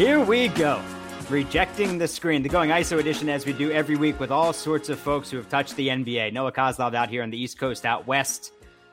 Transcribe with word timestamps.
Here 0.00 0.18
we 0.18 0.48
go. 0.48 0.80
Rejecting 1.28 1.98
the 1.98 2.08
screen, 2.08 2.42
the 2.42 2.48
going 2.48 2.70
ISO 2.70 2.98
edition 2.98 3.28
as 3.28 3.44
we 3.44 3.52
do 3.52 3.70
every 3.70 3.96
week 3.96 4.18
with 4.18 4.30
all 4.30 4.54
sorts 4.54 4.88
of 4.88 4.98
folks 4.98 5.30
who 5.30 5.36
have 5.36 5.50
touched 5.50 5.76
the 5.76 5.88
NBA. 5.88 6.32
Noah 6.32 6.52
Coslov 6.52 6.94
out 6.94 7.10
here 7.10 7.22
on 7.22 7.28
the 7.28 7.36
East 7.36 7.58
Coast, 7.58 7.84
out 7.84 8.06
west. 8.06 8.50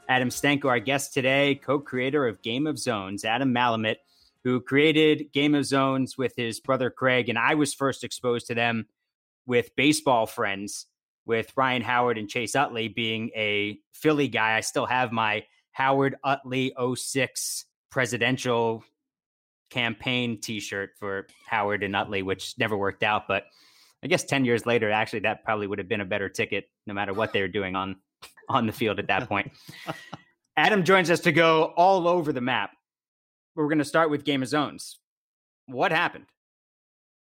Adam 0.09 0.27
Stanco, 0.27 0.65
our 0.65 0.81
guest 0.81 1.13
today, 1.13 1.55
co 1.55 1.79
creator 1.79 2.27
of 2.27 2.41
Game 2.41 2.67
of 2.67 2.77
Zones, 2.77 3.23
Adam 3.23 3.53
Malamut, 3.53 3.95
who 4.43 4.59
created 4.59 5.31
Game 5.31 5.55
of 5.55 5.63
Zones 5.63 6.17
with 6.17 6.33
his 6.35 6.59
brother 6.59 6.89
Craig. 6.89 7.29
And 7.29 7.39
I 7.39 7.55
was 7.55 7.73
first 7.73 8.03
exposed 8.03 8.47
to 8.47 8.53
them 8.53 8.87
with 9.45 9.77
baseball 9.77 10.25
friends, 10.25 10.87
with 11.25 11.53
Ryan 11.55 11.83
Howard 11.83 12.17
and 12.17 12.27
Chase 12.27 12.53
Utley 12.53 12.89
being 12.89 13.31
a 13.33 13.79
Philly 13.93 14.27
guy. 14.27 14.57
I 14.57 14.59
still 14.59 14.87
have 14.87 15.13
my 15.13 15.45
Howard 15.71 16.17
Utley 16.21 16.73
06 16.97 17.63
presidential 17.91 18.83
campaign 19.69 20.39
t-shirt 20.39 20.91
for 20.99 21.27
Howard 21.47 21.83
and 21.83 21.95
Utley, 21.95 22.21
which 22.21 22.55
never 22.57 22.77
worked 22.77 23.03
out. 23.03 23.27
But 23.27 23.45
I 24.03 24.07
guess 24.07 24.23
10 24.23 24.45
years 24.45 24.65
later, 24.65 24.91
actually, 24.91 25.19
that 25.19 25.43
probably 25.43 25.67
would 25.67 25.79
have 25.79 25.87
been 25.87 26.01
a 26.01 26.05
better 26.05 26.29
ticket 26.29 26.69
no 26.85 26.93
matter 26.93 27.13
what 27.13 27.33
they 27.33 27.41
were 27.41 27.47
doing 27.47 27.75
on, 27.75 27.97
on 28.49 28.65
the 28.65 28.73
field 28.73 28.99
at 28.99 29.07
that 29.07 29.27
point. 29.27 29.51
Adam 30.57 30.83
joins 30.83 31.11
us 31.11 31.19
to 31.21 31.31
go 31.31 31.73
all 31.77 32.07
over 32.07 32.33
the 32.33 32.41
map. 32.41 32.71
We're 33.55 33.67
going 33.67 33.77
to 33.77 33.85
start 33.85 34.09
with 34.09 34.23
Game 34.23 34.41
of 34.41 34.49
Zones. 34.49 34.99
What 35.67 35.91
happened? 35.91 36.25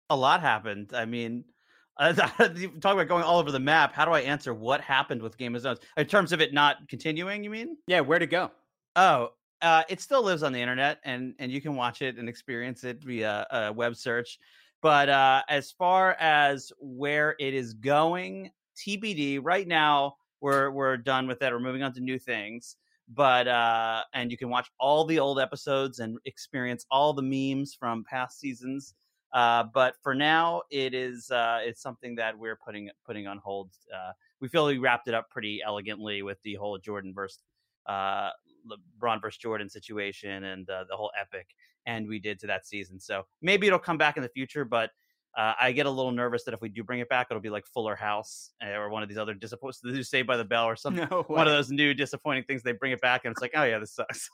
A 0.09 0.15
lot 0.15 0.41
happened. 0.41 0.91
I 0.93 1.05
mean, 1.05 1.43
uh, 1.97 2.13
talk 2.13 2.93
about 2.93 3.07
going 3.07 3.23
all 3.23 3.39
over 3.39 3.51
the 3.51 3.59
map. 3.59 3.93
How 3.93 4.05
do 4.05 4.11
I 4.11 4.21
answer 4.21 4.53
what 4.53 4.81
happened 4.81 5.21
with 5.21 5.37
Game 5.37 5.55
of 5.55 5.61
Zones 5.61 5.79
in 5.97 6.05
terms 6.05 6.31
of 6.31 6.41
it 6.41 6.53
not 6.53 6.87
continuing? 6.89 7.43
You 7.43 7.49
mean? 7.49 7.77
Yeah, 7.87 8.01
where 8.01 8.19
to 8.19 8.27
go? 8.27 8.51
Oh, 8.95 9.29
uh, 9.61 9.83
it 9.89 10.01
still 10.01 10.23
lives 10.23 10.43
on 10.43 10.53
the 10.53 10.61
internet, 10.61 10.99
and 11.03 11.33
and 11.39 11.51
you 11.51 11.61
can 11.61 11.75
watch 11.75 12.01
it 12.01 12.17
and 12.17 12.29
experience 12.29 12.83
it 12.83 13.03
via 13.03 13.47
a 13.51 13.73
web 13.73 13.95
search. 13.95 14.39
But 14.81 15.09
uh, 15.09 15.41
as 15.49 15.71
far 15.71 16.13
as 16.19 16.71
where 16.79 17.35
it 17.39 17.53
is 17.53 17.73
going, 17.73 18.51
TBD. 18.75 19.39
Right 19.41 19.67
now, 19.67 20.15
we're 20.41 20.71
we're 20.71 20.97
done 20.97 21.27
with 21.27 21.39
that. 21.39 21.51
We're 21.51 21.59
moving 21.59 21.83
on 21.83 21.93
to 21.93 22.01
new 22.01 22.19
things. 22.19 22.77
But 23.07 23.47
uh, 23.47 24.03
and 24.13 24.31
you 24.31 24.37
can 24.37 24.49
watch 24.49 24.69
all 24.79 25.05
the 25.05 25.19
old 25.19 25.39
episodes 25.39 25.99
and 25.99 26.17
experience 26.25 26.85
all 26.89 27.13
the 27.13 27.21
memes 27.21 27.75
from 27.75 28.03
past 28.03 28.39
seasons. 28.39 28.95
Uh, 29.31 29.63
but 29.73 29.95
for 30.01 30.15
now, 30.15 30.61
it 30.71 30.93
is 30.93 31.29
uh, 31.29 31.59
it's 31.61 31.81
something 31.81 32.15
that 32.15 32.37
we're 32.37 32.55
putting 32.55 32.89
putting 33.05 33.27
on 33.27 33.37
hold. 33.37 33.69
Uh, 33.93 34.11
we 34.39 34.47
feel 34.47 34.65
we 34.65 34.77
wrapped 34.77 35.07
it 35.07 35.13
up 35.13 35.29
pretty 35.29 35.61
elegantly 35.65 36.23
with 36.23 36.37
the 36.43 36.55
whole 36.55 36.77
Jordan 36.77 37.13
versus 37.13 37.39
uh, 37.85 38.29
LeBron 38.65 39.21
versus 39.21 39.37
Jordan 39.37 39.69
situation 39.69 40.43
and 40.45 40.69
uh, 40.69 40.85
the 40.89 40.95
whole 40.95 41.11
epic 41.19 41.47
and 41.85 42.07
we 42.07 42.19
did 42.19 42.39
to 42.39 42.47
that 42.47 42.65
season. 42.65 42.99
So 42.99 43.23
maybe 43.41 43.67
it'll 43.67 43.79
come 43.79 43.97
back 43.97 44.17
in 44.17 44.23
the 44.23 44.29
future, 44.29 44.65
but 44.65 44.89
uh, 45.37 45.53
I 45.59 45.71
get 45.71 45.85
a 45.85 45.89
little 45.89 46.11
nervous 46.11 46.43
that 46.45 46.53
if 46.53 46.61
we 46.61 46.69
do 46.69 46.83
bring 46.83 47.01
it 47.01 47.09
back, 47.09 47.27
it'll 47.29 47.41
be 47.41 47.49
like 47.49 47.65
Fuller 47.65 47.95
House 47.95 48.51
eh, 48.61 48.71
or 48.71 48.89
one 48.89 49.03
of 49.03 49.09
these 49.09 49.17
other 49.17 49.33
disappointing, 49.33 49.79
the 49.83 49.91
new 49.91 50.03
Saved 50.03 50.27
by 50.27 50.37
the 50.37 50.45
Bell 50.45 50.65
or 50.65 50.75
something. 50.75 51.07
No 51.11 51.23
one 51.23 51.47
of 51.47 51.53
those 51.53 51.69
new 51.69 51.93
disappointing 51.93 52.45
things. 52.45 52.63
They 52.63 52.71
bring 52.71 52.91
it 52.91 53.01
back 53.01 53.25
and 53.25 53.31
it's 53.31 53.41
like, 53.41 53.51
oh 53.55 53.63
yeah, 53.63 53.79
this 53.79 53.91
sucks. 53.91 54.29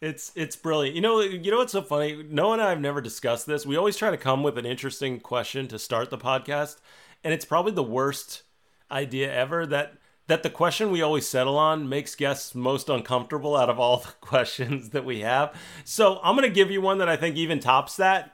It's 0.00 0.30
it's 0.34 0.56
brilliant. 0.56 0.94
You 0.94 1.00
know, 1.00 1.20
you 1.20 1.50
know 1.50 1.56
what's 1.56 1.72
so 1.72 1.80
funny? 1.80 2.22
Noah 2.22 2.54
and 2.54 2.62
I 2.62 2.68
have 2.68 2.80
never 2.80 3.00
discussed 3.00 3.46
this. 3.46 3.64
We 3.64 3.76
always 3.76 3.96
try 3.96 4.10
to 4.10 4.18
come 4.18 4.42
with 4.42 4.58
an 4.58 4.66
interesting 4.66 5.20
question 5.20 5.68
to 5.68 5.78
start 5.78 6.10
the 6.10 6.18
podcast, 6.18 6.76
and 7.24 7.32
it's 7.32 7.46
probably 7.46 7.72
the 7.72 7.82
worst 7.82 8.42
idea 8.90 9.32
ever. 9.32 9.64
That 9.64 9.94
that 10.28 10.42
the 10.42 10.50
question 10.50 10.90
we 10.90 11.02
always 11.02 11.26
settle 11.26 11.56
on 11.56 11.88
makes 11.88 12.14
guests 12.14 12.54
most 12.54 12.88
uncomfortable 12.88 13.56
out 13.56 13.70
of 13.70 13.78
all 13.78 13.98
the 14.06 14.12
questions 14.20 14.90
that 14.90 15.04
we 15.04 15.20
have. 15.20 15.54
So 15.84 16.20
I'm 16.22 16.36
going 16.36 16.48
to 16.48 16.54
give 16.54 16.70
you 16.70 16.80
one 16.80 16.98
that 16.98 17.08
I 17.08 17.16
think 17.16 17.36
even 17.36 17.60
tops 17.60 17.96
that, 17.96 18.32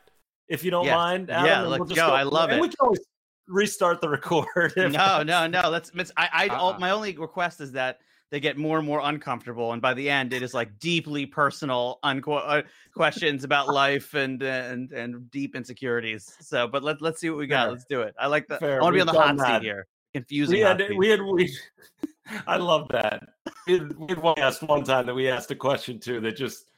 if 0.49 0.65
you 0.65 0.71
don't 0.71 0.87
yes. 0.87 0.97
mind. 0.97 1.31
Adam, 1.31 1.47
yeah, 1.47 1.61
let's 1.62 1.81
we'll 1.81 1.89
go. 1.89 1.95
go. 1.95 2.09
I 2.09 2.22
love 2.22 2.50
and 2.50 2.59
it. 2.59 2.62
We 2.62 2.69
can 2.69 2.77
always 2.81 3.00
restart 3.49 4.00
the 4.00 4.09
record. 4.09 4.72
No, 4.77 5.22
no, 5.22 5.47
no. 5.47 5.69
Let's. 5.69 5.91
I. 6.16 6.28
I 6.33 6.49
uh-uh. 6.49 6.78
my 6.78 6.91
only 6.91 7.16
request 7.16 7.61
is 7.61 7.72
that 7.72 7.99
they 8.31 8.41
get 8.41 8.56
more 8.56 8.78
and 8.78 8.87
more 8.87 9.00
uncomfortable, 9.03 9.72
and 9.72 9.83
by 9.83 9.93
the 9.93 10.09
end, 10.09 10.33
it 10.33 10.43
is 10.43 10.55
like 10.55 10.78
deeply 10.78 11.27
personal 11.27 11.99
unqu- 12.03 12.43
uh, 12.45 12.62
questions 12.95 13.45
about 13.45 13.69
life 13.72 14.15
and 14.15 14.43
and 14.43 14.93
and 14.93 15.31
deep 15.31 15.55
insecurities. 15.55 16.34
So, 16.41 16.66
but 16.66 16.83
let's 16.83 17.00
let's 17.00 17.21
see 17.21 17.31
what 17.31 17.39
we 17.39 17.47
got. 17.47 17.65
Fair. 17.65 17.72
Let's 17.72 17.84
do 17.84 18.00
it. 18.03 18.15
I 18.19 18.27
like 18.27 18.49
that. 18.49 18.62
I 18.62 18.81
want 18.81 18.95
to 18.95 18.97
be 18.97 19.00
on 19.00 19.06
the 19.06 19.12
hot 19.12 19.37
that. 19.37 19.61
seat 19.61 19.66
here 19.66 19.87
confusing. 20.12 20.56
We 20.56 20.61
had, 20.61 20.83
we 20.97 21.09
had, 21.09 21.23
we 21.23 21.56
I 22.47 22.56
love 22.56 22.89
that. 22.91 23.23
We 23.67 23.75
had, 23.75 23.99
we 23.99 24.06
had 24.09 24.19
one 24.19 24.39
asked 24.39 24.62
one 24.62 24.84
time 24.84 25.06
that 25.06 25.15
we 25.15 25.28
asked 25.28 25.50
a 25.50 25.56
question 25.56 25.99
too 25.99 26.21
that 26.21 26.37
just 26.37 26.71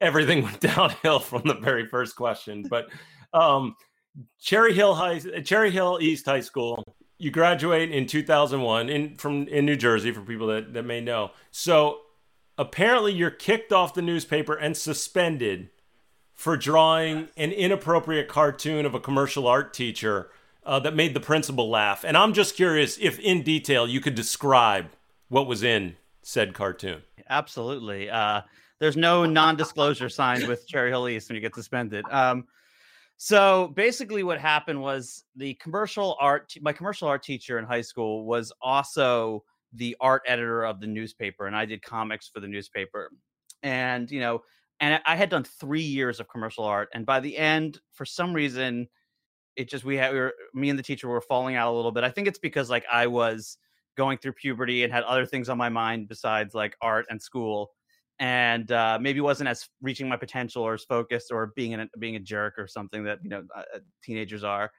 everything 0.00 0.42
went 0.44 0.60
downhill 0.60 1.20
from 1.20 1.42
the 1.44 1.54
very 1.54 1.86
first 1.86 2.16
question. 2.16 2.64
But 2.68 2.88
um, 3.32 3.76
Cherry 4.40 4.74
Hill 4.74 4.94
High, 4.94 5.18
Cherry 5.18 5.70
Hill 5.70 5.98
East 6.00 6.26
High 6.26 6.40
School. 6.40 6.84
You 7.20 7.32
graduate 7.32 7.90
in 7.90 8.06
2001 8.06 8.88
in 8.88 9.16
from 9.16 9.48
in 9.48 9.66
New 9.66 9.74
Jersey 9.74 10.12
for 10.12 10.20
people 10.20 10.46
that, 10.48 10.72
that 10.74 10.84
may 10.84 11.00
know. 11.00 11.32
So 11.50 11.98
apparently 12.56 13.12
you're 13.12 13.30
kicked 13.30 13.72
off 13.72 13.94
the 13.94 14.02
newspaper 14.02 14.54
and 14.54 14.76
suspended 14.76 15.70
for 16.32 16.56
drawing 16.56 17.28
an 17.36 17.50
inappropriate 17.50 18.28
cartoon 18.28 18.86
of 18.86 18.94
a 18.94 19.00
commercial 19.00 19.48
art 19.48 19.74
teacher 19.74 20.30
uh, 20.68 20.78
that 20.80 20.94
made 20.94 21.14
the 21.14 21.20
principal 21.20 21.70
laugh. 21.70 22.04
And 22.04 22.16
I'm 22.16 22.34
just 22.34 22.54
curious 22.54 22.98
if, 23.00 23.18
in 23.18 23.42
detail, 23.42 23.88
you 23.88 24.00
could 24.00 24.14
describe 24.14 24.90
what 25.28 25.46
was 25.46 25.62
in 25.62 25.96
said 26.22 26.52
cartoon. 26.52 27.02
Absolutely. 27.30 28.10
Uh, 28.10 28.42
there's 28.78 28.96
no 28.96 29.24
non-disclosure 29.24 30.10
signed 30.10 30.46
with 30.46 30.68
Cherry 30.68 30.90
Hill 30.90 31.08
East 31.08 31.30
when 31.30 31.36
you 31.36 31.40
get 31.40 31.54
suspended. 31.54 32.04
Um, 32.10 32.44
so 33.16 33.68
basically, 33.74 34.22
what 34.22 34.38
happened 34.38 34.80
was 34.80 35.24
the 35.34 35.54
commercial 35.54 36.16
art. 36.20 36.54
My 36.60 36.72
commercial 36.72 37.08
art 37.08 37.22
teacher 37.22 37.58
in 37.58 37.64
high 37.64 37.80
school 37.80 38.26
was 38.26 38.52
also 38.60 39.44
the 39.72 39.96
art 40.00 40.22
editor 40.26 40.64
of 40.64 40.80
the 40.80 40.86
newspaper, 40.86 41.46
and 41.46 41.56
I 41.56 41.64
did 41.64 41.82
comics 41.82 42.28
for 42.28 42.40
the 42.40 42.46
newspaper. 42.46 43.10
And 43.62 44.08
you 44.10 44.20
know, 44.20 44.42
and 44.78 45.00
I 45.04 45.16
had 45.16 45.30
done 45.30 45.44
three 45.44 45.82
years 45.82 46.20
of 46.20 46.28
commercial 46.28 46.64
art, 46.64 46.90
and 46.94 47.04
by 47.04 47.18
the 47.18 47.36
end, 47.36 47.80
for 47.92 48.04
some 48.04 48.32
reason, 48.32 48.86
it 49.58 49.68
just 49.68 49.84
we 49.84 49.96
had 49.96 50.12
we 50.12 50.20
were 50.20 50.34
me 50.54 50.70
and 50.70 50.78
the 50.78 50.82
teacher 50.82 51.08
were 51.08 51.20
falling 51.20 51.56
out 51.56 51.70
a 51.70 51.76
little 51.76 51.92
bit. 51.92 52.04
I 52.04 52.10
think 52.10 52.28
it's 52.28 52.38
because 52.38 52.70
like 52.70 52.86
I 52.90 53.08
was 53.08 53.58
going 53.96 54.16
through 54.16 54.32
puberty 54.32 54.84
and 54.84 54.92
had 54.92 55.02
other 55.02 55.26
things 55.26 55.48
on 55.48 55.58
my 55.58 55.68
mind 55.68 56.08
besides 56.08 56.54
like 56.54 56.76
art 56.80 57.04
and 57.10 57.20
school 57.20 57.72
and 58.20 58.70
uh, 58.70 58.98
maybe 59.00 59.20
wasn't 59.20 59.48
as 59.48 59.68
reaching 59.82 60.08
my 60.08 60.16
potential 60.16 60.62
or 60.62 60.74
as 60.74 60.84
focused 60.84 61.32
or 61.32 61.48
being 61.56 61.74
a, 61.74 61.88
being 61.98 62.14
a 62.14 62.20
jerk 62.20 62.54
or 62.56 62.68
something 62.68 63.02
that 63.04 63.18
you 63.24 63.28
know 63.28 63.42
uh, 63.54 63.62
uh, 63.74 63.78
teenagers 64.02 64.44
are 64.44 64.70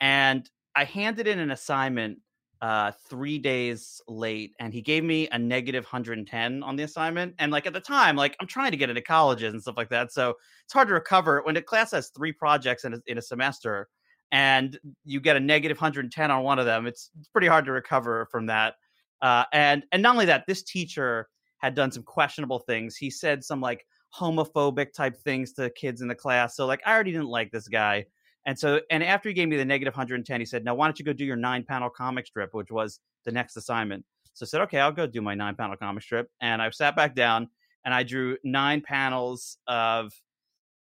and 0.00 0.50
i 0.74 0.84
handed 0.84 1.26
in 1.26 1.38
an 1.38 1.50
assignment 1.50 2.18
uh, 2.62 2.92
three 3.10 3.40
days 3.40 4.00
late 4.06 4.52
and 4.60 4.72
he 4.72 4.80
gave 4.80 5.02
me 5.02 5.28
a 5.32 5.38
negative 5.38 5.84
110 5.84 6.62
on 6.62 6.76
the 6.76 6.84
assignment 6.84 7.34
and 7.40 7.50
like 7.50 7.66
at 7.66 7.72
the 7.72 7.80
time 7.80 8.14
like 8.14 8.36
i'm 8.40 8.46
trying 8.46 8.70
to 8.70 8.76
get 8.76 8.88
into 8.88 9.02
colleges 9.02 9.52
and 9.52 9.60
stuff 9.60 9.76
like 9.76 9.88
that 9.88 10.12
so 10.12 10.34
it's 10.64 10.72
hard 10.72 10.86
to 10.86 10.94
recover 10.94 11.42
when 11.42 11.56
a 11.56 11.62
class 11.62 11.90
has 11.90 12.10
three 12.10 12.32
projects 12.32 12.84
in 12.84 12.94
a, 12.94 12.98
in 13.06 13.18
a 13.18 13.22
semester 13.22 13.88
and 14.32 14.78
you 15.04 15.20
get 15.20 15.36
a 15.36 15.40
negative 15.40 15.76
110 15.76 16.30
on 16.30 16.42
one 16.42 16.58
of 16.58 16.64
them, 16.64 16.86
it's, 16.86 17.10
pretty 17.32 17.46
hard 17.46 17.66
to 17.66 17.72
recover 17.72 18.26
from 18.30 18.46
that. 18.46 18.74
Uh, 19.20 19.44
and 19.52 19.84
and 19.92 20.02
not 20.02 20.14
only 20.14 20.26
that, 20.26 20.44
this 20.46 20.62
teacher 20.62 21.28
had 21.58 21.74
done 21.74 21.92
some 21.92 22.02
questionable 22.02 22.58
things. 22.58 22.96
He 22.96 23.10
said 23.10 23.44
some 23.44 23.60
like 23.60 23.86
homophobic 24.18 24.92
type 24.92 25.16
things 25.16 25.52
to 25.52 25.70
kids 25.70 26.00
in 26.00 26.08
the 26.08 26.14
class. 26.14 26.56
So 26.56 26.66
like 26.66 26.80
I 26.84 26.92
already 26.92 27.12
didn't 27.12 27.28
like 27.28 27.52
this 27.52 27.68
guy. 27.68 28.06
And 28.46 28.58
so 28.58 28.80
and 28.90 29.04
after 29.04 29.28
he 29.28 29.34
gave 29.34 29.48
me 29.48 29.56
the 29.56 29.64
negative 29.64 29.94
110, 29.94 30.40
he 30.40 30.46
said, 30.46 30.64
"Now 30.64 30.74
why 30.74 30.86
don't 30.86 30.98
you 30.98 31.04
go 31.04 31.12
do 31.12 31.24
your 31.24 31.36
nine 31.36 31.62
panel 31.62 31.88
comic 31.88 32.26
strip, 32.26 32.52
which 32.54 32.72
was 32.72 32.98
the 33.24 33.30
next 33.30 33.56
assignment." 33.56 34.04
So 34.32 34.44
I 34.44 34.48
said, 34.48 34.62
"Okay, 34.62 34.80
I'll 34.80 34.92
go 34.92 35.06
do 35.06 35.22
my 35.22 35.34
nine 35.34 35.54
panel 35.54 35.76
comic 35.76 36.02
strip." 36.02 36.28
And 36.40 36.60
I 36.60 36.68
sat 36.70 36.96
back 36.96 37.14
down 37.14 37.48
and 37.84 37.94
I 37.94 38.02
drew 38.02 38.36
nine 38.42 38.80
panels 38.80 39.58
of 39.68 40.12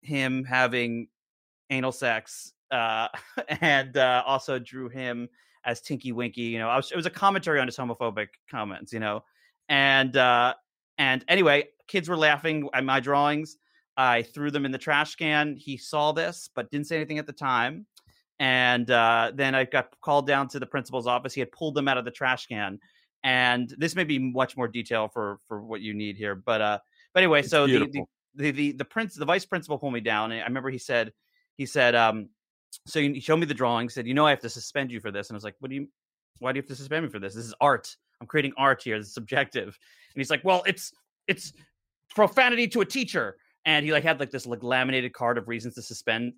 him 0.02 0.44
having 0.44 1.08
anal 1.70 1.92
sex 1.92 2.52
uh, 2.70 3.08
and 3.60 3.96
uh, 3.96 4.22
also 4.26 4.58
drew 4.58 4.88
him 4.88 5.28
as 5.64 5.80
Tinky 5.80 6.12
Winky. 6.12 6.42
You 6.42 6.58
know, 6.58 6.68
was, 6.68 6.90
it 6.90 6.96
was 6.96 7.06
a 7.06 7.10
commentary 7.10 7.60
on 7.60 7.66
his 7.66 7.76
homophobic 7.76 8.28
comments. 8.50 8.92
You 8.92 9.00
know, 9.00 9.24
and 9.68 10.16
uh, 10.16 10.54
and 10.98 11.24
anyway, 11.28 11.68
kids 11.88 12.08
were 12.08 12.16
laughing 12.16 12.68
at 12.74 12.84
my 12.84 13.00
drawings. 13.00 13.58
I 13.96 14.22
threw 14.22 14.50
them 14.50 14.64
in 14.64 14.72
the 14.72 14.78
trash 14.78 15.16
can. 15.16 15.56
He 15.56 15.76
saw 15.76 16.12
this, 16.12 16.50
but 16.54 16.70
didn't 16.70 16.86
say 16.86 16.96
anything 16.96 17.18
at 17.18 17.26
the 17.26 17.32
time. 17.32 17.86
And 18.38 18.90
uh, 18.90 19.32
then 19.34 19.54
I 19.54 19.64
got 19.64 19.98
called 20.02 20.26
down 20.26 20.48
to 20.48 20.58
the 20.58 20.66
principal's 20.66 21.06
office. 21.06 21.32
He 21.32 21.40
had 21.40 21.50
pulled 21.52 21.74
them 21.74 21.88
out 21.88 21.96
of 21.96 22.04
the 22.04 22.10
trash 22.10 22.46
can. 22.46 22.78
And 23.24 23.74
this 23.78 23.96
may 23.96 24.04
be 24.04 24.18
much 24.18 24.56
more 24.56 24.68
detail 24.68 25.08
for 25.08 25.40
for 25.48 25.62
what 25.62 25.80
you 25.80 25.94
need 25.94 26.16
here, 26.16 26.34
but 26.34 26.60
uh, 26.60 26.78
but 27.12 27.22
anyway, 27.22 27.40
it's 27.40 27.48
so 27.48 27.66
the, 27.66 27.78
the 27.86 28.04
the 28.34 28.50
the 28.50 28.72
the 28.72 28.84
prince 28.84 29.14
the 29.14 29.24
vice 29.24 29.44
principal 29.44 29.78
pulled 29.78 29.94
me 29.94 30.00
down. 30.00 30.32
And 30.32 30.42
I 30.42 30.44
remember 30.44 30.70
he 30.70 30.78
said 30.78 31.12
he 31.56 31.66
said 31.66 31.94
um 31.94 32.28
so 32.86 33.00
he 33.00 33.20
showed 33.20 33.38
me 33.38 33.46
the 33.46 33.54
drawing, 33.54 33.88
said, 33.88 34.06
"You 34.06 34.14
know, 34.14 34.26
I 34.26 34.30
have 34.30 34.40
to 34.40 34.50
suspend 34.50 34.90
you 34.90 35.00
for 35.00 35.10
this." 35.10 35.28
And 35.28 35.34
I 35.34 35.38
was 35.38 35.44
like, 35.44 35.56
"What 35.60 35.70
do 35.70 35.76
you? 35.76 35.88
Why 36.38 36.52
do 36.52 36.58
you 36.58 36.62
have 36.62 36.68
to 36.68 36.76
suspend 36.76 37.04
me 37.04 37.10
for 37.10 37.18
this? 37.18 37.34
This 37.34 37.46
is 37.46 37.54
art. 37.60 37.96
I'm 38.20 38.26
creating 38.26 38.52
art 38.56 38.82
here. 38.82 38.96
Is 38.96 39.12
subjective." 39.12 39.66
And 39.66 40.20
he's 40.20 40.30
like, 40.30 40.44
"Well, 40.44 40.62
it's 40.66 40.92
it's 41.26 41.52
profanity 42.14 42.68
to 42.68 42.80
a 42.82 42.86
teacher." 42.86 43.36
And 43.64 43.84
he 43.84 43.92
like 43.92 44.04
had 44.04 44.20
like 44.20 44.30
this 44.30 44.46
like 44.46 44.62
laminated 44.62 45.12
card 45.12 45.38
of 45.38 45.48
reasons 45.48 45.74
to 45.74 45.82
suspend 45.82 46.34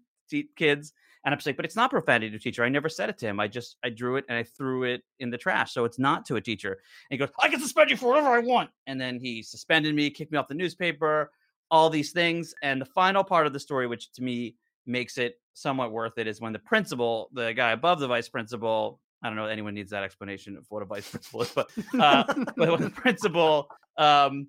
kids. 0.57 0.93
And 1.25 1.35
I'm 1.35 1.41
like, 1.45 1.57
but 1.57 1.65
it's 1.65 1.77
not 1.77 1.91
profanity 1.91 2.31
to 2.31 2.37
a 2.37 2.41
teacher. 2.41 2.65
I 2.65 2.69
never 2.69 2.89
said 2.89 3.11
it 3.11 3.19
to 3.19 3.27
him. 3.27 3.41
I 3.41 3.49
just 3.49 3.77
I 3.85 3.91
drew 3.91 4.17
it 4.17 4.25
and 4.29 4.39
I 4.39 4.45
threw 4.45 4.85
it 4.85 5.03
in 5.19 5.31
the 5.31 5.39
trash. 5.39 5.73
So 5.73 5.85
it's 5.85 5.99
not 5.99 6.25
to 6.27 6.37
a 6.37 6.41
teacher. 6.41 6.73
And 6.73 6.79
he 7.11 7.17
goes, 7.19 7.29
I 7.41 7.49
can 7.49 7.61
suspend 7.61 7.91
you 7.91 7.97
for 7.97 8.09
whatever 8.09 8.29
I 8.29 8.39
want. 8.39 8.71
And 8.87 9.01
then 9.01 9.19
he 9.19 9.43
suspended 9.43 9.95
me, 9.95 10.11
kicked 10.11 10.33
me 10.33 10.39
off 10.39 10.49
the 10.49 10.55
newspaper, 10.55 11.31
all 11.71 11.91
these 11.91 12.13
things. 12.13 12.55
And 12.63 12.81
the 12.81 12.87
final 12.87 13.25
part 13.25 13.47
of 13.47 13.53
the 13.53 13.61
story, 13.61 13.87
which 13.87 14.13
to 14.13 14.23
me 14.23 14.55
makes 14.89 15.19
it 15.19 15.41
somewhat 15.55 15.93
worth 15.93 16.19
it, 16.19 16.27
is 16.27 16.41
when 16.41 16.53
the 16.53 16.59
principal, 16.59 17.29
the 17.33 17.53
guy 17.53 17.73
above 17.73 18.01
the 18.01 18.09
vice 18.09 18.29
principal, 18.29 19.01
I 19.23 19.29
don't 19.29 19.37
know 19.37 19.47
anyone 19.47 19.75
needs 19.75 19.91
that 19.91 20.03
explanation 20.03 20.57
of 20.57 20.67
what 20.69 20.83
a 20.83 20.85
vice 20.85 21.09
principal 21.11 21.43
is, 21.43 21.51
but 21.51 21.71
uh, 21.99 22.25
but 22.57 22.71
when 22.71 22.81
the 22.81 22.91
principal 22.91 23.69
um, 23.97 24.49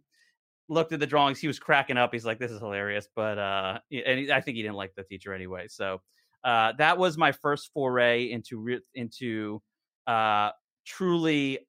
looked 0.68 0.94
at 0.94 1.00
the 1.00 1.07
drawings, 1.07 1.39
he 1.39 1.47
was 1.47 1.59
cracking 1.59 1.97
up. 1.97 2.13
He's 2.13 2.25
like, 2.25 2.39
"This 2.39 2.51
is 2.51 2.59
hilarious," 2.59 3.07
but 3.15 3.38
uh, 3.38 3.80
and 3.91 4.19
he, 4.19 4.31
I 4.31 4.41
think 4.41 4.56
he 4.56 4.62
didn't 4.62 4.77
like 4.77 4.94
the 4.95 5.03
teacher 5.03 5.33
anyway. 5.33 5.68
So 5.68 6.01
uh, 6.44 6.74
that 6.77 6.97
was 6.97 7.18
my 7.18 7.31
first 7.31 7.71
foray 7.74 8.31
into 8.31 8.59
re- 8.59 8.81
into 8.94 9.62
uh, 10.07 10.51
truly 10.86 11.59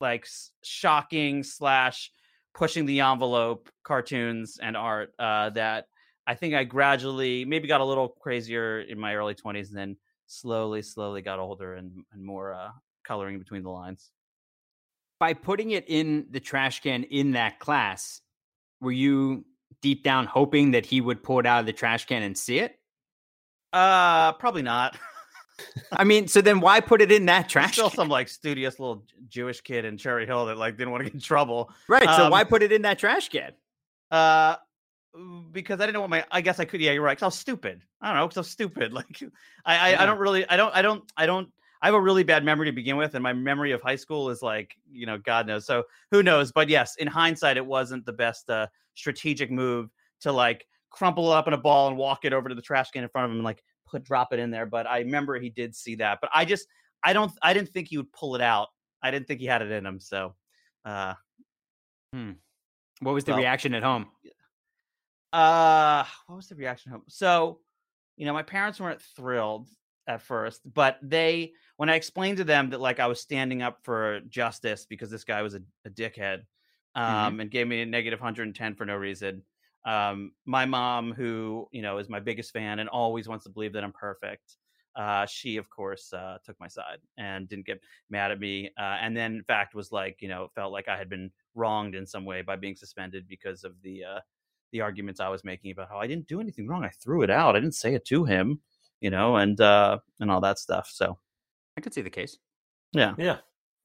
like 0.00 0.26
shocking 0.62 1.42
slash 1.42 2.10
pushing 2.54 2.84
the 2.84 3.00
envelope 3.00 3.70
cartoons 3.84 4.58
and 4.62 4.76
art 4.76 5.12
uh, 5.18 5.50
that 5.50 5.86
I 6.26 6.34
think 6.34 6.54
I 6.54 6.64
gradually 6.64 7.44
maybe 7.44 7.66
got 7.68 7.80
a 7.80 7.84
little 7.84 8.08
crazier 8.08 8.80
in 8.80 8.98
my 8.98 9.14
early 9.14 9.34
20s 9.34 9.68
and 9.68 9.76
then 9.76 9.96
slowly, 10.26 10.82
slowly 10.82 11.22
got 11.22 11.38
older 11.38 11.74
and, 11.74 12.04
and 12.12 12.24
more 12.24 12.54
uh, 12.54 12.70
coloring 13.04 13.38
between 13.38 13.62
the 13.62 13.70
lines. 13.70 14.10
By 15.18 15.34
putting 15.34 15.72
it 15.72 15.84
in 15.88 16.26
the 16.30 16.40
trash 16.40 16.80
can 16.80 17.04
in 17.04 17.32
that 17.32 17.58
class, 17.58 18.20
were 18.80 18.92
you 18.92 19.44
deep 19.80 20.02
down 20.02 20.26
hoping 20.26 20.72
that 20.72 20.86
he 20.86 21.00
would 21.00 21.22
pull 21.22 21.40
it 21.40 21.46
out 21.46 21.60
of 21.60 21.66
the 21.66 21.72
trash 21.72 22.06
can 22.06 22.22
and 22.22 22.36
see 22.36 22.58
it? 22.58 22.78
Uh, 23.72 24.32
probably 24.32 24.62
not. 24.62 24.96
I 25.92 26.04
mean, 26.04 26.28
so 26.28 26.40
then 26.40 26.60
why 26.60 26.80
put 26.80 27.00
it 27.02 27.12
in 27.12 27.26
that 27.26 27.48
trash? 27.48 27.72
Still 27.72 27.90
can? 27.90 27.96
some 27.96 28.08
like 28.08 28.28
studious 28.28 28.78
little 28.80 29.04
Jewish 29.28 29.60
kid 29.60 29.84
in 29.84 29.96
Cherry 29.96 30.26
Hill 30.26 30.46
that 30.46 30.56
like 30.56 30.76
didn't 30.76 30.90
want 30.90 31.02
to 31.02 31.04
get 31.04 31.14
in 31.14 31.20
trouble. 31.20 31.70
Right. 31.88 32.04
So 32.04 32.24
Um, 32.24 32.30
why 32.30 32.44
put 32.44 32.62
it 32.62 32.72
in 32.72 32.82
that 32.82 32.98
trash 32.98 33.28
can? 33.28 33.52
Uh, 34.10 34.56
because 35.52 35.80
I 35.80 35.86
didn't 35.86 35.94
know 35.94 36.00
what 36.02 36.10
my. 36.10 36.24
I 36.30 36.40
guess 36.40 36.58
I 36.58 36.64
could. 36.64 36.80
Yeah, 36.80 36.92
you're 36.92 37.02
right. 37.02 37.16
Cause 37.16 37.22
I 37.22 37.26
was 37.26 37.38
stupid. 37.38 37.82
I 38.00 38.08
don't 38.08 38.16
know. 38.16 38.28
Cause 38.28 38.36
I 38.36 38.40
was 38.40 38.50
stupid. 38.50 38.92
Like, 39.02 39.22
I, 39.64 39.76
I, 39.76 39.90
Yeah. 39.90 40.02
I 40.02 40.06
don't 40.06 40.18
really. 40.18 40.48
I 40.48 40.56
don't. 40.56 40.74
I 40.74 40.82
don't. 40.82 41.04
I 41.16 41.26
don't. 41.26 41.48
I 41.80 41.86
have 41.86 41.94
a 41.94 42.00
really 42.00 42.22
bad 42.22 42.44
memory 42.44 42.66
to 42.66 42.72
begin 42.72 42.96
with, 42.96 43.14
and 43.14 43.22
my 43.22 43.32
memory 43.32 43.72
of 43.72 43.82
high 43.82 43.96
school 43.96 44.30
is 44.30 44.40
like, 44.40 44.72
you 44.90 45.04
know, 45.04 45.18
God 45.18 45.48
knows. 45.48 45.66
So 45.66 45.82
who 46.12 46.22
knows? 46.22 46.52
But 46.52 46.68
yes, 46.68 46.94
in 46.96 47.08
hindsight, 47.08 47.56
it 47.56 47.66
wasn't 47.66 48.06
the 48.06 48.12
best 48.12 48.48
uh, 48.48 48.68
strategic 48.94 49.50
move 49.50 49.90
to 50.20 50.30
like 50.30 50.64
crumple 50.90 51.32
it 51.32 51.36
up 51.36 51.48
in 51.48 51.54
a 51.54 51.58
ball 51.58 51.88
and 51.88 51.96
walk 51.96 52.24
it 52.24 52.32
over 52.32 52.48
to 52.48 52.54
the 52.54 52.62
trash 52.62 52.90
can 52.90 53.02
in 53.02 53.08
front 53.08 53.24
of 53.24 53.30
him 53.32 53.38
and 53.38 53.44
like 53.44 53.62
put 53.86 54.04
drop 54.04 54.32
it 54.32 54.38
in 54.38 54.50
there. 54.50 54.66
But 54.66 54.86
I 54.86 55.00
remember 55.00 55.38
he 55.38 55.50
did 55.50 55.74
see 55.74 55.96
that. 55.96 56.18
But 56.20 56.30
I 56.32 56.44
just, 56.44 56.66
I 57.02 57.12
don't, 57.12 57.32
I 57.42 57.52
didn't 57.52 57.70
think 57.70 57.88
he 57.88 57.96
would 57.96 58.12
pull 58.12 58.36
it 58.36 58.40
out. 58.40 58.68
I 59.02 59.10
didn't 59.10 59.26
think 59.26 59.40
he 59.40 59.46
had 59.46 59.62
it 59.62 59.72
in 59.72 59.84
him. 59.84 59.98
So, 59.98 60.34
uh, 60.84 61.14
hmm. 62.12 62.32
What 63.00 63.14
was 63.14 63.24
the 63.24 63.32
well, 63.32 63.40
reaction 63.40 63.74
at 63.74 63.82
home? 63.82 64.06
Uh, 65.32 66.04
what 66.26 66.36
was 66.36 66.48
the 66.48 66.54
reaction? 66.54 66.92
home? 66.92 67.02
So, 67.08 67.60
you 68.16 68.26
know, 68.26 68.32
my 68.32 68.42
parents 68.42 68.80
weren't 68.80 69.00
thrilled 69.00 69.68
at 70.06 70.22
first, 70.22 70.60
but 70.72 70.98
they, 71.02 71.52
when 71.76 71.88
I 71.88 71.94
explained 71.94 72.38
to 72.38 72.44
them 72.44 72.70
that 72.70 72.80
like 72.80 73.00
I 73.00 73.06
was 73.06 73.20
standing 73.20 73.62
up 73.62 73.78
for 73.82 74.20
justice 74.28 74.86
because 74.86 75.10
this 75.10 75.24
guy 75.24 75.42
was 75.42 75.54
a, 75.54 75.62
a 75.86 75.90
dickhead, 75.90 76.42
um, 76.94 77.40
and 77.40 77.50
gave 77.50 77.66
me 77.66 77.82
a 77.82 77.86
negative 77.86 78.20
110 78.20 78.74
for 78.74 78.84
no 78.84 78.96
reason. 78.96 79.42
Um, 79.84 80.32
my 80.44 80.66
mom, 80.66 81.12
who 81.12 81.66
you 81.72 81.82
know 81.82 81.98
is 81.98 82.08
my 82.08 82.20
biggest 82.20 82.52
fan 82.52 82.78
and 82.78 82.88
always 82.88 83.28
wants 83.28 83.44
to 83.44 83.50
believe 83.50 83.72
that 83.72 83.84
I'm 83.84 83.92
perfect, 83.92 84.58
uh, 84.94 85.26
she 85.26 85.56
of 85.56 85.68
course 85.70 86.12
uh, 86.12 86.38
took 86.44 86.58
my 86.60 86.68
side 86.68 86.98
and 87.16 87.48
didn't 87.48 87.66
get 87.66 87.80
mad 88.10 88.30
at 88.30 88.38
me. 88.38 88.70
Uh, 88.78 88.98
and 89.00 89.16
then, 89.16 89.36
in 89.36 89.44
fact, 89.44 89.74
was 89.74 89.90
like 89.90 90.18
you 90.20 90.28
know 90.28 90.48
felt 90.54 90.72
like 90.72 90.88
I 90.88 90.96
had 90.96 91.08
been 91.08 91.30
wronged 91.54 91.94
in 91.94 92.06
some 92.06 92.24
way 92.24 92.42
by 92.42 92.56
being 92.56 92.76
suspended 92.76 93.26
because 93.26 93.64
of 93.64 93.74
the 93.82 94.04
uh, 94.04 94.20
the 94.72 94.80
arguments 94.80 95.20
I 95.20 95.28
was 95.28 95.44
making 95.44 95.70
about 95.70 95.88
how 95.88 95.98
I 95.98 96.06
didn't 96.06 96.26
do 96.26 96.40
anything 96.40 96.66
wrong. 96.66 96.84
I 96.84 96.88
threw 96.88 97.22
it 97.22 97.30
out. 97.30 97.54
I 97.56 97.60
didn't 97.60 97.74
say 97.74 97.94
it 97.94 98.04
to 98.06 98.24
him, 98.24 98.60
you 99.00 99.10
know, 99.10 99.36
and 99.36 99.60
uh, 99.60 99.98
and 100.20 100.30
all 100.30 100.40
that 100.40 100.58
stuff. 100.58 100.90
So 100.92 101.18
I 101.76 101.80
could 101.80 101.94
see 101.94 102.02
the 102.02 102.10
case. 102.10 102.38
yeah. 102.92 103.14
Yeah. 103.18 103.38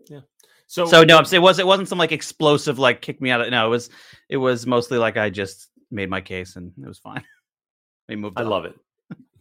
Yeah. 0.10 0.22
So, 0.68 0.86
So 0.86 1.04
no, 1.04 1.18
I'm 1.18 1.26
saying 1.26 1.42
it 1.42 1.44
was 1.44 1.60
it 1.60 1.68
wasn't 1.68 1.88
some 1.90 1.98
like 1.98 2.12
explosive 2.12 2.78
like 2.80 3.02
kick 3.02 3.22
me 3.22 3.30
out 3.32 3.42
of 3.42 3.50
no, 3.52 3.66
it 3.68 3.70
was 3.70 3.90
it 4.30 4.38
was 4.38 4.66
mostly 4.68 4.98
like 4.98 5.18
I 5.18 5.30
just 5.30 5.68
made 5.92 6.10
my 6.10 6.22
case 6.22 6.56
and 6.58 6.72
it 6.82 6.88
was 6.88 7.00
fine. 7.00 7.24
we 8.10 8.16
moved 8.16 8.38
I 8.40 8.44
on. 8.44 8.50
love 8.50 8.66
it. 8.66 8.76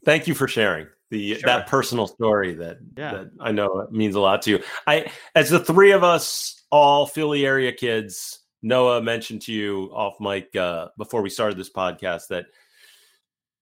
Thank 0.05 0.27
you 0.29 0.35
for 0.35 0.47
sharing 0.49 0.87
the 1.11 1.35
Sure. 1.35 1.43
that 1.47 1.67
personal 1.69 2.07
story 2.07 2.55
that 2.55 2.79
Yeah. 2.97 3.13
that 3.13 3.31
I 3.41 3.53
know 3.53 3.81
it 3.81 3.93
means 3.93 4.15
a 4.15 4.21
lot 4.21 4.43
to 4.43 4.51
you. 4.51 4.63
I 4.87 5.11
as 5.35 5.51
the 5.51 5.61
three 5.61 5.91
of 5.93 6.03
us, 6.05 6.63
all 6.71 7.07
Philly 7.07 7.45
area 7.47 7.73
kids, 7.73 8.41
Noah 8.63 9.03
mentioned 9.03 9.43
to 9.43 9.53
you 9.53 9.91
off 9.93 10.21
mic 10.21 10.55
uh, 10.57 10.89
before 10.99 11.23
we 11.23 11.31
started 11.31 11.59
this 11.59 11.71
podcast 11.71 12.29
that 12.29 12.47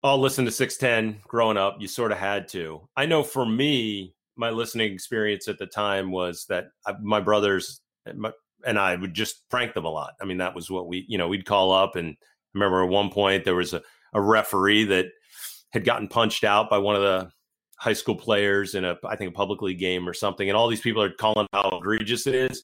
all 0.04 0.20
listened 0.20 0.48
to 0.48 0.52
610 0.52 1.22
growing 1.28 1.58
up. 1.58 1.78
You 1.80 1.88
sort 1.88 2.12
of 2.12 2.18
had 2.18 2.48
to. 2.50 2.88
I 2.96 3.06
know 3.06 3.24
for 3.24 3.46
me, 3.46 4.14
my 4.36 4.50
listening 4.52 4.94
experience 4.94 5.48
at 5.48 5.58
the 5.58 5.66
time 5.66 6.12
was 6.12 6.46
that 6.50 6.68
I, 6.86 6.94
my 7.02 7.20
brothers 7.20 7.82
and 8.06 8.28
and 8.66 8.80
I 8.80 8.96
would 8.96 9.14
just 9.14 9.48
prank 9.50 9.74
them 9.74 9.86
a 9.86 9.90
lot. 9.90 10.14
I 10.22 10.26
mean, 10.26 10.38
that 10.38 10.56
was 10.56 10.70
what 10.70 10.88
we, 10.88 11.06
you 11.08 11.18
know, 11.18 11.28
we'd 11.28 11.46
call 11.46 11.72
up. 11.72 11.96
And 11.96 12.16
I 12.20 12.24
remember 12.54 12.84
at 12.84 12.90
one 12.90 13.10
point 13.10 13.46
there 13.46 13.56
was 13.56 13.74
a, 13.74 13.82
a 14.14 14.22
referee 14.22 14.86
that 14.86 15.08
had 15.72 15.86
gotten 15.86 16.08
punched 16.08 16.44
out 16.44 16.70
by 16.70 16.78
one 16.78 16.96
of 16.96 17.02
the 17.02 17.30
high 17.78 17.94
school 17.94 18.16
players 18.16 18.74
in 18.74 18.84
a, 18.84 18.98
I 19.06 19.16
think, 19.16 19.30
a 19.30 19.34
public 19.34 19.62
league 19.62 19.80
game 19.80 20.10
or 20.10 20.14
something. 20.14 20.50
And 20.50 20.58
all 20.58 20.68
these 20.68 20.82
people 20.82 21.04
are 21.04 21.12
calling 21.12 21.48
how 21.54 21.70
egregious 21.78 22.26
it 22.26 22.36
is. 22.36 22.64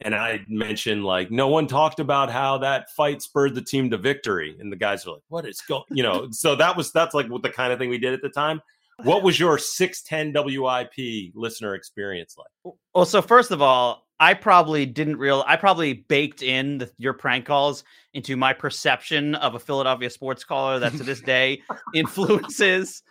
And 0.00 0.14
I 0.14 0.44
mentioned 0.48 1.04
like 1.04 1.30
no 1.30 1.48
one 1.48 1.66
talked 1.66 2.00
about 2.00 2.30
how 2.30 2.58
that 2.58 2.90
fight 2.90 3.22
spurred 3.22 3.54
the 3.54 3.62
team 3.62 3.90
to 3.90 3.96
victory, 3.96 4.56
and 4.58 4.70
the 4.70 4.76
guys 4.76 5.06
were 5.06 5.12
like, 5.12 5.22
"What 5.28 5.46
is 5.46 5.60
going?" 5.62 5.84
You 5.90 6.02
know. 6.02 6.28
so 6.30 6.56
that 6.56 6.76
was 6.76 6.92
that's 6.92 7.14
like 7.14 7.28
what 7.28 7.42
the 7.42 7.50
kind 7.50 7.72
of 7.72 7.78
thing 7.78 7.90
we 7.90 7.98
did 7.98 8.12
at 8.12 8.22
the 8.22 8.28
time. 8.28 8.60
What 9.02 9.22
was 9.22 9.38
your 9.38 9.58
six 9.58 10.02
ten 10.02 10.32
WIP 10.34 11.32
listener 11.34 11.74
experience 11.74 12.36
like? 12.36 12.74
Well, 12.94 13.06
so 13.06 13.22
first 13.22 13.50
of 13.50 13.62
all, 13.62 14.04
I 14.20 14.34
probably 14.34 14.86
didn't 14.86 15.16
real 15.16 15.44
I 15.46 15.56
probably 15.56 15.94
baked 15.94 16.42
in 16.42 16.78
the, 16.78 16.90
your 16.98 17.12
prank 17.12 17.46
calls 17.46 17.84
into 18.12 18.36
my 18.36 18.52
perception 18.52 19.34
of 19.36 19.54
a 19.54 19.58
Philadelphia 19.58 20.10
sports 20.10 20.44
caller 20.44 20.78
that 20.78 20.92
to 20.92 21.02
this 21.02 21.20
day 21.20 21.62
influences 21.94 23.02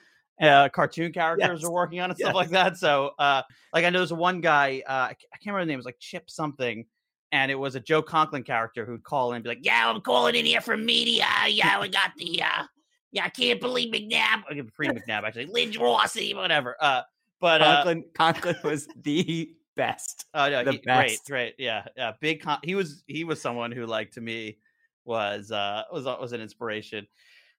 uh, 0.44 0.70
cartoon 0.70 1.12
characters 1.12 1.62
Yes. 1.62 1.64
are 1.64 1.72
working 1.72 2.00
on 2.00 2.10
and 2.10 2.18
stuff 2.18 2.30
Yes. 2.30 2.36
like 2.36 2.50
that. 2.50 2.78
So, 2.78 3.12
uh, 3.20 3.42
like 3.74 3.86
I 3.86 3.90
know 3.90 4.00
there's 4.00 4.14
one 4.14 4.42
guy 4.42 4.82
uh, 4.88 4.92
I 4.92 5.16
can't 5.42 5.48
remember 5.48 5.62
the 5.62 5.68
name. 5.68 5.74
It 5.76 5.78
was 5.78 5.86
like 5.86 6.00
Chip 6.00 6.30
something, 6.30 6.86
and 7.32 7.52
it 7.52 7.56
was 7.56 7.76
a 7.76 7.80
Joe 7.80 8.02
Conklin 8.02 8.44
character 8.44 8.86
who'd 8.86 9.04
call 9.04 9.32
in 9.32 9.38
and 9.38 9.44
be 9.44 9.50
like, 9.50 9.66
"Yeah, 9.66 9.90
I'm 9.90 10.02
calling 10.02 10.36
in 10.36 10.46
here 10.46 10.62
from 10.62 10.86
media. 10.86 11.26
Yeah, 11.48 11.80
we 11.82 11.90
got 11.90 12.12
the 12.18 12.42
uh, 12.44 12.64
yeah, 13.12 13.26
I 13.26 13.30
can't 13.30 13.60
believe 13.60 13.94
McNabb, 13.94 14.44
I 14.50 14.62
pre 14.76 14.88
McNabb 14.88 15.24
actually, 15.24 15.46
Lynn 15.46 15.72
Rossi, 15.80 16.34
whatever." 16.34 16.76
Uh, 16.80 17.02
but 17.40 17.62
uh, 17.62 17.76
Conklin, 17.84 18.06
Conklin 18.16 18.56
was 18.64 18.88
the 19.02 19.54
best. 19.76 20.26
Oh 20.34 20.50
no, 20.50 20.64
the 20.64 20.72
he, 20.74 20.78
great, 20.80 20.86
best. 20.86 21.26
great, 21.26 21.56
yeah, 21.58 21.86
yeah. 21.98 22.14
Big. 22.22 22.42
Con- 22.42 22.60
he 22.64 22.76
was 22.76 23.04
he 23.08 23.24
was 23.24 23.42
someone 23.42 23.72
who 23.72 23.86
like 23.86 24.12
to 24.12 24.22
me 24.22 24.58
was 25.06 25.52
uh 25.52 25.84
was 25.92 26.06
was 26.06 26.32
an 26.34 26.42
inspiration. 26.42 27.06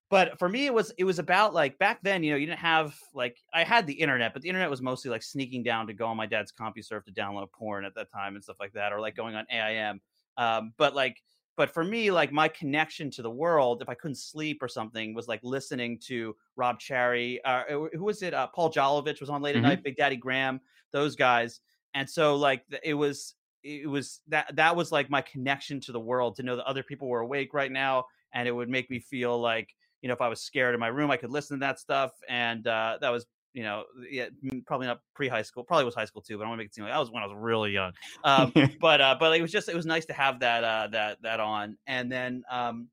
But 0.09 0.37
for 0.37 0.47
me, 0.47 0.67
it 0.67 0.73
was 0.73 0.91
it 0.97 1.03
was 1.03 1.17
about 1.19 1.53
like 1.53 1.77
back 1.79 2.01
then. 2.03 2.23
You 2.23 2.31
know, 2.31 2.37
you 2.37 2.45
didn't 2.45 2.59
have 2.59 2.97
like 3.13 3.37
I 3.53 3.63
had 3.63 3.87
the 3.87 3.93
internet, 3.93 4.33
but 4.33 4.41
the 4.43 4.49
internet 4.49 4.69
was 4.69 4.81
mostly 4.81 5.09
like 5.09 5.23
sneaking 5.23 5.63
down 5.63 5.87
to 5.87 5.93
go 5.93 6.05
on 6.07 6.17
my 6.17 6.27
dad's 6.27 6.51
CompuServe 6.51 7.05
to 7.05 7.11
download 7.11 7.51
porn 7.51 7.85
at 7.85 7.95
that 7.95 8.11
time 8.11 8.35
and 8.35 8.43
stuff 8.43 8.57
like 8.59 8.73
that, 8.73 8.93
or 8.93 8.99
like 8.99 9.15
going 9.15 9.35
on 9.35 9.45
AIM. 9.49 10.01
Um, 10.37 10.73
but 10.77 10.93
like, 10.93 11.23
but 11.57 11.71
for 11.73 11.83
me, 11.83 12.11
like 12.11 12.31
my 12.31 12.47
connection 12.47 13.09
to 13.11 13.21
the 13.23 13.31
world, 13.31 13.81
if 13.81 13.89
I 13.89 13.95
couldn't 13.95 14.15
sleep 14.15 14.61
or 14.61 14.67
something, 14.67 15.13
was 15.15 15.27
like 15.27 15.39
listening 15.43 15.97
to 16.05 16.35
Rob 16.55 16.79
Charry. 16.79 17.39
Uh, 17.43 17.63
who 17.93 18.03
was 18.03 18.21
it? 18.21 18.33
Uh, 18.33 18.47
Paul 18.47 18.71
Jolovich 18.71 19.21
was 19.21 19.29
on 19.29 19.41
late 19.41 19.55
Mhm. 19.55 19.61
at 19.61 19.61
night. 19.63 19.83
Big 19.83 19.95
Daddy 19.95 20.17
Graham, 20.17 20.61
those 20.91 21.15
guys 21.15 21.61
and 21.93 22.09
so 22.09 22.35
like 22.35 22.65
it 22.83 22.93
was 22.93 23.35
it 23.63 23.87
was 23.89 24.21
that 24.27 24.55
that 24.55 24.75
was 24.75 24.91
like 24.91 25.09
my 25.09 25.21
connection 25.21 25.79
to 25.81 25.91
the 25.91 25.99
world 25.99 26.35
to 26.35 26.43
know 26.43 26.55
that 26.55 26.65
other 26.65 26.83
people 26.83 27.07
were 27.07 27.21
awake 27.21 27.53
right 27.53 27.71
now 27.71 28.05
and 28.33 28.47
it 28.47 28.51
would 28.51 28.69
make 28.69 28.89
me 28.89 28.99
feel 28.99 29.39
like 29.39 29.75
you 30.05 30.07
know 30.07 30.13
if 30.13 30.21
i 30.21 30.27
was 30.27 30.39
scared 30.39 30.75
in 30.75 30.79
my 30.79 30.85
room 30.85 31.09
i 31.09 31.17
could 31.17 31.31
listen 31.31 31.57
to 31.57 31.65
that 31.65 31.79
stuff 31.79 32.11
and 32.29 32.67
uh 32.67 32.95
that 33.01 33.09
was 33.09 33.25
you 33.53 33.63
know 33.63 33.85
yeah 34.07 34.27
mm, 34.45 34.63
probably 34.67 34.85
not 34.85 34.99
pre-high 35.15 35.41
school 35.41 35.63
probably 35.63 35.83
was 35.83 35.95
high 35.95 36.05
school 36.05 36.21
too 36.21 36.37
but 36.37 36.43
i 36.43 36.47
want 36.47 36.59
to 36.59 36.63
make 36.63 36.67
it 36.67 36.75
seem 36.75 36.83
like 36.83 36.93
i 36.93 36.99
was 36.99 37.09
when 37.09 37.23
i 37.23 37.25
was 37.25 37.35
really 37.35 37.71
young. 37.71 37.91
Um 38.23 38.53
but 38.79 39.01
uh 39.01 39.15
but 39.19 39.35
it 39.35 39.41
was 39.41 39.51
just 39.51 39.67
it 39.67 39.75
was 39.75 39.87
nice 39.87 40.05
to 40.05 40.13
have 40.13 40.39
that 40.41 40.63
uh 40.63 40.89
that 40.91 41.17
that 41.23 41.39
on 41.39 41.75
and 41.87 42.11
then 42.11 42.43
um 42.51 42.87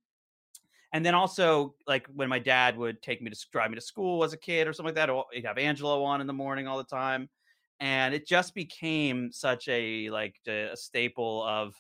and 0.95 1.05
then 1.05 1.15
also 1.15 1.75
like 1.87 2.07
when 2.15 2.31
my 2.31 2.39
dad 2.39 2.79
would 2.79 3.03
take 3.03 3.21
me 3.21 3.31
to 3.31 3.37
drive 3.53 3.69
me 3.69 3.75
to 3.75 3.83
school 3.83 4.25
as 4.25 4.33
a 4.33 4.39
kid 4.39 4.67
or 4.67 4.73
something 4.73 4.95
like 4.95 4.95
that 4.95 5.11
or 5.11 5.27
he'd 5.35 5.45
have 5.45 5.59
angelo 5.59 6.03
on 6.05 6.23
in 6.23 6.27
the 6.27 6.33
morning 6.33 6.67
all 6.67 6.79
the 6.79 6.85
time 6.85 7.29
and 7.81 8.15
it 8.15 8.27
just 8.27 8.55
became 8.55 9.31
such 9.31 9.69
a 9.69 10.09
like 10.09 10.37
a, 10.49 10.71
a 10.73 10.77
staple 10.79 11.45
of 11.47 11.75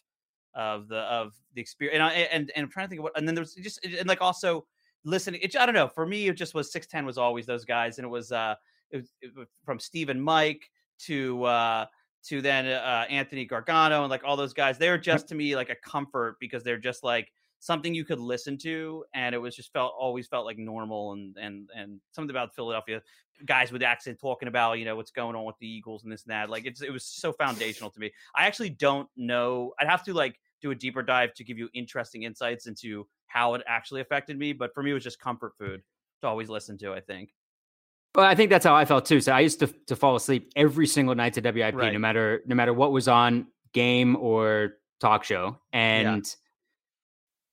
of 0.54 0.88
the 0.88 0.98
of 0.98 1.32
the 1.54 1.62
experience 1.62 1.94
and 1.94 2.02
I, 2.02 2.12
and 2.12 2.52
and 2.54 2.64
I'm 2.64 2.70
trying 2.70 2.84
to 2.84 2.90
think 2.90 2.98
of 2.98 3.04
what 3.04 3.16
and 3.16 3.26
then 3.26 3.34
there's 3.34 3.54
just 3.54 3.82
and 3.82 4.06
like 4.06 4.20
also 4.20 4.66
listening. 5.04 5.40
It, 5.42 5.56
I 5.56 5.66
don't 5.66 5.74
know. 5.74 5.88
For 5.88 6.06
me, 6.06 6.28
it 6.28 6.34
just 6.34 6.54
was 6.54 6.72
six 6.72 6.86
ten 6.86 7.06
was 7.06 7.18
always 7.18 7.46
those 7.46 7.64
guys, 7.64 7.98
and 7.98 8.04
it 8.04 8.10
was 8.10 8.32
uh, 8.32 8.54
it 8.90 8.98
was, 8.98 9.12
it 9.20 9.36
was 9.36 9.48
from 9.64 9.78
Steve 9.78 10.08
and 10.08 10.22
Mike 10.22 10.70
to 11.00 11.44
uh 11.44 11.86
to 12.24 12.40
then 12.40 12.66
uh 12.66 13.04
Anthony 13.10 13.44
Gargano 13.44 14.02
and 14.02 14.10
like 14.10 14.22
all 14.24 14.36
those 14.36 14.52
guys. 14.54 14.78
They're 14.78 14.98
just 14.98 15.28
to 15.28 15.34
me 15.34 15.56
like 15.56 15.70
a 15.70 15.76
comfort 15.76 16.36
because 16.40 16.62
they're 16.62 16.78
just 16.78 17.02
like 17.02 17.32
something 17.58 17.94
you 17.94 18.04
could 18.04 18.18
listen 18.18 18.58
to 18.58 19.04
and 19.14 19.36
it 19.36 19.38
was 19.38 19.54
just 19.54 19.72
felt 19.72 19.94
always 19.96 20.26
felt 20.26 20.44
like 20.44 20.58
normal 20.58 21.12
and 21.12 21.36
and 21.36 21.70
and 21.76 22.00
something 22.10 22.30
about 22.30 22.54
Philadelphia 22.54 23.00
guys 23.44 23.70
with 23.72 23.82
accent 23.82 24.18
talking 24.20 24.48
about 24.48 24.78
you 24.78 24.84
know 24.84 24.96
what's 24.96 25.10
going 25.10 25.34
on 25.36 25.44
with 25.44 25.56
the 25.60 25.66
Eagles 25.66 26.02
and 26.02 26.12
this 26.12 26.24
and 26.24 26.32
that 26.32 26.50
like 26.50 26.66
it's 26.66 26.82
it 26.82 26.92
was 26.92 27.04
so 27.04 27.32
foundational 27.32 27.90
to 27.90 28.00
me. 28.00 28.12
I 28.34 28.46
actually 28.46 28.70
don't 28.70 29.08
know. 29.16 29.72
I'd 29.78 29.88
have 29.88 30.04
to 30.04 30.14
like 30.14 30.38
do 30.62 30.70
a 30.70 30.74
deeper 30.74 31.02
dive 31.02 31.34
to 31.34 31.44
give 31.44 31.58
you 31.58 31.68
interesting 31.74 32.22
insights 32.22 32.66
into 32.66 33.06
how 33.26 33.54
it 33.54 33.62
actually 33.66 34.00
affected 34.00 34.38
me, 34.38 34.52
but 34.52 34.72
for 34.72 34.82
me 34.82 34.92
it 34.92 34.94
was 34.94 35.02
just 35.04 35.20
comfort 35.20 35.52
food 35.58 35.82
to 36.20 36.26
always 36.28 36.48
listen 36.48 36.78
to, 36.78 36.92
I 36.92 37.00
think. 37.00 37.30
Well, 38.14 38.26
I 38.26 38.34
think 38.34 38.50
that's 38.50 38.64
how 38.64 38.74
I 38.74 38.84
felt 38.84 39.06
too. 39.06 39.20
So 39.20 39.32
I 39.32 39.40
used 39.40 39.58
to 39.60 39.66
to 39.86 39.96
fall 39.96 40.16
asleep 40.16 40.52
every 40.54 40.86
single 40.86 41.14
night 41.14 41.34
to 41.34 41.40
WIP, 41.40 41.74
Right. 41.74 41.92
no 41.92 41.98
matter 41.98 42.42
no 42.46 42.54
matter 42.54 42.72
what 42.74 42.92
was 42.92 43.08
on 43.08 43.46
game 43.72 44.16
or 44.16 44.74
talk 45.00 45.24
show. 45.24 45.58
And 45.72 46.24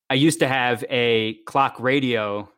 I 0.10 0.16
used 0.16 0.40
to 0.40 0.48
have 0.48 0.84
a 0.90 1.36
clock 1.46 1.80
radio 1.80 2.52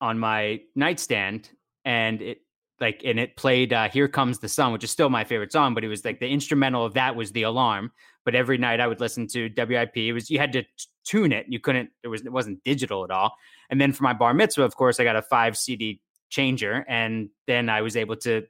on 0.00 0.18
my 0.18 0.60
nightstand, 0.76 1.50
and 1.84 2.22
it 2.22 2.40
like 2.80 3.02
and 3.04 3.18
it 3.18 3.36
played 3.36 3.72
uh, 3.72 3.88
"Here 3.88 4.08
Comes 4.08 4.38
the 4.38 4.48
Sun," 4.48 4.72
which 4.72 4.84
is 4.84 4.90
still 4.90 5.10
my 5.10 5.24
favorite 5.24 5.52
song. 5.52 5.74
But 5.74 5.84
it 5.84 5.88
was 5.88 6.04
like 6.04 6.20
the 6.20 6.28
instrumental 6.28 6.84
of 6.84 6.94
that 6.94 7.16
was 7.16 7.32
the 7.32 7.42
alarm. 7.42 7.92
But 8.24 8.34
every 8.34 8.58
night 8.58 8.80
I 8.80 8.86
would 8.86 9.00
listen 9.00 9.26
to 9.28 9.50
WIP. 9.56 9.96
It 9.96 10.12
was 10.12 10.30
you 10.30 10.38
had 10.38 10.52
to 10.52 10.62
t- 10.62 10.68
tune 11.04 11.32
it. 11.32 11.46
You 11.48 11.60
couldn't. 11.60 11.90
It 12.02 12.08
was 12.08 12.22
it 12.22 12.32
wasn't 12.32 12.62
digital 12.64 13.04
at 13.04 13.10
all. 13.10 13.34
And 13.70 13.80
then 13.80 13.92
for 13.92 14.04
my 14.04 14.12
bar 14.12 14.34
mitzvah, 14.34 14.64
of 14.64 14.76
course, 14.76 15.00
I 15.00 15.04
got 15.04 15.16
a 15.16 15.22
five 15.22 15.56
CD 15.56 16.00
changer, 16.30 16.84
and 16.88 17.30
then 17.46 17.68
I 17.68 17.82
was 17.82 17.96
able 17.96 18.16
to 18.16 18.46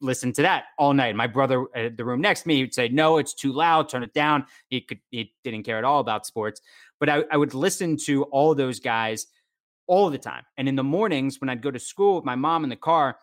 listen 0.00 0.32
to 0.34 0.42
that 0.42 0.64
all 0.78 0.92
night. 0.92 1.16
My 1.16 1.26
brother 1.26 1.66
at 1.74 1.96
the 1.96 2.04
room 2.04 2.20
next 2.20 2.42
to 2.42 2.48
me 2.48 2.62
would 2.62 2.74
say, 2.74 2.88
"No, 2.88 3.18
it's 3.18 3.34
too 3.34 3.52
loud. 3.52 3.88
Turn 3.88 4.02
it 4.02 4.14
down." 4.14 4.46
He 4.68 4.80
could 4.80 5.00
he 5.10 5.34
didn't 5.44 5.64
care 5.64 5.78
at 5.78 5.84
all 5.84 6.00
about 6.00 6.26
sports, 6.26 6.60
but 7.00 7.08
I, 7.08 7.24
I 7.30 7.36
would 7.36 7.54
listen 7.54 7.96
to 8.04 8.24
all 8.24 8.54
those 8.54 8.80
guys 8.80 9.26
all 9.86 10.10
the 10.10 10.18
time. 10.18 10.44
And 10.56 10.68
in 10.68 10.76
the 10.76 10.84
mornings 10.84 11.40
when 11.40 11.48
I'd 11.48 11.62
go 11.62 11.70
to 11.70 11.78
school 11.78 12.16
with 12.16 12.24
my 12.24 12.34
mom 12.34 12.64
in 12.64 12.70
the 12.70 12.76
car, 12.76 13.18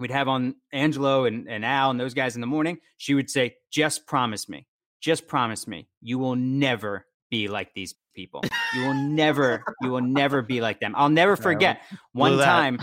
we'd 0.00 0.10
have 0.10 0.28
on 0.28 0.54
Angelo 0.72 1.24
and, 1.26 1.48
and 1.48 1.64
Al 1.64 1.90
and 1.90 2.00
those 2.00 2.14
guys 2.14 2.34
in 2.34 2.40
the 2.40 2.46
morning. 2.46 2.78
She 2.96 3.14
would 3.14 3.30
say, 3.30 3.54
"Just 3.70 4.06
promise 4.06 4.48
me, 4.48 4.66
just 5.00 5.28
promise 5.28 5.66
me, 5.68 5.88
you 6.00 6.18
will 6.18 6.36
never." 6.36 7.06
Be 7.30 7.46
like 7.46 7.72
these 7.74 7.94
people. 8.12 8.42
You 8.74 8.86
will 8.86 8.94
never, 8.94 9.62
you 9.82 9.90
will 9.90 10.00
never 10.00 10.42
be 10.42 10.60
like 10.60 10.80
them. 10.80 10.94
I'll 10.96 11.08
never 11.08 11.36
forget 11.36 11.80
one 12.12 12.36
time 12.38 12.80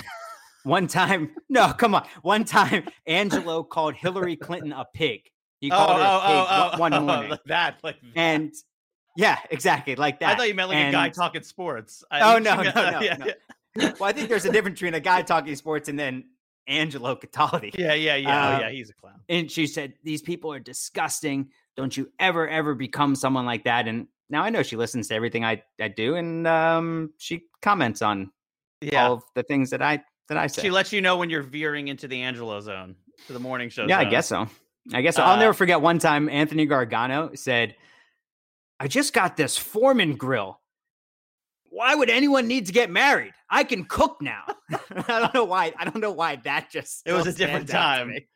one 0.68 0.88
time, 0.88 1.32
no, 1.50 1.74
come 1.74 1.96
on. 1.96 2.06
One 2.22 2.44
time, 2.44 2.88
Angelo 3.06 3.64
called 3.64 3.96
Hillary 3.96 4.36
Clinton 4.36 4.74
a 4.74 4.86
pig. 4.94 5.22
He 5.60 5.72
Oh, 5.72 5.76
called 5.76 5.98
her 5.98 6.06
oh, 6.06 6.18
a 6.18 6.20
pig 6.20 6.30
oh, 6.30 6.38
one- 6.38 6.72
oh, 6.74 6.80
one 6.80 6.94
oh, 6.94 7.02
morning. 7.02 7.30
like 7.32 7.44
that, 7.46 7.78
like 7.84 7.96
that. 8.02 8.12
And 8.20 8.54
yeah, 9.16 9.38
exactly, 9.50 9.96
like 9.96 10.20
that. 10.20 10.34
I 10.34 10.38
thought 10.38 10.48
you 10.48 10.54
meant 10.54 10.70
like 10.70 10.88
a 10.88 10.92
guy 10.92 11.10
talking 11.10 11.44
sports. 11.44 12.04
I- 12.12 12.36
Oh, 12.36 12.38
no, 12.40 12.56
no, 12.58 12.64
no, 12.64 13.00
yeah, 13.02 13.16
no. 13.18 13.26
yeah. 13.26 13.94
Well, 14.00 14.10
I 14.10 14.12
think 14.12 14.28
there's 14.30 14.46
a 14.46 14.52
difference 14.52 14.80
between 14.80 14.94
a 14.96 15.00
guy 15.00 15.22
talking 15.22 15.56
sports 15.56 15.88
and 15.88 15.98
then 15.98 16.26
Angelo 16.68 17.16
Cataldi. 17.16 17.78
Yeah, 17.78 17.94
yeah, 17.94 18.16
yeah. 18.16 18.50
Um, 18.50 18.56
oh, 18.56 18.60
yeah, 18.66 18.70
he's 18.72 18.90
a 18.90 18.94
clown. 18.94 19.20
And 19.30 19.50
she 19.50 19.68
said, 19.68 19.94
These 20.04 20.22
people 20.22 20.52
are 20.52 20.60
disgusting. 20.60 21.50
Don't 21.76 21.96
you 21.96 22.12
ever, 22.20 22.48
ever 22.48 22.76
become 22.76 23.16
someone 23.16 23.46
like 23.46 23.64
that. 23.66 23.88
And 23.88 24.08
now 24.30 24.44
I 24.44 24.50
know 24.50 24.64
she 24.64 24.76
listens 24.76 25.08
to 25.10 25.16
everything 25.16 25.46
I, 25.46 25.64
I 25.80 25.88
do 25.88 26.16
and 26.16 26.46
um, 26.48 27.14
she 27.18 27.44
comments 27.62 28.02
on 28.02 28.32
Yeah. 28.82 29.06
all 29.08 29.14
of 29.14 29.24
the 29.36 29.44
things 29.44 29.70
that 29.70 29.82
I 29.82 30.04
that 30.30 30.38
I 30.38 30.48
say. 30.48 30.64
She 30.64 30.70
lets 30.72 30.92
you 30.92 31.00
know 31.02 31.16
when 31.18 31.30
you're 31.30 31.42
veering 31.44 31.88
into 31.88 32.08
the 32.08 32.22
Angelo 32.22 32.60
zone, 32.60 32.96
to 33.28 33.34
the 33.34 33.40
morning 33.40 33.70
show. 33.70 33.86
Yeah, 33.88 34.00
I 34.00 34.06
guess 34.06 34.28
so. 34.28 34.48
I 34.94 35.02
guess 35.02 35.16
so. 35.16 35.24
I'll 35.24 35.38
Uh, 35.38 35.40
never 35.40 35.54
forget 35.54 35.80
one 35.82 36.00
time 36.00 36.28
Anthony 36.30 36.66
Gargano 36.66 37.32
said, 37.36 37.76
I 38.80 38.88
just 38.88 39.14
got 39.14 39.38
this 39.38 39.58
Foreman 39.58 40.16
grill. 40.18 40.60
Why 41.70 41.96
would 41.96 42.10
anyone 42.10 42.48
need 42.48 42.66
to 42.68 42.74
get 42.74 42.90
married? 42.90 43.34
I 43.50 43.64
can 43.64 43.86
cook 43.86 44.18
now. 44.22 44.44
I 44.72 45.20
don't 45.20 45.34
know 45.34 45.44
why. 45.46 45.74
I 45.78 45.86
don't 45.86 46.02
know 46.02 46.12
why 46.12 46.36
that 46.38 46.70
just 46.72 47.04
It 47.06 47.14
was 47.14 47.28
a 47.28 47.34
different 47.34 47.70
stands 47.70 47.72
out 47.72 47.96
to 47.96 48.00
time. 48.00 48.10
me. 48.10 48.28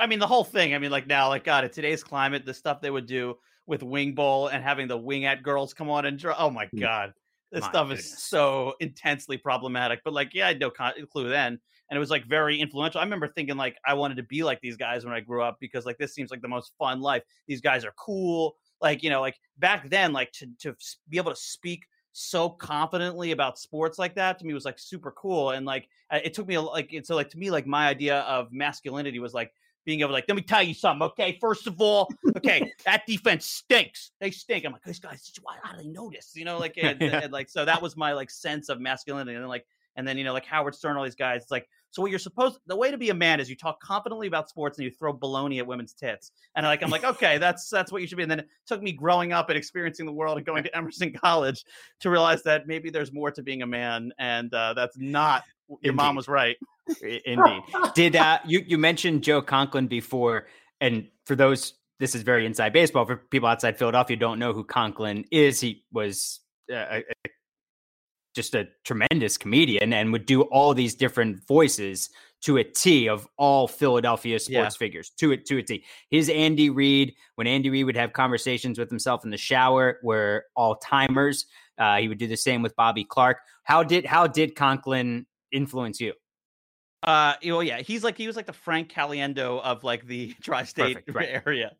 I 0.00 0.06
mean, 0.06 0.18
the 0.18 0.26
whole 0.26 0.42
thing. 0.44 0.74
I 0.74 0.78
mean, 0.78 0.90
like 0.90 1.06
now, 1.06 1.28
like 1.28 1.44
God, 1.44 1.64
in 1.64 1.70
today's 1.70 2.02
climate, 2.02 2.44
the 2.44 2.54
stuff 2.54 2.80
they 2.80 2.90
would 2.90 3.06
do 3.06 3.36
with 3.66 3.82
Wing 3.84 4.14
Bowl 4.14 4.48
and 4.48 4.64
having 4.64 4.88
the 4.88 4.96
wing 4.96 5.24
at 5.26 5.42
girls 5.44 5.72
come 5.74 5.88
on 5.90 6.04
and 6.06 6.18
draw. 6.18 6.34
Oh 6.36 6.50
my 6.50 6.66
Mm. 6.66 6.80
God, 6.80 7.12
this 7.52 7.60
My 7.62 7.68
stuff 7.68 7.88
goodness. 7.88 8.06
is 8.06 8.22
so 8.24 8.74
intensely 8.80 9.36
problematic. 9.38 10.00
But 10.04 10.12
like, 10.12 10.34
yeah, 10.34 10.46
I 10.46 10.48
had 10.48 10.58
no 10.60 10.70
con- 10.70 10.94
clue 11.12 11.28
then, 11.28 11.60
and 11.88 11.96
it 11.96 12.00
was 12.00 12.10
like 12.10 12.24
very 12.26 12.58
influential. 12.60 13.00
I 13.00 13.04
remember 13.04 13.28
thinking 13.28 13.56
like 13.56 13.76
I 13.86 13.94
wanted 13.94 14.16
to 14.16 14.24
be 14.24 14.42
like 14.42 14.60
these 14.60 14.76
guys 14.76 15.04
when 15.04 15.14
I 15.14 15.20
grew 15.20 15.42
up 15.42 15.58
because 15.60 15.86
like 15.86 15.98
this 15.98 16.14
seems 16.14 16.32
like 16.32 16.42
the 16.42 16.48
most 16.48 16.72
fun 16.76 17.00
life. 17.00 17.22
These 17.46 17.60
guys 17.60 17.84
are 17.84 17.92
cool. 17.96 18.56
Like 18.80 19.04
you 19.04 19.10
know, 19.10 19.20
like 19.20 19.36
back 19.58 19.88
then, 19.88 20.12
like 20.12 20.32
to 20.32 20.48
to 20.62 20.74
be 21.08 21.18
able 21.18 21.30
to 21.30 21.36
speak 21.40 21.84
so 22.12 22.48
confidently 22.48 23.30
about 23.30 23.58
sports 23.58 23.98
like 23.98 24.14
that 24.14 24.38
to 24.38 24.44
me 24.44 24.52
was 24.52 24.64
like 24.64 24.78
super 24.78 25.12
cool 25.12 25.50
and 25.50 25.64
like 25.64 25.88
uh, 26.10 26.18
it 26.24 26.34
took 26.34 26.46
me 26.46 26.56
a, 26.56 26.60
like 26.60 26.92
so 27.04 27.14
like 27.14 27.30
to 27.30 27.38
me 27.38 27.50
like 27.50 27.66
my 27.66 27.88
idea 27.88 28.20
of 28.20 28.52
masculinity 28.52 29.18
was 29.18 29.32
like 29.32 29.52
being 29.84 30.00
able 30.00 30.08
to 30.08 30.14
like 30.14 30.24
let 30.28 30.36
me 30.36 30.42
tell 30.42 30.62
you 30.62 30.74
something 30.74 31.06
okay 31.06 31.38
first 31.40 31.66
of 31.66 31.80
all 31.80 32.08
okay 32.36 32.72
that 32.84 33.06
defense 33.06 33.46
stinks 33.46 34.10
they 34.20 34.30
stink 34.30 34.64
i'm 34.64 34.72
like 34.72 34.82
these 34.82 34.98
guys 34.98 35.30
why 35.42 35.56
how 35.62 35.72
do 35.72 35.82
they 35.82 35.88
know 35.88 36.10
this 36.10 36.32
you 36.34 36.44
know 36.44 36.58
like 36.58 36.76
and, 36.82 37.00
Yeah. 37.00 37.20
and, 37.22 37.32
like 37.32 37.48
so 37.48 37.64
that 37.64 37.80
was 37.80 37.96
my 37.96 38.12
like 38.12 38.30
sense 38.30 38.68
of 38.68 38.80
masculinity 38.80 39.34
and 39.34 39.42
then 39.42 39.48
like 39.48 39.66
and 39.96 40.06
then 40.06 40.18
you 40.18 40.24
know 40.24 40.32
like 40.32 40.46
howard 40.46 40.74
stern 40.74 40.96
all 40.96 41.04
these 41.04 41.14
guys 41.14 41.42
it's 41.42 41.50
like 41.50 41.68
so 41.90 42.02
what 42.02 42.10
you're 42.10 42.18
supposed 42.18 42.58
the 42.66 42.76
way 42.76 42.90
to 42.90 42.98
be 42.98 43.10
a 43.10 43.14
man 43.14 43.40
is 43.40 43.48
you 43.48 43.56
talk 43.56 43.80
confidently 43.80 44.26
about 44.26 44.48
sports 44.48 44.78
and 44.78 44.84
you 44.84 44.90
throw 44.90 45.12
baloney 45.12 45.58
at 45.58 45.66
women's 45.66 45.92
tits 45.92 46.32
and 46.56 46.64
like 46.66 46.82
i'm 46.82 46.90
like 46.90 47.04
okay 47.04 47.38
that's 47.38 47.68
that's 47.68 47.90
what 47.92 48.00
you 48.00 48.08
should 48.08 48.16
be 48.16 48.22
and 48.22 48.30
then 48.30 48.40
it 48.40 48.48
took 48.66 48.82
me 48.82 48.92
growing 48.92 49.32
up 49.32 49.48
and 49.48 49.58
experiencing 49.58 50.06
the 50.06 50.12
world 50.12 50.36
and 50.36 50.46
going 50.46 50.62
to 50.62 50.76
emerson 50.76 51.12
college 51.24 51.64
to 52.00 52.10
realize 52.10 52.42
that 52.42 52.66
maybe 52.66 52.90
there's 52.90 53.12
more 53.12 53.30
to 53.30 53.42
being 53.42 53.62
a 53.62 53.66
man 53.66 54.12
and 54.18 54.52
uh, 54.54 54.74
that's 54.74 54.96
not 54.98 55.44
your 55.82 55.94
mom 55.94 56.16
was 56.16 56.28
right 56.28 56.56
Indeed. 57.24 57.62
Did 57.94 58.16
uh, 58.16 58.38
you 58.46 58.64
you 58.66 58.78
mentioned 58.78 59.22
Joe 59.22 59.42
Conklin 59.42 59.86
before? 59.86 60.46
And 60.80 61.08
for 61.24 61.36
those, 61.36 61.74
this 61.98 62.14
is 62.14 62.22
very 62.22 62.46
inside 62.46 62.72
baseball. 62.72 63.04
For 63.04 63.16
people 63.16 63.48
outside 63.48 63.78
Philadelphia, 63.78 64.16
don't 64.16 64.38
know 64.38 64.52
who 64.52 64.64
Conklin 64.64 65.24
is. 65.30 65.60
He 65.60 65.84
was 65.92 66.40
uh, 66.72 67.00
a- 67.00 67.04
just 68.40 68.54
a 68.54 68.66
tremendous 68.84 69.36
comedian 69.36 69.92
and 69.92 70.12
would 70.12 70.24
do 70.24 70.42
all 70.42 70.72
these 70.72 70.94
different 70.94 71.46
voices 71.46 72.08
to 72.40 72.56
a 72.56 72.64
T 72.64 73.06
of 73.06 73.28
all 73.36 73.68
Philadelphia 73.68 74.38
sports 74.38 74.74
figures 74.76 75.10
to 75.18 75.32
it 75.32 75.44
to 75.46 75.58
a 75.58 75.62
T. 75.62 75.84
His 76.08 76.30
Andy 76.30 76.70
Reid, 76.70 77.14
when 77.34 77.46
Andy 77.46 77.68
Reid 77.68 77.84
would 77.84 77.96
have 77.96 78.14
conversations 78.14 78.78
with 78.78 78.88
himself 78.88 79.24
in 79.24 79.30
the 79.30 79.36
shower, 79.36 79.98
were 80.02 80.46
all 80.56 80.76
timers. 80.76 81.44
Uh, 81.76 81.98
he 81.98 82.08
would 82.08 82.16
do 82.18 82.26
the 82.26 82.36
same 82.36 82.62
with 82.62 82.74
Bobby 82.76 83.04
Clarke. 83.04 83.38
How 83.64 83.82
did 83.82 84.06
how 84.06 84.26
did 84.26 84.56
Conklin 84.56 85.26
influence 85.52 86.00
you? 86.00 86.14
Uh, 87.02 87.34
you 87.42 87.52
know, 87.52 87.60
yeah, 87.60 87.80
he's 87.80 88.02
like 88.02 88.16
he 88.16 88.26
was 88.26 88.36
like 88.36 88.46
the 88.46 88.54
Frank 88.54 88.90
Caliendo 88.90 89.60
of 89.62 89.84
like 89.84 90.06
the 90.06 90.34
tri-state 90.42 91.04
Perfect, 91.06 91.14
right. 91.14 91.42
area, 91.46 91.72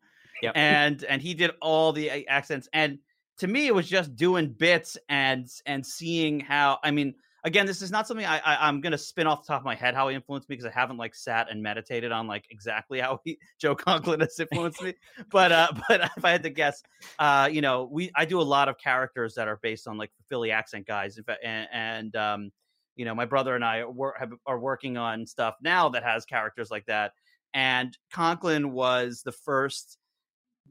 Yep. 0.43 0.53
and 0.57 1.05
and 1.05 1.23
he 1.23 1.33
did 1.33 1.53
all 1.63 1.93
the 1.93 2.27
accents. 2.29 2.69
And 2.75 2.99
to 3.41 3.47
me, 3.47 3.67
it 3.67 3.75
was 3.75 3.89
just 3.89 4.15
doing 4.17 4.49
bits 4.49 4.97
and 5.09 5.49
and 5.67 5.85
seeing 5.85 6.41
how. 6.41 6.79
I 6.85 6.91
mean, 6.91 7.15
again, 7.45 7.65
this 7.65 7.81
is 7.81 7.91
not 7.91 8.07
something 8.07 8.27
I, 8.27 8.39
I 8.39 8.69
I'm 8.69 8.83
gonna 8.83 8.99
spin 8.99 9.27
off 9.27 9.47
the 9.47 9.53
top 9.53 9.63
of 9.63 9.65
my 9.65 9.75
head 9.75 9.95
how 9.95 10.09
he 10.09 10.15
influenced 10.15 10.49
me 10.51 10.57
because 10.57 10.67
I 10.67 10.79
haven't 10.79 10.99
like 10.99 11.15
sat 11.15 11.51
and 11.51 11.63
meditated 11.63 12.13
on 12.13 12.27
like 12.27 12.45
exactly 12.51 13.01
how 13.01 13.21
he, 13.25 13.39
Joe 13.59 13.75
Conklin 13.75 14.21
has 14.21 14.39
influenced 14.39 14.83
me. 14.83 14.95
But 15.31 15.53
uh, 15.53 15.73
but 15.89 16.11
if 16.17 16.25
I 16.25 16.31
had 16.31 16.43
to 16.43 16.51
guess, 16.51 16.83
uh, 17.19 17.49
you 17.51 17.63
know, 17.63 17.89
we 17.91 18.11
I 18.15 18.27
do 18.27 18.41
a 18.41 18.43
lot 18.43 18.69
of 18.69 18.77
characters 18.77 19.35
that 19.35 19.49
are 19.49 19.59
based 19.63 19.89
on 19.89 19.97
like 19.97 20.11
Philly 20.29 20.51
accent 20.51 20.87
guys. 20.87 21.19
And, 21.43 21.69
and 21.73 22.17
um, 22.17 22.51
you 22.95 23.07
know, 23.07 23.15
my 23.15 23.25
brother 23.25 23.55
and 23.55 23.65
I 23.65 23.85
have, 24.19 24.33
are 24.47 24.59
working 24.59 24.99
on 24.99 25.27
stuff 25.27 25.55
now 25.63 25.89
that 25.91 26.03
has 26.03 26.27
characters 26.27 26.71
like 26.71 26.85
that. 26.87 27.13
And 27.55 27.97
Conklin 28.13 28.73
was 28.73 29.23
the 29.25 29.33
first 29.33 29.97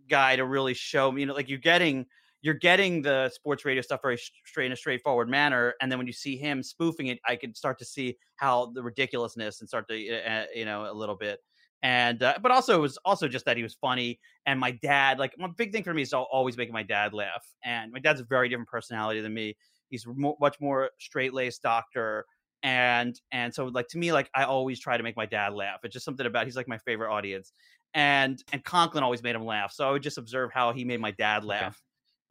guy 0.07 0.35
to 0.35 0.45
really 0.45 0.75
show 0.75 1.11
me, 1.11 1.21
you 1.21 1.27
know, 1.27 1.33
like 1.33 1.49
you're 1.49 1.57
getting 1.57 2.05
you're 2.41 2.53
getting 2.53 3.01
the 3.01 3.29
sports 3.29 3.65
radio 3.65 3.81
stuff 3.81 4.01
very 4.01 4.17
straight 4.17 4.67
in 4.67 4.71
a 4.71 4.75
straightforward 4.75 5.29
manner, 5.29 5.73
and 5.81 5.91
then 5.91 5.99
when 5.99 6.07
you 6.07 6.13
see 6.13 6.37
him 6.37 6.63
spoofing 6.63 7.07
it, 7.07 7.19
I 7.27 7.35
can 7.35 7.53
start 7.53 7.79
to 7.79 7.85
see 7.85 8.17
how 8.35 8.71
the 8.73 8.83
ridiculousness 8.83 9.59
and 9.59 9.67
start 9.67 9.87
to 9.89 9.95
uh, 9.95 10.45
you 10.53 10.65
know 10.65 10.89
a 10.89 10.93
little 10.93 11.15
bit. 11.15 11.39
And 11.81 12.21
uh, 12.23 12.39
but 12.41 12.51
also 12.51 12.77
it 12.77 12.81
was 12.81 12.97
also 13.05 13.27
just 13.27 13.45
that 13.45 13.55
he 13.57 13.63
was 13.63 13.75
funny, 13.75 14.19
and 14.45 14.59
my 14.59 14.71
dad 14.71 15.19
like 15.19 15.33
one 15.37 15.53
big 15.57 15.71
thing 15.71 15.83
for 15.83 15.93
me 15.93 16.01
is 16.01 16.13
always 16.13 16.57
making 16.57 16.73
my 16.73 16.83
dad 16.83 17.13
laugh, 17.13 17.45
and 17.63 17.91
my 17.91 17.99
dad's 17.99 18.19
a 18.21 18.25
very 18.25 18.49
different 18.49 18.69
personality 18.69 19.21
than 19.21 19.33
me. 19.33 19.55
He's 19.89 20.05
mo- 20.05 20.37
much 20.41 20.59
more 20.59 20.91
straight 20.99 21.33
laced 21.33 21.61
doctor, 21.61 22.25
and 22.63 23.19
and 23.31 23.53
so 23.53 23.65
like 23.65 23.87
to 23.89 23.97
me 23.97 24.11
like 24.11 24.29
I 24.35 24.43
always 24.43 24.79
try 24.79 24.97
to 24.97 25.03
make 25.03 25.15
my 25.15 25.25
dad 25.25 25.53
laugh. 25.53 25.79
It's 25.83 25.93
just 25.93 26.05
something 26.05 26.25
about 26.25 26.45
he's 26.45 26.55
like 26.57 26.67
my 26.67 26.77
favorite 26.79 27.13
audience, 27.13 27.53
and 27.93 28.41
and 28.51 28.63
Conklin 28.63 29.03
always 29.03 29.23
made 29.23 29.35
him 29.35 29.45
laugh. 29.45 29.71
So 29.71 29.87
I 29.87 29.91
would 29.91 30.03
just 30.03 30.17
observe 30.17 30.51
how 30.53 30.73
he 30.73 30.83
made 30.83 30.99
my 30.99 31.11
dad 31.11 31.45
laugh, 31.45 31.81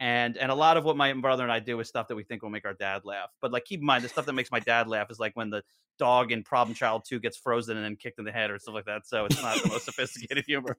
and 0.00 0.36
and 0.36 0.50
a 0.50 0.54
lot 0.54 0.76
of 0.76 0.84
what 0.84 0.96
my 0.96 1.12
brother 1.12 1.42
and 1.42 1.52
I 1.52 1.58
do 1.58 1.78
is 1.80 1.88
stuff 1.88 2.08
that 2.08 2.14
we 2.14 2.22
think 2.22 2.42
will 2.42 2.50
make 2.50 2.64
our 2.64 2.74
dad 2.74 3.04
laugh. 3.04 3.30
But 3.40 3.52
like, 3.52 3.64
keep 3.64 3.80
in 3.80 3.86
mind, 3.86 4.04
the 4.04 4.08
stuff 4.08 4.26
that 4.26 4.32
makes 4.32 4.50
my 4.50 4.60
dad 4.60 4.86
laugh 4.88 5.10
is 5.10 5.18
like 5.18 5.34
when 5.34 5.50
the 5.50 5.62
dog 5.98 6.30
in 6.30 6.44
Problem 6.44 6.74
Child 6.74 7.04
Two 7.06 7.18
gets 7.18 7.36
frozen 7.36 7.76
and 7.76 7.84
then 7.84 7.96
kicked 7.96 8.18
in 8.18 8.24
the 8.24 8.32
head 8.32 8.50
or 8.50 8.58
stuff 8.58 8.74
like 8.74 8.84
that. 8.84 9.06
So 9.06 9.24
it's 9.24 9.42
not 9.42 9.60
the 9.62 9.68
most 9.68 9.84
sophisticated 9.86 10.44
humor. 10.46 10.78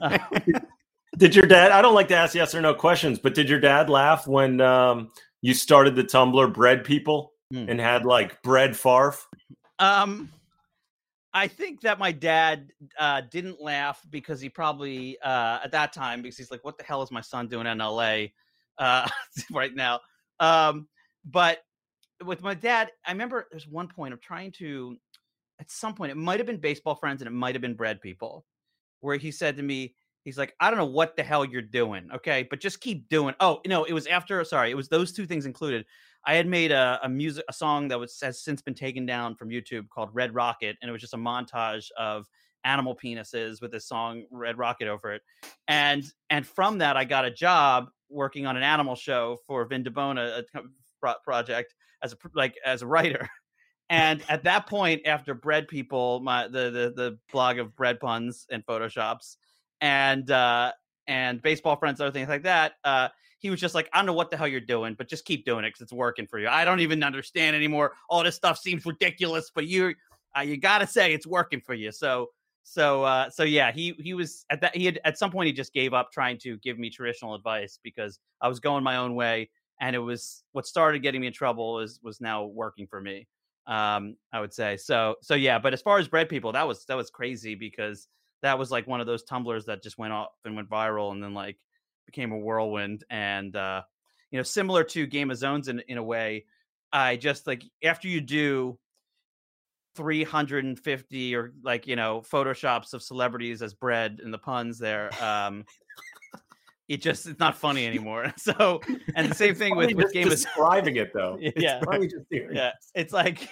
did 1.18 1.34
your 1.34 1.46
dad? 1.46 1.72
I 1.72 1.82
don't 1.82 1.94
like 1.94 2.08
to 2.08 2.16
ask 2.16 2.34
yes 2.34 2.54
or 2.54 2.60
no 2.60 2.74
questions, 2.74 3.18
but 3.18 3.34
did 3.34 3.48
your 3.48 3.60
dad 3.60 3.90
laugh 3.90 4.28
when 4.28 4.60
um, 4.60 5.10
you 5.42 5.52
started 5.52 5.96
the 5.96 6.04
Tumblr 6.04 6.54
Bread 6.54 6.84
People 6.84 7.32
hmm. 7.52 7.68
and 7.68 7.80
had 7.80 8.04
like 8.04 8.42
bread 8.42 8.72
farf? 8.72 9.22
Um. 9.78 10.30
I 11.32 11.46
think 11.46 11.82
that 11.82 12.00
my 12.00 12.10
dad 12.10 12.72
uh, 12.98 13.20
didn't 13.30 13.62
laugh 13.62 14.04
because 14.10 14.40
he 14.40 14.48
probably 14.48 15.16
uh, 15.20 15.60
at 15.62 15.70
that 15.70 15.92
time 15.92 16.22
because 16.22 16.36
he's 16.36 16.50
like, 16.50 16.64
"What 16.64 16.76
the 16.76 16.82
hell 16.82 17.02
is 17.02 17.12
my 17.12 17.20
son 17.20 17.46
doing 17.46 17.68
in 17.68 17.80
L.A. 17.80 18.32
Uh, 18.80 19.08
right 19.52 19.74
now?" 19.74 20.00
Um, 20.40 20.88
but 21.24 21.58
with 22.24 22.42
my 22.42 22.54
dad, 22.54 22.90
I 23.06 23.12
remember 23.12 23.46
there's 23.50 23.68
one 23.68 23.88
point 23.88 24.12
of 24.12 24.20
trying 24.20 24.52
to, 24.52 24.96
at 25.60 25.70
some 25.70 25.94
point, 25.94 26.12
it 26.12 26.16
might 26.16 26.40
have 26.40 26.46
been 26.46 26.60
baseball 26.60 26.94
friends 26.94 27.22
and 27.22 27.28
it 27.28 27.32
might 27.32 27.54
have 27.54 27.62
been 27.62 27.74
bread 27.74 28.00
people, 28.00 28.44
where 29.00 29.16
he 29.16 29.30
said 29.30 29.56
to 29.56 29.62
me, 29.62 29.94
he's 30.24 30.38
like, 30.38 30.54
I 30.60 30.70
don't 30.70 30.78
know 30.78 30.84
what 30.84 31.16
the 31.16 31.22
hell 31.22 31.44
you're 31.44 31.62
doing, 31.62 32.08
okay, 32.14 32.46
but 32.48 32.60
just 32.60 32.80
keep 32.80 33.08
doing. 33.08 33.34
Oh 33.40 33.60
no, 33.66 33.84
it 33.84 33.92
was 33.92 34.06
after. 34.06 34.42
Sorry, 34.44 34.70
it 34.70 34.76
was 34.76 34.88
those 34.88 35.12
two 35.12 35.26
things 35.26 35.46
included. 35.46 35.86
I 36.26 36.34
had 36.34 36.46
made 36.46 36.70
a, 36.70 37.00
a 37.02 37.08
music 37.08 37.44
a 37.48 37.52
song 37.52 37.88
that 37.88 37.98
was 37.98 38.18
has 38.20 38.42
since 38.42 38.60
been 38.60 38.74
taken 38.74 39.06
down 39.06 39.36
from 39.36 39.48
YouTube 39.48 39.88
called 39.88 40.10
Red 40.12 40.34
Rocket, 40.34 40.76
and 40.80 40.88
it 40.88 40.92
was 40.92 41.00
just 41.00 41.14
a 41.14 41.18
montage 41.18 41.86
of 41.98 42.26
animal 42.64 42.96
penises 42.96 43.60
with 43.60 43.72
this 43.72 43.86
song 43.86 44.24
Red 44.30 44.58
Rocket 44.58 44.88
over 44.88 45.12
it. 45.12 45.22
And 45.68 46.04
and 46.30 46.46
from 46.46 46.78
that, 46.78 46.96
I 46.96 47.04
got 47.04 47.24
a 47.24 47.30
job 47.30 47.90
working 48.08 48.46
on 48.46 48.56
an 48.56 48.62
animal 48.62 48.94
show 48.94 49.38
for 49.46 49.64
Vin 49.64 49.82
Di 49.82 49.90
Bona 49.90 50.42
a 51.02 51.14
project 51.24 51.74
as 52.02 52.12
a 52.12 52.16
like 52.34 52.54
as 52.64 52.82
a 52.82 52.86
writer. 52.86 53.28
And 53.92 54.22
at 54.28 54.44
that 54.44 54.68
point, 54.68 55.02
after 55.04 55.34
Bread 55.34 55.66
People, 55.66 56.20
my 56.20 56.46
the 56.46 56.70
the, 56.70 56.92
the 56.94 57.18
blog 57.32 57.58
of 57.58 57.74
bread 57.74 57.98
puns 57.98 58.46
and 58.48 58.64
photoshops, 58.64 59.34
and 59.80 60.30
uh, 60.30 60.70
and 61.08 61.42
baseball 61.42 61.74
friends, 61.74 62.00
other 62.00 62.12
things 62.12 62.28
like 62.28 62.44
that, 62.44 62.74
uh, 62.84 63.08
he 63.40 63.50
was 63.50 63.58
just 63.58 63.74
like, 63.74 63.88
I 63.92 63.98
don't 63.98 64.06
know 64.06 64.12
what 64.12 64.30
the 64.30 64.36
hell 64.36 64.46
you're 64.46 64.60
doing, 64.60 64.94
but 64.94 65.08
just 65.08 65.24
keep 65.24 65.44
doing 65.44 65.64
it 65.64 65.70
because 65.70 65.80
it's 65.80 65.92
working 65.92 66.28
for 66.28 66.38
you. 66.38 66.46
I 66.46 66.64
don't 66.64 66.78
even 66.78 67.02
understand 67.02 67.56
anymore. 67.56 67.94
All 68.08 68.22
this 68.22 68.36
stuff 68.36 68.58
seems 68.58 68.86
ridiculous, 68.86 69.50
but 69.52 69.66
you 69.66 69.94
uh, 70.38 70.42
you 70.42 70.56
got 70.56 70.78
to 70.78 70.86
say 70.86 71.12
it's 71.12 71.26
working 71.26 71.60
for 71.60 71.74
you. 71.74 71.90
So 71.90 72.28
so 72.70 73.02
uh, 73.02 73.28
so 73.30 73.42
yeah, 73.42 73.72
he 73.72 73.96
he 73.98 74.14
was 74.14 74.46
at 74.48 74.60
that 74.60 74.76
he 74.76 74.84
had 74.84 75.00
at 75.04 75.18
some 75.18 75.32
point 75.32 75.48
he 75.48 75.52
just 75.52 75.72
gave 75.72 75.92
up 75.92 76.12
trying 76.12 76.38
to 76.38 76.56
give 76.58 76.78
me 76.78 76.88
traditional 76.88 77.34
advice 77.34 77.80
because 77.82 78.20
I 78.40 78.46
was 78.46 78.60
going 78.60 78.84
my 78.84 78.96
own 78.96 79.16
way 79.16 79.50
and 79.80 79.96
it 79.96 79.98
was 79.98 80.44
what 80.52 80.68
started 80.68 81.00
getting 81.02 81.20
me 81.20 81.26
in 81.26 81.32
trouble 81.32 81.80
is 81.80 81.98
was 82.00 82.20
now 82.20 82.44
working 82.44 82.86
for 82.86 83.00
me 83.00 83.26
um 83.66 84.14
i 84.32 84.40
would 84.40 84.54
say. 84.54 84.76
So 84.76 85.16
so 85.20 85.34
yeah 85.34 85.58
but 85.58 85.74
as 85.74 85.82
far 85.82 85.98
as 85.98 86.06
bread 86.06 86.28
people 86.28 86.52
that 86.52 86.66
was 86.66 86.84
that 86.84 86.96
was 86.96 87.10
crazy 87.10 87.56
because 87.56 88.06
that 88.42 88.56
was 88.56 88.70
like 88.70 88.86
one 88.86 89.00
of 89.00 89.06
those 89.08 89.24
tumblers 89.24 89.64
that 89.64 89.82
just 89.82 89.98
went 89.98 90.12
off 90.12 90.28
and 90.44 90.54
went 90.54 90.70
viral 90.70 91.10
and 91.10 91.20
then 91.20 91.34
like 91.34 91.56
became 92.06 92.30
a 92.30 92.38
whirlwind 92.38 93.02
and 93.10 93.56
uh 93.56 93.82
you 94.30 94.38
know 94.38 94.44
similar 94.44 94.84
to 94.84 95.08
game 95.08 95.32
of 95.32 95.36
zones 95.36 95.66
in 95.66 95.80
in 95.88 95.98
a 95.98 96.02
way 96.02 96.44
i 96.92 97.16
just 97.16 97.48
like 97.48 97.64
after 97.82 98.06
you 98.06 98.20
do 98.20 98.78
350 99.96 101.34
or 101.34 101.52
like 101.62 101.86
you 101.86 101.96
know 101.96 102.22
photoshops 102.22 102.94
of 102.94 103.02
celebrities 103.02 103.60
as 103.60 103.74
bread 103.74 104.20
and 104.22 104.32
the 104.32 104.38
puns 104.38 104.78
there 104.78 105.10
um 105.22 105.64
it 106.90 107.00
just 107.00 107.26
it's 107.26 107.38
not 107.38 107.56
funny 107.56 107.86
anymore. 107.86 108.34
So 108.36 108.80
and 109.14 109.30
the 109.30 109.34
same 109.34 109.54
thing 109.54 109.76
with, 109.76 109.94
with 109.94 110.12
game 110.12 110.28
describing 110.28 110.96
it 110.96 111.12
though. 111.14 111.38
It's 111.40 111.62
yeah, 111.62 111.80
yeah. 112.30 112.72
It's 112.94 113.12
like 113.12 113.48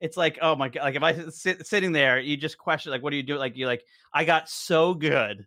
it's 0.00 0.16
like 0.16 0.38
oh 0.42 0.54
my 0.54 0.68
god, 0.68 0.82
like 0.84 0.94
if 0.94 1.02
I 1.02 1.28
sit 1.30 1.66
sitting 1.66 1.92
there, 1.92 2.20
you 2.20 2.36
just 2.36 2.58
question 2.58 2.92
like 2.92 3.02
what 3.02 3.10
do 3.10 3.16
you 3.16 3.22
do? 3.22 3.36
Like 3.36 3.56
you 3.56 3.66
like 3.66 3.84
I 4.12 4.24
got 4.24 4.48
so 4.48 4.92
good 4.92 5.46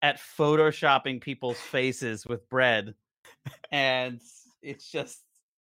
at 0.00 0.18
photoshopping 0.18 1.20
people's 1.20 1.58
faces 1.58 2.26
with 2.26 2.48
bread, 2.48 2.94
and 3.70 4.20
it's 4.62 4.90
just 4.90 5.20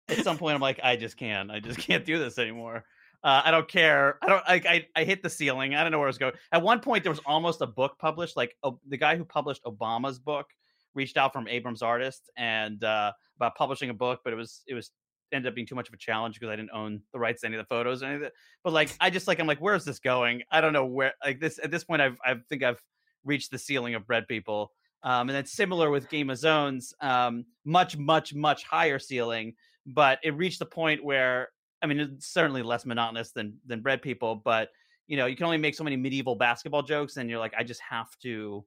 at 0.08 0.18
some 0.24 0.36
point 0.36 0.56
I'm 0.56 0.60
like 0.60 0.80
I 0.82 0.96
just 0.96 1.16
can't, 1.16 1.50
I 1.50 1.60
just 1.60 1.78
can't 1.78 2.04
do 2.04 2.18
this 2.18 2.38
anymore. 2.38 2.84
Uh, 3.24 3.42
I 3.44 3.50
don't 3.50 3.66
care. 3.68 4.18
I 4.22 4.28
don't 4.28 4.42
like. 4.48 4.66
I, 4.66 4.86
I 4.94 5.04
hit 5.04 5.22
the 5.22 5.30
ceiling. 5.30 5.74
I 5.74 5.82
don't 5.82 5.90
know 5.90 5.98
where 5.98 6.06
I 6.06 6.10
was 6.10 6.18
going. 6.18 6.34
At 6.52 6.62
one 6.62 6.80
point, 6.80 7.02
there 7.02 7.12
was 7.12 7.20
almost 7.26 7.60
a 7.60 7.66
book 7.66 7.96
published. 7.98 8.36
Like 8.36 8.54
the 8.86 8.96
guy 8.96 9.16
who 9.16 9.24
published 9.24 9.64
Obama's 9.64 10.18
book 10.18 10.46
reached 10.94 11.16
out 11.16 11.32
from 11.32 11.48
Abrams 11.48 11.82
Artist 11.82 12.30
and 12.36 12.82
uh, 12.84 13.12
about 13.36 13.56
publishing 13.56 13.90
a 13.90 13.94
book, 13.94 14.20
but 14.22 14.32
it 14.32 14.36
was 14.36 14.62
it 14.68 14.74
was 14.74 14.92
ended 15.32 15.48
up 15.50 15.54
being 15.54 15.66
too 15.66 15.74
much 15.74 15.88
of 15.88 15.94
a 15.94 15.98
challenge 15.98 16.34
because 16.34 16.52
I 16.52 16.56
didn't 16.56 16.70
own 16.72 17.02
the 17.12 17.18
rights 17.18 17.42
to 17.42 17.48
any 17.48 17.56
of 17.56 17.62
the 17.62 17.68
photos 17.68 18.02
or 18.02 18.06
anything. 18.06 18.30
But 18.64 18.72
like, 18.72 18.94
I 19.00 19.10
just 19.10 19.26
like 19.26 19.40
I'm 19.40 19.46
like, 19.46 19.58
where's 19.58 19.84
this 19.84 19.98
going? 19.98 20.42
I 20.50 20.60
don't 20.60 20.72
know 20.72 20.86
where. 20.86 21.12
Like 21.24 21.40
this 21.40 21.58
at 21.62 21.70
this 21.70 21.84
point, 21.84 22.00
I've 22.00 22.18
I 22.24 22.36
think 22.48 22.62
I've 22.62 22.80
reached 23.24 23.50
the 23.50 23.58
ceiling 23.58 23.94
of 23.94 24.06
bread 24.06 24.28
people. 24.28 24.72
Um, 25.02 25.28
and 25.28 25.36
then 25.36 25.46
similar 25.46 25.90
with 25.90 26.08
Game 26.08 26.30
of 26.30 26.38
Zones, 26.38 26.92
um, 27.00 27.44
much 27.64 27.96
much 27.96 28.34
much 28.34 28.64
higher 28.64 28.98
ceiling, 28.98 29.54
but 29.86 30.18
it 30.22 30.34
reached 30.34 30.58
the 30.58 30.66
point 30.66 31.04
where 31.04 31.48
I 31.82 31.86
mean, 31.86 32.00
it's 32.00 32.26
certainly 32.26 32.62
less 32.62 32.84
monotonous 32.84 33.30
than 33.30 33.58
than 33.66 33.80
bread 33.80 34.02
people, 34.02 34.36
but 34.36 34.70
you 35.06 35.16
know, 35.16 35.26
you 35.26 35.36
can 35.36 35.46
only 35.46 35.58
make 35.58 35.74
so 35.74 35.84
many 35.84 35.96
medieval 35.96 36.34
basketball 36.34 36.82
jokes, 36.82 37.16
and 37.16 37.30
you're 37.30 37.38
like, 37.38 37.54
I 37.58 37.64
just 37.64 37.80
have 37.88 38.08
to 38.22 38.64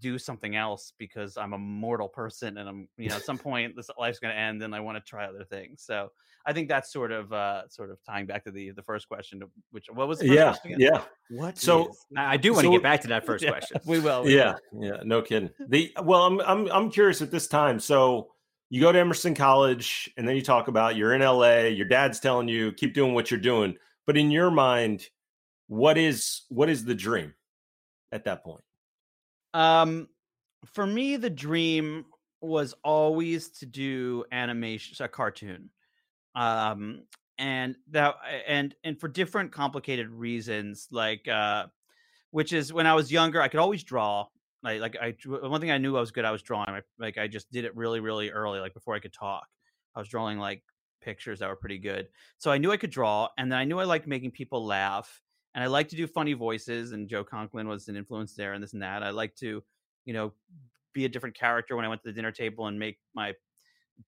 do 0.00 0.18
something 0.18 0.56
else 0.56 0.92
because 0.98 1.36
I'm 1.36 1.52
a 1.52 1.58
mortal 1.58 2.08
person 2.08 2.58
and 2.58 2.68
I'm, 2.68 2.88
you 2.96 3.08
know, 3.08 3.16
at 3.16 3.24
some 3.24 3.38
point 3.50 3.76
this 3.76 3.90
life's 3.98 4.18
going 4.18 4.34
to 4.34 4.38
end 4.38 4.62
and 4.62 4.74
I 4.74 4.80
want 4.80 4.96
to 4.96 5.08
try 5.08 5.26
other 5.26 5.44
things. 5.44 5.82
So 5.82 6.10
I 6.46 6.52
think 6.52 6.68
that's 6.68 6.92
sort 6.92 7.12
of, 7.12 7.32
uh, 7.32 7.68
sort 7.68 7.90
of 7.90 7.98
tying 8.04 8.26
back 8.26 8.44
to 8.44 8.50
the, 8.50 8.70
the 8.70 8.82
first 8.82 9.08
question, 9.08 9.42
which, 9.70 9.86
what 9.92 10.08
was 10.08 10.22
yeah, 10.22 10.54
Yeah. 10.64 11.02
What? 11.30 11.58
So 11.58 11.88
is, 11.88 12.06
I 12.16 12.36
do 12.36 12.52
want 12.52 12.64
to 12.64 12.68
so, 12.68 12.72
get 12.72 12.82
back 12.82 13.00
to 13.02 13.08
that 13.08 13.26
first 13.26 13.44
yeah, 13.44 13.50
question. 13.50 13.80
We 13.86 14.00
will. 14.00 14.24
We 14.24 14.36
yeah. 14.36 14.54
Will. 14.72 14.86
Yeah. 14.86 15.02
No 15.04 15.22
kidding. 15.22 15.50
The, 15.68 15.92
well, 16.02 16.24
I'm, 16.24 16.40
I'm, 16.40 16.70
I'm 16.72 16.90
curious 16.90 17.22
at 17.22 17.30
this 17.30 17.46
time. 17.46 17.78
So 17.78 18.28
you 18.72 18.80
go 18.80 18.90
to 18.90 18.98
Emerson 18.98 19.34
College 19.34 20.10
and 20.16 20.26
then 20.26 20.34
you 20.34 20.40
talk 20.40 20.66
about 20.66 20.96
you're 20.96 21.12
in 21.12 21.20
LA, 21.20 21.64
your 21.64 21.86
dad's 21.86 22.18
telling 22.18 22.48
you 22.48 22.72
keep 22.72 22.94
doing 22.94 23.12
what 23.12 23.30
you're 23.30 23.38
doing. 23.38 23.76
But 24.06 24.16
in 24.16 24.30
your 24.30 24.50
mind, 24.50 25.06
what 25.66 25.98
is, 25.98 26.44
what 26.48 26.70
is 26.70 26.82
the 26.82 26.94
dream 26.94 27.34
at 28.12 28.24
that 28.24 28.42
point? 28.42 28.62
Um, 29.52 30.08
for 30.64 30.86
me, 30.86 31.16
the 31.16 31.28
dream 31.28 32.06
was 32.40 32.74
always 32.82 33.50
to 33.58 33.66
do 33.66 34.24
animation, 34.32 35.04
a 35.04 35.08
cartoon. 35.08 35.68
Um, 36.34 37.02
and 37.36 37.76
that, 37.90 38.14
and 38.48 38.74
and 38.84 38.98
for 38.98 39.08
different 39.08 39.52
complicated 39.52 40.08
reasons, 40.08 40.88
like 40.90 41.28
uh, 41.28 41.66
which 42.30 42.54
is 42.54 42.72
when 42.72 42.86
I 42.86 42.94
was 42.94 43.12
younger, 43.12 43.42
I 43.42 43.48
could 43.48 43.60
always 43.60 43.82
draw. 43.82 44.28
Like, 44.62 44.80
like 44.80 44.96
I, 45.00 45.14
one 45.26 45.60
thing 45.60 45.70
I 45.70 45.78
knew 45.78 45.96
I 45.96 46.00
was 46.00 46.10
good, 46.10 46.24
I 46.24 46.30
was 46.30 46.42
drawing. 46.42 46.80
Like 46.98 47.18
I 47.18 47.26
just 47.26 47.50
did 47.50 47.64
it 47.64 47.76
really, 47.76 48.00
really 48.00 48.30
early, 48.30 48.60
like 48.60 48.74
before 48.74 48.94
I 48.94 49.00
could 49.00 49.12
talk. 49.12 49.46
I 49.94 49.98
was 49.98 50.08
drawing 50.08 50.38
like 50.38 50.62
pictures 51.00 51.40
that 51.40 51.48
were 51.48 51.56
pretty 51.56 51.78
good. 51.78 52.08
So 52.38 52.50
I 52.50 52.58
knew 52.58 52.70
I 52.70 52.76
could 52.76 52.90
draw, 52.90 53.28
and 53.36 53.50
then 53.50 53.58
I 53.58 53.64
knew 53.64 53.78
I 53.78 53.84
liked 53.84 54.06
making 54.06 54.30
people 54.30 54.64
laugh 54.64 55.22
and 55.54 55.62
I 55.62 55.66
like 55.66 55.88
to 55.88 55.96
do 55.96 56.06
funny 56.06 56.32
voices, 56.32 56.92
and 56.92 57.08
Joe 57.08 57.24
Conklin 57.24 57.68
was 57.68 57.88
an 57.88 57.96
influence 57.96 58.34
there, 58.34 58.54
and 58.54 58.62
this 58.62 58.72
and 58.72 58.82
that. 58.82 59.02
I 59.02 59.10
like 59.10 59.34
to, 59.36 59.62
you 60.04 60.12
know, 60.12 60.32
be 60.94 61.04
a 61.04 61.08
different 61.08 61.36
character 61.36 61.76
when 61.76 61.84
I 61.84 61.88
went 61.88 62.02
to 62.02 62.08
the 62.08 62.12
dinner 62.12 62.32
table 62.32 62.66
and 62.66 62.78
make 62.78 62.98
my 63.14 63.34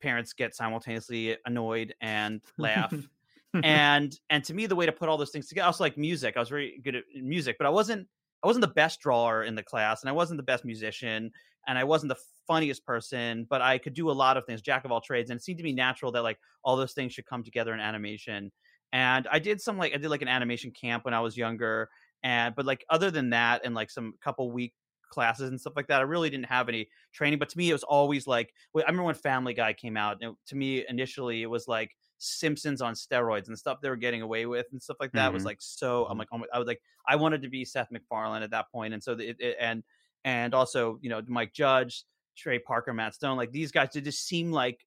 parents 0.00 0.32
get 0.32 0.54
simultaneously 0.54 1.36
annoyed 1.44 1.94
and 2.00 2.40
laugh. 2.56 2.94
and 3.62 4.18
and 4.30 4.44
to 4.44 4.54
me, 4.54 4.66
the 4.66 4.76
way 4.76 4.86
to 4.86 4.92
put 4.92 5.08
all 5.08 5.18
those 5.18 5.30
things 5.30 5.48
together, 5.48 5.64
I 5.64 5.66
also 5.66 5.84
like 5.84 5.98
music. 5.98 6.36
I 6.36 6.40
was 6.40 6.48
very 6.48 6.80
good 6.82 6.94
at 6.94 7.04
music, 7.14 7.56
but 7.58 7.66
I 7.66 7.70
wasn't 7.70 8.08
I 8.44 8.46
wasn't 8.46 8.62
the 8.66 8.72
best 8.74 9.00
drawer 9.00 9.42
in 9.44 9.54
the 9.56 9.62
class, 9.64 10.02
and 10.02 10.10
I 10.10 10.12
wasn't 10.12 10.38
the 10.38 10.44
best 10.44 10.64
musician, 10.64 11.32
and 11.66 11.78
I 11.78 11.84
wasn't 11.84 12.10
the 12.10 12.20
funniest 12.46 12.84
person, 12.84 13.46
but 13.48 13.62
I 13.62 13.78
could 13.78 13.94
do 13.94 14.10
a 14.10 14.12
lot 14.12 14.36
of 14.36 14.44
things, 14.46 14.60
jack 14.62 14.84
of 14.84 14.92
all 14.92 15.00
trades, 15.00 15.30
and 15.30 15.38
it 15.40 15.42
seemed 15.42 15.58
to 15.58 15.64
be 15.64 15.72
natural 15.72 16.12
that 16.12 16.22
like 16.22 16.38
all 16.62 16.76
those 16.76 16.92
things 16.92 17.14
should 17.14 17.26
come 17.26 17.42
together 17.42 17.72
in 17.74 17.80
animation 17.80 18.52
and 18.92 19.26
I 19.30 19.38
did 19.38 19.60
some 19.60 19.78
like 19.78 19.92
I 19.94 19.96
did 19.96 20.08
like 20.10 20.22
an 20.22 20.28
animation 20.28 20.70
camp 20.70 21.04
when 21.04 21.14
I 21.14 21.20
was 21.20 21.36
younger, 21.36 21.88
and 22.22 22.54
but 22.54 22.66
like 22.66 22.84
other 22.90 23.10
than 23.10 23.30
that, 23.30 23.62
and 23.64 23.74
like 23.74 23.90
some 23.90 24.14
couple 24.22 24.50
week 24.52 24.74
classes 25.10 25.48
and 25.50 25.60
stuff 25.60 25.74
like 25.76 25.88
that, 25.88 26.00
I 26.00 26.04
really 26.04 26.30
didn't 26.30 26.46
have 26.46 26.68
any 26.68 26.88
training. 27.12 27.38
But 27.38 27.48
to 27.50 27.58
me, 27.58 27.70
it 27.70 27.72
was 27.72 27.82
always 27.84 28.26
like 28.26 28.52
I 28.76 28.80
remember 28.80 29.04
when 29.04 29.14
Family 29.16 29.54
Guy 29.54 29.72
came 29.72 29.96
out. 29.96 30.18
And 30.20 30.36
to 30.46 30.56
me, 30.56 30.84
initially, 30.88 31.42
it 31.42 31.46
was 31.46 31.66
like 31.66 31.96
Simpsons 32.18 32.80
on 32.80 32.94
steroids 32.94 33.48
and 33.48 33.58
stuff 33.58 33.80
they 33.80 33.90
were 33.90 33.96
getting 33.96 34.22
away 34.22 34.46
with 34.46 34.66
and 34.72 34.82
stuff 34.82 34.96
like 35.00 35.12
that 35.12 35.26
mm-hmm. 35.26 35.34
was 35.34 35.44
like 35.44 35.58
so. 35.60 36.04
I'm 36.04 36.12
mm-hmm. 36.12 36.18
like, 36.20 36.28
oh 36.32 36.38
my, 36.38 36.46
I 36.52 36.58
was 36.58 36.66
like, 36.66 36.80
I 37.06 37.16
wanted 37.16 37.42
to 37.42 37.48
be 37.48 37.64
Seth 37.64 37.90
MacFarlane 37.90 38.42
at 38.42 38.50
that 38.50 38.70
point, 38.72 38.94
and 38.94 39.02
so 39.02 39.12
it, 39.12 39.36
it, 39.38 39.56
and 39.60 39.82
and 40.24 40.54
also 40.54 40.98
you 41.02 41.10
know 41.10 41.20
Mike 41.26 41.52
Judge, 41.52 42.04
Trey 42.36 42.58
Parker, 42.58 42.92
Matt 42.92 43.14
Stone, 43.14 43.36
like 43.36 43.52
these 43.52 43.72
guys, 43.72 43.90
did 43.90 44.04
just 44.04 44.26
seem 44.26 44.52
like 44.52 44.84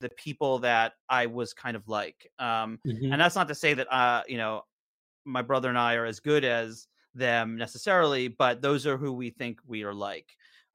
the 0.00 0.08
people 0.10 0.58
that 0.60 0.92
I 1.08 1.26
was 1.26 1.54
kind 1.54 1.76
of 1.76 1.88
like. 1.88 2.30
Um, 2.38 2.78
mm-hmm. 2.86 3.12
And 3.12 3.20
that's 3.20 3.36
not 3.36 3.48
to 3.48 3.54
say 3.54 3.74
that, 3.74 3.92
uh, 3.92 4.22
you 4.28 4.36
know, 4.36 4.62
my 5.24 5.42
brother 5.42 5.68
and 5.68 5.78
I 5.78 5.94
are 5.94 6.04
as 6.04 6.20
good 6.20 6.44
as 6.44 6.86
them 7.14 7.56
necessarily, 7.56 8.28
but 8.28 8.60
those 8.60 8.86
are 8.86 8.98
who 8.98 9.12
we 9.12 9.30
think 9.30 9.60
we 9.66 9.82
are 9.82 9.94
like. 9.94 10.26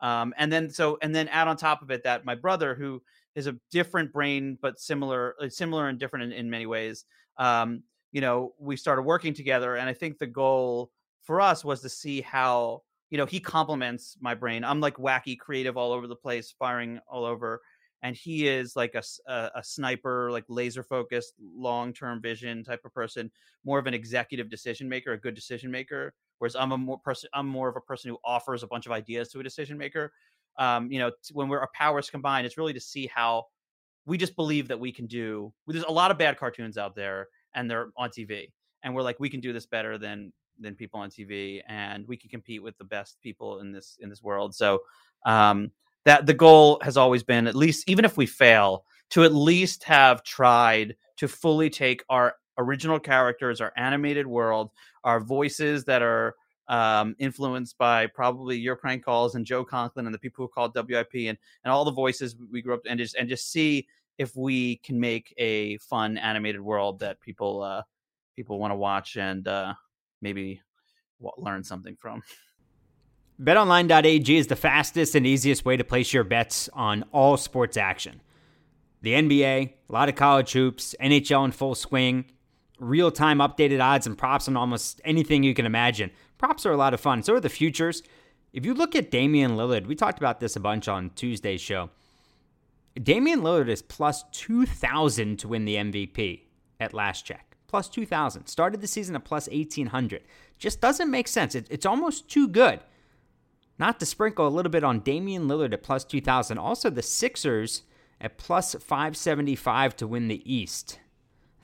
Um, 0.02 0.34
and 0.38 0.52
then 0.52 0.70
so 0.70 0.98
and 1.02 1.14
then 1.14 1.28
add 1.28 1.48
on 1.48 1.58
top 1.58 1.82
of 1.82 1.92
it 1.92 2.04
that 2.06 2.26
my 2.26 2.36
brother, 2.36 2.74
who 2.74 3.02
is 3.39 3.47
a 3.47 3.56
different 3.71 4.12
brain 4.12 4.58
but 4.62 4.80
similar, 4.80 5.36
uh, 5.41 5.49
similar 5.49 5.88
and 5.88 5.97
different 5.97 6.32
in, 6.32 6.32
in 6.34 6.49
many 6.49 6.65
ways. 6.65 7.06
Um, 7.38 7.84
you 8.12 8.21
know, 8.21 8.54
we 8.60 8.75
started 8.75 9.04
working 9.04 9.34
together, 9.34 9.78
and 9.78 9.88
I 9.88 9.93
think 9.93 10.17
the 10.17 10.28
goal 10.28 10.91
for 11.23 11.39
us 11.39 11.63
was 11.63 11.82
to 11.82 11.89
see 11.89 12.21
how 12.21 12.82
you 13.10 13.17
know 13.17 13.25
he 13.25 13.39
complements 13.39 14.17
my 14.19 14.36
brain. 14.36 14.63
I'm 14.63 14.82
like 14.82 14.97
wacky, 14.97 15.38
creative, 15.38 15.78
all 15.78 15.93
over 15.93 16.06
the 16.06 16.15
place, 16.15 16.54
firing 16.60 16.99
all 17.08 17.23
over, 17.23 17.62
and 18.04 18.15
he 18.15 18.47
is 18.47 18.75
like 18.75 18.95
a, 18.95 19.04
a, 19.32 19.52
a 19.56 19.63
sniper, 19.63 20.32
like 20.32 20.45
laser 20.49 20.84
focused, 20.84 21.34
long 21.39 21.93
term 21.93 22.21
vision 22.21 22.63
type 22.63 22.82
of 22.84 22.93
person, 22.93 23.32
more 23.63 23.80
of 23.80 23.88
an 23.88 23.93
executive 23.93 24.49
decision 24.49 24.89
maker, 24.89 25.13
a 25.13 25.17
good 25.17 25.36
decision 25.36 25.71
maker. 25.71 26.13
Whereas 26.39 26.56
I'm 26.56 26.71
a 26.71 26.78
more 26.78 26.97
person, 26.97 27.30
I'm 27.34 27.47
more 27.47 27.69
of 27.69 27.75
a 27.75 27.82
person 27.82 28.10
who 28.10 28.17
offers 28.25 28.63
a 28.63 28.67
bunch 28.67 28.86
of 28.86 28.91
ideas 28.91 29.30
to 29.30 29.39
a 29.39 29.43
decision 29.43 29.78
maker. 29.78 30.12
Um, 30.60 30.91
you 30.91 31.00
know, 31.00 31.12
when 31.32 31.48
we're 31.48 31.60
our 31.60 31.69
powers 31.74 32.10
combined, 32.10 32.45
it's 32.45 32.58
really 32.58 32.74
to 32.74 32.80
see 32.80 33.08
how 33.08 33.45
we 34.06 34.17
just 34.17 34.36
believe 34.36 34.67
that 34.67 34.80
we 34.80 34.91
can 34.91 35.08
do. 35.08 35.52
There's 35.65 35.84
a 35.84 35.91
lot 35.91 36.12
of 36.12 36.17
bad 36.17 36.38
cartoons 36.38 36.78
out 36.78 36.95
there, 36.95 37.30
and 37.56 37.69
they're 37.69 37.89
on 37.98 38.10
TV, 38.10 38.52
and 38.84 38.93
we're 38.93 39.02
like, 39.02 39.19
we 39.19 39.30
can 39.30 39.39
do 39.39 39.54
this 39.54 39.65
better 39.65 39.98
than 39.98 40.32
than 40.60 40.76
people 40.76 41.00
on 41.00 41.10
TV, 41.10 41.62
and 41.67 42.08
we 42.08 42.17
can 42.17 42.30
compete 42.30 42.62
with 42.62 42.78
the 42.78 42.84
best 42.84 43.17
people 43.22 43.60
in 43.62 43.72
this 43.72 43.98
in 44.02 44.10
this 44.10 44.22
world. 44.22 44.54
So 44.54 44.82
um, 45.26 45.72
that 46.06 46.26
the 46.26 46.34
goal 46.34 46.80
has 46.84 46.98
always 46.98 47.24
been, 47.24 47.48
at 47.48 47.56
least 47.56 47.89
even 47.89 48.06
if 48.06 48.17
we 48.17 48.26
fail, 48.26 48.86
to 49.12 49.24
at 49.24 49.34
least 49.34 49.84
have 49.86 50.24
tried 50.24 50.95
to 51.17 51.28
fully 51.28 51.69
take 51.69 52.04
our 52.10 52.36
original 52.58 53.00
characters, 53.00 53.62
our 53.62 53.74
animated 53.78 54.28
world, 54.28 54.72
our 55.04 55.19
voices 55.19 55.86
that 55.86 56.02
are 56.02 56.36
um, 56.70 57.16
influenced 57.20 57.78
by 57.78 58.08
probably 58.08 58.58
your 58.58 58.76
prank 58.76 59.04
calls 59.04 59.36
and 59.36 59.46
Joe 59.46 59.66
Conklin 59.66 60.06
and 60.06 60.14
the 60.14 60.20
people 60.20 60.46
who 60.46 60.50
called 60.50 60.76
WIP 60.76 61.14
and 61.16 61.38
and 61.64 61.72
all 61.72 61.84
the 61.84 61.92
voices 61.92 62.36
we 62.52 62.62
grew 62.62 62.76
up 62.76 62.82
and 62.88 63.00
just 63.00 63.16
and 63.16 63.28
just 63.28 63.52
see 63.52 63.88
if 64.18 64.36
we 64.36 64.78
can 64.78 65.00
make 65.00 65.34
a 65.38 65.78
fun 65.78 66.18
animated 66.18 66.62
world 66.62 67.00
that 67.00 67.20
people 67.20 67.64
uh, 67.64 67.82
people 68.36 68.60
want 68.60 68.72
to 68.72 68.76
watch 68.76 69.18
and 69.18 69.48
uh, 69.48 69.74
maybe 70.22 70.62
learn 71.38 71.64
something 71.64 71.96
from. 71.96 72.22
BetOnline.ag 73.42 74.38
is 74.38 74.48
the 74.48 74.56
fastest 74.56 75.16
and 75.16 75.26
easiest 75.26 75.64
way 75.64 75.78
to 75.78 75.84
place 75.84 76.14
your 76.14 76.26
bets 76.26 76.70
on 76.74 77.04
all 77.14 77.38
sports 77.38 77.78
action. 77.78 78.20
The 79.02 79.14
NBA, 79.14 79.44
a 79.44 79.92
lot 79.94 80.10
of 80.10 80.16
college 80.16 80.52
hoops, 80.52 80.94
NHL 81.02 81.46
in 81.46 81.52
full 81.52 81.74
swing, 81.74 82.26
real 82.80 83.12
time 83.12 83.40
updated 83.40 83.82
odds 83.82 84.08
and 84.08 84.18
props 84.18 84.50
on 84.50 84.58
almost 84.58 85.00
anything 85.06 85.44
you 85.44 85.54
can 85.54 85.66
imagine. 85.66 86.12
Props 86.39 86.65
are 86.65 86.71
a 86.71 86.78
lot 86.78 86.95
of 86.95 86.99
fun. 86.99 87.21
So 87.21 87.36
are 87.36 87.39
the 87.39 87.49
futures. 87.49 88.02
If 88.52 88.65
you 88.65 88.73
look 88.73 88.95
at 88.95 89.12
Damian 89.12 89.52
Lillard, 89.52 89.86
we 89.86 89.93
talked 89.93 90.17
about 90.17 90.39
this 90.39 90.56
a 90.56 90.60
bunch 90.60 90.88
on 90.88 91.12
Tuesday's 91.12 91.62
show. 91.62 91.91
Damian 92.95 93.41
Lillard 93.41 93.69
is 93.69 93.84
plus 93.84 94.23
2,000 94.32 95.38
to 95.38 95.47
win 95.47 95.65
the 95.65 95.75
MVP 95.75 96.41
at 96.80 96.93
last 96.93 97.25
check. 97.25 97.58
Plus 97.67 97.88
2,000. 97.88 98.47
Started 98.47 98.82
the 98.82 98.88
season 98.88 99.15
at 99.15 99.25
plus 99.25 99.47
1,800. 99.47 100.23
Just 100.58 100.82
doesn't 100.82 101.12
make 101.12 101.28
sense. 101.28 101.54
It, 101.54 101.67
it's 101.69 101.86
almost 101.86 102.28
too 102.30 102.47
good. 102.47 102.80
Not 103.78 103.99
to 103.99 104.06
sprinkle 104.06 104.47
a 104.47 104.49
little 104.49 104.71
bit 104.71 104.84
on 104.84 105.02
Damian 105.02 105.47
Lillard 105.47 105.73
at 105.73 105.84
plus 105.84 106.04
2,000. 106.04 106.58
Also, 106.58 106.89
the 106.89 107.04
Sixers 107.04 107.84
at 108.19 108.38
plus 108.38 108.73
575 108.73 109.95
to 109.97 110.08
win 110.08 110.30
the 110.30 110.52
East. 110.52 110.99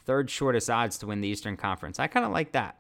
Third 0.06 0.30
shortest 0.30 0.70
odds 0.70 0.98
to 1.00 1.08
win 1.08 1.22
the 1.22 1.28
Eastern 1.28 1.58
Conference. 1.58 2.00
I 2.00 2.08
kind 2.08 2.26
of 2.26 2.32
like 2.32 2.52
that. 2.52 2.78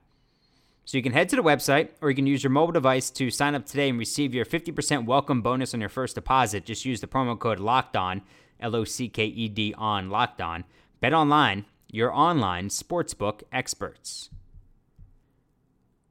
So 0.87 0.97
you 0.97 1.03
can 1.03 1.13
head 1.13 1.29
to 1.29 1.35
the 1.35 1.41
website 1.41 1.89
or 1.99 2.11
you 2.11 2.15
can 2.15 2.27
use 2.27 2.43
your 2.43 2.51
mobile 2.51 2.71
device 2.71 3.09
to 3.11 3.31
sign 3.31 3.55
up 3.55 3.65
today 3.65 3.89
and 3.89 3.97
receive 3.97 4.35
your 4.35 4.45
50% 4.45 5.05
welcome 5.05 5.41
bonus 5.41 5.73
on 5.73 5.79
your 5.79 5.89
first 5.89 6.13
deposit. 6.13 6.63
Just 6.63 6.85
use 6.85 7.01
the 7.01 7.07
promo 7.07 7.37
code 7.37 7.59
Locked 7.59 7.97
On, 7.97 8.21
L 8.59 8.75
O 8.75 8.83
C 8.83 9.09
K 9.09 9.25
E 9.25 9.49
D 9.49 9.73
on 9.75 10.11
Locked 10.11 10.41
On. 10.41 10.63
Bet 11.01 11.11
online, 11.11 11.65
your 11.91 12.13
online 12.13 12.69
sportsbook 12.69 13.41
experts. 13.51 14.29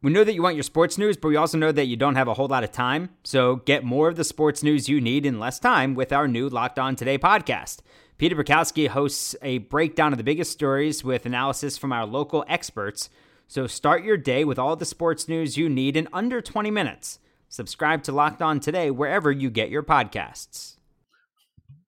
We 0.03 0.11
know 0.11 0.25
that 0.25 0.35
you 0.35 0.43
want 0.43 0.57
your 0.57 0.65
sports 0.65 0.99
news, 0.99 1.17
but 1.17 1.29
we 1.29 1.37
also 1.37 1.57
know 1.57 1.71
that 1.71 1.87
you 1.87 1.97
don't 1.97 2.17
have 2.17 2.29
a 2.29 2.35
whole 2.35 2.49
lot 2.49 2.65
of 2.65 2.73
time. 2.73 3.11
So 3.23 3.57
get 3.57 3.85
more 3.85 4.09
of 4.09 4.17
the 4.17 4.25
sports 4.25 4.65
news 4.65 4.89
you 4.89 5.01
need 5.01 5.25
in 5.25 5.39
less 5.39 5.61
time 5.61 5.95
with 5.95 6.13
our 6.13 6.27
new 6.27 6.49
Locked 6.49 6.81
On 6.81 6.97
Today 6.97 7.17
podcast. 7.17 7.79
Peter 8.19 8.35
Bukowski 8.35 8.89
hosts 8.89 9.37
a 9.41 9.59
breakdown 9.59 10.13
of 10.13 10.19
the 10.19 10.25
biggest 10.25 10.51
stories 10.51 11.05
with 11.05 11.27
analysis 11.27 11.79
from 11.79 11.93
our 11.93 12.05
local 12.05 12.45
experts 12.49 13.09
so 13.55 13.69
start 13.69 14.03
your 14.03 14.17
day 14.17 14.45
with 14.45 14.59
all 14.59 14.75
the 14.75 14.85
sports 14.85 15.29
news 15.29 15.57
you 15.57 15.69
need 15.69 15.97
in 15.97 16.09
under 16.13 16.43
20 16.43 16.73
minutes. 16.73 17.21
Subscribe 17.49 18.03
to 18.03 18.11
Locked 18.11 18.43
On 18.43 18.59
today 18.59 18.91
wherever 18.91 19.31
you 19.31 19.49
get 19.49 19.71
your 19.71 19.85
podcasts. 19.85 20.75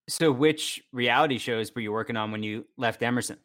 So, 0.08 0.30
which 0.30 0.80
reality 0.92 1.38
shows 1.38 1.74
were 1.74 1.80
you 1.80 1.90
working 1.90 2.16
on 2.16 2.30
when 2.30 2.44
you 2.44 2.66
left 2.76 3.02
Emerson? 3.02 3.38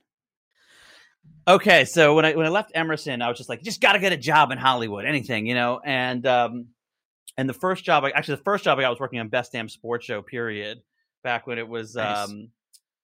Okay, 1.47 1.84
so 1.86 2.13
when 2.13 2.23
I 2.23 2.36
when 2.36 2.45
I 2.45 2.49
left 2.49 2.71
Emerson, 2.75 3.23
I 3.23 3.27
was 3.27 3.39
just 3.39 3.49
like, 3.49 3.63
just 3.63 3.81
got 3.81 3.93
to 3.93 3.99
get 3.99 4.13
a 4.13 4.17
job 4.17 4.51
in 4.51 4.60
Hollywood, 4.60 5.05
anything, 5.05 5.47
you 5.47 5.55
know. 5.55 5.81
And 5.84 6.23
um, 6.27 6.67
and 7.38 7.49
the 7.49 7.55
first 7.55 7.84
job, 7.84 8.03
I, 8.03 8.12
actually, 8.12 8.36
the 8.36 8.43
first 8.43 8.63
job 8.63 8.77
I 8.77 8.84
got 8.84 8.91
was 8.91 8.99
working 8.99 9.17
on 9.19 9.29
Best 9.29 9.51
Damn 9.51 9.67
Sports 9.67 10.05
Show. 10.05 10.21
Period. 10.21 10.84
Back 11.23 11.47
when 11.47 11.57
it 11.57 11.67
was 11.67 11.95
nice. 11.95 12.29
um, 12.29 12.49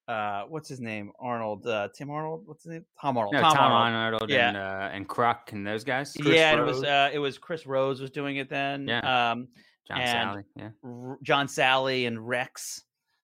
uh, 0.08 0.44
what's 0.48 0.70
his 0.70 0.80
name? 0.80 1.12
Arnold, 1.20 1.68
uh, 1.68 1.90
Tim 1.94 2.10
Arnold. 2.10 2.44
What's 2.46 2.64
his 2.64 2.72
name? 2.72 2.86
Tom 3.02 3.18
Arnold. 3.18 3.34
No, 3.34 3.42
Tom, 3.42 3.56
Tom 3.56 3.72
Arnold. 3.72 4.04
Arnold, 4.04 4.30
yeah. 4.30 4.48
and 4.48 4.58
uh, 4.58 4.90
and 4.94 5.08
Kruk 5.08 5.52
and 5.52 5.68
those 5.68 5.84
guys. 5.84 6.16
Chris 6.20 6.34
yeah, 6.34 6.58
it 6.58 6.64
was 6.64 6.84
uh, 6.84 7.10
it 7.12 7.20
was 7.20 7.38
Chris 7.38 7.66
Rose 7.66 8.00
was 8.00 8.12
doing 8.12 8.38
it 8.38 8.50
then. 8.50 8.88
Yeah. 8.88 9.32
Um, 9.32 9.50
John 9.88 10.00
Salley. 10.00 10.44
Yeah. 10.56 10.70
R- 10.84 11.18
John 11.24 11.48
Salley 11.48 12.08
and 12.08 12.26
Rex, 12.26 12.84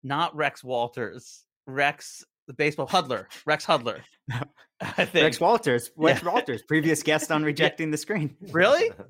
not 0.03 0.35
Rex 0.35 0.65
Walters. 0.65 1.45
Rex, 1.67 2.25
the 2.47 2.55
baseball 2.55 2.89
Hudler. 2.89 3.27
Rex 3.47 3.67
Hudler. 3.67 4.01
I 4.81 5.05
think. 5.05 5.25
Rex 5.25 5.41
Walters. 5.41 5.91
Rex 5.97 6.23
yeah. 6.23 6.31
Walters, 6.31 6.63
previous 6.63 7.03
guest 7.03 7.31
on 7.31 7.43
rejecting 7.45 7.91
the 7.91 7.99
screen. 7.99 8.37
Really? 8.51 8.91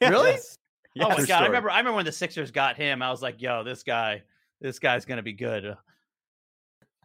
Really? 0.00 0.32
Yes. 0.32 0.58
Oh 1.00 1.08
my 1.08 1.16
god! 1.16 1.24
Story. 1.24 1.38
I 1.38 1.46
remember. 1.46 1.70
I 1.70 1.78
remember 1.78 1.96
when 1.96 2.04
the 2.04 2.12
Sixers 2.12 2.50
got 2.50 2.76
him. 2.76 3.00
I 3.00 3.10
was 3.10 3.22
like, 3.22 3.40
"Yo, 3.40 3.64
this 3.64 3.84
guy, 3.84 4.22
this 4.60 4.78
guy's 4.78 5.06
gonna 5.06 5.22
be 5.22 5.32
good." 5.32 5.76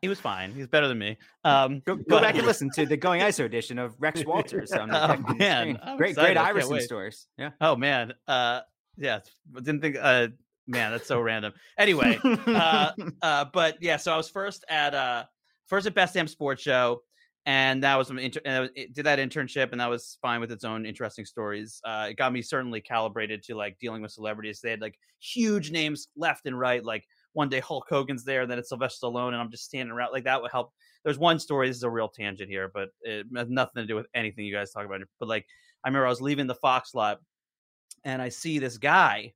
He 0.02 0.08
was 0.08 0.20
fine. 0.20 0.54
He's 0.54 0.68
better 0.68 0.88
than 0.88 0.98
me. 0.98 1.18
Um, 1.44 1.82
go, 1.86 1.96
go 1.96 2.04
but, 2.08 2.22
back 2.22 2.36
and 2.36 2.46
listen 2.46 2.70
to 2.76 2.86
the 2.86 2.98
Going 2.98 3.22
ISO 3.30 3.46
edition 3.46 3.78
of 3.78 3.96
Rex 4.00 4.24
Walters. 4.26 4.72
On 4.72 4.94
oh 4.94 5.18
man, 5.36 5.80
great, 5.98 6.12
excited. 6.12 6.36
great 6.36 6.38
Iverson 6.38 6.82
stories. 6.82 7.28
Yeah. 7.38 7.52
Oh 7.60 7.76
man. 7.76 8.14
Uh, 8.28 8.62
yeah. 8.98 9.20
Didn't 9.54 9.82
think. 9.82 9.98
Uh, 10.00 10.28
man, 10.68 10.92
that's 10.92 11.08
so 11.08 11.20
random. 11.20 11.54
Anyway, 11.78 12.20
uh, 12.24 12.92
uh, 13.22 13.46
but 13.52 13.78
yeah. 13.82 13.98
So 13.98 14.14
I 14.14 14.18
was 14.18 14.30
first 14.30 14.64
at 14.70 14.94
uh, 14.94 15.26
first 15.68 15.88
at 15.88 15.94
Best 15.94 16.14
Damn 16.14 16.28
Sports 16.28 16.62
Show, 16.62 17.02
and 17.46 17.84
that 17.84 17.98
was 17.98 18.10
an 18.10 18.20
inter- 18.20 18.42
and 18.46 18.62
was, 18.62 18.70
did 18.94 19.06
that 19.06 19.20
internship, 19.20 19.72
and 19.72 19.82
that 19.82 19.90
was 19.90 20.18
fine 20.22 20.40
with 20.40 20.52
its 20.52 20.64
own 20.64 20.86
interesting 20.86 21.26
stories. 21.26 21.82
Uh, 21.84 22.08
it 22.12 22.18
got 22.18 22.32
me 22.32 22.42
certainly 22.42 22.82
calibrated 22.82 23.44
to 23.44 23.56
like 23.56 23.78
dealing 23.80 24.02
with 24.02 24.12
celebrities. 24.12 24.62
They 24.62 24.72
had 24.72 24.82
like 24.82 24.98
huge 25.20 25.72
names 25.72 26.08
left 26.16 26.46
and 26.46 26.58
right, 26.58 26.84
like 26.84 27.06
one 27.34 27.50
day 27.50 27.60
Hulk 27.60 27.86
Hogan's 27.90 28.24
there, 28.24 28.42
and 28.42 28.52
then 28.52 28.60
it's 28.60 28.70
Sylvester 28.70 29.08
Stallone, 29.08 29.30
and 29.30 29.38
I'm 29.38 29.52
just 29.52 29.66
standing 29.66 29.92
around. 29.92 30.12
Like 30.12 30.24
that 30.26 30.42
would 30.42 30.52
help. 30.52 30.72
There's 31.04 31.20
one 31.20 31.40
story. 31.40 31.68
This 31.68 31.78
is 31.78 31.84
a 31.84 31.90
real 31.90 32.10
tangent 32.10 32.50
here, 32.50 32.70
but 32.74 32.90
it 33.02 33.26
has 33.36 33.50
nothing 33.50 33.84
to 33.84 33.88
do 33.88 33.96
with 33.96 34.08
anything 34.14 34.46
you 34.46 34.54
guys 34.54 34.72
talk 34.72 34.86
about. 34.86 35.02
But 35.20 35.30
like, 35.30 35.46
I 35.84 35.88
remember 35.88 36.08
I 36.08 36.10
was 36.10 36.22
leaving 36.22 36.48
the 36.48 36.56
Fox 36.56 36.94
lot, 36.94 37.20
and 38.04 38.22
I 38.22 38.30
see 38.30 38.60
this 38.60 38.78
guy, 38.78 39.34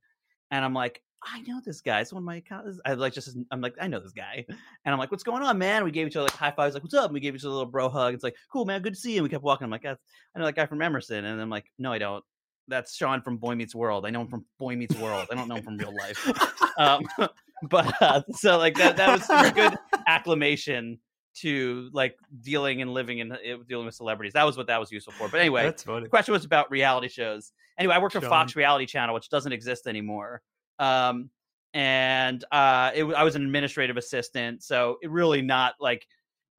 and 0.50 0.64
I'm 0.64 0.74
like, 0.74 1.02
I 1.26 1.40
know 1.42 1.60
this 1.64 1.80
guy. 1.80 2.00
It's 2.00 2.12
one 2.12 2.22
of 2.22 2.26
my 2.26 2.36
accounts. 2.36 2.78
I 2.84 2.94
like 2.94 3.14
just 3.14 3.36
I'm 3.50 3.60
like 3.60 3.74
I 3.80 3.86
know 3.86 4.00
this 4.00 4.12
guy, 4.12 4.44
and 4.48 4.92
I'm 4.92 4.98
like, 4.98 5.10
what's 5.10 5.24
going 5.24 5.42
on, 5.42 5.58
man? 5.58 5.84
We 5.84 5.90
gave 5.90 6.06
each 6.06 6.16
other 6.16 6.24
like 6.24 6.32
high 6.32 6.50
fives, 6.50 6.74
like 6.74 6.82
what's 6.82 6.94
up? 6.94 7.06
And 7.06 7.14
we 7.14 7.20
gave 7.20 7.34
each 7.34 7.42
other 7.42 7.50
a 7.50 7.54
little 7.54 7.70
bro 7.70 7.88
hug. 7.88 8.14
It's 8.14 8.24
like 8.24 8.36
cool, 8.52 8.64
man, 8.64 8.82
good 8.82 8.94
to 8.94 9.00
see 9.00 9.12
you. 9.12 9.18
And 9.18 9.22
we 9.24 9.30
kept 9.30 9.44
walking. 9.44 9.64
I'm 9.64 9.70
like, 9.70 9.86
I 9.86 9.96
know 10.36 10.44
that 10.44 10.56
guy 10.56 10.66
from 10.66 10.82
Emerson, 10.82 11.24
and 11.24 11.40
I'm 11.40 11.50
like, 11.50 11.70
no, 11.78 11.92
I 11.92 11.98
don't. 11.98 12.24
That's 12.68 12.94
Sean 12.96 13.20
from 13.20 13.36
Boy 13.36 13.54
Meets 13.54 13.74
World. 13.74 14.06
I 14.06 14.10
know 14.10 14.22
him 14.22 14.28
from 14.28 14.44
Boy 14.58 14.76
Meets 14.76 14.96
World. 14.96 15.28
I 15.30 15.34
don't 15.34 15.48
know 15.48 15.56
him 15.56 15.64
from 15.64 15.76
real 15.78 15.94
life. 15.94 16.30
Um, 16.76 17.04
but 17.70 18.02
uh, 18.02 18.22
so 18.32 18.58
like 18.58 18.76
that 18.76 18.96
that 18.96 19.18
was 19.18 19.30
a 19.30 19.52
good 19.52 19.78
acclamation 20.06 20.98
to 21.34 21.90
like 21.92 22.16
dealing 22.42 22.82
and 22.82 22.92
living 22.92 23.20
and 23.20 23.32
uh, 23.32 23.36
dealing 23.68 23.86
with 23.86 23.94
celebrities. 23.94 24.32
That 24.34 24.44
was 24.44 24.56
what 24.56 24.66
that 24.68 24.78
was 24.78 24.90
useful 24.92 25.12
for. 25.14 25.28
But 25.28 25.40
anyway, 25.40 25.72
the 25.84 26.08
question 26.08 26.32
was 26.32 26.44
about 26.44 26.70
reality 26.70 27.08
shows. 27.08 27.52
Anyway, 27.78 27.94
I 27.94 27.98
worked 27.98 28.12
Sean. 28.12 28.22
for 28.22 28.28
Fox 28.28 28.54
Reality 28.56 28.86
Channel, 28.86 29.14
which 29.14 29.28
doesn't 29.30 29.52
exist 29.52 29.86
anymore. 29.86 30.42
Um, 30.78 31.30
and 31.72 32.44
uh, 32.52 32.92
it, 32.94 33.04
I 33.04 33.24
was 33.24 33.34
an 33.34 33.44
administrative 33.44 33.96
assistant, 33.96 34.62
so 34.62 34.98
it 35.02 35.10
really 35.10 35.42
not 35.42 35.74
like 35.80 36.06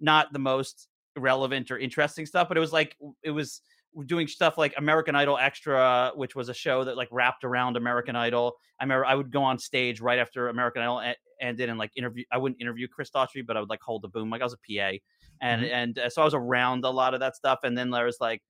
not 0.02 0.34
the 0.34 0.40
most 0.40 0.88
relevant 1.18 1.72
or 1.72 1.78
interesting 1.78 2.26
stuff, 2.26 2.50
but 2.50 2.58
it 2.58 2.60
was 2.60 2.74
like 2.74 2.98
it 3.24 3.32
was 3.32 3.62
doing 4.06 4.28
stuff 4.28 4.58
like 4.58 4.74
American 4.78 5.16
Idol 5.16 5.38
Extra, 5.38 6.12
which 6.16 6.36
was 6.36 6.50
a 6.50 6.54
show 6.54 6.84
that 6.84 6.98
like 6.98 7.08
wrapped 7.12 7.44
around 7.44 7.78
American 7.78 8.16
Idol. 8.16 8.58
I 8.80 8.84
remember 8.84 9.06
I 9.06 9.16
would 9.16 9.32
go 9.32 9.44
on 9.44 9.58
stage 9.58 10.02
right 10.02 10.20
after 10.20 10.50
American 10.50 10.82
Idol 10.82 11.14
ended 11.42 11.70
and 11.70 11.80
like 11.80 11.92
interview. 11.96 12.24
I 12.32 12.38
wouldn't 12.38 12.62
interview 12.62 12.88
Chris 12.88 13.10
Daughtry, 13.10 13.46
but 13.46 13.58
I 13.58 13.60
would 13.60 13.70
like 13.70 13.82
hold 13.82 14.02
the 14.02 14.10
boom 14.10 14.30
like 14.30 14.42
I 14.42 14.46
was 14.46 14.54
a 14.54 14.58
PA, 14.58 14.98
and 15.42 15.62
mm-hmm. 15.62 15.74
and 15.74 16.00
uh, 16.00 16.10
so 16.10 16.22
I 16.22 16.26
was 16.26 16.34
around 16.34 16.84
a 16.84 16.90
lot 16.90 17.14
of 17.14 17.20
that 17.22 17.36
stuff. 17.36 17.60
And 17.64 17.78
then 17.78 17.90
there 17.92 18.06
was 18.06 18.18
like 18.20 18.42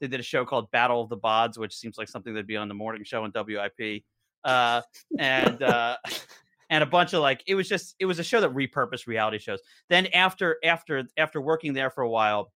they 0.00 0.08
did 0.08 0.20
a 0.20 0.24
show 0.24 0.44
called 0.44 0.70
Battle 0.70 1.02
of 1.02 1.08
the 1.08 1.18
Bods, 1.18 1.58
which 1.58 1.74
seems 1.74 1.98
like 1.98 2.08
something 2.08 2.32
that'd 2.32 2.46
be 2.46 2.56
on 2.56 2.68
the 2.68 2.74
morning 2.74 3.04
show 3.04 3.24
on 3.24 3.32
WIP. 3.34 4.02
uh, 4.44 4.82
and 5.18 5.62
uh, 5.62 5.96
and 6.70 6.82
a 6.82 6.86
bunch 6.86 7.12
of 7.12 7.20
like 7.20 7.42
it 7.46 7.54
was 7.54 7.68
just 7.68 7.94
it 7.98 8.06
was 8.06 8.18
a 8.18 8.24
show 8.24 8.40
that 8.40 8.54
repurposed 8.54 9.06
reality 9.06 9.38
shows. 9.38 9.60
Then 9.88 10.06
after 10.08 10.56
after 10.64 11.04
after 11.16 11.40
working 11.40 11.72
there 11.72 11.90
for 11.90 12.02
a 12.02 12.08
while, 12.08 12.52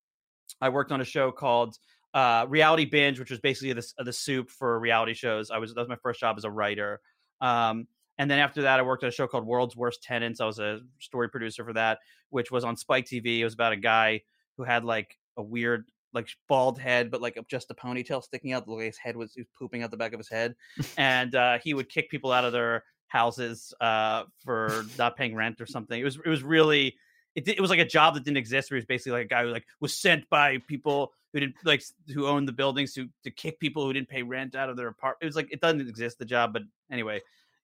I 0.61 0.68
worked 0.68 0.92
on 0.92 1.00
a 1.00 1.04
show 1.04 1.33
called 1.33 1.76
uh, 2.14 2.46
Reality 2.48 2.85
Binge, 2.85 3.18
which 3.18 3.31
was 3.31 3.40
basically 3.40 3.72
the 3.72 3.85
the 4.05 4.12
soup 4.12 4.48
for 4.48 4.79
reality 4.79 5.14
shows. 5.14 5.50
I 5.50 5.59
was 5.59 5.74
that 5.74 5.81
was 5.81 5.88
my 5.88 5.96
first 5.96 6.20
job 6.20 6.37
as 6.38 6.44
a 6.44 6.50
writer. 6.50 7.00
Um, 7.40 7.88
and 8.16 8.31
then 8.31 8.38
after 8.38 8.62
that, 8.62 8.79
I 8.79 8.83
worked 8.83 9.03
on 9.03 9.09
a 9.09 9.12
show 9.12 9.27
called 9.27 9.44
World's 9.44 9.77
Worst 9.77 10.03
Tenants. 10.03 10.40
I 10.40 10.46
was 10.46 10.61
a 10.61 10.81
story 11.00 11.29
producer 11.29 11.64
for 11.64 11.72
that, 11.72 11.98
which 12.31 12.53
was 12.53 12.64
on 12.64 12.77
Spike 12.77 13.07
TV. 13.07 13.40
It 13.40 13.44
was 13.44 13.55
about 13.55 13.72
a 13.72 13.77
guy 13.77 14.22
who 14.57 14.62
had 14.62 14.85
like 14.85 15.18
a 15.37 15.42
weird, 15.42 15.87
like 16.12 16.29
bald 16.48 16.79
head, 16.79 17.11
but 17.11 17.20
like 17.20 17.37
just 17.48 17.72
a 17.72 17.74
ponytail 17.74 18.22
sticking 18.22 18.53
out. 18.53 18.66
The 18.66 18.77
his 18.77 18.96
head 18.96 19.16
was, 19.16 19.35
was 19.37 19.46
pooping 19.59 19.83
out 19.83 19.90
the 19.90 19.96
back 19.96 20.12
of 20.12 20.20
his 20.20 20.29
head, 20.29 20.55
and 20.96 21.35
uh, 21.35 21.59
he 21.59 21.74
would 21.74 21.88
kick 21.88 22.09
people 22.09 22.31
out 22.31 22.44
of 22.44 22.53
their 22.53 22.85
houses 23.09 23.74
uh, 23.81 24.22
for 24.44 24.85
not 24.96 25.16
paying 25.16 25.35
rent 25.35 25.61
or 25.61 25.66
something. 25.66 26.00
It 26.00 26.05
was 26.05 26.16
it 26.24 26.29
was 26.29 26.44
really 26.44 26.94
it, 27.35 27.48
it 27.48 27.61
was 27.61 27.70
like 27.70 27.81
a 27.81 27.85
job 27.85 28.14
that 28.14 28.24
didn't 28.24 28.37
exist. 28.37 28.70
Where 28.70 28.77
he 28.77 28.83
was 28.83 28.87
basically 28.87 29.18
like 29.18 29.27
a 29.27 29.29
guy 29.29 29.42
who 29.42 29.48
like 29.48 29.66
was 29.81 29.92
sent 29.92 30.31
by 30.31 30.59
people 30.68 31.12
who 31.35 31.40
didn't 31.40 31.57
like 31.64 31.83
who 32.14 32.27
owned 32.27 32.49
the 32.49 32.53
buildings 32.53 32.94
to 32.94 33.09
to 33.25 33.31
kick 33.31 33.59
people 33.59 33.85
who 33.85 33.92
didn't 33.92 34.09
pay 34.09 34.23
rent 34.23 34.55
out 34.55 34.70
of 34.70 34.77
their 34.77 34.88
apartment. 34.88 35.18
It 35.20 35.27
was 35.27 35.37
like 35.37 35.53
it 35.53 35.61
doesn't 35.61 35.81
exist 35.81 36.18
the 36.18 36.25
job, 36.25 36.53
but 36.53 36.62
anyway, 36.90 37.20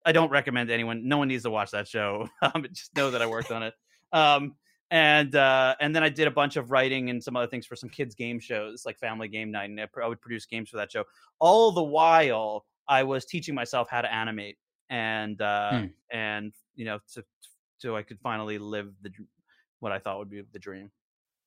I 0.04 0.12
don't 0.12 0.30
recommend 0.30 0.70
anyone. 0.70 1.06
No 1.06 1.18
one 1.18 1.28
needs 1.28 1.44
to 1.44 1.50
watch 1.50 1.70
that 1.70 1.86
show. 1.86 2.28
Um, 2.42 2.66
just 2.72 2.96
know 2.96 3.10
that 3.10 3.20
I 3.20 3.26
worked 3.26 3.52
on 3.52 3.62
it. 3.62 3.74
Um, 4.12 4.54
and 4.90 5.36
uh, 5.36 5.76
and 5.78 5.94
then 5.94 6.02
I 6.02 6.08
did 6.08 6.26
a 6.26 6.30
bunch 6.30 6.56
of 6.56 6.70
writing 6.70 7.10
and 7.10 7.22
some 7.22 7.36
other 7.36 7.46
things 7.46 7.66
for 7.66 7.76
some 7.76 7.90
kids 7.90 8.14
game 8.14 8.40
shows 8.40 8.84
like 8.84 8.98
Family 8.98 9.28
Game 9.28 9.50
Night, 9.50 9.70
and 9.70 9.78
I 9.78 10.08
would 10.08 10.20
produce 10.22 10.46
games 10.46 10.70
for 10.70 10.78
that 10.78 10.90
show. 10.90 11.04
All 11.38 11.70
the 11.70 11.82
while, 11.82 12.64
I 12.88 13.02
was 13.02 13.26
teaching 13.26 13.54
myself 13.54 13.88
how 13.90 14.00
to 14.00 14.12
animate, 14.12 14.56
and 14.88 15.40
uh, 15.40 15.80
hmm. 15.80 15.86
and 16.10 16.52
you 16.74 16.86
know, 16.86 16.98
to, 17.12 17.22
so 17.76 17.94
I 17.94 18.02
could 18.02 18.18
finally 18.20 18.58
live 18.58 18.90
the 19.02 19.10
what 19.80 19.92
I 19.92 19.98
thought 19.98 20.18
would 20.18 20.30
be 20.30 20.42
the 20.50 20.58
dream. 20.58 20.90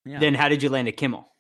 Yeah. 0.06 0.20
Then, 0.20 0.36
how 0.36 0.48
did 0.48 0.62
you 0.62 0.70
land 0.70 0.88
at 0.88 0.96
Kimmel? 0.96 1.33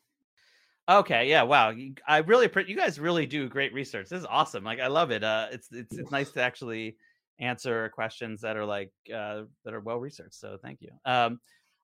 Okay, 0.89 1.29
yeah, 1.29 1.43
wow. 1.43 1.73
I 2.07 2.17
really 2.19 2.45
appreciate 2.45 2.69
you 2.69 2.75
guys 2.77 2.99
really 2.99 3.25
do 3.25 3.47
great 3.47 3.73
research. 3.73 4.09
This 4.09 4.19
is 4.19 4.25
awesome. 4.29 4.65
Like 4.65 4.81
I 4.81 4.87
love 4.87 5.11
it. 5.11 5.23
Uh 5.23 5.47
it's 5.51 5.69
it's 5.71 5.97
it's 5.97 6.11
nice 6.11 6.31
to 6.33 6.41
actually 6.41 6.97
answer 7.39 7.89
questions 7.95 8.41
that 8.41 8.57
are 8.57 8.65
like 8.65 8.91
uh 9.13 9.43
that 9.63 9.73
are 9.73 9.79
well 9.79 9.97
researched. 9.97 10.35
So 10.35 10.57
thank 10.61 10.81
you. 10.81 10.89
Um 11.05 11.39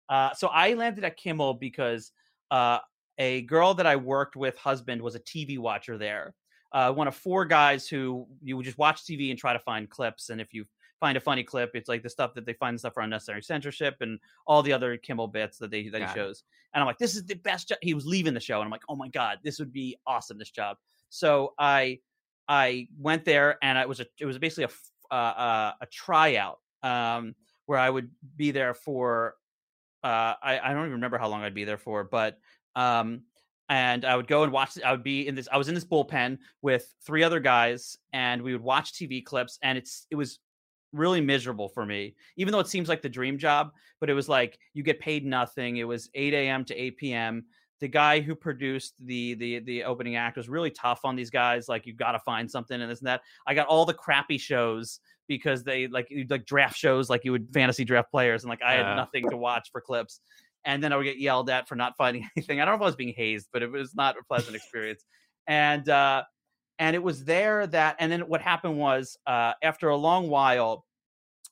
uh 0.10 0.34
so 0.34 0.48
I 0.50 0.74
landed 0.74 1.06
at 1.06 1.16
Kimmel 1.16 1.54
because 1.54 2.12
uh 2.52 2.80
a 3.18 3.42
girl 3.44 3.74
that 3.76 3.86
I 3.88 3.96
worked 3.96 4.36
with 4.36 4.58
husband 4.58 5.02
was 5.02 5.16
a 5.16 5.20
TV 5.22 5.58
watcher 5.60 5.98
there. 5.98 6.36
Uh 6.74 6.92
one 6.92 7.08
of 7.08 7.16
four 7.16 7.46
guys 7.46 7.88
who 7.88 8.28
you 8.42 8.58
would 8.58 8.66
just 8.66 8.78
watch 8.78 9.06
TV 9.06 9.30
and 9.30 9.40
try 9.40 9.54
to 9.54 9.60
find 9.60 9.90
clips 9.90 10.30
and 10.30 10.42
if 10.42 10.54
you 10.54 10.66
find 11.00 11.18
a 11.18 11.22
funny 11.22 11.44
clip. 11.44 11.72
It's 11.74 11.90
like 11.90 12.04
the 12.04 12.10
stuff 12.10 12.34
that 12.36 12.46
they 12.46 12.54
find 12.54 12.80
stuff 12.80 12.94
for 12.94 13.02
unnecessary 13.02 13.42
censorship 13.42 13.98
and 14.02 14.20
all 14.46 14.62
the 14.62 14.74
other 14.74 14.98
Kimmel 14.98 15.28
bits 15.28 15.58
that 15.60 15.72
they 15.72 15.88
that 15.90 16.00
Got 16.00 16.10
he 16.10 16.16
shows. 16.16 16.40
It. 16.40 16.46
And 16.74 16.82
I'm 16.82 16.88
like, 16.88 16.98
this 16.98 17.16
is 17.16 17.26
the 17.26 17.36
best 17.36 17.70
job. 17.70 17.78
He 17.82 17.94
was 17.94 18.06
leaving 18.06 18.34
the 18.34 18.40
show, 18.40 18.56
and 18.56 18.66
I'm 18.66 18.72
like, 18.72 18.84
oh 18.90 18.96
my 18.96 19.08
god, 19.10 19.40
this 19.44 19.60
would 19.60 19.74
be 19.74 19.98
awesome. 20.06 20.38
This 20.38 20.52
job. 20.52 20.78
So 21.10 21.54
I 21.58 22.00
I 22.48 22.88
went 23.00 23.26
there, 23.26 23.58
and 23.62 23.78
it 23.78 23.88
was 23.88 24.00
a 24.00 24.06
it 24.20 24.26
was 24.26 24.38
basically 24.38 24.66
a 24.66 25.14
uh, 25.14 25.16
uh, 25.16 25.72
a 25.82 25.86
tryout 25.88 26.60
um, 26.84 27.36
where 27.66 27.80
I 27.80 27.90
would 27.90 28.10
be 28.36 28.52
there 28.52 28.74
for. 28.74 29.36
Uh, 30.04 30.34
I, 30.42 30.60
I 30.64 30.74
don't 30.74 30.84
even 30.84 30.94
remember 30.94 31.18
how 31.18 31.28
long 31.28 31.44
I'd 31.44 31.54
be 31.54 31.66
there 31.66 31.78
for, 31.78 32.06
but 32.06 32.38
um, 32.76 33.24
and 33.70 34.06
I 34.06 34.16
would 34.16 34.28
go 34.28 34.44
and 34.44 34.52
watch. 34.52 34.80
I 34.84 34.92
would 34.92 35.04
be 35.04 35.28
in 35.28 35.36
this. 35.36 35.48
I 35.52 35.58
was 35.58 35.68
in 35.68 35.76
this 35.76 35.86
bullpen 35.86 36.40
with 36.62 36.94
three 37.06 37.24
other 37.24 37.40
guys, 37.40 37.98
and 38.14 38.42
we 38.42 38.54
would 38.54 38.62
watch 38.62 38.94
TV 38.94 39.24
clips. 39.24 39.60
And 39.62 39.78
it's 39.78 40.08
it 40.10 40.16
was 40.16 40.40
really 40.94 41.22
miserable 41.22 41.70
for 41.70 41.86
me, 41.86 42.16
even 42.38 42.52
though 42.52 42.60
it 42.60 42.68
seems 42.68 42.90
like 42.90 43.02
the 43.02 43.10
dream 43.10 43.38
job. 43.38 43.72
But 44.00 44.10
it 44.10 44.14
was 44.14 44.30
like 44.30 44.58
you 44.74 44.84
get 44.84 45.00
paid 45.00 45.26
nothing. 45.26 45.78
It 45.78 45.84
was 45.84 46.10
8 46.14 46.34
a.m. 46.34 46.66
to 46.66 46.76
8 46.76 46.98
p.m. 46.98 47.46
The 47.80 47.88
guy 47.88 48.20
who 48.20 48.36
produced 48.36 48.96
the 49.00 49.36
the 49.36 49.60
the 49.60 49.84
opening 49.84 50.16
act 50.16 50.38
was 50.38 50.50
really 50.50 50.72
tough 50.72 51.02
on 51.04 51.16
these 51.16 51.30
guys. 51.30 51.70
Like 51.70 51.86
you 51.86 51.94
got 51.94 52.14
to 52.14 52.20
find 52.20 52.50
something 52.50 52.82
and 52.82 52.92
this 52.92 53.00
and 53.00 53.08
that. 53.08 53.22
I 53.48 53.54
got 53.54 53.68
all 53.68 53.86
the 53.86 53.94
crappy 53.94 54.38
shows 54.38 55.00
because 55.28 55.64
they 55.64 55.88
like 55.88 56.12
like 56.30 56.46
draft 56.46 56.76
shows 56.76 57.10
like 57.10 57.24
you 57.24 57.32
would 57.32 57.48
fantasy 57.54 57.86
draft 57.86 58.12
players 58.12 58.44
and 58.44 58.50
like 58.50 58.62
I 58.62 58.74
had 58.74 58.96
nothing 58.96 59.30
to 59.30 59.38
watch 59.38 59.70
for 59.72 59.80
clips. 59.80 60.20
And 60.66 60.84
then 60.84 60.92
I 60.92 60.98
would 60.98 61.06
get 61.06 61.20
yelled 61.20 61.50
at 61.50 61.70
for 61.70 61.76
not 61.76 61.96
finding 61.96 62.28
anything. 62.36 62.60
I 62.60 62.66
don't 62.66 62.74
know 62.74 62.78
if 62.78 62.82
I 62.82 62.86
was 62.86 62.96
being 62.98 63.14
hazed, 63.16 63.48
but 63.54 63.64
it 63.64 63.72
was 63.72 63.96
not 63.96 64.18
a 64.20 64.24
pleasant 64.26 64.56
experience. 64.58 65.06
And 65.48 65.88
uh, 65.88 66.24
and 66.80 66.96
it 66.96 67.04
was 67.04 67.24
there 67.26 67.68
that 67.68 67.96
and 68.00 68.12
then 68.12 68.22
what 68.22 68.42
happened 68.42 68.78
was 68.78 69.18
uh, 69.28 69.54
after 69.62 69.90
a 69.90 69.96
long 69.96 70.30
while 70.30 70.86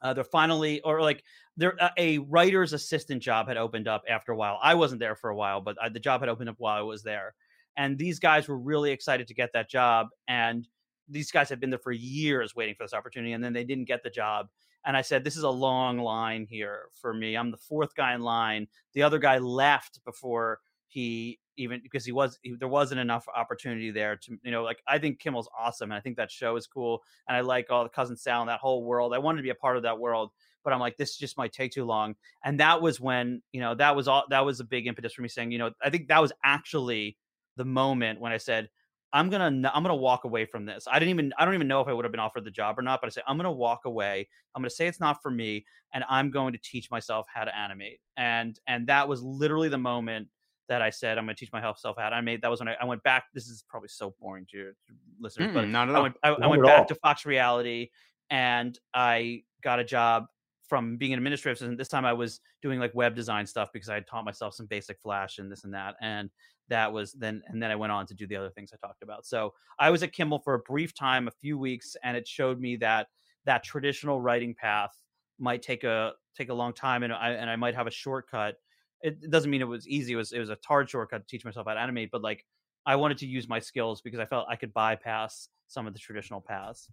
uh, 0.02 0.14
they're 0.14 0.24
finally 0.24 0.82
or 0.82 1.02
like 1.02 1.24
there 1.58 1.76
uh, 1.82 1.90
a 1.98 2.18
writer's 2.20 2.74
assistant 2.74 3.22
job 3.22 3.48
had 3.48 3.58
opened 3.58 3.88
up 3.88 4.04
after 4.10 4.32
a 4.32 4.36
while. 4.36 4.58
I 4.62 4.74
wasn't 4.74 5.00
there 5.00 5.16
for 5.16 5.30
a 5.30 5.36
while 5.36 5.62
but 5.62 5.78
I, 5.82 5.90
the 5.90 6.00
job 6.00 6.22
had 6.22 6.30
opened 6.30 6.50
up 6.50 6.56
while 6.58 6.78
i 6.78 6.82
was 6.82 7.04
there 7.04 7.36
and 7.76 7.98
these 7.98 8.20
guys 8.20 8.48
were 8.48 8.58
really 8.58 8.92
excited 8.92 9.28
to 9.28 9.34
get 9.34 9.52
that 9.54 9.70
job 9.70 10.08
and 10.28 10.68
these 11.10 11.32
guys 11.32 11.50
had 11.50 11.60
been 11.60 11.70
there 11.70 11.80
for 11.80 11.92
years 11.92 12.56
waiting 12.56 12.76
for 12.76 12.84
this 12.84 12.94
opportunity 12.94 13.34
and 13.34 13.44
then 13.44 13.54
they 13.54 13.64
didn't 13.64 13.86
get 13.88 14.04
the 14.04 14.10
job 14.10 14.48
and 14.86 14.96
i 14.96 15.02
said 15.02 15.24
this 15.24 15.38
is 15.38 15.44
a 15.44 15.50
long 15.50 16.00
line 16.00 16.46
here 16.50 16.90
for 16.94 17.14
me. 17.14 17.36
I'm 17.36 17.52
the 17.52 17.58
fourth 17.58 17.96
guy 17.96 18.14
in 18.14 18.22
line. 18.22 18.68
The 18.94 19.04
other 19.04 19.20
guy 19.20 19.38
left 19.38 20.04
before 20.06 20.60
he 20.88 21.40
even 21.58 21.82
because 21.82 22.06
he 22.06 22.12
was 22.12 22.40
he, 22.44 22.56
there 22.56 22.68
wasn't 22.68 23.00
enough 23.00 23.26
opportunity 23.36 23.92
there 23.92 24.16
to 24.16 24.38
you 24.44 24.52
know 24.52 24.64
like 24.64 24.82
I 24.88 25.00
think 25.00 25.20
Kimmel's 25.20 25.50
awesome 25.58 25.92
and 25.92 25.98
I 25.98 26.02
think 26.02 26.18
that 26.18 26.32
show 26.32 26.56
is 26.56 26.68
cool 26.68 27.02
and 27.28 27.36
I 27.36 27.42
like 27.42 27.70
all 27.70 27.84
the 27.84 27.90
cousin 27.90 28.16
Sal 28.16 28.42
and 28.42 28.50
that 28.50 28.60
whole 28.60 28.84
world. 28.84 29.14
I 29.14 29.18
wanted 29.18 29.38
to 29.38 29.44
be 29.44 29.50
a 29.50 29.56
part 29.56 29.78
of 29.78 29.84
that 29.84 30.00
world, 30.00 30.32
but 30.64 30.74
I'm 30.74 30.80
like 30.80 30.98
this 30.98 31.18
just 31.18 31.38
might 31.38 31.52
take 31.52 31.72
too 31.72 31.86
long. 31.86 32.16
And 32.44 32.60
that 32.60 32.82
was 32.82 33.00
when 33.00 33.42
you 33.52 33.60
know 33.60 33.76
that 33.76 33.96
was 33.96 34.08
all 34.08 34.26
that 34.30 34.46
was 34.46 34.60
a 34.60 34.66
big 34.66 34.88
impetus 34.88 35.14
for 35.14 35.22
me 35.22 35.30
saying 35.30 35.52
you 35.52 35.58
know 35.58 35.72
I 35.82 35.90
think 35.90 36.08
that 36.08 36.22
was 36.22 36.32
actually 36.44 37.18
the 37.58 37.66
moment 37.66 38.22
when 38.22 38.32
I 38.32 38.38
said 38.38 38.70
I'm 39.14 39.30
gonna 39.30 39.72
I'm 39.74 39.84
gonna 39.84 39.96
walk 39.96 40.26
away 40.26 40.46
from 40.46 40.66
this. 40.66 40.86
I 40.90 41.00
didn't 41.00 41.12
even 41.12 41.34
I 41.38 41.46
don't 41.46 41.54
even 41.54 41.68
know 41.68 41.82
if 41.82 41.88
I 41.88 41.94
would 41.94 42.06
have 42.06 42.12
been 42.12 42.20
offered 42.20 42.44
the 42.44 42.52
job 42.52 42.78
or 42.78 42.82
not, 42.82 43.02
but 43.02 43.08
I 43.08 43.10
said 43.10 43.24
I'm 43.26 43.38
gonna 43.38 43.52
walk 43.52 43.86
away. 43.86 44.28
I'm 44.54 44.62
gonna 44.62 44.70
say 44.70 44.88
it's 44.88 45.00
not 45.00 45.22
for 45.22 45.32
me, 45.32 45.66
and 45.94 46.04
I'm 46.10 46.30
going 46.30 46.54
to 46.54 46.60
teach 46.60 46.92
myself 46.92 47.26
how 47.34 47.46
to 47.46 47.58
animate. 47.58 48.00
And 48.18 48.60
and 48.68 48.86
that 48.88 49.08
was 49.08 49.24
literally 49.24 49.70
the 49.70 49.78
moment 49.78 50.28
that 50.70 50.82
I 50.82 50.90
said 50.90 51.18
I'm 51.18 51.26
going 51.26 51.36
to 51.36 51.40
teach 51.40 51.52
myself 51.52 51.96
how 51.98 52.10
to 52.10 52.16
I 52.16 52.22
made 52.22 52.42
That 52.42 52.52
was 52.52 52.60
when 52.60 52.70
I, 52.70 52.76
I, 52.82 52.86
went 52.86 53.04
back. 53.04 53.26
This 53.34 53.48
is 53.48 53.64
probably 53.70 53.90
so 53.90 54.16
boring 54.20 54.46
to 54.52 54.58
your 54.58 54.72
listeners, 55.20 55.52
mm, 55.52 55.54
but 55.54 55.68
not 55.68 55.90
at 55.90 55.96
all. 55.96 56.02
I 56.02 56.04
went, 56.04 56.16
I, 56.24 56.30
I 56.30 56.48
went 56.48 56.64
back 56.64 56.80
all. 56.80 56.86
to 56.86 56.96
Fox 56.96 57.26
Reality 57.26 57.90
and 58.30 58.78
I 58.94 59.44
got 59.64 59.80
a 59.80 59.84
job 59.84 60.26
from 60.68 60.98
being 60.98 61.14
an 61.14 61.20
administrative 61.20 61.58
assistant. 61.58 61.78
This 61.78 61.88
time 61.88 62.06
I 62.06 62.14
was 62.14 62.42
doing 62.62 62.80
like 62.80 62.94
web 62.94 63.16
design 63.16 63.46
stuff 63.46 63.70
because 63.72 63.90
I 63.90 63.96
had 63.96 64.08
taught 64.08 64.26
myself 64.26 64.54
some 64.54 64.66
basic 64.66 65.00
Flash 65.00 65.38
and 65.38 65.52
this 65.52 65.64
and 65.64 65.74
that. 65.74 65.96
And 66.02 66.30
that 66.70 66.92
was 66.92 67.14
then, 67.14 67.42
and 67.48 67.64
then 67.64 67.72
I 67.72 67.76
went 67.76 67.94
on 67.94 68.06
to 68.08 68.14
do 68.14 68.28
the 68.28 68.36
other 68.36 68.50
things 68.50 68.72
I 68.74 68.86
talked 68.86 69.02
about. 69.02 69.26
So 69.26 69.54
I 69.80 69.90
was 69.90 70.04
at 70.04 70.12
Kimmel 70.12 70.40
for 70.40 70.56
a 70.56 70.60
brief 70.60 70.94
time, 70.94 71.28
a 71.28 71.32
few 71.32 71.58
weeks, 71.58 71.96
and 72.04 72.18
it 72.18 72.28
showed 72.28 72.60
me 72.60 72.76
that 72.78 73.08
that 73.46 73.64
traditional 73.64 74.20
writing 74.20 74.54
path 74.54 74.92
might 75.40 75.62
take 75.62 75.84
a 75.84 76.14
take 76.36 76.50
a 76.50 76.54
long 76.54 76.74
time, 76.74 77.04
and 77.04 77.14
I 77.14 77.32
and 77.32 77.50
I 77.50 77.56
might 77.56 77.76
have 77.76 77.88
a 77.88 77.92
shortcut 77.92 78.56
it 79.02 79.30
doesn't 79.30 79.50
mean 79.50 79.62
it 79.62 79.68
was 79.68 79.88
easy. 79.88 80.14
It 80.14 80.18
was 80.18 80.32
it 80.32 80.40
was 80.40 80.50
a 80.50 80.58
hard 80.66 80.90
shortcut 80.90 81.22
to 81.22 81.28
teach 81.28 81.46
myself 81.46 81.68
how 81.68 81.74
to 81.74 81.80
animate, 81.80 82.12
but 82.12 82.22
like 82.22 82.46
I 82.86 82.96
wanted 82.96 83.18
to 83.20 83.28
use 83.28 83.48
my 83.48 83.60
skills 83.60 84.02
because 84.02 84.20
I 84.20 84.26
felt 84.26 84.48
I 84.50 84.56
could 84.56 84.74
bypass 84.74 85.50
some 85.68 85.88
of 85.88 85.94
the 85.94 86.00
traditional 86.00 86.42
paths. 86.42 86.90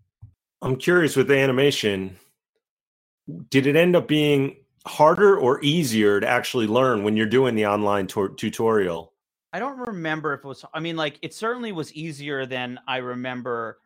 I'm 0.61 0.77
curious 0.77 1.15
with 1.15 1.29
the 1.29 1.39
animation, 1.39 2.17
did 3.51 3.67
it 3.67 3.77
end 3.77 3.95
up 3.95 4.09
being 4.09 4.57
harder 4.87 5.39
or 5.39 5.63
easier 5.63 6.21
to 6.21 6.27
actually 6.27 6.67
learn 6.67 7.05
when 7.05 7.17
you're 7.17 7.27
doing 7.27 7.55
the 7.55 7.67
online 7.67 8.07
t- 8.07 8.27
tutorial? 8.37 9.13
I 9.53 9.59
don't 9.59 9.79
remember 9.79 10.35
if 10.35 10.41
it 10.41 10.47
was. 10.47 10.65
I 10.75 10.81
mean, 10.81 10.97
like 10.97 11.19
it 11.23 11.33
certainly 11.33 11.73
was 11.73 11.93
easier 11.93 12.45
than 12.45 12.81
I 12.89 12.97
remember 12.99 13.79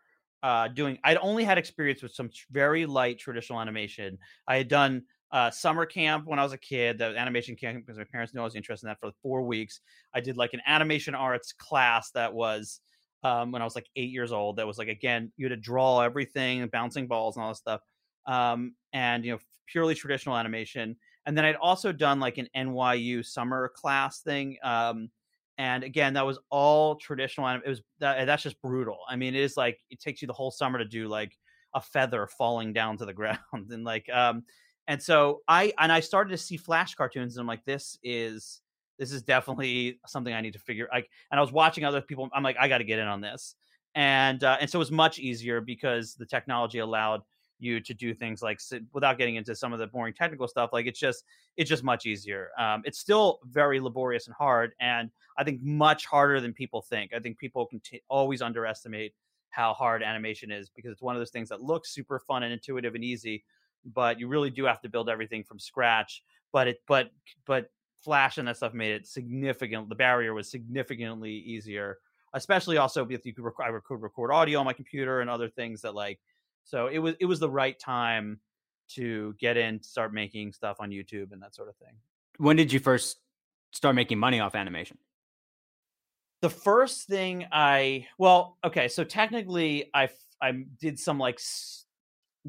uh, 0.42 0.68
doing. 0.68 0.98
I'd 1.04 1.18
only 1.18 1.44
had 1.44 1.58
experience 1.58 2.02
with 2.02 2.12
some 2.12 2.30
very 2.50 2.86
light 2.86 3.18
traditional 3.18 3.60
animation. 3.60 4.18
I 4.46 4.56
had 4.56 4.68
done 4.68 5.02
uh, 5.30 5.50
summer 5.50 5.84
camp 5.84 6.26
when 6.26 6.38
I 6.38 6.42
was 6.42 6.52
a 6.52 6.58
kid, 6.58 6.98
the 6.98 7.16
animation 7.16 7.56
camp, 7.56 7.84
because 7.84 7.98
my 7.98 8.04
parents 8.04 8.34
knew 8.34 8.40
I 8.40 8.44
was 8.44 8.54
interested 8.54 8.86
in 8.86 8.90
that 8.90 9.00
for 9.00 9.10
four 9.22 9.42
weeks. 9.42 9.80
I 10.14 10.20
did 10.20 10.36
like 10.36 10.54
an 10.54 10.62
animation 10.66 11.14
arts 11.14 11.52
class 11.52 12.10
that 12.12 12.32
was 12.32 12.80
um, 13.22 13.52
when 13.52 13.62
I 13.62 13.64
was 13.64 13.74
like 13.74 13.88
eight 13.96 14.10
years 14.10 14.32
old. 14.32 14.56
That 14.56 14.66
was 14.66 14.78
like, 14.78 14.88
again, 14.88 15.32
you 15.36 15.46
had 15.46 15.50
to 15.50 15.56
draw 15.56 16.00
everything, 16.00 16.66
bouncing 16.68 17.06
balls 17.06 17.36
and 17.36 17.44
all 17.44 17.50
this 17.50 17.58
stuff. 17.58 17.80
Um, 18.26 18.74
and, 18.92 19.24
you 19.24 19.32
know, 19.32 19.38
purely 19.66 19.94
traditional 19.94 20.36
animation. 20.36 20.96
And 21.26 21.36
then 21.36 21.44
I'd 21.44 21.56
also 21.56 21.92
done 21.92 22.20
like 22.20 22.38
an 22.38 22.48
NYU 22.56 23.24
summer 23.24 23.70
class 23.74 24.20
thing. 24.20 24.56
Um, 24.62 25.10
and 25.58 25.82
again, 25.82 26.14
that 26.14 26.24
was 26.24 26.38
all 26.50 26.94
traditional. 26.96 27.48
It 27.48 27.68
was 27.68 27.82
that, 27.98 28.24
that's 28.26 28.44
just 28.44 28.60
brutal. 28.62 28.98
I 29.08 29.16
mean, 29.16 29.34
it 29.34 29.40
is 29.40 29.56
like 29.56 29.78
it 29.90 30.00
takes 30.00 30.22
you 30.22 30.28
the 30.28 30.32
whole 30.32 30.52
summer 30.52 30.78
to 30.78 30.84
do 30.84 31.08
like 31.08 31.36
a 31.74 31.80
feather 31.80 32.28
falling 32.38 32.72
down 32.72 32.96
to 32.98 33.04
the 33.04 33.12
ground 33.14 33.38
and 33.52 33.84
like 33.84 34.08
um 34.10 34.44
and 34.88 35.00
so 35.00 35.42
I 35.46 35.72
and 35.78 35.92
I 35.92 36.00
started 36.00 36.30
to 36.30 36.38
see 36.38 36.56
flash 36.56 36.94
cartoons 36.96 37.36
and 37.36 37.42
I'm 37.42 37.46
like, 37.46 37.64
this 37.64 37.98
is 38.02 38.62
this 38.98 39.12
is 39.12 39.22
definitely 39.22 40.00
something 40.08 40.34
I 40.34 40.40
need 40.40 40.54
to 40.54 40.58
figure. 40.58 40.88
Like, 40.92 41.08
and 41.30 41.38
I 41.38 41.40
was 41.40 41.52
watching 41.52 41.84
other 41.84 42.00
people. 42.00 42.28
I'm 42.32 42.42
like, 42.42 42.56
I 42.58 42.66
got 42.66 42.78
to 42.78 42.84
get 42.84 42.98
in 42.98 43.06
on 43.06 43.20
this. 43.20 43.54
and 43.94 44.42
uh, 44.42 44.56
and 44.60 44.68
so 44.68 44.78
it 44.78 44.80
was 44.80 44.90
much 44.90 45.20
easier 45.20 45.60
because 45.60 46.14
the 46.16 46.26
technology 46.26 46.80
allowed 46.80 47.22
you 47.60 47.80
to 47.80 47.94
do 47.94 48.14
things 48.14 48.42
like 48.42 48.60
without 48.92 49.18
getting 49.18 49.36
into 49.36 49.54
some 49.54 49.72
of 49.72 49.78
the 49.78 49.86
boring 49.86 50.14
technical 50.14 50.46
stuff 50.46 50.70
like 50.72 50.86
it's 50.86 50.98
just 51.00 51.24
it's 51.56 51.68
just 51.68 51.82
much 51.82 52.06
easier 52.06 52.50
um, 52.58 52.82
it's 52.84 52.98
still 52.98 53.40
very 53.46 53.80
laborious 53.80 54.26
and 54.28 54.36
hard 54.36 54.72
and 54.80 55.10
i 55.38 55.44
think 55.44 55.60
much 55.62 56.06
harder 56.06 56.40
than 56.40 56.52
people 56.52 56.80
think 56.80 57.12
i 57.12 57.18
think 57.18 57.36
people 57.38 57.66
can 57.66 57.80
t- 57.80 58.00
always 58.08 58.42
underestimate 58.42 59.12
how 59.50 59.72
hard 59.74 60.02
animation 60.02 60.52
is 60.52 60.70
because 60.70 60.92
it's 60.92 61.02
one 61.02 61.16
of 61.16 61.20
those 61.20 61.30
things 61.30 61.48
that 61.48 61.60
looks 61.60 61.92
super 61.92 62.20
fun 62.20 62.44
and 62.44 62.52
intuitive 62.52 62.94
and 62.94 63.02
easy 63.02 63.42
but 63.84 64.18
you 64.20 64.28
really 64.28 64.50
do 64.50 64.64
have 64.64 64.80
to 64.80 64.88
build 64.88 65.08
everything 65.08 65.42
from 65.44 65.58
scratch 65.58 66.22
but 66.52 66.68
it 66.68 66.82
but 66.86 67.10
but 67.46 67.70
flash 68.02 68.38
and 68.38 68.48
that 68.48 68.56
stuff 68.56 68.74
made 68.74 68.92
it 68.92 69.06
significant 69.06 69.88
the 69.88 69.94
barrier 69.94 70.34
was 70.34 70.50
significantly 70.50 71.32
easier 71.32 71.98
especially 72.34 72.76
also 72.76 73.06
if 73.08 73.24
you 73.24 73.32
could 73.32 73.44
record, 73.44 73.74
I 73.74 73.78
could 73.86 74.02
record 74.02 74.32
audio 74.32 74.60
on 74.60 74.66
my 74.66 74.72
computer 74.72 75.20
and 75.20 75.30
other 75.30 75.48
things 75.48 75.82
that 75.82 75.94
like 75.94 76.20
so 76.64 76.86
it 76.88 76.98
was 76.98 77.14
it 77.20 77.24
was 77.24 77.40
the 77.40 77.50
right 77.50 77.78
time 77.78 78.40
to 78.90 79.34
get 79.38 79.56
in 79.56 79.82
start 79.82 80.12
making 80.12 80.52
stuff 80.52 80.76
on 80.80 80.90
youtube 80.90 81.32
and 81.32 81.42
that 81.42 81.54
sort 81.54 81.68
of 81.68 81.76
thing. 81.76 81.94
When 82.38 82.56
did 82.56 82.72
you 82.72 82.78
first 82.78 83.18
start 83.72 83.94
making 83.94 84.18
money 84.18 84.40
off 84.40 84.54
animation? 84.54 84.98
The 86.40 86.50
first 86.50 87.06
thing 87.08 87.46
i 87.50 88.06
well 88.18 88.58
okay 88.64 88.88
so 88.88 89.04
technically 89.04 89.90
i 89.92 90.08
i 90.40 90.52
did 90.80 90.98
some 90.98 91.18
like 91.18 91.40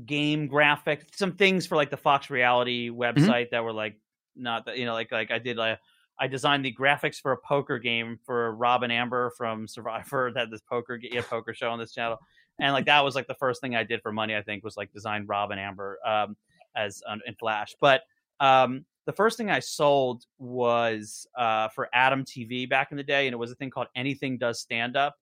game 0.05 0.47
graphic 0.47 1.05
some 1.13 1.33
things 1.33 1.65
for 1.65 1.75
like 1.75 1.89
the 1.89 1.97
fox 1.97 2.29
reality 2.29 2.89
mm-hmm. 2.89 3.01
website 3.01 3.43
mm-hmm. 3.43 3.49
that 3.51 3.63
were 3.63 3.73
like 3.73 3.97
not 4.35 4.65
that 4.65 4.77
you 4.77 4.85
know 4.85 4.93
like 4.93 5.11
like 5.11 5.31
i 5.31 5.39
did 5.39 5.57
like 5.57 5.79
I 6.19 6.27
designed 6.27 6.65
the 6.65 6.73
graphics 6.73 7.15
for 7.15 7.31
a 7.31 7.37
poker 7.37 7.79
game 7.79 8.19
for 8.25 8.53
Rob 8.55 8.83
and 8.83 8.91
Amber 8.91 9.31
from 9.37 9.67
Survivor 9.67 10.31
that 10.35 10.51
this 10.51 10.61
poker 10.61 10.99
yeah, 11.01 11.21
poker 11.21 11.53
show 11.53 11.69
on 11.69 11.79
this 11.79 11.93
channel, 11.93 12.17
and 12.59 12.73
like 12.73 12.85
that 12.85 13.03
was 13.03 13.15
like 13.15 13.27
the 13.27 13.35
first 13.35 13.61
thing 13.61 13.75
I 13.75 13.83
did 13.83 14.01
for 14.01 14.11
money. 14.11 14.35
I 14.35 14.41
think 14.41 14.63
was 14.63 14.77
like 14.77 14.91
design 14.91 15.25
Rob 15.25 15.51
and 15.51 15.59
Amber 15.59 15.97
um, 16.05 16.35
as 16.75 17.01
um, 17.07 17.21
in 17.25 17.35
Flash. 17.35 17.75
But 17.79 18.01
um, 18.39 18.85
the 19.05 19.13
first 19.13 19.37
thing 19.37 19.49
I 19.49 19.59
sold 19.59 20.25
was 20.37 21.25
uh, 21.37 21.69
for 21.69 21.89
Atom 21.93 22.25
TV 22.25 22.69
back 22.69 22.91
in 22.91 22.97
the 22.97 23.03
day, 23.03 23.27
and 23.27 23.33
it 23.33 23.37
was 23.37 23.51
a 23.51 23.55
thing 23.55 23.69
called 23.69 23.87
Anything 23.95 24.37
Does 24.37 24.59
Stand 24.59 24.97
Up, 24.97 25.15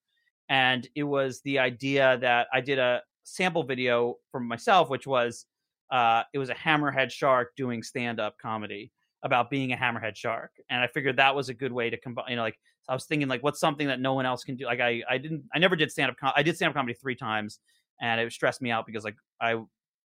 and 0.50 0.88
it 0.96 1.04
was 1.04 1.42
the 1.42 1.60
idea 1.60 2.18
that 2.22 2.48
I 2.52 2.62
did 2.62 2.80
a 2.80 3.02
sample 3.28 3.64
video 3.64 4.16
from 4.32 4.48
myself, 4.48 4.90
which 4.90 5.06
was 5.06 5.46
uh, 5.92 6.24
it 6.34 6.40
was 6.40 6.50
a 6.50 6.56
hammerhead 6.56 7.12
shark 7.12 7.56
doing 7.56 7.82
stand 7.84 8.20
up 8.20 8.38
comedy 8.38 8.92
about 9.24 9.50
being 9.50 9.74
a 9.74 9.76
hammerhead 9.76 10.16
shark 10.16 10.52
and 10.70 10.80
i 10.80 10.86
figured 10.86 11.18
that 11.18 11.36
was 11.36 11.50
a 11.50 11.54
good 11.54 11.72
way 11.72 11.90
to 11.90 11.98
combine 11.98 12.26
you 12.30 12.36
know 12.36 12.44
like 12.44 12.60
i 12.88 12.94
was 12.94 13.06
thinking 13.06 13.28
like 13.28 13.42
what's 13.42 13.60
something 13.60 13.88
that 13.88 14.00
no 14.00 14.14
one 14.14 14.28
else 14.28 14.44
can 14.44 14.56
do? 14.56 14.66
Like 14.66 14.80
i 14.80 15.02
i 15.10 15.18
didn't 15.18 15.44
i 15.54 15.58
never 15.58 15.76
did 15.76 15.92
stand 15.92 16.12
up 16.12 16.18
com- 16.18 16.34
i 16.36 16.44
did 16.44 16.56
stand 16.56 16.70
up 16.70 16.76
comedy 16.76 16.94
three 16.94 17.16
times 17.16 17.60
and 18.00 18.22
it 18.22 18.32
stressed 18.32 18.62
me 18.62 18.70
out 18.70 18.86
because 18.86 19.04
like 19.04 19.16
i 19.42 19.60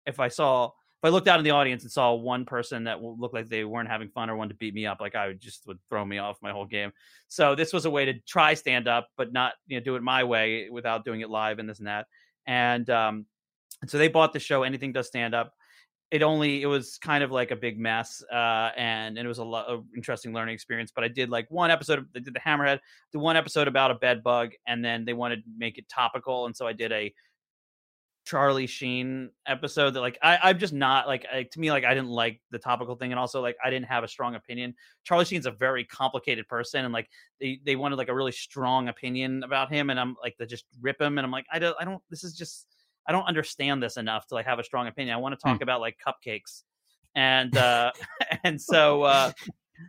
if 0.06 0.20
i 0.20 0.28
saw 0.28 0.66
if 0.66 1.04
i 1.04 1.08
looked 1.08 1.26
out 1.26 1.40
in 1.40 1.44
the 1.44 1.50
audience 1.50 1.82
and 1.82 1.90
saw 1.90 2.14
one 2.14 2.44
person 2.44 2.84
that 2.84 3.02
looked 3.02 3.34
like 3.34 3.48
they 3.48 3.64
weren't 3.64 3.88
having 3.88 4.08
fun 4.08 4.30
or 4.30 4.36
wanted 4.36 4.50
to 4.50 4.58
beat 4.58 4.74
me 4.74 4.86
up 4.86 5.00
like 5.00 5.16
i 5.16 5.26
would 5.26 5.40
just 5.40 5.66
would 5.66 5.78
throw 5.88 6.04
me 6.04 6.18
off 6.18 6.38
my 6.40 6.52
whole 6.52 6.66
game. 6.66 6.92
So 7.26 7.56
this 7.56 7.72
was 7.72 7.84
a 7.84 7.90
way 7.90 8.04
to 8.04 8.14
try 8.28 8.54
stand 8.54 8.86
up 8.86 9.08
but 9.16 9.32
not 9.32 9.54
you 9.66 9.76
know 9.76 9.84
do 9.84 9.96
it 9.96 10.02
my 10.04 10.22
way 10.22 10.70
without 10.70 11.04
doing 11.04 11.20
it 11.20 11.30
live 11.30 11.58
and 11.58 11.68
this 11.68 11.78
and 11.78 11.88
that 11.88 12.06
and 12.46 12.88
um 12.90 13.26
so 13.86 13.98
they 13.98 14.08
bought 14.08 14.32
the 14.32 14.38
show 14.38 14.62
anything 14.62 14.92
does 14.92 15.06
stand 15.06 15.34
up. 15.34 15.54
It 16.10 16.22
only 16.22 16.62
it 16.62 16.66
was 16.66 16.98
kind 16.98 17.22
of 17.22 17.30
like 17.30 17.52
a 17.52 17.56
big 17.56 17.78
mess 17.78 18.22
uh, 18.32 18.70
and, 18.76 19.16
and 19.16 19.24
it 19.24 19.28
was 19.28 19.38
a 19.38 19.44
lot 19.44 19.66
of 19.66 19.84
interesting 19.94 20.34
learning 20.34 20.54
experience 20.54 20.90
but 20.92 21.04
i 21.04 21.08
did 21.08 21.30
like 21.30 21.48
one 21.52 21.70
episode 21.70 22.04
they 22.12 22.18
did 22.18 22.34
the 22.34 22.40
hammerhead 22.40 22.80
the 23.12 23.18
one 23.20 23.36
episode 23.36 23.68
about 23.68 23.92
a 23.92 23.94
bed 23.94 24.20
bug 24.24 24.50
and 24.66 24.84
then 24.84 25.04
they 25.04 25.12
wanted 25.12 25.36
to 25.36 25.50
make 25.56 25.78
it 25.78 25.88
topical 25.88 26.46
and 26.46 26.56
so 26.56 26.66
i 26.66 26.72
did 26.72 26.90
a 26.90 27.14
charlie 28.24 28.66
sheen 28.66 29.30
episode 29.46 29.92
that 29.92 30.00
like 30.00 30.18
I, 30.22 30.38
i'm 30.42 30.58
just 30.58 30.72
not 30.72 31.06
like 31.06 31.24
I, 31.32 31.44
to 31.44 31.60
me 31.60 31.70
like 31.70 31.84
i 31.84 31.94
didn't 31.94 32.10
like 32.10 32.40
the 32.50 32.58
topical 32.58 32.94
thing 32.94 33.12
and 33.12 33.18
also 33.18 33.40
like 33.40 33.56
i 33.64 33.70
didn't 33.70 33.86
have 33.86 34.04
a 34.04 34.08
strong 34.08 34.34
opinion 34.34 34.74
charlie 35.04 35.24
sheen's 35.24 35.46
a 35.46 35.50
very 35.50 35.84
complicated 35.84 36.46
person 36.46 36.84
and 36.84 36.92
like 36.92 37.08
they, 37.40 37.60
they 37.64 37.76
wanted 37.76 37.96
like 37.96 38.08
a 38.08 38.14
really 38.14 38.32
strong 38.32 38.88
opinion 38.88 39.42
about 39.42 39.72
him 39.72 39.90
and 39.90 39.98
i'm 39.98 40.16
like 40.22 40.36
to 40.36 40.46
just 40.46 40.66
rip 40.80 41.00
him 41.00 41.18
and 41.18 41.24
i'm 41.24 41.30
like 41.30 41.46
i 41.50 41.58
don't 41.58 41.76
i 41.80 41.84
don't 41.84 42.02
this 42.10 42.22
is 42.22 42.34
just 42.34 42.66
I 43.10 43.12
don't 43.12 43.26
understand 43.26 43.82
this 43.82 43.96
enough 43.96 44.28
to 44.28 44.34
like 44.34 44.46
have 44.46 44.60
a 44.60 44.64
strong 44.64 44.86
opinion. 44.86 45.14
I 45.14 45.18
want 45.18 45.38
to 45.38 45.42
talk 45.42 45.58
mm. 45.58 45.62
about 45.62 45.80
like 45.80 45.96
cupcakes, 46.06 46.62
and 47.14 47.56
uh, 47.56 47.90
and 48.44 48.60
so 48.60 49.02
uh, 49.02 49.32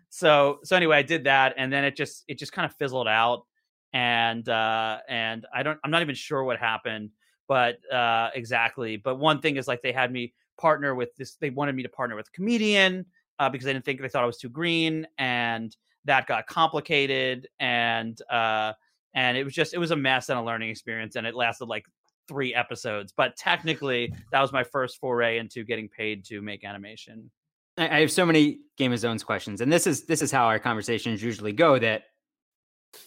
so 0.09 0.59
so 0.63 0.75
anyway, 0.75 0.97
I 0.97 1.03
did 1.03 1.25
that, 1.25 1.53
and 1.57 1.71
then 1.71 1.83
it 1.83 1.95
just 1.95 2.23
it 2.27 2.39
just 2.39 2.51
kind 2.51 2.65
of 2.65 2.75
fizzled 2.77 3.07
out, 3.07 3.45
and 3.93 4.47
uh, 4.49 4.97
and 5.07 5.45
I 5.53 5.63
don't 5.63 5.79
I'm 5.83 5.91
not 5.91 6.01
even 6.01 6.15
sure 6.15 6.43
what 6.43 6.57
happened, 6.57 7.11
but 7.51 7.79
uh, 7.91 8.29
exactly. 8.33 8.95
But 8.95 9.19
one 9.19 9.41
thing 9.41 9.57
is 9.57 9.67
like 9.67 9.81
they 9.81 9.91
had 9.91 10.09
me 10.09 10.33
partner 10.57 10.95
with 10.95 11.13
this. 11.17 11.35
They 11.35 11.49
wanted 11.49 11.75
me 11.75 11.83
to 11.83 11.89
partner 11.89 12.15
with 12.15 12.29
a 12.29 12.31
comedian 12.31 13.05
uh, 13.39 13.49
because 13.49 13.65
they 13.65 13.73
didn't 13.73 13.83
think 13.83 13.99
they 13.99 14.07
thought 14.07 14.23
I 14.23 14.25
was 14.25 14.37
too 14.37 14.47
green, 14.47 15.05
and 15.17 15.75
that 16.05 16.27
got 16.27 16.47
complicated, 16.47 17.49
and 17.59 18.17
uh, 18.31 18.71
and 19.15 19.35
it 19.35 19.43
was 19.43 19.53
just 19.53 19.73
it 19.73 19.79
was 19.79 19.91
a 19.91 19.97
mess 19.97 20.29
and 20.29 20.39
a 20.39 20.41
learning 20.41 20.69
experience, 20.69 21.17
and 21.17 21.27
it 21.27 21.35
lasted 21.35 21.65
like 21.65 21.83
three 22.25 22.55
episodes, 22.55 23.11
but 23.11 23.35
technically 23.35 24.13
that 24.31 24.39
was 24.39 24.53
my 24.53 24.63
first 24.63 24.97
foray 25.01 25.37
into 25.37 25.65
getting 25.65 25.89
paid 25.89 26.23
to 26.23 26.41
make 26.41 26.63
animation. 26.63 27.29
I 27.77 27.99
have 27.99 28.13
so 28.13 28.25
many 28.25 28.59
Game 28.77 28.93
of 28.93 28.99
Zones 28.99 29.25
questions, 29.25 29.59
and 29.59 29.69
this 29.69 29.85
is 29.85 30.05
this 30.05 30.21
is 30.21 30.31
how 30.31 30.45
our 30.45 30.57
conversations 30.57 31.21
usually 31.21 31.51
go. 31.51 31.77
That 31.77 32.03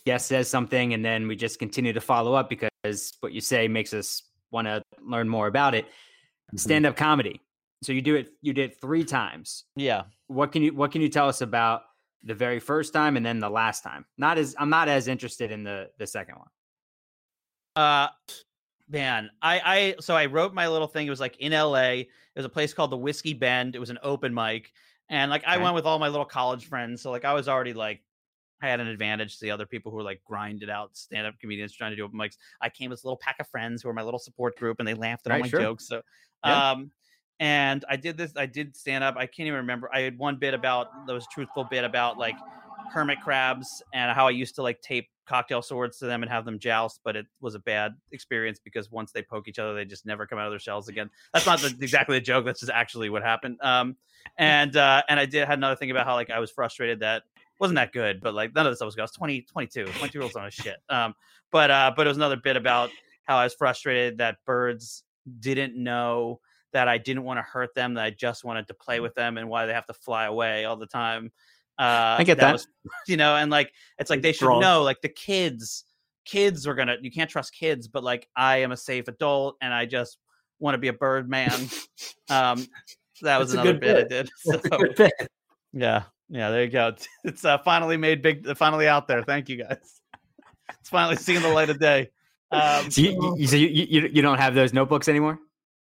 guest 0.05 0.27
says 0.27 0.51
something, 0.51 0.93
and 0.93 1.03
then 1.03 1.29
we 1.29 1.35
just 1.35 1.59
continue 1.59 1.95
to 1.95 2.01
follow 2.03 2.35
up 2.35 2.51
because 2.51 3.15
what 3.21 3.33
you 3.33 3.41
say 3.41 3.69
makes 3.69 3.95
us 3.95 4.23
want 4.55 4.67
to 4.67 4.83
learn 5.07 5.29
more 5.29 5.47
about 5.47 5.75
it. 5.75 5.85
Mm-hmm. 5.85 6.57
Stand 6.57 6.87
up 6.87 6.97
comedy. 6.97 7.43
So 7.83 7.93
you 7.93 8.01
do 8.01 8.15
it. 8.17 8.31
You 8.41 8.55
did 8.55 8.71
it 8.71 8.81
three 8.81 9.05
times. 9.05 9.65
Yeah. 9.77 10.05
What 10.29 10.53
can 10.53 10.63
you 10.63 10.73
What 10.75 10.93
can 10.93 11.03
you 11.03 11.11
tell 11.11 11.29
us 11.29 11.43
about 11.43 11.83
the 12.23 12.35
very 12.35 12.59
first 12.59 12.95
time 12.95 13.19
and 13.19 13.27
then 13.27 13.41
the 13.41 13.51
last 13.51 13.83
time? 13.83 14.07
Not 14.17 14.39
as 14.39 14.57
I'm 14.59 14.71
not 14.71 14.89
as 14.89 15.09
interested 15.09 15.51
in 15.51 15.65
the 15.65 15.91
the 15.99 16.07
second 16.07 16.37
one. 16.37 16.49
Uh, 17.77 18.09
man 18.89 19.31
i 19.41 19.61
i 19.65 19.95
so 20.01 20.15
i 20.15 20.27
wrote 20.27 20.53
my 20.53 20.69
little 20.69 20.87
thing 20.87 21.07
it 21.07 21.11
was 21.11 21.21
like 21.21 21.37
in 21.39 21.53
la 21.53 21.75
It 21.75 22.09
was 22.37 22.45
a 22.45 22.51
place 22.51 22.75
called 22.75 22.91
the 22.91 22.97
whiskey 22.97 23.33
bend 23.33 23.75
it 23.75 23.79
was 23.79 23.91
an 23.91 23.99
open 24.03 24.35
mic 24.35 24.73
and 25.09 25.31
like 25.31 25.45
i 25.47 25.57
went 25.57 25.75
with 25.75 25.87
all 25.87 25.99
my 25.99 26.09
little 26.09 26.27
college 26.27 26.67
friends 26.67 27.01
so 27.01 27.11
like 27.11 27.25
i 27.25 27.33
was 27.33 27.49
already 27.49 27.73
like 27.73 28.03
i 28.63 28.69
had 28.69 28.81
an 28.81 28.87
advantage 28.87 29.39
to 29.39 29.45
the 29.45 29.51
other 29.51 29.67
people 29.67 29.91
who 29.91 29.97
were 29.97 30.03
like 30.03 30.21
grinded 30.25 30.71
out 30.71 30.97
stand-up 30.97 31.35
comedians 31.41 31.73
trying 31.73 31.91
to 31.91 31.97
do 31.97 32.05
open 32.05 32.19
mics 32.19 32.37
i 32.61 32.69
came 32.69 32.91
with 32.91 33.03
a 33.05 33.07
little 33.07 33.19
pack 33.19 33.37
of 33.41 33.49
friends 33.49 33.83
who 33.83 33.89
were 33.89 33.95
my 33.95 34.03
little 34.03 34.19
support 34.19 34.57
group 34.57 34.79
and 34.79 34.89
they 34.89 34.95
laughed 34.95 35.27
at 35.27 35.31
right, 35.31 35.43
my 35.43 35.49
sure. 35.49 35.61
jokes 35.61 35.87
so 35.87 36.03
yeah. 36.45 36.71
um 36.71 36.91
and 37.41 37.85
i 37.89 37.97
did 37.97 38.17
this 38.17 38.33
i 38.37 38.47
did 38.47 38.77
stand 38.77 39.03
up 39.03 39.17
i 39.17 39.27
can't 39.27 39.47
even 39.47 39.59
remember 39.59 39.91
i 39.93 40.01
had 40.01 40.19
one 40.19 40.37
bit 40.37 40.55
about 40.55 41.07
those 41.07 41.27
truthful 41.33 41.65
bit 41.65 41.85
about 41.85 42.19
like 42.19 42.37
hermit 42.93 43.21
crabs 43.21 43.83
and 43.93 44.13
how 44.13 44.27
i 44.27 44.31
used 44.31 44.55
to 44.55 44.63
like 44.63 44.81
tape 44.81 45.09
cocktail 45.27 45.63
swords 45.63 45.99
to 45.99 46.07
them 46.07 46.23
and 46.23 46.31
have 46.31 46.45
them 46.45 46.59
joust, 46.59 47.01
but 47.05 47.17
it 47.17 47.27
was 47.41 47.55
a 47.55 47.59
bad 47.59 47.95
experience 48.13 48.61
because 48.63 48.91
once 48.91 49.13
they 49.13 49.23
poke 49.23 49.49
each 49.49 49.59
other, 49.59 49.75
they 49.75 49.85
just 49.85 50.07
never 50.07 50.27
come 50.27 50.39
out 50.39 50.47
of 50.47 50.53
their 50.53 50.59
shells 50.59 50.89
again. 50.89 51.11
That's 51.33 51.47
not 51.47 51.61
the, 51.61 51.75
exactly 51.81 52.17
a 52.17 52.21
joke. 52.21 52.45
That's 52.45 52.61
just 52.61 52.73
actually 52.73 53.11
what 53.11 53.23
happened. 53.23 53.59
Um, 53.63 53.97
and 54.39 54.77
uh, 54.77 55.03
and 55.09 55.21
I 55.21 55.27
did 55.27 55.47
had 55.47 55.59
another 55.59 55.77
thing 55.77 55.91
about 55.91 56.07
how 56.07 56.15
like 56.15 56.31
I 56.31 56.39
was 56.39 56.51
frustrated 56.51 57.01
that 57.01 57.25
wasn't 57.61 57.77
that 57.77 57.93
good, 57.93 58.21
but 58.21 58.35
like 58.35 58.55
none 58.55 58.67
of 58.67 58.71
this 58.71 58.79
stuff 58.79 58.87
was 58.87 58.95
good. 58.95 59.03
I 59.03 59.05
was 59.05 59.13
20, 59.13 59.43
22, 59.43 59.85
22 59.85 60.19
year 60.19 60.23
olds 60.23 60.37
on 60.37 60.47
a 60.47 60.51
shit. 60.51 60.77
Um, 60.89 61.15
but 61.51 61.71
uh, 61.71 61.93
but 61.97 62.07
it 62.07 62.09
was 62.09 62.17
another 62.17 62.37
bit 62.37 62.57
about 62.57 62.91
how 63.25 63.37
I 63.37 63.45
was 63.45 63.55
frustrated 63.55 64.19
that 64.19 64.39
birds 64.45 65.05
didn't 65.41 65.77
know 65.77 66.41
that 66.73 66.89
I 66.89 66.99
didn't 66.99 67.23
want 67.23 67.39
to 67.39 67.43
hurt 67.43 67.75
them, 67.75 67.95
that 67.95 68.05
I 68.05 68.11
just 68.11 68.45
wanted 68.45 68.67
to 68.69 68.75
play 68.75 69.01
with 69.01 69.15
them, 69.15 69.39
and 69.39 69.49
why 69.49 69.67
they 69.67 69.73
have 69.73 69.87
to 69.87 69.95
fly 69.95 70.25
away 70.25 70.65
all 70.65 70.77
the 70.77 70.87
time. 70.87 71.31
Uh, 71.79 72.17
I 72.19 72.25
get 72.25 72.39
that. 72.39 72.47
that. 72.47 72.53
Was, 72.53 72.69
you 73.09 73.17
know, 73.17 73.37
and 73.37 73.51
like 73.51 73.73
it's 73.99 74.11
like 74.11 74.23
they 74.23 74.33
should 74.33 74.47
Strong. 74.47 74.61
know, 74.61 74.83
like 74.83 75.01
the 75.01 75.09
kids, 75.09 75.85
kids 76.25 76.67
are 76.67 76.75
gonna. 76.75 76.97
You 77.01 77.11
can't 77.11 77.31
trust 77.31 77.55
kids, 77.55 77.89
but 77.89 78.03
like 78.05 78.29
I 78.37 78.59
am 78.59 78.73
a 78.73 78.77
safe 78.77 79.09
adult, 79.09 79.57
and 79.61 79.73
I 79.73 79.87
just 79.87 80.19
want 80.59 80.75
to 80.75 80.79
be 80.79 80.89
a 80.89 80.93
bird 80.93 81.29
man. 81.29 81.53
um, 82.29 82.67
that 83.23 83.39
was 83.39 83.53
That's 83.53 83.53
another 83.53 83.75
bit, 83.75 84.09
bit, 84.09 84.23
I 84.23 84.23
did. 84.23 84.31
So, 84.97 85.09
yeah, 85.73 86.03
yeah. 86.29 86.51
There 86.51 86.65
you 86.65 86.71
go. 86.71 86.95
It's 87.25 87.45
uh, 87.45 87.59
finally 87.59 87.97
made 87.97 88.23
big. 88.23 88.57
Finally 88.57 88.89
out 88.89 89.09
there. 89.09 89.23
Thank 89.23 89.49
you 89.49 89.57
guys. 89.57 90.01
It's 90.81 90.89
finally 90.89 91.17
seeing 91.17 91.43
the 91.43 91.49
light 91.49 91.71
of 91.71 91.79
day. 91.79 92.11
Um, 92.51 92.91
so 92.91 93.01
you, 93.01 93.37
you, 93.39 93.47
so 93.47 93.57
you, 93.57 93.69
you, 93.69 94.09
you 94.13 94.23
don't 94.23 94.39
have 94.39 94.55
those 94.55 94.73
notebooks 94.73 95.09
anymore? 95.09 95.39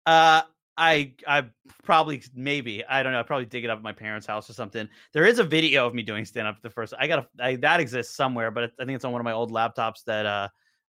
Uh, 0.06 0.42
I 0.78 1.14
I 1.28 1.46
probably 1.84 2.24
maybe 2.34 2.84
I 2.86 3.04
don't 3.04 3.12
know. 3.14 3.20
I 3.20 3.24
probably 3.24 3.46
dig 3.46 3.64
it 3.64 3.70
up 3.70 3.78
at 3.78 3.84
my 3.84 3.92
parents' 3.92 4.26
house 4.26 4.50
or 4.50 4.54
something. 4.54 4.88
There 5.14 5.26
is 5.26 5.40
a 5.40 5.44
video 5.44 5.86
of 5.86 5.94
me 5.94 6.02
doing 6.02 6.26
stand 6.26 6.48
up. 6.48 6.62
The 6.62 6.70
first 6.70 6.94
I 6.98 7.08
got 7.08 7.28
that 7.38 7.80
exists 7.80 8.16
somewhere, 8.16 8.52
but 8.52 8.72
I 8.80 8.86
think 8.86 8.96
it's 8.96 9.06
on 9.06 9.12
one 9.12 9.22
of 9.22 9.26
my 9.26 9.34
old 9.34 9.52
laptops 9.52 10.04
that 10.06 10.26
uh, 10.26 10.48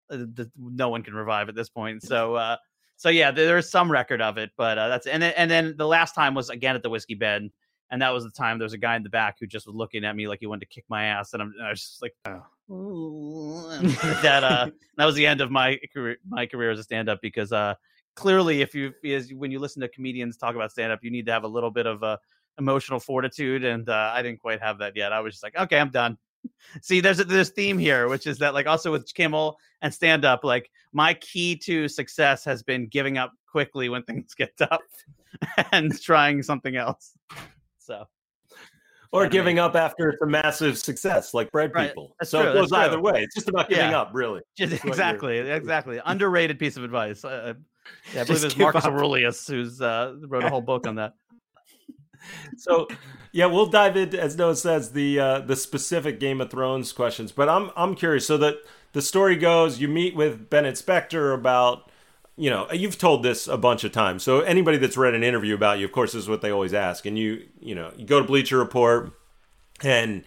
uh 0.10 0.18
the, 0.18 0.50
no 0.58 0.89
one 0.89 1.04
can 1.04 1.14
revive 1.14 1.50
at 1.50 1.56
this 1.56 1.70
point. 1.70 2.02
So 2.04 2.36
uh, 2.36 2.58
so 2.96 3.10
yeah, 3.10 3.32
there's 3.32 3.70
some 3.70 3.91
record 3.91 4.22
of 4.22 4.38
it, 4.38 4.52
but 4.58 4.78
uh, 4.78 4.88
that's 4.88 5.08
and 5.08 5.22
then 5.22 5.34
and 5.36 5.52
then 5.52 5.76
the 5.78 5.88
last 5.88 6.16
time 6.16 6.34
was 6.34 6.50
again 6.50 6.76
at 6.76 6.84
the 6.84 6.89
whiskey 6.89 7.16
bed, 7.16 7.50
and 7.91 8.01
that 8.01 8.09
was 8.09 8.23
the 8.23 8.31
time 8.31 8.57
there 8.57 8.65
was 8.65 8.73
a 8.73 8.77
guy 8.77 8.95
in 8.95 9.03
the 9.03 9.09
back 9.09 9.38
who 9.39 9.47
just 9.47 9.67
was 9.67 9.75
looking 9.75 10.03
at 10.05 10.15
me 10.15 10.27
like 10.27 10.39
he 10.39 10.47
wanted 10.47 10.61
to 10.61 10.73
kick 10.73 10.86
my 10.89 11.05
ass, 11.05 11.33
and, 11.33 11.41
I'm, 11.41 11.53
and 11.57 11.65
I 11.65 11.69
was 11.69 11.81
just 11.81 12.01
like, 12.01 12.13
oh. 12.27 12.41
that 14.23 14.43
uh 14.43 14.69
that 14.97 15.05
was 15.05 15.15
the 15.15 15.27
end 15.27 15.41
of 15.41 15.51
my 15.51 15.79
career 15.93 16.17
my 16.27 16.47
career 16.47 16.71
as 16.71 16.79
a 16.79 16.83
stand-up 16.83 17.19
because 17.21 17.51
uh 17.51 17.75
clearly 18.15 18.61
if 18.61 18.73
you 18.73 18.91
as 19.05 19.31
when 19.31 19.51
you 19.51 19.59
listen 19.59 19.81
to 19.81 19.88
comedians 19.88 20.36
talk 20.38 20.55
about 20.55 20.71
stand-up 20.71 20.99
you 21.03 21.11
need 21.11 21.27
to 21.27 21.31
have 21.31 21.43
a 21.43 21.47
little 21.47 21.69
bit 21.69 21.86
of 21.86 22.01
uh 22.03 22.17
emotional 22.57 22.99
fortitude 22.99 23.63
and 23.63 23.88
uh, 23.89 24.11
i 24.13 24.21
didn't 24.21 24.39
quite 24.39 24.61
have 24.61 24.79
that 24.79 24.95
yet. 24.95 25.13
I 25.13 25.19
was 25.19 25.33
just 25.33 25.43
like 25.43 25.55
okay 25.55 25.77
i'm 25.77 25.91
done. 25.91 26.17
See 26.81 27.01
there's 27.01 27.19
a 27.19 27.23
this 27.23 27.49
theme 27.49 27.77
here 27.77 28.07
which 28.07 28.25
is 28.25 28.39
that 28.39 28.53
like 28.55 28.65
also 28.65 28.91
with 28.91 29.13
kimmel 29.13 29.57
and 29.81 29.93
stand-up 29.93 30.43
like 30.43 30.71
my 30.91 31.13
key 31.15 31.55
to 31.57 31.88
success 31.88 32.45
has 32.45 32.63
been 32.63 32.88
giving 32.88 33.17
up 33.17 33.31
quickly 33.47 33.89
when 33.89 34.03
things 34.07 34.33
get 34.33 34.57
tough 34.57 34.81
and 35.71 35.99
trying 36.01 36.41
something 36.41 36.75
else 36.75 37.15
so 37.86 38.05
or 39.11 39.27
giving 39.29 39.59
up 39.59 39.75
after 39.75 40.09
it's 40.09 40.21
a 40.21 40.25
massive 40.25 40.77
success, 40.77 41.33
like 41.33 41.49
bread 41.51 41.71
Right. 41.73 41.88
people. 41.89 42.15
That's 42.19 42.31
so 42.31 42.41
true, 42.41 42.51
it 42.51 42.53
goes 42.55 42.71
either 42.73 42.99
way. 42.99 43.23
It's 43.23 43.33
just 43.36 43.47
about 43.47 43.69
giving 43.69 43.91
Yeah. 43.91 44.01
up, 44.01 44.09
really. 44.13 44.41
Just, 44.57 44.71
That's 44.71 44.83
what 44.83 44.88
you're- 44.88 44.91
exactly, 44.91 45.38
exactly. 45.38 46.01
Underrated 46.05 46.59
piece 46.59 46.75
of 46.75 46.83
advice. 46.83 47.23
Uh, 47.23 47.53
yeah, 48.13 48.21
I 48.21 48.23
believe 48.25 48.43
it's 48.43 48.57
Marcus 48.57 48.83
up. 48.83 48.91
Aurelius 48.91 49.47
who's 49.47 49.79
uh, 49.81 50.15
wrote 50.27 50.43
a 50.43 50.49
whole 50.49 50.59
book 50.61 50.86
on 50.88 50.95
that. 50.95 51.13
So, 52.57 52.88
yeah, 53.31 53.45
we'll 53.45 53.67
dive 53.67 53.95
into, 53.95 54.19
as 54.19 54.36
Noah 54.36 54.55
says, 54.55 54.91
the 54.91 55.19
uh, 55.19 55.39
the 55.41 55.55
specific 55.55 56.19
Game 56.19 56.41
of 56.41 56.49
Thrones 56.49 56.91
questions. 56.91 57.31
But 57.31 57.47
I'm 57.49 57.69
I'm 57.75 57.93
curious. 57.95 58.25
So 58.25 58.38
that 58.38 58.55
the 58.93 59.01
story 59.01 59.36
goes, 59.36 59.79
you 59.79 59.88
meet 59.88 60.15
with 60.15 60.49
Bennett 60.49 60.75
Spector 60.75 61.33
about, 61.36 61.91
you 62.38 62.49
know, 62.49 62.67
you've 62.71 62.97
told 62.97 63.23
this 63.23 63.47
a 63.47 63.57
bunch 63.57 63.83
of 63.83 63.91
times. 63.91 64.23
So 64.23 64.41
anybody 64.41 64.77
that's 64.77 64.97
read 64.97 65.13
an 65.13 65.23
interview 65.23 65.55
about 65.55 65.79
you, 65.79 65.86
of 65.86 65.91
course, 65.91 66.11
this 66.13 66.23
is 66.23 66.29
what 66.29 66.41
they 66.41 66.51
always 66.51 66.73
ask. 66.73 67.05
And 67.05 67.17
you, 67.17 67.47
you 67.59 67.75
know, 67.75 67.91
you 67.95 68.05
go 68.05 68.19
to 68.19 68.25
Bleacher 68.27 68.57
Report, 68.57 69.11
and 69.83 70.23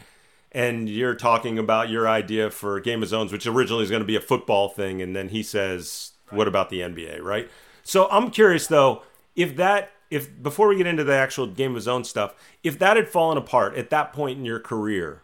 and 0.53 0.89
you're 0.89 1.15
talking 1.15 1.59
about 1.59 1.91
your 1.91 2.09
idea 2.09 2.51
for 2.51 2.81
Game 2.81 3.03
of 3.03 3.09
Zones, 3.09 3.31
which 3.33 3.47
originally 3.47 3.85
is 3.85 3.91
going 3.91 4.01
to 4.03 4.07
be 4.07 4.17
a 4.17 4.21
football 4.21 4.69
thing, 4.69 5.03
and 5.03 5.15
then 5.15 5.29
he 5.29 5.43
says, 5.43 6.13
"What 6.31 6.49
about 6.49 6.71
the 6.71 6.81
NBA?" 6.81 7.21
Right. 7.23 7.51
So 7.83 8.09
I'm 8.11 8.31
curious 8.31 8.67
though, 8.67 9.03
if 9.37 9.57
that, 9.57 9.91
if 10.11 10.43
before 10.43 10.69
we 10.69 10.77
get 10.77 10.87
into 10.87 11.05
the 11.05 11.15
actual 11.15 11.47
Game 11.47 11.77
of 11.77 11.83
Zones 11.83 12.09
stuff, 12.09 12.35
if 12.65 12.79
that 12.79 12.97
had 12.97 13.09
fallen 13.09 13.37
apart 13.37 13.75
at 13.77 13.91
that 13.91 14.13
point 14.15 14.39
in 14.39 14.45
your 14.47 14.61
career, 14.61 15.23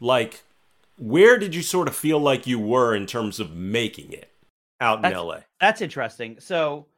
like, 0.00 0.42
where 0.96 1.38
did 1.38 1.54
you 1.54 1.62
sort 1.62 1.88
of 1.88 1.96
feel 1.96 2.20
like 2.20 2.46
you 2.46 2.58
were 2.60 2.94
in 2.94 3.06
terms 3.06 3.40
of 3.40 3.54
making 3.54 4.12
it 4.12 4.30
out 4.80 4.98
in 4.98 5.02
That's- 5.02 5.20
LA? 5.20 5.38
That's 5.64 5.80
interesting. 5.80 6.36
So 6.40 6.88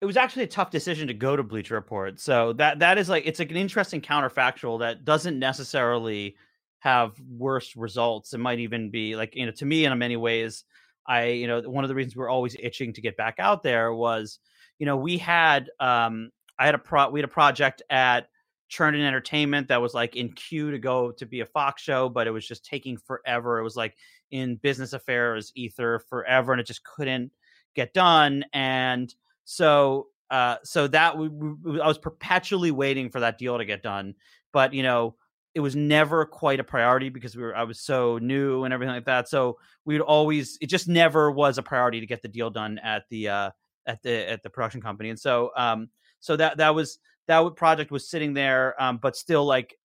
it 0.00 0.06
was 0.06 0.16
actually 0.16 0.44
a 0.44 0.46
tough 0.46 0.70
decision 0.70 1.08
to 1.08 1.14
go 1.14 1.34
to 1.34 1.42
Bleacher 1.42 1.74
Report. 1.74 2.20
So 2.20 2.52
that 2.52 2.78
that 2.78 2.96
is 2.96 3.08
like 3.08 3.26
it's 3.26 3.40
like 3.40 3.50
an 3.50 3.56
interesting 3.56 4.00
counterfactual 4.00 4.78
that 4.78 5.04
doesn't 5.04 5.40
necessarily 5.40 6.36
have 6.78 7.18
worse 7.28 7.74
results. 7.74 8.32
It 8.32 8.38
might 8.38 8.60
even 8.60 8.90
be 8.92 9.16
like 9.16 9.34
you 9.34 9.44
know 9.44 9.50
to 9.50 9.66
me 9.66 9.86
in 9.86 9.98
many 9.98 10.16
ways. 10.16 10.62
I 11.04 11.30
you 11.30 11.48
know 11.48 11.62
one 11.62 11.82
of 11.82 11.88
the 11.88 11.96
reasons 11.96 12.14
we 12.14 12.20
we're 12.20 12.28
always 12.28 12.54
itching 12.60 12.92
to 12.92 13.00
get 13.00 13.16
back 13.16 13.40
out 13.40 13.64
there 13.64 13.92
was 13.92 14.38
you 14.78 14.86
know 14.86 14.96
we 14.96 15.18
had 15.18 15.68
um 15.80 16.30
I 16.60 16.66
had 16.66 16.76
a 16.76 16.78
pro 16.78 17.10
we 17.10 17.18
had 17.18 17.28
a 17.28 17.32
project 17.32 17.82
at 17.90 18.28
Chernin 18.70 19.04
Entertainment 19.04 19.66
that 19.66 19.82
was 19.82 19.94
like 19.94 20.14
in 20.14 20.30
queue 20.30 20.70
to 20.70 20.78
go 20.78 21.10
to 21.10 21.26
be 21.26 21.40
a 21.40 21.46
Fox 21.46 21.82
show, 21.82 22.08
but 22.08 22.28
it 22.28 22.30
was 22.30 22.46
just 22.46 22.64
taking 22.64 22.98
forever. 22.98 23.58
It 23.58 23.64
was 23.64 23.74
like 23.74 23.96
in 24.30 24.54
business 24.54 24.92
affairs 24.92 25.50
ether 25.56 25.98
forever, 26.08 26.52
and 26.52 26.60
it 26.60 26.68
just 26.68 26.84
couldn't 26.84 27.32
get 27.74 27.94
done. 27.94 28.44
And 28.52 29.14
so, 29.44 30.08
uh, 30.30 30.56
so 30.64 30.86
that 30.88 31.16
we, 31.16 31.28
we, 31.28 31.80
I 31.80 31.86
was 31.86 31.98
perpetually 31.98 32.70
waiting 32.70 33.10
for 33.10 33.20
that 33.20 33.38
deal 33.38 33.58
to 33.58 33.64
get 33.64 33.82
done, 33.82 34.14
but 34.52 34.72
you 34.72 34.82
know, 34.82 35.14
it 35.54 35.60
was 35.60 35.76
never 35.76 36.24
quite 36.24 36.60
a 36.60 36.64
priority 36.64 37.10
because 37.10 37.36
we 37.36 37.42
were 37.42 37.54
I 37.54 37.64
was 37.64 37.80
so 37.80 38.18
new 38.18 38.64
and 38.64 38.72
everything 38.72 38.94
like 38.94 39.04
that. 39.04 39.28
So 39.28 39.58
we'd 39.84 40.00
always 40.00 40.56
it 40.60 40.66
just 40.66 40.88
never 40.88 41.30
was 41.30 41.58
a 41.58 41.62
priority 41.62 42.00
to 42.00 42.06
get 42.06 42.22
the 42.22 42.28
deal 42.28 42.50
done 42.50 42.78
at 42.78 43.04
the 43.10 43.28
uh, 43.28 43.50
at 43.86 44.02
the 44.02 44.30
at 44.30 44.42
the 44.42 44.50
production 44.50 44.80
company. 44.80 45.10
And 45.10 45.18
so 45.18 45.50
um, 45.56 45.88
so 46.20 46.36
that 46.36 46.56
that 46.56 46.74
was 46.74 46.98
that 47.26 47.56
project 47.56 47.90
was 47.90 48.08
sitting 48.08 48.32
there, 48.32 48.80
um, 48.82 48.98
but 49.02 49.16
still 49.16 49.44
like 49.44 49.78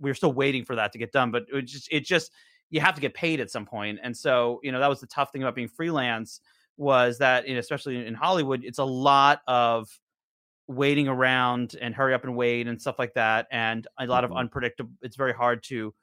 we 0.00 0.10
were 0.10 0.14
still 0.14 0.32
waiting 0.32 0.64
for 0.64 0.76
that 0.76 0.92
to 0.92 0.98
get 0.98 1.12
done. 1.12 1.30
But 1.30 1.46
it 1.52 1.62
just 1.62 1.88
it 1.92 2.04
just 2.04 2.32
you 2.70 2.80
have 2.80 2.94
to 2.94 3.00
get 3.00 3.14
paid 3.14 3.40
at 3.40 3.50
some 3.50 3.66
point, 3.66 4.00
and 4.02 4.16
so 4.16 4.60
you 4.62 4.72
know 4.72 4.80
that 4.80 4.90
was 4.90 5.00
the 5.00 5.06
tough 5.06 5.30
thing 5.32 5.42
about 5.42 5.54
being 5.54 5.68
freelance 5.68 6.40
was 6.78 7.18
that 7.18 7.48
you 7.48 7.54
know, 7.54 7.60
especially 7.60 8.06
in 8.06 8.14
Hollywood, 8.14 8.64
it's 8.64 8.78
a 8.78 8.84
lot 8.84 9.42
of 9.48 9.88
waiting 10.68 11.08
around 11.08 11.76
and 11.80 11.94
hurry 11.94 12.14
up 12.14 12.24
and 12.24 12.36
wait 12.36 12.68
and 12.68 12.80
stuff 12.80 12.98
like 12.98 13.14
that, 13.14 13.48
and 13.52 13.86
a 13.98 14.06
lot 14.06 14.24
of 14.24 14.30
Mhm. 14.30 14.36
unpredictable. 14.36 14.92
It's 15.02 15.16
very 15.16 15.34
hard 15.34 15.62
to 15.64 15.94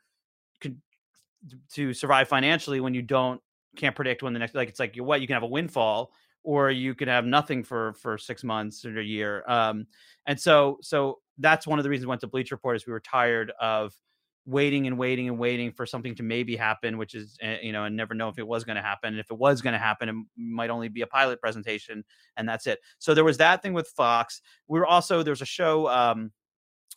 to 1.74 1.94
survive 1.94 2.28
financially 2.28 2.80
when 2.80 2.94
you 2.94 3.02
don't 3.02 3.42
can't 3.76 3.96
predict 3.96 4.24
when 4.24 4.34
the 4.34 4.40
next 4.40 4.56
like 4.56 4.70
it's 4.70 4.80
like 4.80 4.96
you 4.96 5.04
what 5.04 5.22
you 5.22 5.28
can 5.28 5.34
have 5.34 5.44
a 5.44 5.48
windfall 5.48 6.14
or 6.44 6.72
you 6.72 6.96
can 6.96 7.08
have 7.08 7.26
nothing 7.26 7.64
for 7.64 7.94
for 7.94 8.18
six 8.18 8.44
months 8.44 8.86
or 8.86 9.00
a 9.00 9.04
year 9.04 9.44
um 9.50 9.86
and 10.28 10.40
so 10.40 10.78
so 10.82 11.20
that's 11.40 11.68
one 11.68 11.78
of 11.78 11.84
the 11.84 11.90
reasons 11.90 12.06
we 12.06 12.10
went 12.10 12.22
to 12.22 12.28
bleach 12.28 12.52
report 12.52 12.76
is 12.78 12.88
we 12.88 12.94
were 12.94 13.02
tired 13.02 13.52
of 13.60 13.94
waiting 14.46 14.86
and 14.86 14.98
waiting 14.98 15.28
and 15.28 15.39
waiting 15.39 15.72
for 15.72 15.86
something 15.86 16.14
to 16.14 16.22
maybe 16.22 16.56
happen 16.56 16.98
which 16.98 17.16
is 17.16 17.38
uh, 17.43 17.56
you 17.62 17.72
know 17.72 17.86
and 17.86 17.96
never 17.96 18.14
know 18.14 18.30
if 18.30 18.38
it 18.38 18.48
was 18.48 18.64
going 18.64 18.76
to 18.76 18.82
happen 18.82 19.10
and 19.10 19.20
if 19.20 19.32
it 19.32 19.38
was 19.38 19.62
going 19.62 19.74
to 19.74 19.80
happen 19.80 20.08
it 20.08 20.16
might 20.38 20.70
only 20.70 20.88
be 20.88 21.02
a 21.02 21.08
pilot 21.08 21.41
presentation 21.41 22.04
and 22.38 22.48
that's 22.48 22.68
it 22.68 22.80
so 23.00 23.14
there 23.14 23.24
was 23.24 23.38
that 23.38 23.64
thing 23.64 23.74
with 23.74 23.88
fox 23.88 24.41
we 24.68 24.80
were 24.80 24.86
also 24.86 25.24
there's 25.24 25.41
a 25.41 25.46
show 25.46 25.88
um 25.89 26.32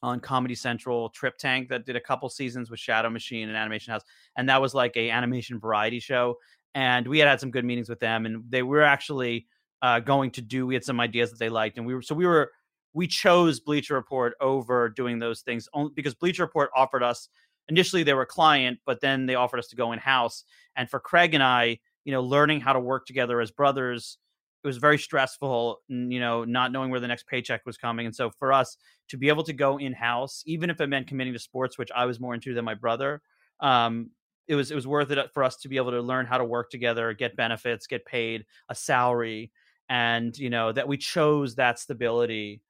on 0.02 0.20
Comedy 0.20 0.54
Central, 0.54 1.10
TripTank, 1.10 1.68
that 1.68 1.84
did 1.84 1.96
a 1.96 2.00
couple 2.00 2.28
seasons 2.28 2.70
with 2.70 2.78
Shadow 2.78 3.10
Machine 3.10 3.48
and 3.48 3.56
Animation 3.56 3.92
House, 3.92 4.02
and 4.36 4.48
that 4.48 4.60
was 4.60 4.74
like 4.74 4.96
a 4.96 5.10
animation 5.10 5.58
variety 5.58 5.98
show. 5.98 6.36
And 6.74 7.06
we 7.08 7.18
had 7.18 7.28
had 7.28 7.40
some 7.40 7.50
good 7.50 7.64
meetings 7.64 7.88
with 7.88 7.98
them, 7.98 8.26
and 8.26 8.44
they 8.48 8.62
were 8.62 8.82
actually 8.82 9.46
uh, 9.82 10.00
going 10.00 10.30
to 10.32 10.42
do. 10.42 10.66
We 10.66 10.74
had 10.74 10.84
some 10.84 11.00
ideas 11.00 11.30
that 11.30 11.38
they 11.38 11.48
liked, 11.48 11.78
and 11.78 11.86
we 11.86 11.94
were 11.94 12.02
so 12.02 12.14
we 12.14 12.26
were 12.26 12.52
we 12.92 13.06
chose 13.06 13.60
Bleacher 13.60 13.94
Report 13.94 14.34
over 14.40 14.88
doing 14.88 15.18
those 15.18 15.42
things 15.42 15.68
only 15.74 15.92
because 15.94 16.14
Bleacher 16.14 16.42
Report 16.42 16.70
offered 16.74 17.02
us 17.02 17.28
initially 17.68 18.02
they 18.02 18.14
were 18.14 18.22
a 18.22 18.26
client, 18.26 18.78
but 18.86 19.00
then 19.00 19.26
they 19.26 19.34
offered 19.34 19.58
us 19.58 19.68
to 19.68 19.76
go 19.76 19.92
in 19.92 19.98
house. 19.98 20.44
And 20.76 20.88
for 20.88 21.00
Craig 21.00 21.34
and 21.34 21.42
I, 21.42 21.78
you 22.04 22.12
know, 22.12 22.22
learning 22.22 22.60
how 22.60 22.72
to 22.72 22.80
work 22.80 23.06
together 23.06 23.40
as 23.40 23.50
brothers, 23.50 24.18
it 24.64 24.66
was 24.66 24.78
very 24.78 24.98
stressful. 24.98 25.80
You 25.88 26.20
know, 26.20 26.44
not 26.44 26.72
knowing 26.72 26.90
where 26.90 27.00
the 27.00 27.08
next 27.08 27.26
paycheck 27.26 27.64
was 27.66 27.76
coming, 27.76 28.06
and 28.06 28.14
so 28.14 28.30
for 28.30 28.52
us 28.52 28.76
to 29.08 29.16
be 29.16 29.28
able 29.28 29.44
to 29.44 29.52
go 29.52 29.78
in 29.78 29.92
house, 29.92 30.42
even 30.46 30.70
if 30.70 30.80
it 30.80 30.88
meant 30.88 31.06
committing 31.06 31.32
to 31.32 31.38
sports, 31.38 31.78
which 31.78 31.90
I 31.94 32.06
was 32.06 32.18
more 32.18 32.34
into 32.34 32.54
than 32.54 32.64
my 32.64 32.74
brother, 32.74 33.22
um, 33.60 34.10
it 34.48 34.54
was 34.54 34.70
it 34.70 34.74
was 34.74 34.86
worth 34.86 35.10
it 35.10 35.32
for 35.32 35.44
us 35.44 35.56
to 35.58 35.68
be 35.68 35.76
able 35.76 35.92
to 35.92 36.00
learn 36.00 36.26
how 36.26 36.38
to 36.38 36.44
work 36.44 36.70
together, 36.70 37.12
get 37.12 37.36
benefits, 37.36 37.86
get 37.86 38.04
paid 38.04 38.46
a 38.68 38.74
salary, 38.74 39.52
and 39.88 40.36
you 40.36 40.50
know 40.50 40.72
that 40.72 40.88
we 40.88 40.96
chose 40.96 41.54
that 41.54 41.78
stability 41.78 42.62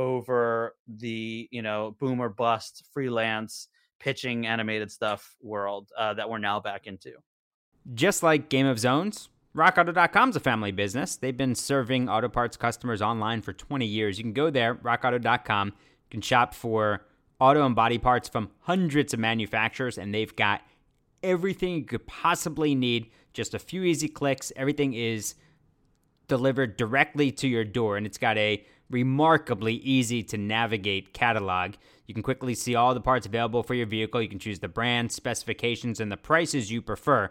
over 0.00 0.74
the 0.88 1.46
you 1.50 1.60
know 1.60 1.94
boom 2.00 2.20
or 2.20 2.30
bust 2.30 2.84
freelance 2.92 3.68
pitching 4.00 4.46
animated 4.46 4.90
stuff 4.90 5.36
world 5.42 5.90
uh, 5.96 6.14
that 6.14 6.28
we're 6.28 6.38
now 6.38 6.58
back 6.58 6.86
into. 6.86 7.12
Just 7.92 8.22
like 8.22 8.48
Game 8.48 8.66
of 8.66 8.78
Zones, 8.78 9.28
RockAuto.com 9.54 10.30
is 10.30 10.36
a 10.36 10.40
family 10.40 10.72
business. 10.72 11.16
They've 11.16 11.36
been 11.36 11.54
serving 11.54 12.08
auto 12.08 12.28
parts 12.28 12.56
customers 12.56 13.02
online 13.02 13.42
for 13.42 13.52
20 13.52 13.84
years. 13.84 14.16
You 14.16 14.24
can 14.24 14.32
go 14.32 14.48
there, 14.48 14.74
RockAuto.com. 14.76 15.68
You 15.68 16.10
can 16.10 16.22
shop 16.22 16.54
for 16.54 17.02
auto 17.38 17.66
and 17.66 17.74
body 17.74 17.98
parts 17.98 18.26
from 18.26 18.50
hundreds 18.60 19.12
of 19.12 19.20
manufacturers, 19.20 19.98
and 19.98 20.14
they've 20.14 20.34
got 20.34 20.62
everything 21.22 21.74
you 21.74 21.84
could 21.84 22.06
possibly 22.06 22.74
need. 22.74 23.10
Just 23.34 23.52
a 23.52 23.58
few 23.58 23.82
easy 23.82 24.08
clicks. 24.08 24.50
Everything 24.56 24.94
is 24.94 25.34
delivered 26.26 26.78
directly 26.78 27.30
to 27.32 27.48
your 27.48 27.64
door, 27.64 27.98
and 27.98 28.06
it's 28.06 28.18
got 28.18 28.38
a 28.38 28.64
remarkably 28.90 29.74
easy 29.74 30.22
to 30.24 30.36
navigate 30.36 31.14
catalog. 31.14 31.74
You 32.06 32.14
can 32.14 32.22
quickly 32.22 32.54
see 32.54 32.74
all 32.74 32.92
the 32.92 33.00
parts 33.00 33.26
available 33.26 33.62
for 33.62 33.74
your 33.74 33.86
vehicle. 33.86 34.20
You 34.20 34.28
can 34.28 34.40
choose 34.40 34.58
the 34.58 34.68
brand, 34.68 35.12
specifications, 35.12 36.00
and 36.00 36.10
the 36.10 36.16
prices 36.16 36.70
you 36.70 36.82
prefer. 36.82 37.30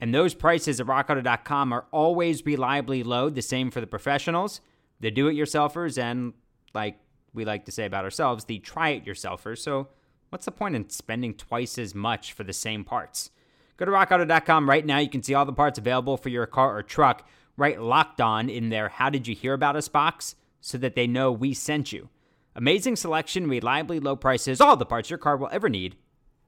And 0.00 0.14
those 0.14 0.34
prices 0.34 0.80
at 0.80 0.86
rockauto.com 0.86 1.72
are 1.72 1.86
always 1.90 2.44
reliably 2.44 3.02
low, 3.02 3.30
the 3.30 3.40
same 3.40 3.70
for 3.70 3.80
the 3.80 3.86
professionals, 3.86 4.60
the 5.00 5.10
do 5.10 5.28
it 5.28 5.34
yourselfers, 5.34 5.96
and 5.96 6.34
like 6.74 6.98
we 7.32 7.44
like 7.44 7.64
to 7.66 7.72
say 7.72 7.86
about 7.86 8.04
ourselves, 8.04 8.44
the 8.44 8.58
try 8.58 8.90
it 8.90 9.06
yourselfers. 9.06 9.58
So, 9.58 9.88
what's 10.30 10.44
the 10.44 10.50
point 10.50 10.74
in 10.74 10.90
spending 10.90 11.34
twice 11.34 11.78
as 11.78 11.94
much 11.94 12.32
for 12.32 12.44
the 12.44 12.52
same 12.52 12.84
parts? 12.84 13.30
Go 13.76 13.84
to 13.84 13.90
rockauto.com 13.92 14.68
right 14.68 14.84
now. 14.84 14.98
You 14.98 15.08
can 15.08 15.22
see 15.22 15.34
all 15.34 15.44
the 15.44 15.52
parts 15.52 15.78
available 15.78 16.16
for 16.16 16.30
your 16.30 16.46
car 16.46 16.76
or 16.76 16.82
truck. 16.82 17.26
Write 17.56 17.80
locked 17.80 18.20
on 18.20 18.50
in 18.50 18.70
their 18.70 18.88
How 18.88 19.08
Did 19.08 19.26
You 19.26 19.34
Hear 19.34 19.54
About 19.54 19.76
Us 19.76 19.88
box 19.88 20.34
so 20.66 20.76
that 20.78 20.96
they 20.96 21.06
know 21.06 21.30
we 21.30 21.54
sent 21.54 21.92
you. 21.92 22.08
Amazing 22.56 22.96
selection, 22.96 23.48
reliably 23.48 24.00
low 24.00 24.16
prices, 24.16 24.60
all 24.60 24.76
the 24.76 24.84
parts 24.84 25.08
your 25.08 25.18
car 25.18 25.36
will 25.36 25.48
ever 25.52 25.68
need. 25.68 25.94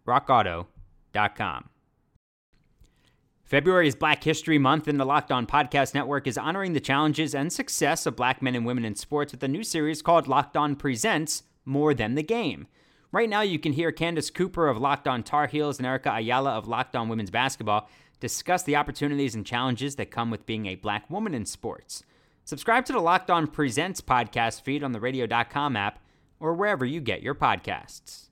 RockAuto.com. 0.08 1.68
February 3.44 3.86
is 3.86 3.94
Black 3.94 4.24
History 4.24 4.58
Month, 4.58 4.88
and 4.88 4.98
the 4.98 5.04
Locked 5.04 5.30
On 5.30 5.46
Podcast 5.46 5.94
Network 5.94 6.26
is 6.26 6.36
honoring 6.36 6.72
the 6.72 6.80
challenges 6.80 7.32
and 7.32 7.52
success 7.52 8.06
of 8.06 8.16
black 8.16 8.42
men 8.42 8.56
and 8.56 8.66
women 8.66 8.84
in 8.84 8.96
sports 8.96 9.32
with 9.32 9.42
a 9.44 9.48
new 9.48 9.62
series 9.62 10.02
called 10.02 10.26
Locked 10.26 10.56
On 10.56 10.74
Presents 10.74 11.44
More 11.64 11.94
Than 11.94 12.16
the 12.16 12.24
Game. 12.24 12.66
Right 13.12 13.28
now, 13.28 13.42
you 13.42 13.60
can 13.60 13.72
hear 13.72 13.92
Candace 13.92 14.30
Cooper 14.30 14.66
of 14.66 14.78
Locked 14.78 15.06
On 15.06 15.22
Tar 15.22 15.46
Heels 15.46 15.78
and 15.78 15.86
Erica 15.86 16.12
Ayala 16.12 16.50
of 16.50 16.66
Locked 16.66 16.96
On 16.96 17.08
Women's 17.08 17.30
Basketball 17.30 17.88
discuss 18.18 18.64
the 18.64 18.74
opportunities 18.74 19.36
and 19.36 19.46
challenges 19.46 19.94
that 19.94 20.10
come 20.10 20.30
with 20.30 20.44
being 20.44 20.66
a 20.66 20.74
black 20.74 21.08
woman 21.08 21.34
in 21.34 21.46
sports. 21.46 22.02
Subscribe 22.48 22.86
to 22.86 22.94
the 22.94 22.98
Locked 22.98 23.30
On 23.30 23.46
Presents 23.46 24.00
podcast 24.00 24.62
feed 24.62 24.82
on 24.82 24.92
the 24.92 25.00
radio.com 25.00 25.76
app 25.76 25.98
or 26.40 26.54
wherever 26.54 26.86
you 26.86 26.98
get 26.98 27.20
your 27.20 27.34
podcasts. 27.34 28.30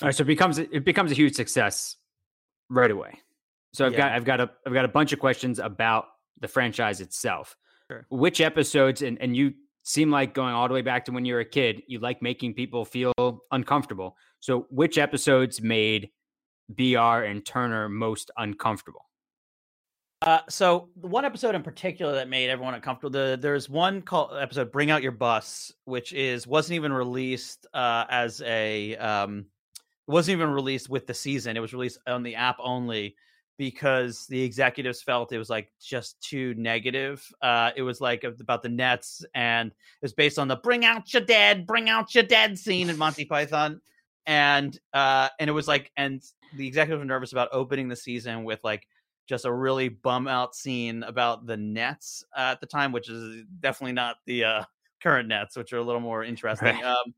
All 0.00 0.06
right, 0.06 0.14
so 0.14 0.22
it 0.22 0.28
becomes 0.28 0.56
it 0.56 0.82
becomes 0.82 1.12
a 1.12 1.14
huge 1.14 1.34
success 1.34 1.96
right 2.70 2.90
away. 2.90 3.20
So 3.74 3.84
I've 3.84 3.92
yeah. 3.92 3.98
got 3.98 4.12
I've 4.12 4.24
got 4.24 4.40
a 4.40 4.50
I've 4.66 4.72
got 4.72 4.86
a 4.86 4.88
bunch 4.88 5.12
of 5.12 5.18
questions 5.18 5.58
about 5.58 6.06
the 6.40 6.48
franchise 6.48 7.02
itself. 7.02 7.54
Sure. 7.90 8.06
Which 8.08 8.40
episodes 8.40 9.02
and 9.02 9.20
and 9.20 9.36
you 9.36 9.52
seem 9.82 10.10
like 10.10 10.32
going 10.32 10.54
all 10.54 10.66
the 10.66 10.72
way 10.72 10.80
back 10.80 11.04
to 11.04 11.12
when 11.12 11.26
you 11.26 11.34
were 11.34 11.40
a 11.40 11.44
kid, 11.44 11.82
you 11.86 11.98
like 11.98 12.22
making 12.22 12.54
people 12.54 12.86
feel 12.86 13.12
uncomfortable. 13.50 14.16
So 14.40 14.66
which 14.70 14.96
episodes 14.96 15.60
made 15.60 16.08
BR 16.70 16.96
and 16.96 17.44
Turner 17.44 17.90
most 17.90 18.30
uncomfortable? 18.38 19.04
Uh, 20.22 20.40
so 20.48 20.88
the 20.96 21.06
one 21.06 21.24
episode 21.24 21.54
in 21.54 21.62
particular 21.62 22.14
that 22.14 22.28
made 22.28 22.50
everyone 22.50 22.74
uncomfortable. 22.74 23.10
The, 23.10 23.38
there's 23.40 23.68
one 23.68 24.02
called 24.02 24.32
episode 24.36 24.72
"Bring 24.72 24.90
Out 24.90 25.02
Your 25.02 25.12
Bus," 25.12 25.72
which 25.84 26.12
is 26.12 26.46
wasn't 26.46 26.74
even 26.76 26.92
released 26.92 27.66
uh, 27.72 28.04
as 28.10 28.42
a 28.42 28.96
um, 28.96 29.46
it 30.08 30.10
wasn't 30.10 30.38
even 30.38 30.50
released 30.50 30.88
with 30.88 31.06
the 31.06 31.14
season. 31.14 31.56
It 31.56 31.60
was 31.60 31.72
released 31.72 32.00
on 32.08 32.24
the 32.24 32.34
app 32.34 32.56
only 32.58 33.14
because 33.58 34.26
the 34.26 34.42
executives 34.42 35.02
felt 35.02 35.32
it 35.32 35.38
was 35.38 35.50
like 35.50 35.70
just 35.80 36.20
too 36.20 36.54
negative. 36.56 37.24
Uh, 37.40 37.70
it 37.76 37.82
was 37.82 38.00
like 38.00 38.24
about 38.24 38.62
the 38.62 38.68
Nets, 38.68 39.24
and 39.34 39.70
it 39.70 40.02
was 40.02 40.14
based 40.14 40.38
on 40.38 40.48
the 40.48 40.56
"Bring 40.56 40.84
Out 40.84 41.14
Your 41.14 41.22
Dead, 41.22 41.64
Bring 41.64 41.88
Out 41.88 42.12
Your 42.12 42.24
Dead" 42.24 42.58
scene 42.58 42.90
in 42.90 42.98
Monty 42.98 43.24
Python, 43.26 43.80
and 44.26 44.76
uh, 44.92 45.28
and 45.38 45.48
it 45.48 45.52
was 45.52 45.68
like, 45.68 45.92
and 45.96 46.20
the 46.56 46.66
executives 46.66 46.98
were 46.98 47.04
nervous 47.04 47.30
about 47.30 47.50
opening 47.52 47.86
the 47.86 47.94
season 47.94 48.42
with 48.42 48.64
like 48.64 48.84
just 49.28 49.44
a 49.44 49.52
really 49.52 49.88
bum 49.88 50.26
out 50.26 50.54
scene 50.54 51.02
about 51.02 51.46
the 51.46 51.56
Nets 51.56 52.24
uh, 52.36 52.52
at 52.52 52.60
the 52.60 52.66
time, 52.66 52.92
which 52.92 53.08
is 53.08 53.44
definitely 53.60 53.92
not 53.92 54.16
the 54.26 54.44
uh, 54.44 54.64
current 55.02 55.28
Nets, 55.28 55.56
which 55.56 55.72
are 55.72 55.78
a 55.78 55.82
little 55.82 56.00
more 56.00 56.24
interesting. 56.24 56.76
Right. 56.76 56.84
Um, 56.84 57.14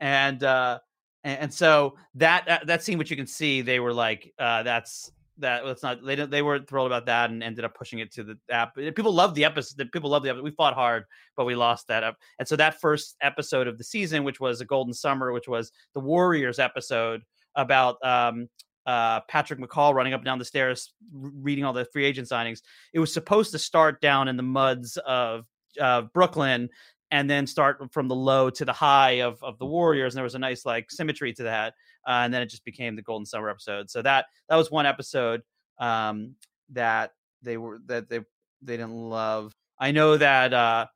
and, 0.00 0.42
uh, 0.42 0.78
and 1.22 1.38
and 1.38 1.54
so 1.54 1.96
that, 2.14 2.46
that 2.46 2.66
that 2.66 2.82
scene, 2.82 2.96
which 2.96 3.10
you 3.10 3.16
can 3.16 3.26
see, 3.26 3.60
they 3.60 3.78
were 3.78 3.92
like, 3.92 4.32
uh, 4.38 4.62
"That's 4.62 5.12
that. 5.36 5.64
That's 5.66 5.82
not." 5.82 6.02
They 6.02 6.14
they 6.14 6.40
weren't 6.40 6.66
thrilled 6.66 6.86
about 6.86 7.04
that 7.06 7.28
and 7.28 7.42
ended 7.42 7.62
up 7.62 7.74
pushing 7.74 7.98
it 7.98 8.10
to 8.12 8.24
the 8.24 8.38
app. 8.50 8.74
People 8.74 9.12
love 9.12 9.34
the 9.34 9.44
episode. 9.44 9.92
People 9.92 10.08
love 10.08 10.22
the 10.22 10.30
episode. 10.30 10.44
We 10.44 10.50
fought 10.52 10.72
hard, 10.72 11.04
but 11.36 11.44
we 11.44 11.54
lost 11.54 11.88
that 11.88 12.02
up. 12.02 12.16
And 12.38 12.48
so 12.48 12.56
that 12.56 12.80
first 12.80 13.16
episode 13.20 13.66
of 13.66 13.76
the 13.76 13.84
season, 13.84 14.24
which 14.24 14.40
was 14.40 14.62
a 14.62 14.64
Golden 14.64 14.94
Summer, 14.94 15.30
which 15.30 15.46
was 15.46 15.72
the 15.92 16.00
Warriors 16.00 16.58
episode 16.58 17.20
about 17.54 18.02
um, 18.02 18.48
uh, 18.86 19.20
Patrick 19.28 19.60
McCaw 19.60 19.94
running 19.94 20.14
up 20.14 20.20
and 20.20 20.24
down 20.24 20.38
the 20.38 20.44
stairs, 20.44 20.92
reading 21.12 21.64
all 21.64 21.72
the 21.72 21.84
free 21.86 22.04
agent 22.04 22.28
signings. 22.28 22.60
It 22.92 22.98
was 22.98 23.12
supposed 23.12 23.52
to 23.52 23.58
start 23.58 24.00
down 24.00 24.28
in 24.28 24.36
the 24.36 24.42
muds 24.42 24.96
of 24.98 25.46
uh, 25.80 26.02
Brooklyn 26.02 26.68
and 27.10 27.28
then 27.28 27.46
start 27.46 27.92
from 27.92 28.08
the 28.08 28.14
low 28.14 28.50
to 28.50 28.64
the 28.64 28.72
high 28.72 29.22
of, 29.22 29.42
of 29.42 29.58
the 29.58 29.66
Warriors. 29.66 30.14
And 30.14 30.18
there 30.18 30.24
was 30.24 30.34
a 30.34 30.38
nice 30.38 30.64
like 30.64 30.90
symmetry 30.90 31.32
to 31.34 31.44
that. 31.44 31.74
Uh, 32.06 32.22
and 32.24 32.32
then 32.32 32.42
it 32.42 32.46
just 32.46 32.64
became 32.64 32.96
the 32.96 33.02
Golden 33.02 33.26
Summer 33.26 33.50
episode. 33.50 33.90
So 33.90 34.02
that 34.02 34.26
that 34.48 34.56
was 34.56 34.70
one 34.70 34.86
episode 34.86 35.42
um, 35.78 36.34
that 36.70 37.12
they 37.42 37.56
were 37.56 37.78
that 37.86 38.08
they 38.08 38.20
they 38.62 38.76
didn't 38.76 38.94
love. 38.94 39.52
I 39.78 39.90
know 39.90 40.16
that 40.16 40.52
uh, 40.54 40.86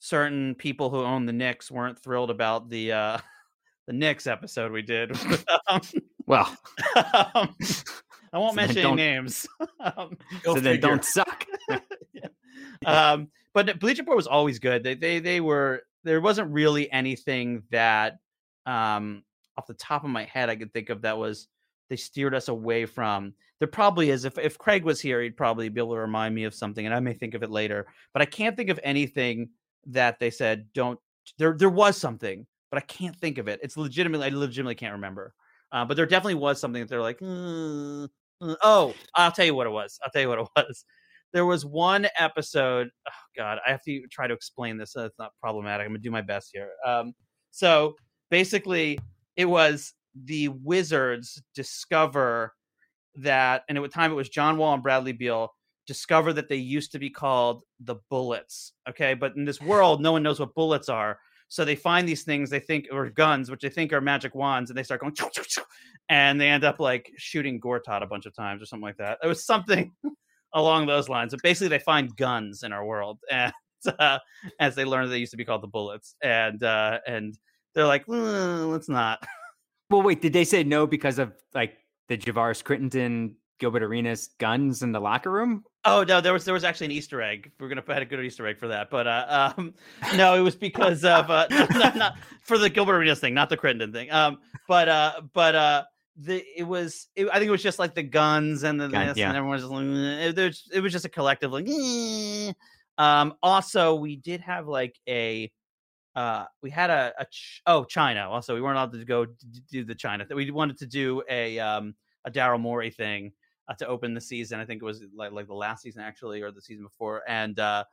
certain 0.00 0.54
people 0.54 0.90
who 0.90 1.02
own 1.02 1.26
the 1.26 1.32
Knicks 1.32 1.70
weren't 1.70 1.98
thrilled 1.98 2.30
about 2.30 2.68
the 2.68 2.92
uh, 2.92 3.18
the 3.86 3.92
Knicks 3.92 4.26
episode 4.26 4.72
we 4.72 4.82
did. 4.82 5.16
well, 6.32 6.56
um, 7.34 7.54
I 8.32 8.38
won't 8.38 8.52
so 8.52 8.56
mention 8.56 8.86
any 8.86 8.94
names. 8.94 9.46
um, 9.80 10.16
so 10.44 10.54
then 10.54 10.80
don't 10.80 11.04
suck. 11.04 11.44
yeah. 12.14 12.28
um, 12.86 13.28
but 13.52 13.78
Bleacher 13.78 14.00
Report 14.00 14.16
was 14.16 14.26
always 14.26 14.58
good. 14.58 14.82
They, 14.82 14.94
they 14.94 15.18
they 15.18 15.40
were 15.42 15.82
there 16.04 16.22
wasn't 16.22 16.50
really 16.50 16.90
anything 16.90 17.64
that 17.70 18.18
um 18.64 19.22
off 19.58 19.66
the 19.66 19.74
top 19.74 20.04
of 20.04 20.10
my 20.10 20.24
head 20.24 20.48
I 20.48 20.56
could 20.56 20.72
think 20.72 20.88
of 20.88 21.02
that 21.02 21.18
was 21.18 21.48
they 21.90 21.96
steered 21.96 22.34
us 22.34 22.48
away 22.48 22.86
from. 22.86 23.34
There 23.58 23.68
probably 23.68 24.08
is. 24.08 24.24
If 24.24 24.38
if 24.38 24.56
Craig 24.56 24.84
was 24.84 25.02
here, 25.02 25.20
he'd 25.20 25.36
probably 25.36 25.68
be 25.68 25.82
able 25.82 25.92
to 25.92 26.00
remind 26.00 26.34
me 26.34 26.44
of 26.44 26.54
something, 26.54 26.86
and 26.86 26.94
I 26.94 27.00
may 27.00 27.12
think 27.12 27.34
of 27.34 27.42
it 27.42 27.50
later. 27.50 27.86
But 28.14 28.22
I 28.22 28.24
can't 28.24 28.56
think 28.56 28.70
of 28.70 28.80
anything 28.82 29.50
that 29.88 30.18
they 30.18 30.30
said 30.30 30.72
don't. 30.72 30.98
There 31.36 31.54
there 31.58 31.68
was 31.68 31.98
something, 31.98 32.46
but 32.70 32.78
I 32.78 32.86
can't 32.86 33.14
think 33.14 33.36
of 33.36 33.48
it. 33.48 33.60
It's 33.62 33.76
legitimately 33.76 34.28
I 34.28 34.30
legitimately 34.30 34.76
can't 34.76 34.94
remember. 34.94 35.34
Uh, 35.72 35.84
but 35.84 35.96
there 35.96 36.06
definitely 36.06 36.34
was 36.34 36.60
something 36.60 36.82
that 36.82 36.88
they're 36.88 37.00
like, 37.02 37.18
mm, 37.20 38.08
mm, 38.42 38.56
oh, 38.62 38.94
I'll 39.14 39.32
tell 39.32 39.46
you 39.46 39.54
what 39.54 39.66
it 39.66 39.70
was. 39.70 39.98
I'll 40.04 40.10
tell 40.10 40.22
you 40.22 40.28
what 40.28 40.38
it 40.38 40.48
was. 40.56 40.84
There 41.32 41.46
was 41.46 41.64
one 41.64 42.06
episode. 42.18 42.90
Oh 43.08 43.12
God, 43.36 43.58
I 43.66 43.70
have 43.70 43.82
to 43.84 44.06
try 44.10 44.26
to 44.26 44.34
explain 44.34 44.76
this. 44.76 44.92
So 44.92 45.04
it's 45.06 45.18
not 45.18 45.32
problematic. 45.40 45.86
I'm 45.86 45.92
gonna 45.92 46.00
do 46.00 46.10
my 46.10 46.20
best 46.20 46.50
here. 46.52 46.68
Um, 46.86 47.14
so 47.50 47.94
basically, 48.30 48.98
it 49.36 49.46
was 49.46 49.94
the 50.24 50.48
Wizards 50.48 51.42
discover 51.54 52.52
that, 53.16 53.62
and 53.68 53.78
at 53.78 53.82
the 53.82 53.88
time 53.88 54.12
it 54.12 54.16
was 54.16 54.28
John 54.28 54.58
Wall 54.58 54.74
and 54.74 54.82
Bradley 54.82 55.12
Beal 55.12 55.50
discover 55.86 56.32
that 56.34 56.48
they 56.48 56.56
used 56.56 56.92
to 56.92 56.98
be 56.98 57.10
called 57.10 57.62
the 57.80 57.96
Bullets. 58.10 58.72
Okay, 58.88 59.14
but 59.14 59.34
in 59.36 59.44
this 59.46 59.60
world, 59.60 60.02
no 60.02 60.12
one 60.12 60.22
knows 60.22 60.38
what 60.38 60.54
bullets 60.54 60.88
are. 60.90 61.18
So 61.52 61.66
they 61.66 61.76
find 61.76 62.08
these 62.08 62.22
things 62.22 62.48
they 62.48 62.60
think 62.60 62.86
are 62.90 63.10
guns, 63.10 63.50
which 63.50 63.60
they 63.60 63.68
think 63.68 63.92
are 63.92 64.00
magic 64.00 64.34
wands, 64.34 64.70
and 64.70 64.78
they 64.78 64.82
start 64.82 65.02
going, 65.02 65.14
and 66.08 66.40
they 66.40 66.48
end 66.48 66.64
up 66.64 66.80
like 66.80 67.12
shooting 67.18 67.60
Gortat 67.60 68.02
a 68.02 68.06
bunch 68.06 68.24
of 68.24 68.34
times 68.34 68.62
or 68.62 68.64
something 68.64 68.86
like 68.86 68.96
that. 68.96 69.18
It 69.22 69.26
was 69.26 69.44
something 69.44 69.92
along 70.54 70.86
those 70.86 71.10
lines. 71.10 71.34
But 71.34 71.42
basically, 71.42 71.68
they 71.68 71.78
find 71.78 72.16
guns 72.16 72.62
in 72.62 72.72
our 72.72 72.86
world, 72.86 73.18
and 73.30 73.52
uh, 73.98 74.18
as 74.60 74.74
they 74.74 74.86
learn, 74.86 75.10
they 75.10 75.18
used 75.18 75.32
to 75.32 75.36
be 75.36 75.44
called 75.44 75.62
the 75.62 75.68
bullets, 75.68 76.16
and 76.22 76.62
uh, 76.62 77.00
and 77.06 77.36
they're 77.74 77.84
like, 77.84 78.08
well, 78.08 78.68
let's 78.68 78.88
not. 78.88 79.22
Well, 79.90 80.00
wait, 80.00 80.22
did 80.22 80.32
they 80.32 80.44
say 80.44 80.64
no 80.64 80.86
because 80.86 81.18
of 81.18 81.34
like 81.54 81.74
the 82.08 82.16
Javaris 82.16 82.62
Crittenton 82.62 83.34
Gilbert 83.60 83.82
Arenas 83.82 84.30
guns 84.38 84.82
in 84.82 84.92
the 84.92 85.00
locker 85.00 85.30
room? 85.30 85.64
Oh 85.84 86.04
no, 86.04 86.20
there 86.20 86.32
was 86.32 86.44
there 86.44 86.54
was 86.54 86.62
actually 86.62 86.86
an 86.86 86.92
Easter 86.92 87.20
egg. 87.20 87.50
We're 87.58 87.68
gonna 87.68 87.82
had 87.86 88.02
a 88.02 88.04
good 88.04 88.24
Easter 88.24 88.46
egg 88.46 88.58
for 88.58 88.68
that, 88.68 88.88
but 88.88 89.06
uh, 89.06 89.54
um, 89.56 89.74
no, 90.16 90.34
it 90.34 90.40
was 90.40 90.54
because 90.54 91.04
of 91.04 91.28
uh, 91.28 91.46
not, 91.50 91.96
not, 91.96 92.18
for 92.44 92.56
the 92.56 92.70
Gilbert 92.70 92.94
Arenas 92.94 93.18
thing, 93.18 93.34
not 93.34 93.48
the 93.48 93.56
Crittenton 93.56 93.92
thing. 93.92 94.10
Um, 94.12 94.38
but 94.68 94.88
uh, 94.88 95.22
but 95.32 95.54
uh, 95.56 95.82
the 96.16 96.44
it 96.56 96.62
was 96.62 97.08
it, 97.16 97.28
I 97.32 97.38
think 97.38 97.48
it 97.48 97.52
was 97.52 97.64
just 97.64 97.80
like 97.80 97.96
the 97.96 98.02
guns 98.04 98.62
and 98.62 98.80
the 98.80 98.88
Gun, 98.88 99.08
this, 99.08 99.16
yeah. 99.16 99.28
and 99.28 99.36
everyone 99.36 99.54
was 99.56 99.62
just 99.62 99.72
like, 99.72 99.84
it, 99.84 100.38
it, 100.38 100.46
was, 100.46 100.70
it 100.72 100.80
was 100.80 100.92
just 100.92 101.04
a 101.04 101.08
collective 101.08 101.52
like. 101.52 101.66
Eh. 101.68 102.52
Um, 102.98 103.34
also, 103.42 103.96
we 103.96 104.16
did 104.16 104.40
have 104.42 104.68
like 104.68 104.96
a 105.08 105.50
uh 106.14 106.44
we 106.62 106.70
had 106.70 106.90
a, 106.90 107.12
a 107.18 107.24
ch- 107.24 107.62
oh 107.66 107.84
China 107.84 108.28
also 108.28 108.54
we 108.54 108.60
weren't 108.60 108.76
allowed 108.76 108.92
to 108.92 109.02
go 109.02 109.26
do 109.70 109.82
the 109.82 109.94
China 109.94 110.26
we 110.34 110.50
wanted 110.50 110.76
to 110.76 110.86
do 110.86 111.22
a 111.26 111.58
um 111.58 111.94
a 112.26 112.30
Daryl 112.30 112.60
Morey 112.60 112.90
thing 112.90 113.32
uh, 113.72 113.74
to 113.76 113.86
open 113.86 114.14
the 114.14 114.20
season. 114.20 114.60
I 114.60 114.64
think 114.64 114.82
it 114.82 114.84
was 114.84 115.02
like 115.14 115.32
like 115.32 115.46
the 115.46 115.54
last 115.54 115.82
season 115.82 116.02
actually, 116.02 116.42
or 116.42 116.50
the 116.50 116.60
season 116.60 116.84
before, 116.84 117.22
and 117.28 117.58
uh, 117.58 117.84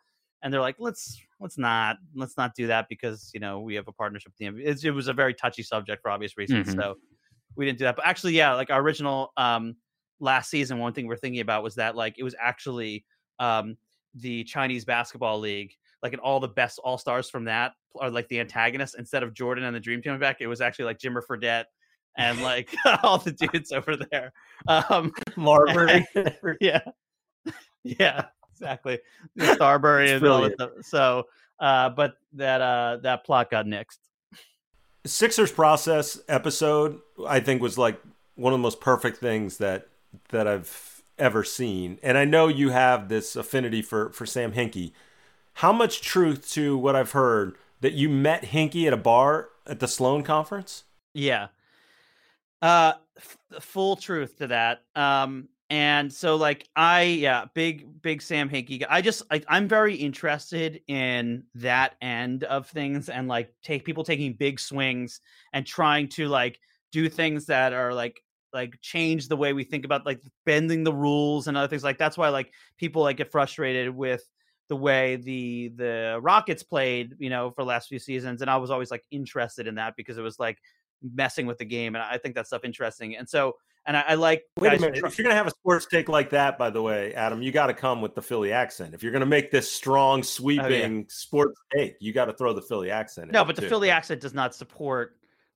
and 0.42 0.54
they're 0.54 0.62
like, 0.62 0.76
let's 0.80 1.20
let's 1.40 1.58
not 1.58 1.98
let's 2.16 2.38
not 2.38 2.56
do 2.56 2.68
that 2.68 2.88
because 2.90 3.32
you 3.34 3.40
know 3.40 3.60
we 3.60 3.76
have 3.76 3.88
a 3.88 3.92
partnership 3.92 4.32
with 4.32 4.38
the 4.38 4.62
NBA. 4.62 4.84
It, 4.86 4.92
was 4.92 5.08
a 5.08 5.14
very 5.14 5.34
touchy 5.34 5.64
subject 5.64 6.02
for 6.02 6.12
obvious 6.12 6.38
reasons, 6.38 6.70
mm-hmm. 6.70 6.80
so 6.80 6.96
we 7.56 7.66
didn't 7.66 7.80
do 7.80 7.86
that. 7.86 7.96
But 7.96 8.06
actually, 8.06 8.34
yeah, 8.34 8.54
like 8.54 8.70
our 8.70 8.82
original 8.82 9.34
um, 9.38 9.76
last 10.20 10.50
season, 10.50 10.80
one 10.80 10.94
thing 10.94 11.08
we're 11.08 11.18
thinking 11.18 11.42
about 11.42 11.64
was 11.64 11.76
that 11.76 11.96
like 11.96 12.16
it 12.18 12.24
was 12.24 12.36
actually 12.40 13.06
um, 13.40 13.78
the 14.16 14.44
Chinese 14.44 14.86
basketball 14.86 15.40
league. 15.40 15.74
Like 16.02 16.14
and 16.14 16.22
all 16.22 16.40
the 16.40 16.48
best 16.48 16.80
all 16.82 16.98
stars 16.98 17.30
from 17.30 17.44
that 17.46 17.74
are 18.00 18.10
like 18.10 18.26
the 18.30 18.40
antagonists 18.40 18.96
instead 18.96 19.22
of 19.22 19.34
Jordan 19.34 19.66
and 19.66 19.76
the 19.76 19.82
Dream 19.82 20.02
Team 20.02 20.18
back. 20.18 20.38
It 20.40 20.48
was 20.48 20.62
actually 20.62 20.86
like 20.86 20.98
Jimmer 20.98 21.22
Fredette 21.30 21.66
and 22.20 22.42
like 22.44 22.76
all 23.04 23.18
the 23.18 23.32
dudes 23.32 23.72
over 23.72 23.96
there. 23.96 24.32
Um, 24.68 25.12
Marbury, 25.36 26.06
yeah, 26.62 26.82
yeah, 27.84 28.26
exactly. 28.52 29.00
Starbury 29.40 30.12
and 30.12 30.28
all 30.28 30.42
that 30.42 30.72
So, 30.82 31.26
uh, 31.60 31.90
but 31.90 32.16
that 32.34 32.62
uh, 32.62 32.98
that 33.02 33.24
plot 33.24 33.50
got 33.50 33.66
nixed. 33.66 33.98
Sixers 35.06 35.52
process 35.52 36.20
episode, 36.28 37.00
I 37.26 37.40
think, 37.40 37.62
was 37.62 37.78
like 37.78 38.00
one 38.36 38.54
of 38.54 38.60
the 38.60 38.64
most 38.64 38.82
perfect 38.82 39.18
things 39.18 39.58
that 39.58 39.88
that 40.30 40.48
I've 40.48 41.02
ever 41.18 41.44
seen. 41.44 42.00
And 42.04 42.18
I 42.18 42.26
know 42.26 42.48
you 42.48 42.70
have 42.70 43.10
this 43.10 43.36
affinity 43.36 43.82
for 43.82 44.12
for 44.12 44.26
Sam 44.26 44.52
Hinkie. 44.52 44.92
How 45.54 45.74
much 45.74 46.02
truth 46.02 46.50
to 46.52 46.78
what 46.78 46.96
I've 46.96 47.12
heard 47.12 47.56
that 47.82 47.94
you 47.94 48.10
met 48.10 48.44
Hinkie 48.44 48.88
at 48.88 48.94
a 48.94 48.98
bar 48.98 49.50
at 49.66 49.80
the 49.80 49.88
Sloan 49.88 50.24
conference? 50.24 50.84
Yeah. 51.14 51.48
Uh, 52.62 52.94
f- 53.18 53.38
full 53.62 53.96
truth 53.96 54.38
to 54.38 54.48
that. 54.48 54.82
Um, 54.96 55.48
and 55.70 56.12
so 56.12 56.36
like 56.36 56.68
I 56.76 57.04
yeah, 57.04 57.46
big 57.54 58.02
big 58.02 58.22
Sam 58.22 58.50
Hinkie. 58.50 58.84
I 58.90 59.02
just 59.02 59.22
like 59.32 59.46
I'm 59.48 59.68
very 59.68 59.96
interested 59.96 60.82
in 60.88 61.44
that 61.56 61.96
end 62.02 62.44
of 62.46 62.68
things 62.68 63.08
and 63.10 63.28
like 63.28 63.54
take 63.62 63.86
people 63.86 64.04
taking 64.04 64.34
big 64.34 64.60
swings 64.60 65.22
and 65.54 65.66
trying 65.66 66.10
to 66.10 66.28
like 66.28 66.60
do 66.92 67.08
things 67.08 67.46
that 67.46 67.74
are 67.74 67.94
like 67.94 68.20
like 68.52 68.82
change 68.82 69.28
the 69.28 69.38
way 69.38 69.54
we 69.54 69.64
think 69.64 69.86
about 69.86 70.08
like 70.08 70.22
bending 70.44 70.84
the 70.84 70.94
rules 70.94 71.48
and 71.48 71.56
other 71.56 71.68
things 71.68 71.84
like 71.84 72.00
that's 72.00 72.18
why 72.18 72.30
like 72.30 72.52
people 72.78 73.04
like 73.04 73.18
get 73.18 73.32
frustrated 73.32 73.96
with 73.96 74.24
the 74.70 74.76
way 74.76 75.18
the 75.18 75.72
the 75.76 76.20
Rockets 76.22 76.64
played, 76.64 77.16
you 77.20 77.30
know, 77.30 77.52
for 77.52 77.64
the 77.64 77.68
last 77.68 77.90
few 77.90 78.00
seasons 78.00 78.42
and 78.42 78.50
I 78.50 78.58
was 78.58 78.72
always 78.72 78.90
like 78.90 79.04
interested 79.12 79.68
in 79.68 79.76
that 79.76 79.96
because 79.96 80.18
it 80.18 80.22
was 80.22 80.40
like 80.40 80.58
messing 81.02 81.46
with 81.46 81.58
the 81.58 81.66
game 81.66 81.96
and 81.96 82.04
I 82.04 82.18
think 82.18 82.36
that 82.36 82.48
stuff 82.48 82.64
interesting. 82.64 83.16
And 83.16 83.28
so 83.28 83.56
and 83.86 83.98
I, 83.98 84.04
I 84.10 84.14
like 84.16 84.44
Wait 84.58 84.74
a 84.74 84.80
minute. 84.80 85.04
If 85.04 85.18
you're 85.18 85.24
gonna 85.24 85.36
have 85.36 85.48
a 85.48 85.52
sports 85.52 85.86
take 85.86 86.10
like 86.10 86.30
that, 86.32 86.58
by 86.58 86.70
the 86.70 86.82
way, 86.82 87.14
Adam, 87.16 87.42
you 87.42 87.52
got 87.52 87.68
to 87.68 87.74
come 87.74 88.02
with 88.02 88.14
the 88.14 88.22
Philly 88.22 88.52
accent. 88.52 88.94
If 88.94 89.02
you're 89.02 89.12
gonna 89.12 89.26
make 89.26 89.52
this 89.52 89.72
strong, 89.72 90.22
sweeping 90.22 90.66
oh, 90.66 90.98
yeah. 90.98 91.04
sports 91.08 91.60
take, 91.76 91.96
you 92.00 92.14
got 92.14 92.26
to 92.26 92.34
throw 92.34 92.54
the 92.54 92.62
Philly 92.62 92.92
accent. 92.92 93.32
No, 93.32 93.44
but 93.44 93.56
the 93.56 93.64
Philly 93.64 93.90
accent 93.90 94.22
does 94.22 94.34
not 94.34 94.54
support 94.54 95.16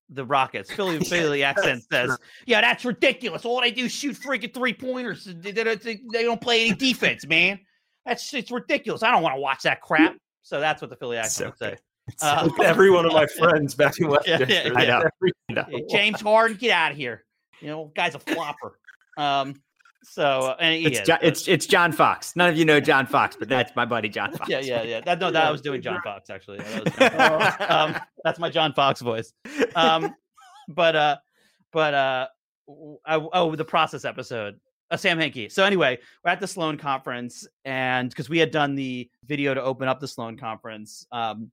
the 0.10 0.26
Rockets. 0.26 0.72
Philly 0.76 1.00
Philly 1.00 1.44
accent 1.44 1.84
says, 1.92 2.18
"Yeah, 2.46 2.62
that's 2.62 2.86
ridiculous. 2.86 3.46
All 3.46 3.62
they 3.62 3.72
do 3.72 3.86
is 3.86 3.92
shoot 3.92 4.16
freaking 4.16 4.54
three 4.54 4.74
pointers. 4.74 5.26
They, 5.26 5.52
they, 5.52 5.76
they, 5.76 6.24
don't 6.24 6.42
play 6.42 6.68
any 6.68 6.76
defense, 6.76 7.28
man. 7.28 7.60
That's 8.06 8.34
it's 8.34 8.52
ridiculous. 8.52 9.04
I 9.04 9.12
don't 9.12 9.22
want 9.22 9.36
to 9.36 9.42
watch 9.42 9.64
that 9.64 9.82
crap." 9.82 10.16
So 10.42 10.60
that's 10.60 10.82
what 10.82 10.90
the 10.90 10.98
Philly 10.98 11.18
accent 11.18 11.54
so, 11.58 11.66
would 11.66 11.74
say. 11.76 11.82
Uh, 12.22 12.50
every 12.64 12.90
one 12.90 13.06
of 13.06 13.14
my 13.14 13.26
friends 13.26 13.76
back 13.76 14.00
in 14.00 14.08
West 14.08 14.28
yeah, 14.28 14.40
yeah, 14.48 14.68
yeah. 14.68 14.74
I 14.76 15.56
know. 15.56 15.64
James 15.90 16.22
Harden, 16.22 16.58
get 16.58 16.72
out 16.72 16.92
of 16.92 16.98
here. 16.98 17.24
You 17.62 17.68
know, 17.68 17.92
guy's 17.96 18.16
a 18.16 18.20
flopper. 18.20 18.78
Um, 19.18 19.56
so 20.04 20.56
and 20.60 20.86
it's, 20.86 21.00
John, 21.08 21.20
it's 21.22 21.48
it's 21.48 21.66
John 21.66 21.94
Fox. 21.94 22.36
None 22.36 22.50
of 22.50 22.58
you 22.58 22.66
know 22.66 22.80
John 22.80 23.08
Fox, 23.08 23.38
but 23.38 23.48
that's 23.48 23.74
my 23.76 23.86
buddy 23.86 24.10
John 24.10 24.32
Fox. 24.38 24.50
Yeah, 24.50 24.60
yeah, 24.60 24.84
yeah. 24.84 25.02
That, 25.02 25.20
no, 25.20 25.32
that 25.32 25.46
I 25.46 25.52
was 25.52 25.62
doing 25.62 25.82
John 25.82 26.02
Fox 26.04 26.30
actually. 26.30 26.58
That 26.58 27.14
Fox. 27.16 27.72
um, 27.72 27.96
that's 28.24 28.40
my 28.40 28.50
John 28.50 28.74
Fox 28.74 29.02
voice. 29.02 29.34
Um, 29.76 30.14
but 30.68 30.96
uh, 30.96 31.18
but 31.72 31.94
uh, 31.94 32.28
I, 33.06 33.16
oh, 33.34 33.56
the 33.56 33.66
process 33.66 34.06
episode. 34.06 34.60
Uh, 34.92 34.98
Sam 34.98 35.18
Hinkie. 35.18 35.52
So 35.52 35.64
anyway, 35.64 35.98
we're 36.24 36.32
at 36.32 36.40
the 36.40 36.48
Sloan 36.48 36.78
conference, 36.78 37.48
and 37.66 38.10
because 38.10 38.30
we 38.30 38.38
had 38.38 38.52
done 38.52 38.76
the 38.76 39.10
video 39.26 39.54
to 39.54 39.64
open 39.64 39.88
up 39.88 40.00
the 40.00 40.08
Sloan 40.08 40.38
conference, 40.38 41.08
um, 41.12 41.50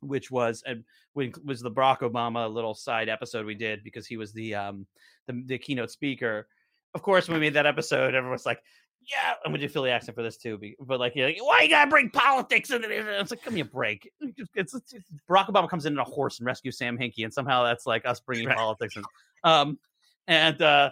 which 0.00 0.30
was 0.30 0.62
uh, 0.66 0.74
was 1.14 1.60
the 1.60 1.70
Barack 1.70 2.00
Obama 2.00 2.52
little 2.52 2.74
side 2.74 3.08
episode 3.08 3.44
we 3.44 3.54
did 3.54 3.82
because 3.82 4.06
he 4.06 4.16
was 4.16 4.32
the 4.32 4.54
um 4.54 4.86
the, 5.26 5.42
the 5.46 5.58
keynote 5.58 5.90
speaker 5.90 6.46
of 6.94 7.02
course, 7.02 7.28
when 7.28 7.36
we 7.36 7.40
made 7.40 7.54
that 7.54 7.66
episode, 7.66 8.14
everyone's 8.14 8.46
like, 8.46 8.62
yeah, 9.02 9.34
I'm 9.44 9.52
gonna 9.52 9.58
do 9.58 9.68
Philly 9.68 9.90
accent 9.90 10.16
for 10.16 10.22
this 10.22 10.36
too. 10.36 10.60
But 10.80 11.00
like, 11.00 11.16
like 11.16 11.38
why 11.40 11.62
you 11.62 11.70
gotta 11.70 11.90
bring 11.90 12.10
politics 12.10 12.70
into 12.70 12.88
this? 12.88 13.04
It's 13.06 13.30
like, 13.30 13.44
give 13.44 13.52
me 13.52 13.60
a 13.60 13.64
break. 13.64 14.10
It's, 14.20 14.50
it's, 14.54 14.92
it's, 14.92 15.10
Barack 15.28 15.48
Obama 15.48 15.68
comes 15.68 15.86
in 15.86 15.98
on 15.98 16.06
a 16.06 16.10
horse 16.10 16.38
and 16.38 16.46
rescues 16.46 16.78
Sam 16.78 16.98
Hinkie, 16.98 17.24
and 17.24 17.32
somehow 17.32 17.64
that's 17.64 17.86
like 17.86 18.04
us 18.06 18.20
bringing 18.20 18.48
right. 18.48 18.56
politics 18.56 18.96
in. 18.96 19.02
Um, 19.44 19.78
and 20.26 20.60
uh, 20.60 20.90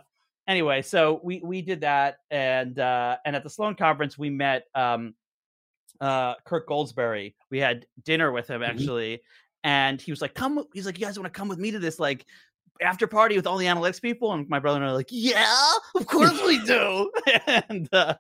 anyway, 0.49 0.83
so 0.83 1.21
we 1.23 1.41
we 1.45 1.61
did 1.61 1.83
that, 1.83 2.19
and 2.31 2.79
uh, 2.79 3.17
and 3.25 3.37
at 3.37 3.43
the 3.43 3.51
Sloan 3.51 3.75
conference, 3.75 4.17
we 4.17 4.31
met 4.31 4.67
um, 4.75 5.15
uh, 6.01 6.35
Kirk 6.45 6.69
Goldsberry. 6.69 7.35
We 7.51 7.59
had 7.59 7.87
dinner 8.05 8.33
with 8.33 8.49
him 8.49 8.61
mm-hmm. 8.61 8.71
actually, 8.71 9.15
mm-hmm. 9.15 9.69
and 9.69 10.01
he 10.01 10.13
was 10.13 10.21
like, 10.21 10.35
"Come," 10.35 10.65
he's 10.75 10.87
like, 10.87 10.99
"You 10.99 11.07
guys 11.07 11.19
want 11.19 11.33
to 11.33 11.39
come 11.39 11.49
with 11.49 11.59
me 11.59 11.71
to 11.71 11.79
this 11.79 11.99
like 11.99 12.27
after 12.81 13.07
party 13.07 13.37
with 13.37 13.47
all 13.47 13.57
the 13.57 13.67
analytics 13.67 14.01
people, 14.01 14.33
and 14.33 14.49
my 14.49 14.59
brother 14.59 14.77
and 14.77 14.85
I 14.85 14.91
are 14.91 14.95
like, 14.95 15.09
"Yeah, 15.11 15.73
of 15.95 16.07
course 16.07 16.41
we 16.47 16.65
do." 16.65 17.11
and 17.47 17.89
uh, 17.93 18.15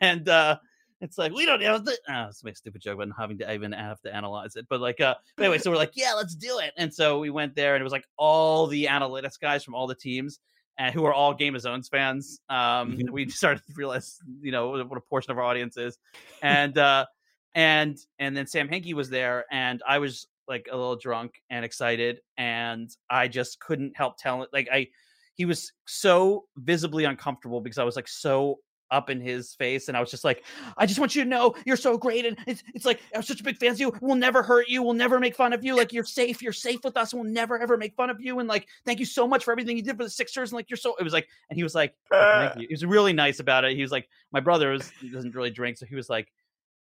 and 0.00 0.28
uh, 0.28 0.58
it's 1.00 1.18
like 1.18 1.32
we 1.32 1.46
don't 1.46 1.62
have 1.62 1.84
the. 1.84 1.98
Oh, 2.08 2.26
it's 2.28 2.44
my 2.44 2.52
stupid 2.52 2.80
joke, 2.80 2.98
but 2.98 3.08
having 3.18 3.38
to 3.38 3.52
even 3.52 3.72
have 3.72 4.00
to 4.02 4.14
analyze 4.14 4.56
it. 4.56 4.66
But 4.68 4.80
like, 4.80 5.00
uh, 5.00 5.16
anyway, 5.38 5.58
so 5.58 5.70
we're 5.70 5.76
like, 5.76 5.92
"Yeah, 5.94 6.14
let's 6.14 6.34
do 6.34 6.58
it." 6.58 6.72
And 6.76 6.92
so 6.92 7.18
we 7.18 7.30
went 7.30 7.54
there, 7.54 7.74
and 7.74 7.80
it 7.80 7.84
was 7.84 7.92
like 7.92 8.06
all 8.16 8.66
the 8.66 8.86
analytics 8.86 9.38
guys 9.40 9.64
from 9.64 9.74
all 9.74 9.86
the 9.86 9.94
teams. 9.94 10.38
And 10.78 10.94
who 10.94 11.04
are 11.04 11.12
all 11.12 11.34
Game 11.34 11.54
of 11.54 11.60
Zones 11.60 11.88
fans? 11.88 12.40
Um, 12.48 12.96
mm-hmm. 12.96 13.12
we 13.12 13.28
started 13.28 13.62
to 13.66 13.72
realize, 13.76 14.18
you 14.40 14.52
know, 14.52 14.70
what 14.70 14.96
a 14.96 15.00
portion 15.00 15.30
of 15.30 15.38
our 15.38 15.44
audience 15.44 15.76
is, 15.76 15.98
and 16.42 16.76
uh, 16.78 17.06
and 17.54 17.98
and 18.18 18.36
then 18.36 18.46
Sam 18.46 18.68
Hinkie 18.68 18.94
was 18.94 19.10
there, 19.10 19.44
and 19.50 19.82
I 19.86 19.98
was 19.98 20.26
like 20.48 20.68
a 20.70 20.76
little 20.76 20.96
drunk 20.96 21.40
and 21.50 21.64
excited 21.64 22.20
and 22.36 22.90
i 23.10 23.28
just 23.28 23.60
couldn't 23.60 23.96
help 23.96 24.16
telling 24.18 24.46
like 24.52 24.68
i 24.72 24.86
he 25.34 25.44
was 25.44 25.72
so 25.86 26.44
visibly 26.56 27.04
uncomfortable 27.04 27.60
because 27.60 27.78
i 27.78 27.84
was 27.84 27.96
like 27.96 28.08
so 28.08 28.58
up 28.92 29.10
in 29.10 29.20
his 29.20 29.54
face 29.54 29.88
and 29.88 29.96
i 29.96 30.00
was 30.00 30.10
just 30.10 30.22
like 30.22 30.44
i 30.76 30.86
just 30.86 31.00
want 31.00 31.16
you 31.16 31.24
to 31.24 31.28
know 31.28 31.54
you're 31.64 31.76
so 31.76 31.98
great 31.98 32.24
and 32.24 32.38
it's, 32.46 32.62
it's 32.74 32.84
like 32.84 33.00
i'm 33.14 33.22
such 33.22 33.40
a 33.40 33.44
big 33.44 33.56
fan 33.56 33.72
of 33.72 33.80
you. 33.80 33.92
We'll 34.00 34.16
never 34.16 34.42
hurt 34.42 34.68
you. 34.68 34.82
We'll 34.82 34.94
never 34.94 35.20
make 35.20 35.34
fun 35.34 35.52
of 35.52 35.64
you. 35.64 35.76
Like 35.76 35.92
you're 35.92 36.04
safe. 36.04 36.42
You're 36.42 36.52
safe 36.52 36.80
with 36.84 36.96
us. 36.96 37.12
We'll 37.12 37.24
never 37.24 37.58
ever 37.58 37.76
make 37.76 37.94
fun 37.94 38.10
of 38.10 38.20
you 38.20 38.38
and 38.38 38.48
like 38.48 38.66
thank 38.84 38.98
you 38.98 39.06
so 39.06 39.26
much 39.26 39.44
for 39.44 39.52
everything 39.52 39.76
you 39.76 39.82
did 39.82 39.96
for 39.96 40.04
the 40.04 40.10
sixers 40.10 40.50
and 40.50 40.56
like 40.56 40.70
you're 40.70 40.76
so 40.76 40.94
it 40.98 41.02
was 41.02 41.12
like 41.12 41.28
and 41.50 41.56
he 41.56 41.62
was 41.62 41.74
like 41.74 41.94
oh, 42.12 42.48
thank 42.48 42.62
you. 42.62 42.68
He 42.72 42.74
was 42.74 42.84
really 42.84 43.12
nice 43.12 43.40
about 43.40 43.64
it. 43.64 43.76
He 43.76 43.82
was 43.82 43.92
like 43.92 44.08
my 44.32 44.40
brother 44.40 44.70
was, 44.70 44.90
doesn't 45.12 45.34
really 45.34 45.50
drink 45.50 45.76
so 45.76 45.86
he 45.86 45.94
was 45.94 46.08
like 46.08 46.32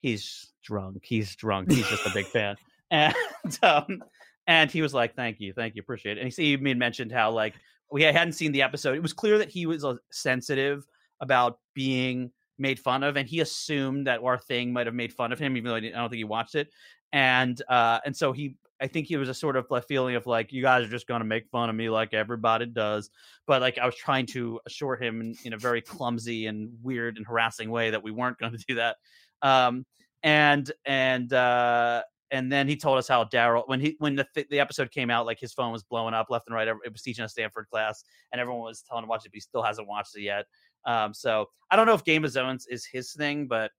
he's 0.01 0.53
drunk. 0.63 0.99
He's 1.03 1.35
drunk. 1.35 1.73
He's 1.73 1.89
just 1.89 2.07
a 2.07 2.11
big 2.11 2.27
fan. 2.27 2.57
And 2.91 3.15
um, 3.63 4.05
and 4.47 4.71
he 4.71 4.83
was 4.83 4.95
like, 4.95 5.17
"Thank 5.17 5.41
you, 5.41 5.53
thank 5.53 5.75
you, 5.75 5.81
appreciate 5.81 6.19
it." 6.19 6.21
And 6.21 6.33
he, 6.33 6.57
he 6.57 6.75
mentioned 6.75 7.11
how 7.11 7.33
like 7.33 7.55
we 7.91 8.03
hadn't 8.03 8.35
seen 8.35 8.53
the 8.53 8.63
episode. 8.63 8.95
It 8.95 9.03
was 9.03 9.15
clear 9.15 9.39
that 9.39 9.49
he 9.49 9.67
was 9.67 9.85
sensitive 10.13 10.87
about 11.25 11.59
being 11.75 12.31
made 12.59 12.79
fun 12.79 13.03
of, 13.03 13.17
and 13.17 13.29
he 13.29 13.41
assumed 13.41 14.07
that 14.07 14.23
our 14.23 14.39
thing 14.39 14.73
might 14.73 14.87
have 14.87 14.95
made 14.95 15.13
fun 15.13 15.33
of 15.33 15.39
him, 15.39 15.57
even 15.57 15.69
though 15.69 15.75
I, 15.75 15.79
I 15.79 15.91
don't 15.91 16.11
think 16.11 16.19
he 16.19 16.25
watched 16.25 16.55
it. 16.55 16.69
And 17.13 17.61
uh, 17.69 18.01
and 18.05 18.17
so 18.17 18.33
he, 18.33 18.57
I 18.81 18.87
think 18.87 19.07
he 19.07 19.17
was 19.17 19.29
a 19.29 19.35
sort 19.35 19.57
of 19.57 19.67
feeling 19.87 20.15
of 20.15 20.27
like, 20.27 20.53
you 20.53 20.63
guys 20.63 20.85
are 20.85 20.91
just 20.91 21.07
going 21.07 21.21
to 21.21 21.27
make 21.27 21.49
fun 21.49 21.71
of 21.71 21.77
me 21.77 21.89
like 21.89 22.13
everybody 22.13 22.67
does. 22.67 23.11
But 23.47 23.63
like 23.63 23.79
I 23.79 23.87
was 23.87 23.97
trying 23.97 24.27
to 24.27 24.61
assure 24.67 24.97
him 24.97 25.21
in, 25.21 25.37
in 25.45 25.53
a 25.53 25.59
very 25.59 25.81
clumsy 25.81 26.47
and 26.47 26.71
weird 26.83 27.17
and 27.17 27.27
harassing 27.27 27.71
way 27.71 27.91
that 27.91 28.03
we 28.03 28.11
weren't 28.11 28.39
going 28.39 28.53
to 28.57 28.65
do 28.69 28.75
that. 28.77 28.97
Um, 29.43 29.87
and 30.23 30.71
and 30.85 31.33
uh, 31.33 32.03
and 32.31 32.51
then 32.51 32.67
he 32.67 32.77
told 32.77 32.99
us 32.99 33.07
how 33.07 33.25
Daryl 33.25 33.69
when 33.69 33.81
he 33.81 33.95
when 33.99 34.17
the 34.17 34.27
the 34.51 34.59
episode 34.59 34.91
came 34.91 35.11
out, 35.11 35.27
like 35.27 35.39
his 35.39 35.53
phone 35.53 35.71
was 35.71 35.85
blowing 35.85 36.15
up 36.15 36.31
left 36.31 36.49
and 36.49 36.57
right. 36.57 36.67
It 36.67 36.93
was 36.93 37.03
teaching 37.03 37.25
a 37.25 37.29
Stanford 37.29 37.69
class, 37.71 38.03
and 38.33 38.41
everyone 38.41 38.63
was 38.63 38.83
telling 38.83 39.05
him 39.05 39.07
to 39.07 39.11
watch 39.11 39.25
it, 39.25 39.29
but 39.29 39.37
he 39.37 39.41
still 39.41 39.63
hasn't 39.63 39.87
watched 39.87 40.17
it 40.17 40.23
yet. 40.23 40.47
Um, 40.87 41.15
so 41.15 41.49
I 41.71 41.77
don't 41.77 41.87
know 41.87 41.95
if 41.95 42.05
Game 42.05 42.25
of 42.25 42.31
Zones 42.31 42.67
is 42.67 42.85
his 42.85 43.13
thing, 43.13 43.47
but 43.47 43.71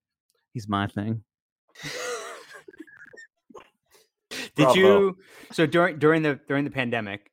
he's 0.53 0.68
my 0.68 0.88
thing. 0.88 1.24
Did 4.56 4.64
Bravo. 4.66 4.76
you? 4.80 5.18
So 5.51 5.66
during 5.66 5.99
during 5.99 6.22
the 6.22 6.39
during 6.47 6.64
the 6.64 6.72
pandemic, 6.72 7.32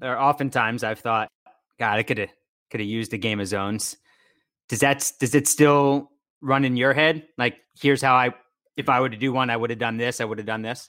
there 0.00 0.20
oftentimes 0.20 0.82
I've 0.82 0.98
thought, 0.98 1.28
God, 1.78 1.98
I 1.98 2.02
could 2.02 2.18
have 2.18 2.30
could 2.70 2.80
have 2.80 2.88
used 2.88 3.10
the 3.10 3.18
Game 3.18 3.40
of 3.40 3.46
Zones. 3.46 3.96
Does 4.68 4.80
that 4.80 5.10
does 5.20 5.34
it 5.34 5.46
still 5.46 6.10
run 6.40 6.64
in 6.64 6.76
your 6.76 6.92
head? 6.92 7.26
Like, 7.36 7.56
here's 7.80 8.02
how 8.02 8.14
I 8.14 8.34
if 8.76 8.88
I 8.88 9.00
were 9.00 9.08
to 9.08 9.16
do 9.16 9.32
one, 9.32 9.50
I 9.50 9.56
would 9.56 9.70
have 9.70 9.78
done 9.78 9.96
this. 9.96 10.20
I 10.20 10.24
would 10.24 10.38
have 10.38 10.46
done 10.46 10.62
this. 10.62 10.88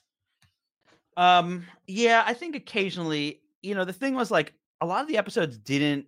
Um, 1.18 1.66
yeah, 1.88 2.24
I 2.26 2.34
think 2.34 2.56
occasionally, 2.56 3.42
you 3.62 3.76
know, 3.76 3.84
the 3.84 3.94
thing 3.94 4.16
was 4.16 4.32
like 4.32 4.54
a 4.80 4.86
lot 4.86 5.02
of 5.02 5.08
the 5.08 5.18
episodes 5.18 5.58
didn't 5.58 6.06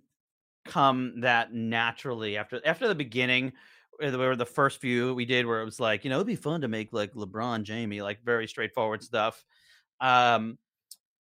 come 0.65 1.21
that 1.21 1.53
naturally 1.53 2.37
after 2.37 2.61
after 2.65 2.87
the 2.87 2.95
beginning 2.95 3.51
where 3.97 4.35
the 4.35 4.45
first 4.45 4.79
few 4.79 5.13
we 5.13 5.25
did 5.25 5.45
where 5.45 5.61
it 5.61 5.65
was 5.65 5.79
like 5.79 6.03
you 6.03 6.09
know 6.09 6.17
it'd 6.17 6.27
be 6.27 6.35
fun 6.35 6.61
to 6.61 6.67
make 6.67 6.93
like 6.93 7.13
lebron 7.13 7.63
jamie 7.63 8.01
like 8.01 8.23
very 8.23 8.47
straightforward 8.47 9.03
stuff 9.03 9.43
um 9.99 10.57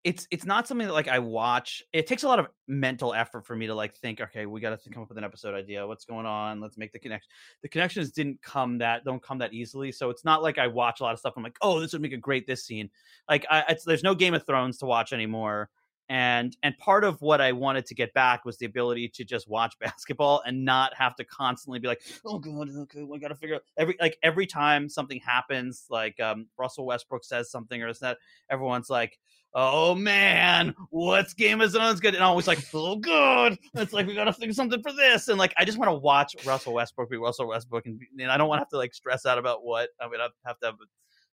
it's 0.03 0.27
it's 0.31 0.47
not 0.47 0.67
something 0.67 0.87
that 0.87 0.95
like 0.95 1.09
I 1.09 1.19
watch. 1.19 1.83
It 1.93 2.07
takes 2.07 2.23
a 2.23 2.29
lot 2.29 2.39
of 2.39 2.47
mental 2.67 3.13
effort 3.13 3.47
for 3.47 3.55
me 3.55 3.67
to 3.67 3.75
like 3.75 3.95
think. 3.97 4.21
Okay, 4.21 4.47
we 4.47 4.61
got 4.61 4.81
to 4.83 4.91
come 4.91 5.03
up 5.03 5.11
with 5.11 5.19
an 5.19 5.25
episode 5.25 5.55
idea. 5.55 5.87
What's 5.87 6.07
going 6.07 6.25
on? 6.25 6.61
Let's 6.61 6.79
make 6.79 6.93
the 6.93 6.99
connection. 6.99 7.29
The 7.63 7.69
connections 7.69 8.11
didn't 8.11 8.41
come 8.41 8.79
that 8.79 9.05
don't 9.05 9.23
come 9.23 9.39
that 9.39 9.53
easily. 9.53 9.93
So 9.93 10.09
it's 10.09 10.25
not 10.25 10.43
like 10.43 10.57
I 10.59 10.69
watch 10.69 11.01
a 11.01 11.03
lot 11.03 11.13
of 11.13 11.19
stuff. 11.19 11.35
I'm 11.37 11.43
like, 11.43 11.59
oh, 11.61 11.81
this 11.81 11.93
would 11.93 12.01
make 12.01 12.15
a 12.15 12.19
great 12.19 12.47
this 12.47 12.65
scene. 12.65 12.89
Like 13.29 13.45
I, 13.51 13.77
there's 13.85 14.03
no 14.03 14.15
Game 14.15 14.33
of 14.33 14.47
Thrones 14.47 14.79
to 14.79 14.87
watch 14.87 15.13
anymore. 15.13 15.69
And 16.11 16.57
and 16.65 16.77
part 16.77 17.05
of 17.05 17.23
what 17.23 17.41
I 17.41 17.53
wanted 17.53 17.87
to 17.87 17.95
get 17.95 18.13
back 18.15 18.45
was 18.45 18.59
the 18.59 18.67
ability 18.67 19.09
to 19.11 19.25
just 19.25 19.49
watch 19.49 19.75
basketball 19.81 20.43
and 20.45 20.65
not 20.65 20.93
have 20.95 21.15
to 21.17 21.25
constantly 21.25 21.79
be 21.79 21.87
like, 21.87 22.03
oh 22.27 22.41
god, 22.41 22.69
okay, 22.69 23.05
we 23.05 23.21
got 23.21 23.29
to 23.29 23.37
figure 23.37 23.55
out 23.55 23.63
every 23.79 23.97
like 24.01 24.19
every 24.23 24.47
time 24.47 24.89
something 24.89 25.21
happens, 25.21 25.87
like 25.89 26.19
um, 26.19 26.49
Russell 26.59 26.85
Westbrook 26.85 27.25
says 27.25 27.49
something 27.49 27.81
or 27.81 27.89
it's 27.89 28.01
that, 28.01 28.19
everyone's 28.51 28.91
like 28.91 29.19
oh 29.55 29.95
man, 29.97 30.75
what's 30.91 31.35
Game 31.35 31.61
of 31.61 31.71
Zones 31.71 31.99
good? 31.99 32.15
And 32.15 32.23
always 32.23 32.47
like, 32.47 32.61
oh 32.73 32.97
good. 32.97 33.59
It's 33.75 33.93
like 33.93 34.07
we 34.07 34.15
gotta 34.15 34.33
think 34.33 34.53
something 34.53 34.83
for 34.83 34.93
this. 34.93 35.29
And 35.29 35.39
like 35.39 35.53
I 35.57 35.65
just 35.65 35.79
want 35.79 35.91
to 35.91 35.95
watch 35.95 36.37
Russell 36.45 36.75
Westbrook 36.75 37.11
be 37.11 37.17
Russell 37.17 37.49
Westbrook 37.49 37.87
and, 37.87 38.01
and 38.19 38.31
I 38.31 38.37
don't 38.37 38.49
want 38.49 38.59
to 38.59 38.63
have 38.63 38.69
to 38.71 38.77
like 38.77 38.95
stress 38.95 39.27
out 39.27 39.39
about 39.39 39.65
what 39.65 39.91
I'm 40.01 40.11
gonna 40.11 40.29
have 40.45 40.59
to 40.61 40.67
have 40.67 40.77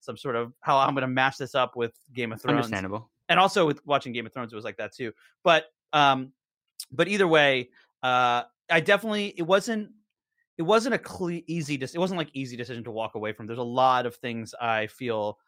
some 0.05 0.17
sort 0.17 0.37
of 0.37 0.53
how 0.61 0.79
I'm 0.79 0.95
gonna 0.95 1.09
match 1.09 1.39
this 1.39 1.55
up 1.55 1.77
with 1.77 1.93
Game 2.13 2.33
of 2.33 2.41
Thrones. 2.41 2.65
Understandable. 2.65 3.11
And 3.29 3.41
also 3.41 3.67
with 3.67 3.85
watching 3.87 4.13
Game 4.13 4.27
of 4.27 4.33
Thrones, 4.33 4.53
it 4.53 4.57
was 4.57 4.65
like 4.65 4.77
that 4.77 4.95
too. 4.95 5.13
But 5.43 5.67
um 5.93 6.33
but 6.91 7.09
either 7.09 7.27
way, 7.27 7.71
uh 8.03 8.43
I 8.71 8.81
definitely 8.81 9.35
it 9.37 9.43
wasn't 9.43 9.91
it 10.57 10.63
wasn't 10.63 10.95
a 10.95 10.99
cle- 10.99 11.43
easy 11.47 11.75
it 11.75 11.99
wasn't 11.99 12.19
like 12.19 12.31
easy 12.33 12.57
decision 12.57 12.85
to 12.85 12.91
walk 12.91 13.15
away 13.15 13.33
from. 13.33 13.47
There's 13.47 13.59
a 13.59 13.63
lot 13.63 14.07
of 14.07 14.17
things 14.17 14.55
I 14.61 14.87
feel 14.87 15.39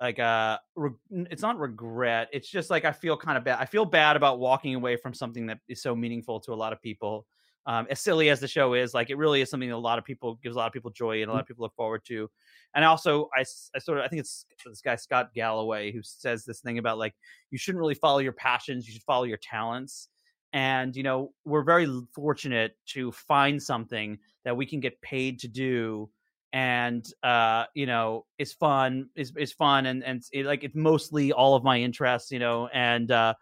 like 0.00 0.18
uh 0.18 0.58
re- 0.76 0.92
it's 1.10 1.42
not 1.42 1.58
regret 1.58 2.28
it's 2.32 2.48
just 2.48 2.70
like 2.70 2.84
i 2.84 2.92
feel 2.92 3.16
kind 3.16 3.36
of 3.36 3.44
bad 3.44 3.58
i 3.60 3.64
feel 3.64 3.84
bad 3.84 4.16
about 4.16 4.38
walking 4.38 4.74
away 4.74 4.96
from 4.96 5.12
something 5.12 5.46
that 5.46 5.58
is 5.68 5.82
so 5.82 5.94
meaningful 5.94 6.40
to 6.40 6.52
a 6.52 6.54
lot 6.54 6.72
of 6.72 6.80
people 6.80 7.26
um, 7.68 7.86
as 7.90 8.00
silly 8.00 8.30
as 8.30 8.40
the 8.40 8.48
show 8.48 8.72
is 8.72 8.94
like 8.94 9.10
it 9.10 9.18
really 9.18 9.42
is 9.42 9.50
something 9.50 9.68
that 9.68 9.74
a 9.74 9.78
lot 9.78 9.98
of 9.98 10.04
people 10.04 10.38
gives 10.42 10.56
a 10.56 10.58
lot 10.58 10.66
of 10.66 10.72
people 10.72 10.90
joy 10.90 11.20
and 11.20 11.30
a 11.30 11.32
lot 11.34 11.42
of 11.42 11.46
people 11.46 11.62
look 11.62 11.74
forward 11.76 12.02
to. 12.06 12.28
And 12.74 12.82
also 12.82 13.28
I, 13.36 13.44
I 13.74 13.78
sort 13.78 13.98
of 13.98 14.04
i 14.04 14.08
think 14.08 14.20
it's 14.20 14.46
this 14.64 14.80
guy 14.80 14.96
scott 14.96 15.34
galloway 15.34 15.92
who 15.92 16.02
says 16.02 16.44
this 16.44 16.60
thing 16.60 16.78
about 16.78 16.98
like 16.98 17.14
you 17.50 17.58
shouldn't 17.58 17.80
really 17.80 17.94
follow 17.94 18.18
your 18.20 18.32
passions 18.32 18.86
you 18.86 18.94
should 18.94 19.02
follow 19.02 19.24
your 19.24 19.38
talents. 19.38 20.08
And 20.54 20.96
you 20.96 21.02
know 21.02 21.34
we're 21.44 21.62
very 21.62 21.86
fortunate 22.14 22.72
to 22.94 23.12
find 23.12 23.62
something 23.62 24.18
that 24.44 24.56
we 24.56 24.64
can 24.64 24.80
get 24.80 25.00
paid 25.02 25.38
to 25.40 25.48
do 25.48 26.08
and 26.54 27.12
uh 27.22 27.64
you 27.74 27.84
know 27.84 28.24
it's 28.38 28.54
fun 28.54 29.10
is 29.14 29.30
is 29.36 29.52
fun 29.52 29.84
and 29.84 30.02
and 30.02 30.22
it, 30.32 30.46
like 30.46 30.64
it's 30.64 30.74
mostly 30.74 31.30
all 31.32 31.54
of 31.54 31.62
my 31.62 31.78
interests 31.78 32.30
you 32.30 32.38
know 32.38 32.68
and 32.68 33.10
uh 33.10 33.34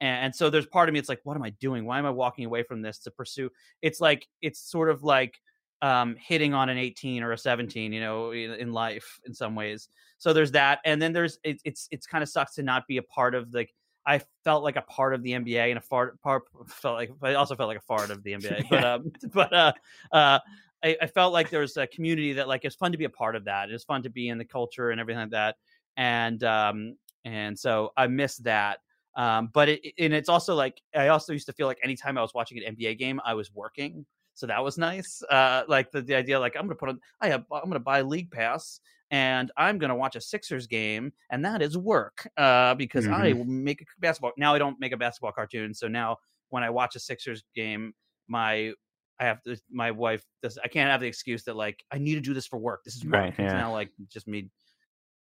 and, 0.00 0.26
and 0.26 0.34
so 0.34 0.50
there's 0.50 0.66
part 0.66 0.88
of 0.88 0.92
me 0.92 0.98
it's 0.98 1.08
like 1.08 1.20
what 1.24 1.36
am 1.36 1.42
i 1.42 1.50
doing 1.50 1.84
why 1.84 1.98
am 1.98 2.06
i 2.06 2.10
walking 2.10 2.44
away 2.44 2.62
from 2.62 2.82
this 2.82 2.98
to 2.98 3.10
pursue 3.10 3.50
it's 3.82 4.00
like 4.00 4.26
it's 4.42 4.60
sort 4.60 4.90
of 4.90 5.02
like 5.02 5.40
um 5.82 6.16
hitting 6.18 6.52
on 6.52 6.68
an 6.68 6.76
18 6.76 7.22
or 7.22 7.32
a 7.32 7.38
17 7.38 7.92
you 7.92 8.00
know 8.00 8.32
in, 8.32 8.52
in 8.52 8.72
life 8.72 9.18
in 9.24 9.32
some 9.32 9.54
ways 9.54 9.88
so 10.18 10.32
there's 10.32 10.52
that 10.52 10.80
and 10.84 11.00
then 11.00 11.12
there's 11.12 11.38
it, 11.42 11.60
it's 11.64 11.88
it's 11.90 12.06
kind 12.06 12.22
of 12.22 12.28
sucks 12.28 12.54
to 12.54 12.62
not 12.62 12.86
be 12.86 12.98
a 12.98 13.02
part 13.02 13.34
of 13.34 13.52
like 13.54 13.72
I 14.06 14.22
felt 14.44 14.64
like 14.64 14.76
a 14.76 14.82
part 14.82 15.14
of 15.14 15.22
the 15.22 15.32
NBA 15.32 15.68
and 15.68 15.78
a 15.78 15.80
fart 15.80 16.20
part 16.22 16.44
felt 16.66 16.96
like 16.96 17.10
I 17.22 17.34
also 17.34 17.54
felt 17.54 17.68
like 17.68 17.78
a 17.78 17.82
fart 17.82 18.10
of 18.10 18.22
the 18.22 18.32
NBA. 18.32 18.68
But 18.68 18.84
um 18.84 19.12
but 19.32 19.52
uh 19.52 19.72
uh 20.12 20.38
I, 20.82 20.96
I, 21.02 21.06
felt 21.08 21.34
like 21.34 21.50
there 21.50 21.60
was 21.60 21.76
a 21.76 21.86
community 21.86 22.32
that 22.34 22.48
like 22.48 22.64
it's 22.64 22.74
fun 22.74 22.92
to 22.92 22.98
be 22.98 23.04
a 23.04 23.10
part 23.10 23.36
of 23.36 23.44
that. 23.44 23.70
It's 23.70 23.84
fun 23.84 24.02
to 24.04 24.10
be 24.10 24.28
in 24.30 24.38
the 24.38 24.46
culture 24.46 24.90
and 24.90 25.00
everything 25.00 25.20
like 25.20 25.30
that. 25.30 25.56
And 25.96 26.42
um 26.42 26.96
and 27.24 27.58
so 27.58 27.92
I 27.96 28.06
miss 28.06 28.38
that. 28.38 28.78
Um, 29.16 29.50
but 29.52 29.68
it 29.68 29.80
and 29.98 30.12
it's 30.12 30.28
also 30.28 30.54
like 30.54 30.80
I 30.94 31.08
also 31.08 31.32
used 31.32 31.46
to 31.46 31.52
feel 31.52 31.66
like 31.66 31.78
anytime 31.82 32.16
I 32.16 32.22
was 32.22 32.34
watching 32.34 32.62
an 32.62 32.76
NBA 32.76 32.98
game, 32.98 33.20
I 33.24 33.34
was 33.34 33.52
working. 33.52 34.06
So 34.34 34.46
that 34.46 34.62
was 34.62 34.78
nice. 34.78 35.22
Uh, 35.30 35.64
like 35.68 35.90
the, 35.90 36.00
the 36.00 36.14
idea, 36.14 36.38
like 36.40 36.56
I'm 36.56 36.62
gonna 36.62 36.76
put 36.76 36.88
on, 36.88 37.00
I 37.20 37.28
have, 37.28 37.44
I'm 37.52 37.68
gonna 37.68 37.80
buy 37.80 37.98
a 37.98 38.04
league 38.04 38.30
pass 38.30 38.80
and 39.10 39.50
I'm 39.56 39.78
gonna 39.78 39.96
watch 39.96 40.16
a 40.16 40.20
Sixers 40.20 40.66
game, 40.66 41.12
and 41.30 41.44
that 41.44 41.60
is 41.60 41.76
work. 41.76 42.26
Uh, 42.36 42.74
because 42.74 43.04
mm-hmm. 43.06 43.14
I 43.14 43.44
make 43.44 43.82
a 43.82 43.84
basketball. 43.98 44.32
Now 44.38 44.54
I 44.54 44.58
don't 44.58 44.80
make 44.80 44.92
a 44.92 44.96
basketball 44.96 45.32
cartoon. 45.32 45.74
So 45.74 45.88
now 45.88 46.16
when 46.50 46.62
I 46.62 46.70
watch 46.70 46.96
a 46.96 47.00
Sixers 47.00 47.42
game, 47.54 47.92
my 48.28 48.72
I 49.20 49.24
have 49.24 49.42
to, 49.42 49.56
my 49.70 49.90
wife 49.90 50.24
does, 50.42 50.58
I 50.64 50.68
can't 50.68 50.90
have 50.90 51.00
the 51.00 51.06
excuse 51.06 51.44
that 51.44 51.54
like, 51.54 51.84
I 51.92 51.98
need 51.98 52.14
to 52.14 52.22
do 52.22 52.32
this 52.32 52.46
for 52.46 52.58
work. 52.58 52.84
This 52.84 52.96
is 52.96 53.04
work. 53.04 53.14
Right, 53.14 53.34
yeah. 53.38 53.44
It's 53.44 53.52
now 53.52 53.70
like 53.70 53.90
just 54.08 54.26
me 54.26 54.48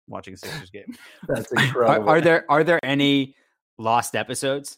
watching 0.07 0.33
a 0.33 0.37
Sixers 0.37 0.69
game. 0.69 0.95
That's 1.27 1.51
incredible. 1.57 2.07
Are, 2.07 2.15
are, 2.15 2.21
there, 2.21 2.45
are 2.49 2.63
there 2.63 2.79
any 2.83 3.35
lost 3.79 4.15
episodes? 4.15 4.77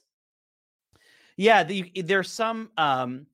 Yeah. 1.35 1.63
The, 1.63 1.91
there's 2.03 2.31
some, 2.31 2.69
um, 2.77 3.25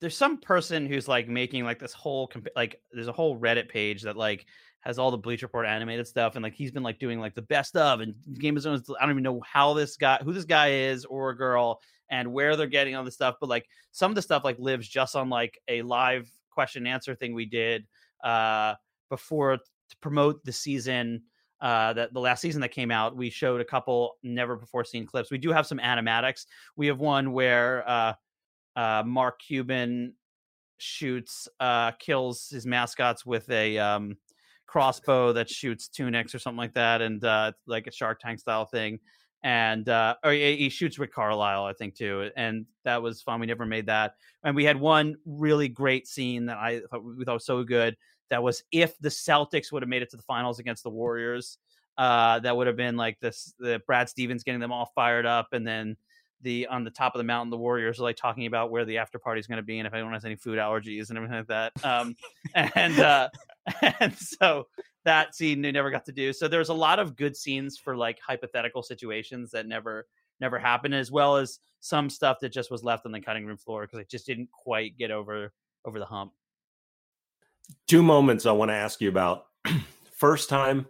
there's 0.00 0.16
some 0.16 0.38
person 0.38 0.86
who's 0.86 1.08
like 1.08 1.28
making 1.28 1.64
like 1.64 1.78
this 1.78 1.92
whole, 1.92 2.28
comp- 2.28 2.48
like 2.56 2.80
there's 2.92 3.08
a 3.08 3.12
whole 3.12 3.38
Reddit 3.38 3.68
page 3.68 4.02
that 4.02 4.16
like 4.16 4.46
has 4.80 4.98
all 4.98 5.10
the 5.10 5.18
Bleach 5.18 5.42
Report 5.42 5.66
animated 5.66 6.06
stuff, 6.06 6.36
and 6.36 6.42
like 6.42 6.54
he's 6.54 6.70
been 6.70 6.84
like 6.84 7.00
doing 7.00 7.18
like 7.18 7.34
the 7.34 7.42
best 7.42 7.76
of 7.76 8.00
and 8.00 8.14
Game 8.38 8.56
of 8.56 8.62
Thrones. 8.62 8.88
I 8.88 9.02
don't 9.02 9.10
even 9.10 9.22
know 9.24 9.42
how 9.44 9.74
this 9.74 9.96
guy, 9.96 10.18
who 10.22 10.32
this 10.32 10.44
guy 10.44 10.70
is, 10.70 11.04
or 11.04 11.30
a 11.30 11.36
girl, 11.36 11.80
and 12.08 12.32
where 12.32 12.54
they're 12.54 12.68
getting 12.68 12.94
all 12.94 13.02
the 13.02 13.10
stuff. 13.10 13.34
But 13.40 13.48
like 13.48 13.66
some 13.90 14.12
of 14.12 14.14
the 14.14 14.22
stuff 14.22 14.44
like 14.44 14.60
lives 14.60 14.86
just 14.86 15.16
on 15.16 15.28
like 15.28 15.60
a 15.66 15.82
live 15.82 16.30
question 16.50 16.86
and 16.86 16.94
answer 16.94 17.14
thing 17.14 17.34
we 17.34 17.44
did 17.44 17.84
uh 18.24 18.74
before 19.10 19.56
to 19.56 19.96
promote 20.00 20.44
the 20.44 20.52
season 20.52 21.22
uh 21.60 21.92
that 21.92 22.12
the 22.12 22.20
last 22.20 22.40
season 22.40 22.60
that 22.60 22.70
came 22.70 22.90
out 22.90 23.16
we 23.16 23.30
showed 23.30 23.60
a 23.60 23.64
couple 23.64 24.16
never 24.22 24.56
before 24.56 24.84
seen 24.84 25.06
clips 25.06 25.30
we 25.30 25.38
do 25.38 25.50
have 25.50 25.66
some 25.66 25.78
animatics 25.78 26.46
we 26.76 26.86
have 26.86 26.98
one 26.98 27.32
where 27.32 27.88
uh 27.88 28.12
uh 28.76 29.02
mark 29.06 29.40
cuban 29.40 30.12
shoots 30.78 31.48
uh 31.60 31.90
kills 31.92 32.48
his 32.50 32.66
mascots 32.66 33.24
with 33.24 33.48
a 33.50 33.78
um 33.78 34.16
crossbow 34.66 35.32
that 35.32 35.48
shoots 35.48 35.88
tunics 35.88 36.34
or 36.34 36.38
something 36.38 36.58
like 36.58 36.74
that 36.74 37.00
and 37.00 37.24
uh 37.24 37.50
like 37.66 37.86
a 37.86 37.92
shark 37.92 38.20
tank 38.20 38.38
style 38.38 38.66
thing 38.66 38.98
and 39.46 39.88
uh, 39.88 40.16
or 40.24 40.32
he, 40.32 40.56
he 40.56 40.68
shoots 40.68 40.98
Rick 40.98 41.12
Carlisle, 41.12 41.64
I 41.64 41.72
think 41.72 41.94
too, 41.94 42.30
and 42.36 42.66
that 42.84 43.00
was 43.00 43.22
fun. 43.22 43.38
We 43.38 43.46
never 43.46 43.64
made 43.64 43.86
that, 43.86 44.14
and 44.42 44.56
we 44.56 44.64
had 44.64 44.78
one 44.78 45.14
really 45.24 45.68
great 45.68 46.08
scene 46.08 46.46
that 46.46 46.56
I 46.58 46.80
thought 46.90 47.04
we 47.04 47.24
thought 47.24 47.34
was 47.34 47.46
so 47.46 47.62
good. 47.62 47.96
That 48.30 48.42
was 48.42 48.62
if 48.72 48.98
the 48.98 49.08
Celtics 49.08 49.70
would 49.72 49.82
have 49.82 49.88
made 49.88 50.02
it 50.02 50.10
to 50.10 50.16
the 50.16 50.22
finals 50.22 50.58
against 50.58 50.82
the 50.82 50.90
Warriors, 50.90 51.58
uh, 51.98 52.40
that 52.40 52.56
would 52.56 52.66
have 52.66 52.76
been 52.76 52.96
like 52.96 53.18
this: 53.20 53.54
the 53.58 53.80
Brad 53.86 54.08
Stevens 54.08 54.42
getting 54.42 54.60
them 54.60 54.72
all 54.72 54.90
fired 54.94 55.26
up, 55.26 55.48
and 55.52 55.66
then 55.66 55.96
the 56.42 56.66
on 56.66 56.84
the 56.84 56.90
top 56.90 57.14
of 57.14 57.18
the 57.18 57.24
mountain, 57.24 57.50
the 57.50 57.56
Warriors 57.56 57.98
are 57.98 58.02
like 58.02 58.16
talking 58.16 58.46
about 58.46 58.70
where 58.70 58.84
the 58.84 58.98
after 58.98 59.18
party 59.18 59.40
is 59.40 59.46
going 59.46 59.56
to 59.56 59.62
be 59.62 59.78
and 59.78 59.86
if 59.86 59.94
anyone 59.94 60.12
has 60.12 60.24
any 60.24 60.36
food 60.36 60.58
allergies 60.58 61.08
and 61.08 61.18
everything 61.18 61.38
like 61.38 61.46
that. 61.48 61.72
Um, 61.84 62.14
and 62.54 62.98
uh, 63.00 63.28
and 64.00 64.14
so 64.16 64.66
that 65.04 65.34
scene 65.34 65.62
they 65.62 65.72
never 65.72 65.90
got 65.90 66.04
to 66.06 66.12
do. 66.12 66.32
So 66.32 66.48
there's 66.48 66.68
a 66.68 66.74
lot 66.74 66.98
of 66.98 67.16
good 67.16 67.36
scenes 67.36 67.78
for 67.78 67.96
like 67.96 68.18
hypothetical 68.24 68.82
situations 68.82 69.50
that 69.52 69.66
never 69.66 70.06
never 70.40 70.58
happened, 70.58 70.94
as 70.94 71.10
well 71.10 71.36
as 71.36 71.58
some 71.80 72.10
stuff 72.10 72.38
that 72.40 72.52
just 72.52 72.70
was 72.70 72.84
left 72.84 73.06
on 73.06 73.12
the 73.12 73.20
cutting 73.20 73.46
room 73.46 73.56
floor 73.56 73.82
because 73.82 74.00
it 74.00 74.10
just 74.10 74.26
didn't 74.26 74.50
quite 74.50 74.96
get 74.98 75.10
over 75.10 75.52
over 75.84 75.98
the 75.98 76.04
hump. 76.04 76.32
Two 77.86 78.02
moments 78.02 78.46
I 78.46 78.52
want 78.52 78.70
to 78.70 78.74
ask 78.74 79.00
you 79.00 79.08
about. 79.08 79.46
First 80.12 80.48
time 80.48 80.86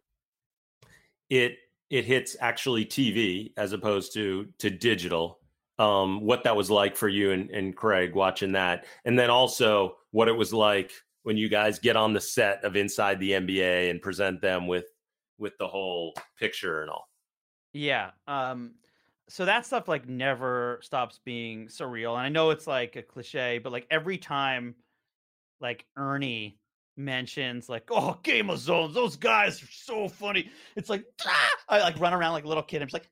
it 1.30 1.58
it 1.88 2.04
hits 2.04 2.36
actually 2.40 2.84
TV 2.84 3.52
as 3.56 3.72
opposed 3.72 4.12
to 4.14 4.46
to 4.58 4.70
digital. 4.70 5.40
Um, 5.78 6.22
what 6.22 6.44
that 6.44 6.56
was 6.56 6.70
like 6.70 6.96
for 6.96 7.08
you 7.08 7.32
and, 7.32 7.50
and 7.50 7.76
Craig 7.76 8.14
watching 8.14 8.52
that, 8.52 8.86
and 9.04 9.18
then 9.18 9.28
also 9.28 9.96
what 10.10 10.28
it 10.28 10.32
was 10.32 10.52
like 10.52 10.92
when 11.22 11.36
you 11.36 11.48
guys 11.48 11.78
get 11.78 11.96
on 11.96 12.12
the 12.12 12.20
set 12.20 12.64
of 12.64 12.76
Inside 12.76 13.20
the 13.20 13.32
NBA 13.32 13.90
and 13.90 14.00
present 14.00 14.40
them 14.40 14.66
with 14.66 14.86
with 15.38 15.58
the 15.58 15.68
whole 15.68 16.14
picture 16.38 16.82
and 16.82 16.90
all. 16.90 17.08
Yeah. 17.72 18.12
Um 18.26 18.74
so 19.28 19.44
that 19.44 19.66
stuff 19.66 19.88
like 19.88 20.08
never 20.08 20.78
stops 20.82 21.20
being 21.24 21.66
surreal. 21.66 22.12
And 22.12 22.20
I 22.20 22.28
know 22.28 22.50
it's 22.50 22.66
like 22.66 22.96
a 22.96 23.02
cliche, 23.02 23.58
but 23.58 23.72
like 23.72 23.86
every 23.90 24.18
time 24.18 24.76
like 25.60 25.84
Ernie 25.96 26.58
mentions 26.96 27.68
like, 27.68 27.84
oh, 27.90 28.18
Game 28.22 28.50
of 28.50 28.58
Zones, 28.58 28.94
those 28.94 29.16
guys 29.16 29.62
are 29.62 29.68
so 29.70 30.08
funny. 30.08 30.50
It's 30.76 30.88
like 30.88 31.04
ah! 31.26 31.50
I 31.68 31.80
like 31.80 31.98
run 32.00 32.14
around 32.14 32.32
like 32.32 32.44
a 32.44 32.48
little 32.48 32.62
kid. 32.62 32.82
I'm 32.82 32.88
just 32.88 33.04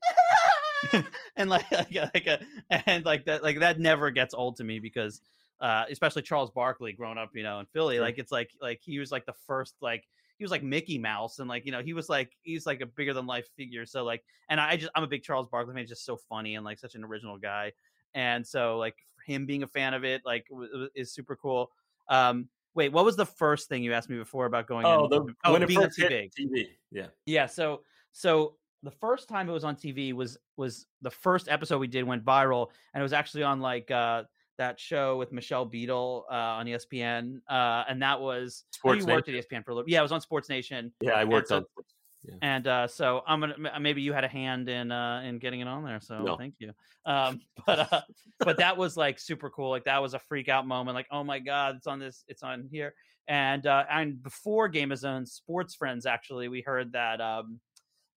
like 0.93 1.05
and 1.35 1.49
like 1.49 1.69
like, 1.71 1.95
like 2.13 2.27
a, 2.27 2.39
and 2.87 3.05
like 3.05 3.25
that 3.25 3.43
like 3.43 3.59
that 3.59 3.79
never 3.79 4.11
gets 4.11 4.33
old 4.33 4.57
to 4.57 4.63
me 4.63 4.79
because 4.79 5.21
uh, 5.61 5.85
especially 5.89 6.21
Charles 6.21 6.51
Barkley 6.51 6.93
growing 6.93 7.17
up, 7.17 7.31
you 7.33 7.43
know, 7.43 7.59
in 7.59 7.65
Philly. 7.67 7.99
Like 7.99 8.17
it's 8.17 8.31
like 8.31 8.51
like 8.61 8.79
he 8.83 8.99
was 8.99 9.11
like 9.11 9.25
the 9.25 9.35
first 9.47 9.75
like 9.81 10.05
he 10.37 10.43
was 10.43 10.51
like 10.51 10.63
Mickey 10.63 10.97
Mouse 10.97 11.39
and 11.39 11.47
like 11.47 11.65
you 11.65 11.71
know 11.71 11.81
he 11.81 11.93
was 11.93 12.09
like 12.09 12.31
he's 12.41 12.65
like 12.65 12.81
a 12.81 12.85
bigger 12.85 13.13
than 13.13 13.25
life 13.25 13.47
figure. 13.55 13.85
So 13.85 14.03
like 14.03 14.23
and 14.49 14.59
I 14.59 14.77
just 14.77 14.91
I'm 14.95 15.03
a 15.03 15.07
big 15.07 15.23
Charles 15.23 15.47
Barkley 15.47 15.73
fan. 15.73 15.81
He's 15.81 15.89
just 15.89 16.05
so 16.05 16.17
funny 16.29 16.55
and 16.55 16.65
like 16.65 16.79
such 16.79 16.95
an 16.95 17.03
original 17.03 17.37
guy. 17.37 17.71
And 18.13 18.45
so 18.45 18.77
like 18.77 18.95
him 19.25 19.45
being 19.45 19.63
a 19.63 19.67
fan 19.67 19.93
of 19.93 20.03
it 20.03 20.21
like 20.25 20.45
w- 20.49 20.89
is 20.95 21.13
super 21.13 21.35
cool. 21.35 21.71
Um, 22.09 22.49
wait, 22.75 22.91
what 22.91 23.05
was 23.05 23.15
the 23.15 23.25
first 23.25 23.69
thing 23.69 23.83
you 23.83 23.93
asked 23.93 24.09
me 24.09 24.17
before 24.17 24.45
about 24.45 24.67
going? 24.67 24.85
Oh, 24.85 25.05
in, 25.05 25.09
the, 25.09 25.33
oh, 25.45 25.53
when 25.53 25.65
being 25.65 25.79
on 25.79 25.89
TV. 25.89 26.29
TV. 26.37 26.67
Yeah, 26.91 27.07
yeah. 27.25 27.45
So 27.47 27.81
so 28.11 28.55
the 28.83 28.91
first 28.91 29.27
time 29.27 29.49
it 29.49 29.53
was 29.53 29.63
on 29.63 29.75
TV 29.75 30.13
was 30.13 30.37
was 30.57 30.85
the 31.01 31.09
first 31.09 31.49
episode 31.49 31.79
we 31.79 31.87
did 31.87 32.03
went 32.03 32.23
viral, 32.23 32.67
and 32.93 33.01
it 33.01 33.03
was 33.03 33.13
actually 33.13 33.43
on 33.43 33.59
like 33.59 33.89
uh 33.89 34.23
that 34.57 34.79
show 34.79 35.17
with 35.17 35.33
Michelle 35.33 35.65
Beadle 35.65 36.25
uh, 36.31 36.33
on 36.33 36.65
ESPN, 36.65 37.41
uh, 37.49 37.83
and 37.89 38.01
that 38.01 38.19
was 38.19 38.63
Sports 38.71 39.05
you 39.05 39.11
worked 39.11 39.27
at 39.27 39.35
ESPN 39.35 39.65
for 39.65 39.71
a 39.71 39.75
little. 39.75 39.89
Yeah, 39.89 39.99
I 39.99 40.01
was 40.01 40.11
on 40.11 40.21
Sports 40.21 40.47
Nation. 40.47 40.93
Yeah, 41.01 41.11
I 41.11 41.25
worked 41.25 41.51
and 41.51 41.65
on. 41.77 41.83
Yeah. 42.27 42.35
And 42.41 42.67
uh, 42.67 42.87
so 42.87 43.21
I'm 43.27 43.39
gonna 43.39 43.79
maybe 43.79 44.01
you 44.01 44.13
had 44.13 44.23
a 44.23 44.27
hand 44.27 44.69
in 44.69 44.91
uh, 44.91 45.21
in 45.21 45.39
getting 45.39 45.59
it 45.59 45.67
on 45.67 45.83
there. 45.83 45.99
So 46.01 46.19
no. 46.19 46.37
thank 46.37 46.55
you. 46.59 46.71
Um, 47.05 47.39
but 47.65 47.91
uh, 47.91 48.01
but 48.39 48.57
that 48.57 48.77
was 48.77 48.97
like 48.97 49.19
super 49.19 49.49
cool. 49.49 49.69
Like 49.69 49.85
that 49.85 50.01
was 50.01 50.13
a 50.13 50.19
freak 50.19 50.49
out 50.49 50.67
moment. 50.67 50.95
Like 50.95 51.07
oh 51.11 51.23
my 51.23 51.39
god, 51.39 51.75
it's 51.77 51.87
on 51.87 51.99
this. 51.99 52.23
It's 52.27 52.43
on 52.43 52.67
here. 52.71 52.93
And 53.27 53.65
uh, 53.65 53.85
and 53.89 54.21
before 54.21 54.67
Game 54.67 54.91
of 54.91 54.97
Zones, 54.99 55.33
Sports 55.33 55.75
Friends 55.75 56.05
actually, 56.05 56.47
we 56.47 56.61
heard 56.61 56.91
that 56.93 57.21
um, 57.21 57.59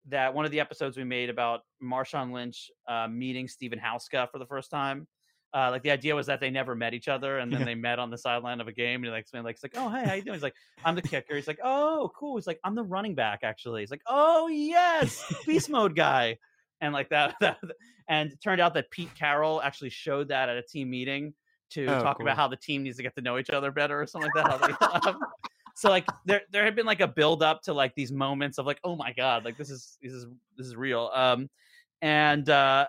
that 0.09 0.35
one 0.35 0.45
of 0.45 0.51
the 0.51 0.61
episodes 0.61 0.97
we 0.97 1.05
made 1.05 1.31
about 1.31 1.61
Marshawn 1.83 2.33
Lynch 2.33 2.71
uh, 2.87 3.09
meeting 3.09 3.49
Stephen 3.49 3.79
Hauschka 3.79 4.31
for 4.31 4.39
the 4.39 4.47
first 4.47 4.71
time 4.71 5.07
uh, 5.55 5.71
like 5.71 5.83
the 5.83 5.91
idea 5.91 6.15
was 6.15 6.27
that 6.27 6.41
they 6.41 6.51
never 6.51 6.75
met 6.75 6.93
each 6.93 7.09
other, 7.09 7.39
and 7.39 7.53
then 7.53 7.65
they 7.65 7.75
met 7.75 7.99
on 7.99 8.11
the 8.11 8.19
sideline 8.19 8.61
of 8.61 8.69
a 8.69 8.73
game, 8.73 9.03
and 9.03 9.13
like 9.13 9.23
explained 9.23 9.45
like, 9.47 9.57
he's 9.57 9.63
like, 9.63 9.77
oh 9.77 9.89
hey, 9.89 10.05
how 10.05 10.15
you 10.15 10.23
doing? 10.23 10.35
He's 10.35 10.43
like, 10.43 10.55
I'm 10.85 10.95
the 10.95 11.03
kicker. 11.03 11.35
He's 11.35 11.49
like, 11.49 11.61
oh 11.65 12.11
cool. 12.15 12.37
He's 12.37 12.47
like, 12.47 12.61
I'm 12.65 12.75
the 12.75 12.83
running 12.83 13.15
back 13.15 13.41
actually. 13.43 13.81
He's 13.81 13.91
like, 13.91 14.03
oh 14.07 14.49
yes, 14.49 15.25
beast 15.47 15.71
mode 15.71 15.97
guy, 15.97 16.39
and 16.81 16.93
like 16.93 17.09
that, 17.11 17.35
that 17.41 17.59
and 18.09 18.33
it 18.33 18.43
turned 18.43 18.61
out 18.61 18.75
that 18.75 18.91
Pete 18.91 19.15
Carroll 19.19 19.63
actually 19.63 19.91
showed 19.91 20.29
that 20.29 20.49
at 20.49 20.57
a 20.57 20.63
team 20.63 20.91
meeting 20.91 21.33
to 21.71 21.87
oh, 21.87 22.03
talk 22.03 22.19
cool. 22.19 22.27
about 22.27 22.37
how 22.37 22.49
the 22.49 22.57
team 22.57 22.83
needs 22.83 22.97
to 22.97 23.03
get 23.03 23.15
to 23.15 23.21
know 23.21 23.39
each 23.39 23.51
other 23.51 23.71
better 23.71 24.01
or 24.01 24.07
something 24.07 24.31
like 24.35 24.79
that. 24.79 25.17
so 25.79 25.89
like 25.89 26.05
there 26.25 26.43
there 26.51 26.65
had 26.65 26.75
been 26.75 26.87
like 26.87 27.01
a 27.01 27.07
build 27.07 27.43
up 27.43 27.63
to 27.63 27.73
like 27.73 27.95
these 27.95 28.11
moments 28.11 28.59
of 28.59 28.67
like 28.67 28.81
oh 28.83 28.97
my 28.97 29.13
god 29.13 29.45
like 29.45 29.57
this 29.57 29.71
is 29.71 29.97
this 30.03 30.13
is 30.13 30.27
this 30.57 30.67
is 30.67 30.75
real 30.75 31.09
um 31.15 31.49
and 32.03 32.51
uh 32.51 32.85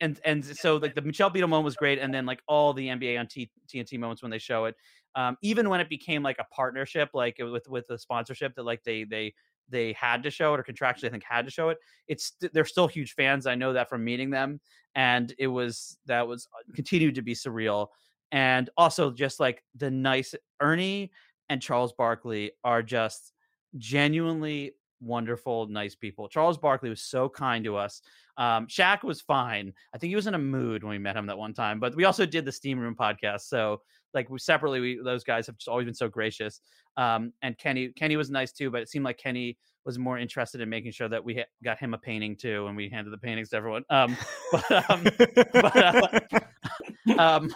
and 0.00 0.20
and 0.24 0.44
so 0.44 0.76
like 0.76 0.94
the 0.94 1.02
Michelle 1.02 1.30
Beadle 1.30 1.48
moment 1.48 1.64
was 1.64 1.76
great, 1.76 1.98
and 1.98 2.12
then 2.12 2.26
like 2.26 2.40
all 2.48 2.72
the 2.72 2.88
NBA 2.88 3.18
on 3.18 3.26
T- 3.26 3.50
TNT 3.68 3.98
moments 3.98 4.22
when 4.22 4.30
they 4.30 4.38
show 4.38 4.64
it, 4.64 4.74
um, 5.14 5.36
even 5.42 5.68
when 5.68 5.80
it 5.80 5.88
became 5.88 6.22
like 6.22 6.38
a 6.38 6.44
partnership, 6.54 7.10
like 7.14 7.36
with 7.38 7.68
with 7.68 7.86
the 7.86 7.98
sponsorship 7.98 8.54
that 8.54 8.64
like 8.64 8.82
they 8.84 9.04
they 9.04 9.34
they 9.68 9.92
had 9.92 10.22
to 10.22 10.30
show 10.30 10.54
it 10.54 10.60
or 10.60 10.64
contractually 10.64 11.04
I 11.06 11.10
think 11.10 11.24
had 11.24 11.44
to 11.44 11.50
show 11.50 11.68
it. 11.68 11.78
It's 12.08 12.32
they're 12.52 12.64
still 12.64 12.88
huge 12.88 13.14
fans. 13.14 13.46
I 13.46 13.54
know 13.54 13.72
that 13.72 13.88
from 13.88 14.04
meeting 14.04 14.30
them, 14.30 14.60
and 14.94 15.34
it 15.38 15.48
was 15.48 15.98
that 16.06 16.26
was 16.26 16.48
uh, 16.58 16.72
continued 16.74 17.14
to 17.16 17.22
be 17.22 17.34
surreal, 17.34 17.88
and 18.32 18.70
also 18.76 19.10
just 19.10 19.40
like 19.40 19.62
the 19.76 19.90
nice 19.90 20.34
Ernie 20.60 21.10
and 21.48 21.60
Charles 21.60 21.92
Barkley 21.92 22.52
are 22.64 22.82
just 22.82 23.32
genuinely 23.76 24.72
wonderful, 25.00 25.66
nice 25.66 25.94
people. 25.94 26.28
Charles 26.28 26.58
Barkley 26.58 26.90
was 26.90 27.02
so 27.02 27.28
kind 27.28 27.64
to 27.64 27.76
us. 27.76 28.02
Um, 28.36 28.66
Shaq 28.66 29.02
was 29.02 29.20
fine. 29.20 29.72
I 29.94 29.98
think 29.98 30.10
he 30.10 30.16
was 30.16 30.26
in 30.26 30.34
a 30.34 30.38
mood 30.38 30.82
when 30.82 30.90
we 30.90 30.98
met 30.98 31.16
him 31.16 31.26
that 31.26 31.38
one 31.38 31.54
time, 31.54 31.80
but 31.80 31.94
we 31.94 32.04
also 32.04 32.26
did 32.26 32.44
the 32.44 32.52
Steam 32.52 32.78
Room 32.78 32.94
podcast. 32.94 33.42
So 33.42 33.82
like 34.14 34.28
we 34.30 34.38
separately, 34.38 34.80
we, 34.80 35.00
those 35.02 35.24
guys 35.24 35.46
have 35.46 35.56
just 35.56 35.68
always 35.68 35.84
been 35.84 35.94
so 35.94 36.08
gracious. 36.08 36.60
Um, 36.96 37.32
and 37.42 37.56
Kenny, 37.58 37.88
Kenny 37.88 38.16
was 38.16 38.30
nice 38.30 38.52
too, 38.52 38.70
but 38.70 38.82
it 38.82 38.88
seemed 38.88 39.04
like 39.04 39.18
Kenny 39.18 39.56
was 39.84 39.98
more 39.98 40.18
interested 40.18 40.60
in 40.60 40.68
making 40.68 40.92
sure 40.92 41.08
that 41.08 41.24
we 41.24 41.36
ha- 41.36 41.48
got 41.64 41.78
him 41.78 41.94
a 41.94 41.98
painting 41.98 42.36
too, 42.36 42.66
and 42.66 42.76
we 42.76 42.88
handed 42.88 43.12
the 43.12 43.18
paintings 43.18 43.50
to 43.50 43.56
everyone. 43.56 43.84
Um, 43.90 44.16
but, 44.52 44.90
um, 44.90 45.04
but 45.52 45.76
uh, 45.76 47.18
um, 47.18 47.50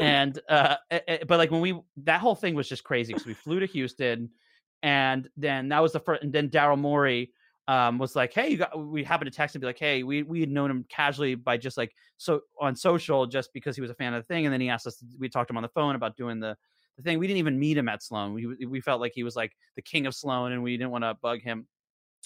and 0.00 0.40
uh, 0.48 0.76
but 1.28 1.38
like 1.38 1.50
when 1.50 1.60
we 1.60 1.80
that 1.98 2.20
whole 2.20 2.34
thing 2.34 2.54
was 2.54 2.68
just 2.68 2.82
crazy 2.82 3.12
because 3.12 3.26
we 3.26 3.34
flew 3.34 3.60
to 3.60 3.66
Houston, 3.66 4.30
and 4.84 5.30
then 5.38 5.70
that 5.70 5.82
was 5.82 5.92
the 5.92 5.98
first, 5.98 6.22
and 6.22 6.32
then 6.32 6.50
Daryl 6.50 6.78
Morey 6.78 7.32
um, 7.68 7.98
was 7.98 8.14
like, 8.14 8.34
"Hey, 8.34 8.50
you 8.50 8.58
got." 8.58 8.78
We 8.78 9.02
happened 9.02 9.32
to 9.32 9.36
text 9.36 9.54
and 9.54 9.60
be 9.62 9.66
like, 9.66 9.78
"Hey, 9.78 10.02
we 10.02 10.22
we 10.22 10.40
had 10.40 10.50
known 10.50 10.70
him 10.70 10.84
casually 10.90 11.34
by 11.34 11.56
just 11.56 11.78
like 11.78 11.94
so 12.18 12.42
on 12.60 12.76
social, 12.76 13.26
just 13.26 13.50
because 13.54 13.74
he 13.74 13.80
was 13.80 13.90
a 13.90 13.94
fan 13.94 14.12
of 14.12 14.22
the 14.22 14.26
thing." 14.26 14.44
And 14.44 14.52
then 14.52 14.60
he 14.60 14.68
asked 14.68 14.86
us. 14.86 15.02
We 15.18 15.30
talked 15.30 15.48
to 15.48 15.52
him 15.52 15.56
on 15.56 15.62
the 15.62 15.70
phone 15.70 15.96
about 15.96 16.18
doing 16.18 16.38
the 16.38 16.54
the 16.98 17.02
thing. 17.02 17.18
We 17.18 17.26
didn't 17.26 17.38
even 17.38 17.58
meet 17.58 17.78
him 17.78 17.88
at 17.88 18.02
Sloan. 18.02 18.34
We 18.34 18.66
we 18.66 18.82
felt 18.82 19.00
like 19.00 19.12
he 19.14 19.24
was 19.24 19.36
like 19.36 19.56
the 19.74 19.82
king 19.82 20.04
of 20.04 20.14
Sloan, 20.14 20.52
and 20.52 20.62
we 20.62 20.76
didn't 20.76 20.90
want 20.90 21.04
to 21.04 21.14
bug 21.14 21.40
him. 21.40 21.66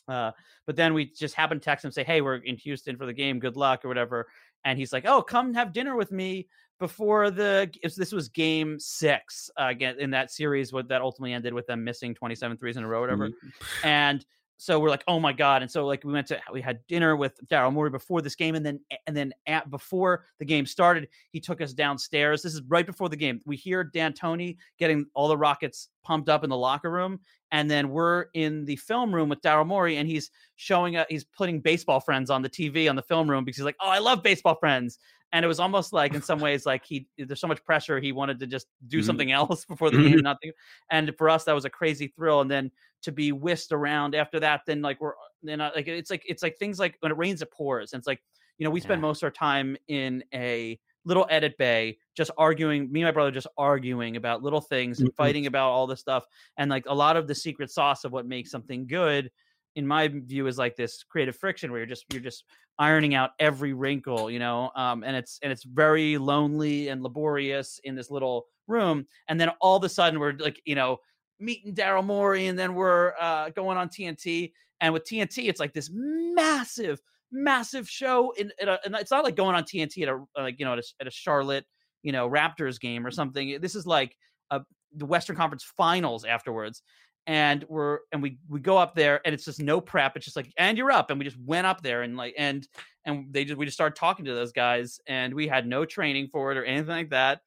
Uh, 0.09 0.33
but 0.67 0.75
then 0.75 0.95
we 0.95 1.05
just 1.05 1.37
happened 1.37 1.63
to 1.63 1.65
text 1.65 1.85
him 1.85 1.93
say, 1.93 2.03
"Hey, 2.03 2.23
we're 2.23 2.39
in 2.39 2.57
Houston 2.57 2.97
for 2.97 3.07
the 3.07 3.13
game. 3.13 3.39
Good 3.39 3.57
luck 3.57 3.85
or 3.85 3.89
whatever." 3.89 4.27
And 4.65 4.77
he's 4.77 4.93
like, 4.93 5.07
"Oh, 5.07 5.23
come 5.23 5.55
have 5.55 5.73
dinner 5.73 5.95
with 5.95 6.11
me 6.11 6.49
before 6.79 7.31
the 7.31 7.71
this 7.83 8.13
was 8.13 8.29
game 8.29 8.79
six 8.79 9.51
uh, 9.61 9.67
again 9.69 9.97
in 9.99 10.11
that 10.11 10.31
series 10.31 10.73
what 10.73 10.89
that 10.89 11.03
ultimately 11.03 11.33
ended 11.33 11.53
with 11.53 11.67
them 11.67 11.83
missing 11.83 12.15
27 12.15 12.57
threes 12.57 12.77
in 12.77 12.85
a 12.85 12.89
row 12.89 12.99
or 12.99 13.03
whatever. 13.03 13.29
Mm-hmm. 13.29 13.87
and 13.87 14.25
so 14.61 14.81
we're 14.81 14.91
like 14.91 15.05
oh 15.07 15.21
my 15.21 15.33
god. 15.33 15.63
And 15.63 15.71
so 15.71 15.87
like 15.87 16.05
we 16.05 16.13
went 16.13 16.27
to 16.29 16.39
we 16.53 16.61
had 16.61 16.81
dinner 16.89 17.17
with 17.17 17.39
daryl 17.47 17.73
morey 17.73 17.91
before 17.91 18.21
this 18.21 18.35
game 18.35 18.57
and 18.57 18.67
then 18.67 18.81
and 19.07 19.17
then 19.17 19.33
at, 19.47 19.71
before 19.71 20.25
the 20.41 20.45
game 20.45 20.67
started 20.67 21.09
he 21.31 21.41
took 21.41 21.61
us 21.61 21.73
downstairs. 21.73 22.43
This 22.43 22.55
is 22.55 22.63
right 22.63 22.85
before 22.85 23.09
the 23.09 23.17
game. 23.17 23.41
We 23.47 23.57
hear 23.57 23.85
d'antoni 23.85 24.57
getting 24.79 25.07
all 25.15 25.29
the 25.29 25.37
rockets 25.37 25.89
pumped 26.03 26.29
up 26.29 26.43
in 26.43 26.51
the 26.51 26.57
locker 26.57 26.91
room 26.91 27.21
and 27.53 27.71
then 27.71 27.91
we're 27.91 28.27
in 28.35 28.65
the 28.65 28.77
film 28.77 29.15
room 29.15 29.29
with 29.29 29.41
daryl 29.43 29.67
morey 29.67 29.97
and 29.97 30.09
he's 30.09 30.31
showing 30.57 30.97
uh, 30.97 31.05
he's 31.09 31.25
putting 31.25 31.61
baseball 31.61 32.01
friends 32.01 32.31
on 32.31 32.43
the 32.43 32.49
tv 32.49 32.89
on 32.89 32.97
the 32.97 33.03
film 33.03 33.29
room 33.29 33.45
because 33.45 33.59
he's 33.59 33.65
like 33.65 33.77
oh 33.81 33.89
i 33.89 33.99
love 33.99 34.23
baseball 34.23 34.55
friends 34.55 34.99
and 35.33 35.45
it 35.45 35.49
was 35.49 35.61
almost 35.61 35.93
like 35.93 36.15
in 36.15 36.23
some 36.23 36.39
ways 36.39 36.65
like 36.65 36.85
he 36.85 37.07
there's 37.19 37.41
so 37.41 37.47
much 37.47 37.65
pressure 37.65 38.01
he 38.01 38.13
wanted 38.13 38.39
to 38.39 38.47
just 38.47 38.67
do 38.87 38.99
mm-hmm. 38.99 39.07
something 39.07 39.33
else 39.39 39.65
before 39.65 39.91
the 39.91 39.97
mm-hmm. 39.97 40.15
game 40.15 40.21
nothing 40.21 40.53
and 40.91 41.13
for 41.17 41.29
us 41.29 41.45
that 41.45 41.55
was 41.55 41.65
a 41.65 41.71
crazy 41.71 42.09
thrill 42.09 42.41
and 42.41 42.51
then 42.51 42.71
to 43.03 43.13
be 43.13 43.33
whisked 43.33 43.73
around 43.73 44.15
after 44.15 44.41
that 44.41 44.63
then 44.67 44.83
like 44.83 45.01
we're 45.01 45.15
then 45.43 45.61
uh, 45.61 45.71
like 45.75 45.87
it's 45.87 46.11
like 46.11 46.23
it's 46.27 46.43
like 46.43 46.57
things 46.59 46.79
like 46.79 46.97
when 47.01 47.13
it 47.13 47.19
rains 47.19 47.43
it 47.43 47.51
pours 47.51 47.93
and 47.93 48.01
it's 48.01 48.09
like 48.09 48.21
you 48.59 48.65
know 48.65 48.71
we 48.71 48.81
spend 48.81 48.99
yeah. 49.01 49.09
most 49.09 49.23
of 49.23 49.27
our 49.27 49.31
time 49.31 49.77
in 49.89 50.23
a 50.35 50.79
little 51.05 51.27
edit 51.31 51.57
bay 51.59 51.97
just 52.17 52.31
arguing 52.37 52.91
me 52.91 53.01
and 53.01 53.07
my 53.07 53.13
brother 53.13 53.31
just 53.31 53.47
arguing 53.57 54.17
about 54.17 54.43
little 54.43 54.61
things 54.61 54.99
and 55.01 55.09
mm-hmm. 55.09 55.17
fighting 55.17 55.47
about 55.47 55.71
all 55.71 55.87
this 55.87 56.01
stuff 56.01 56.25
and 56.57 56.71
like 56.71 56.85
a 56.87 56.95
lot 56.95 57.17
of 57.17 57.27
the 57.27 57.35
secret 57.35 57.71
sauce 57.71 58.05
of 58.05 58.13
what 58.13 58.27
makes 58.27 58.51
something 58.51 58.87
good 58.87 59.31
in 59.79 59.87
my 59.87 60.09
view 60.09 60.47
is 60.49 60.59
like 60.59 60.77
this 60.77 61.05
creative 61.05 61.37
friction 61.37 61.71
where 61.71 61.79
you're 61.79 61.87
just 61.87 62.05
you're 62.13 62.23
just 62.23 62.45
ironing 62.79 63.15
out 63.15 63.31
every 63.39 63.73
wrinkle 63.73 64.31
you 64.31 64.39
know 64.39 64.71
um, 64.77 65.05
and 65.05 65.17
it's 65.17 65.39
and 65.43 65.53
it's 65.53 65.65
very 65.65 66.19
lonely 66.19 66.89
and 66.89 67.03
laborious 67.03 67.81
in 67.85 67.95
this 67.95 68.11
little 68.11 68.47
room 68.67 69.07
and 69.29 69.41
then 69.41 69.49
all 69.61 69.77
of 69.77 69.85
a 69.85 69.89
sudden 69.89 70.19
we're 70.19 70.35
like 70.35 70.61
you 70.65 70.75
know 70.75 70.99
meeting 71.41 71.75
daryl 71.75 72.05
morey 72.05 72.49
and 72.49 72.59
then 72.59 72.75
we're 72.75 73.13
uh, 73.21 73.49
going 73.51 73.79
on 73.79 73.89
tnt 73.89 74.53
and 74.81 74.93
with 74.93 75.05
tnt 75.09 75.49
it's 75.49 75.61
like 75.61 75.73
this 75.73 75.91
massive 75.93 77.01
massive 77.31 77.89
show 77.89 78.33
in, 78.33 78.51
in 78.61 78.69
and 78.69 78.97
it's 78.97 79.11
not 79.11 79.25
like 79.25 79.37
going 79.37 79.55
on 79.55 79.63
tnt 79.63 80.03
at 80.03 80.09
a 80.09 80.43
like 80.43 80.59
you 80.59 80.65
know 80.65 80.73
at 80.73 80.79
a, 80.81 80.85
at 81.01 81.07
a 81.07 81.11
charlotte 81.11 81.65
you 82.03 82.13
know 82.13 82.29
raptors 82.29 82.81
game 82.81 83.07
or 83.07 83.11
something. 83.11 83.61
This 83.61 83.75
is 83.75 83.87
like 83.87 84.17
a, 84.51 84.61
the 84.95 85.07
western 85.07 85.37
conference 85.37 85.65
finals 85.65 86.25
afterwards 86.25 86.83
and 87.29 87.67
we're 87.69 87.99
and 88.11 88.23
we 88.23 88.39
we 88.49 88.59
go 88.59 88.79
up 88.79 88.95
there 88.95 89.21
and 89.25 89.35
it's 89.35 89.45
just 89.45 89.61
no 89.61 89.83
prep 89.83 90.17
it's 90.17 90.25
just 90.25 90.37
like 90.37 90.51
and 90.57 90.79
you're 90.79 90.91
up 90.91 91.11
and 91.11 91.19
we 91.19 91.25
just 91.25 91.39
went 91.39 91.67
up 91.67 91.83
there 91.83 92.03
and 92.03 92.17
like 92.17 92.35
and 92.39 92.67
and 93.05 93.27
they 93.31 93.45
just 93.45 93.59
we 93.59 93.67
just 93.67 93.77
started 93.77 93.95
talking 93.95 94.25
to 94.25 94.35
those 94.35 94.51
guys 94.51 94.99
and 95.07 95.33
we 95.35 95.47
had 95.47 95.67
no 95.67 95.85
training 95.85 96.27
for 96.33 96.51
it 96.51 96.57
or 96.57 96.65
anything 96.65 96.89
like 96.89 97.11
that 97.11 97.41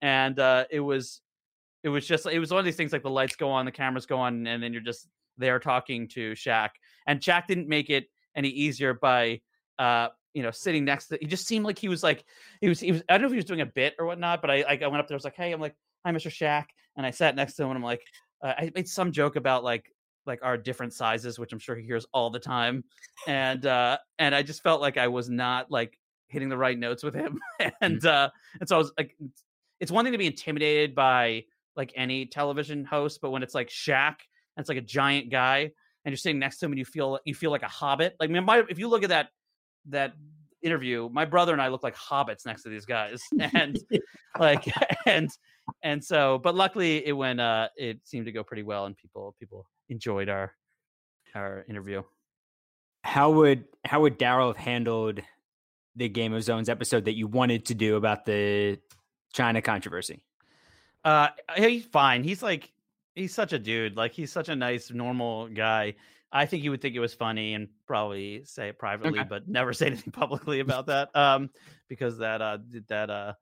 and 0.00 0.40
uh 0.40 0.64
it 0.70 0.80
was 0.80 1.20
it 1.84 1.90
was 1.90 2.06
just 2.06 2.24
it 2.26 2.38
was 2.38 2.50
one 2.50 2.58
of 2.58 2.64
these 2.64 2.76
things 2.76 2.92
like 2.92 3.02
the 3.02 3.10
lights 3.10 3.36
go 3.36 3.50
on 3.50 3.66
the 3.66 3.70
cameras 3.70 4.06
go 4.06 4.18
on 4.18 4.46
and 4.46 4.62
then 4.62 4.72
you're 4.72 4.82
just 4.82 5.06
there 5.36 5.58
talking 5.58 6.08
to 6.08 6.32
Shaq 6.32 6.70
and 7.06 7.20
Shaq 7.20 7.46
didn't 7.46 7.68
make 7.68 7.90
it 7.90 8.06
any 8.34 8.48
easier 8.48 8.94
by 8.94 9.42
uh 9.78 10.08
you 10.32 10.42
know 10.42 10.50
sitting 10.50 10.86
next 10.86 11.08
to 11.08 11.18
he 11.20 11.26
just 11.26 11.46
seemed 11.46 11.66
like 11.66 11.78
he 11.78 11.88
was 11.88 12.02
like 12.02 12.24
he 12.62 12.70
was 12.70 12.80
he 12.80 12.90
was 12.90 13.02
I 13.06 13.14
don't 13.14 13.22
know 13.22 13.26
if 13.26 13.32
he 13.32 13.36
was 13.36 13.44
doing 13.44 13.60
a 13.60 13.66
bit 13.66 13.94
or 13.98 14.06
whatnot 14.06 14.40
but 14.40 14.50
I 14.50 14.62
I 14.62 14.86
went 14.86 14.96
up 14.96 15.08
there 15.08 15.14
I 15.14 15.18
was 15.18 15.24
like 15.24 15.36
hey 15.36 15.52
I'm 15.52 15.60
like 15.60 15.74
hi 16.06 16.12
Mr. 16.12 16.30
Shaq 16.30 16.64
and 16.96 17.04
I 17.04 17.10
sat 17.10 17.36
next 17.36 17.54
to 17.56 17.64
him 17.64 17.68
and 17.68 17.76
I'm 17.76 17.84
like 17.84 18.00
uh, 18.42 18.54
I 18.56 18.70
made 18.74 18.88
some 18.88 19.12
joke 19.12 19.36
about 19.36 19.64
like 19.64 19.92
like 20.26 20.40
our 20.42 20.56
different 20.56 20.92
sizes, 20.92 21.38
which 21.38 21.52
I'm 21.52 21.58
sure 21.58 21.76
he 21.76 21.84
hears 21.84 22.06
all 22.12 22.30
the 22.30 22.40
time, 22.40 22.84
and 23.26 23.64
uh, 23.64 23.98
and 24.18 24.34
I 24.34 24.42
just 24.42 24.62
felt 24.62 24.80
like 24.80 24.96
I 24.96 25.08
was 25.08 25.28
not 25.28 25.70
like 25.70 25.98
hitting 26.28 26.48
the 26.48 26.56
right 26.56 26.78
notes 26.78 27.02
with 27.02 27.14
him, 27.14 27.40
and 27.80 28.00
mm. 28.00 28.06
uh, 28.06 28.30
and 28.60 28.68
so 28.68 28.76
I 28.76 28.78
was 28.78 28.92
like, 28.98 29.16
it's 29.80 29.92
one 29.92 30.04
thing 30.04 30.12
to 30.12 30.18
be 30.18 30.26
intimidated 30.26 30.94
by 30.94 31.44
like 31.76 31.92
any 31.94 32.26
television 32.26 32.84
host, 32.84 33.20
but 33.20 33.30
when 33.30 33.42
it's 33.42 33.54
like 33.54 33.68
Shaq 33.68 34.16
and 34.56 34.62
it's 34.62 34.68
like 34.68 34.78
a 34.78 34.82
giant 34.82 35.30
guy, 35.30 35.70
and 36.04 36.12
you're 36.12 36.16
sitting 36.16 36.38
next 36.38 36.58
to 36.58 36.66
him 36.66 36.72
and 36.72 36.78
you 36.78 36.84
feel 36.84 37.18
you 37.24 37.34
feel 37.34 37.50
like 37.50 37.62
a 37.62 37.68
hobbit. 37.68 38.16
Like, 38.18 38.30
my, 38.30 38.62
if 38.68 38.78
you 38.78 38.88
look 38.88 39.02
at 39.02 39.10
that 39.10 39.28
that 39.88 40.14
interview, 40.62 41.08
my 41.12 41.24
brother 41.24 41.52
and 41.52 41.60
I 41.60 41.68
look 41.68 41.82
like 41.82 41.96
hobbits 41.96 42.46
next 42.46 42.62
to 42.62 42.68
these 42.68 42.86
guys, 42.86 43.22
and 43.40 43.78
like 44.38 44.66
and 45.06 45.28
and 45.82 46.02
so, 46.02 46.38
but 46.38 46.54
luckily 46.54 47.06
it 47.06 47.12
went. 47.12 47.40
Uh, 47.40 47.68
it 47.76 48.00
seemed 48.04 48.26
to 48.26 48.32
go 48.32 48.42
pretty 48.44 48.62
well, 48.62 48.86
and 48.86 48.96
people 48.96 49.34
people 49.38 49.66
enjoyed 49.88 50.28
our 50.28 50.52
our 51.34 51.64
interview. 51.68 52.02
How 53.04 53.30
would 53.30 53.64
how 53.84 54.00
would 54.00 54.18
Daryl 54.18 54.48
have 54.48 54.56
handled 54.56 55.20
the 55.94 56.08
Game 56.08 56.32
of 56.32 56.42
Zones 56.42 56.68
episode 56.68 57.06
that 57.06 57.14
you 57.14 57.26
wanted 57.26 57.66
to 57.66 57.74
do 57.74 57.96
about 57.96 58.26
the 58.26 58.78
China 59.32 59.62
controversy? 59.62 60.22
Uh, 61.04 61.28
he's 61.56 61.84
fine. 61.84 62.24
He's 62.24 62.42
like 62.42 62.72
he's 63.14 63.34
such 63.34 63.52
a 63.52 63.58
dude. 63.58 63.96
Like 63.96 64.12
he's 64.12 64.32
such 64.32 64.48
a 64.48 64.56
nice, 64.56 64.90
normal 64.90 65.48
guy. 65.48 65.94
I 66.32 66.46
think 66.46 66.62
he 66.62 66.68
would 66.68 66.82
think 66.82 66.94
it 66.94 67.00
was 67.00 67.14
funny 67.14 67.54
and 67.54 67.68
probably 67.86 68.44
say 68.44 68.68
it 68.68 68.78
privately, 68.78 69.20
okay. 69.20 69.28
but 69.28 69.48
never 69.48 69.72
say 69.72 69.86
anything 69.86 70.12
publicly 70.12 70.60
about 70.60 70.86
that. 70.88 71.14
Um, 71.14 71.50
because 71.88 72.18
that 72.18 72.42
uh 72.42 72.58
that 72.88 73.10
uh 73.10 73.32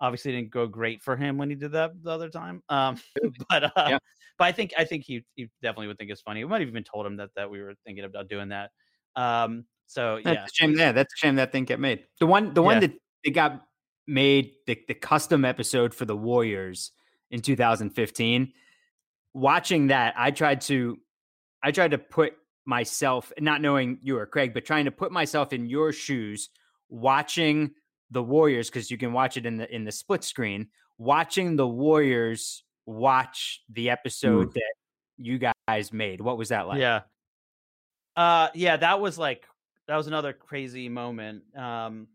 obviously 0.00 0.32
didn't 0.32 0.50
go 0.50 0.66
great 0.66 1.02
for 1.02 1.16
him 1.16 1.38
when 1.38 1.50
he 1.50 1.56
did 1.56 1.72
that 1.72 1.92
the 2.02 2.10
other 2.10 2.28
time. 2.28 2.62
Um, 2.68 2.98
but 3.50 3.64
uh, 3.64 3.70
yeah. 3.76 3.98
but 4.38 4.44
I 4.44 4.52
think 4.52 4.72
I 4.78 4.84
think 4.84 5.04
he 5.04 5.24
he 5.34 5.48
definitely 5.62 5.88
would 5.88 5.98
think 5.98 6.10
it's 6.10 6.20
funny. 6.20 6.44
We 6.44 6.50
might 6.50 6.60
have 6.60 6.68
even 6.68 6.84
told 6.84 7.06
him 7.06 7.16
that 7.16 7.30
that 7.36 7.50
we 7.50 7.60
were 7.60 7.74
thinking 7.84 8.04
about 8.04 8.28
doing 8.28 8.48
that. 8.50 8.70
Um, 9.16 9.64
so 9.86 10.20
that's 10.22 10.36
yeah, 10.36 10.44
a 10.44 10.48
shame. 10.52 10.78
Yeah, 10.78 10.92
that's 10.92 11.12
a 11.14 11.16
shame 11.16 11.36
that 11.36 11.52
didn't 11.52 11.68
get 11.68 11.80
made. 11.80 12.04
The 12.20 12.26
one 12.26 12.54
the 12.54 12.62
one 12.62 12.76
yeah. 12.76 12.88
that 12.88 12.92
it 13.24 13.30
got 13.30 13.62
made 14.06 14.52
the 14.66 14.78
the 14.86 14.94
custom 14.94 15.44
episode 15.44 15.94
for 15.94 16.04
the 16.04 16.16
Warriors 16.16 16.92
in 17.30 17.40
2015. 17.40 18.52
Watching 19.34 19.88
that, 19.88 20.14
I 20.16 20.30
tried 20.30 20.60
to 20.62 20.98
I 21.62 21.70
tried 21.70 21.92
to 21.92 21.98
put 21.98 22.34
myself, 22.64 23.32
not 23.38 23.60
knowing 23.60 23.98
you 24.02 24.18
or 24.18 24.26
Craig, 24.26 24.52
but 24.54 24.64
trying 24.64 24.84
to 24.84 24.90
put 24.90 25.10
myself 25.10 25.52
in 25.52 25.66
your 25.66 25.92
shoes, 25.92 26.50
watching 26.88 27.70
the 28.10 28.22
Warriors 28.22 28.68
because 28.68 28.90
you 28.90 28.98
can 28.98 29.12
watch 29.12 29.36
it 29.36 29.46
in 29.46 29.56
the 29.56 29.74
in 29.74 29.84
the 29.84 29.92
split 29.92 30.24
screen. 30.24 30.68
Watching 30.98 31.56
the 31.56 31.68
Warriors 31.68 32.64
watch 32.86 33.62
the 33.70 33.90
episode 33.90 34.50
mm. 34.50 34.54
that 34.54 34.74
you 35.16 35.38
guys 35.68 35.92
made. 35.92 36.20
What 36.20 36.38
was 36.38 36.48
that 36.48 36.66
like? 36.66 36.80
Yeah. 36.80 37.02
Uh 38.16 38.48
yeah, 38.54 38.76
that 38.76 39.00
was 39.00 39.18
like 39.18 39.46
that 39.86 39.96
was 39.96 40.06
another 40.06 40.32
crazy 40.32 40.88
moment. 40.88 41.42
Um 41.56 42.08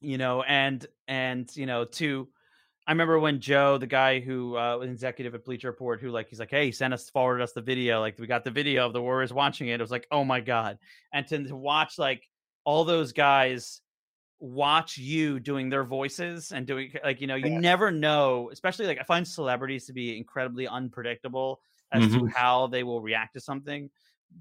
you 0.00 0.18
know, 0.18 0.42
and 0.42 0.86
and 1.08 1.54
you 1.56 1.66
know, 1.66 1.84
to 1.84 2.28
I 2.86 2.92
remember 2.92 3.18
when 3.18 3.40
Joe, 3.40 3.78
the 3.78 3.86
guy 3.86 4.20
who 4.20 4.56
uh, 4.56 4.76
was 4.78 4.88
executive 4.88 5.34
at 5.34 5.44
Bleacher 5.44 5.68
Report, 5.68 6.00
who 6.00 6.10
like 6.10 6.28
he's 6.28 6.38
like, 6.38 6.50
hey, 6.50 6.70
send 6.70 6.94
us 6.94 7.10
forwarded 7.10 7.42
us 7.42 7.52
the 7.52 7.60
video. 7.60 7.98
Like 7.98 8.16
we 8.18 8.28
got 8.28 8.44
the 8.44 8.50
video 8.52 8.86
of 8.86 8.92
the 8.92 9.02
Warriors 9.02 9.32
watching 9.32 9.68
it. 9.68 9.80
It 9.80 9.82
was 9.82 9.90
like, 9.90 10.06
oh 10.12 10.22
my 10.22 10.40
god, 10.40 10.78
and 11.12 11.26
to, 11.26 11.48
to 11.48 11.56
watch 11.56 11.98
like 11.98 12.28
all 12.64 12.84
those 12.84 13.12
guys 13.12 13.80
watch 14.38 14.98
you 14.98 15.40
doing 15.40 15.70
their 15.70 15.84
voices 15.84 16.52
and 16.52 16.66
doing 16.66 16.92
like 17.02 17.20
you 17.20 17.26
know 17.26 17.36
you 17.36 17.50
yeah. 17.50 17.58
never 17.58 17.90
know 17.90 18.50
especially 18.52 18.86
like 18.86 18.98
i 19.00 19.02
find 19.02 19.26
celebrities 19.26 19.86
to 19.86 19.94
be 19.94 20.16
incredibly 20.16 20.68
unpredictable 20.68 21.60
as 21.92 22.04
mm-hmm. 22.04 22.26
to 22.26 22.32
how 22.34 22.66
they 22.66 22.82
will 22.82 23.00
react 23.00 23.32
to 23.32 23.40
something 23.40 23.88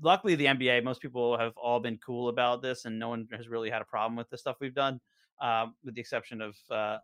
luckily 0.01 0.35
the 0.35 0.45
nba 0.45 0.83
most 0.83 1.01
people 1.01 1.37
have 1.37 1.55
all 1.55 1.79
been 1.79 1.97
cool 2.05 2.27
about 2.27 2.61
this 2.61 2.83
and 2.83 2.99
no 2.99 3.07
one 3.07 3.25
has 3.31 3.47
really 3.47 3.69
had 3.69 3.81
a 3.81 3.85
problem 3.85 4.17
with 4.17 4.29
the 4.29 4.37
stuff 4.37 4.57
we've 4.59 4.75
done 4.75 4.99
um, 5.41 5.75
with 5.83 5.95
the 5.95 6.01
exception 6.01 6.41
of 6.41 6.55
uh, 6.69 6.97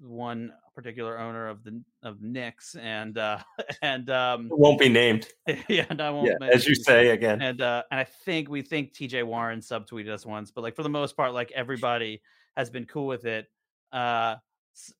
one 0.00 0.52
particular 0.74 1.18
owner 1.18 1.48
of 1.48 1.64
the 1.64 1.82
of 2.02 2.22
Knicks 2.22 2.76
and 2.76 3.18
uh 3.18 3.38
and 3.82 4.08
um 4.10 4.46
it 4.46 4.58
won't 4.58 4.78
be 4.78 4.88
named. 4.88 5.28
yeah, 5.68 5.86
and 5.90 6.00
I 6.00 6.10
won't 6.10 6.28
yeah, 6.28 6.48
as 6.48 6.66
you 6.66 6.74
say 6.74 7.10
again. 7.10 7.40
And 7.42 7.60
uh 7.60 7.82
and 7.90 8.00
I 8.00 8.04
think 8.04 8.48
we 8.48 8.62
think 8.62 8.92
TJ 8.92 9.24
Warren 9.24 9.60
subtweeted 9.60 10.10
us 10.10 10.24
once, 10.24 10.50
but 10.50 10.62
like 10.62 10.76
for 10.76 10.82
the 10.82 10.88
most 10.88 11.16
part, 11.16 11.32
like 11.32 11.52
everybody 11.52 12.22
has 12.56 12.70
been 12.70 12.84
cool 12.84 13.06
with 13.06 13.24
it. 13.24 13.46
Uh 13.92 14.36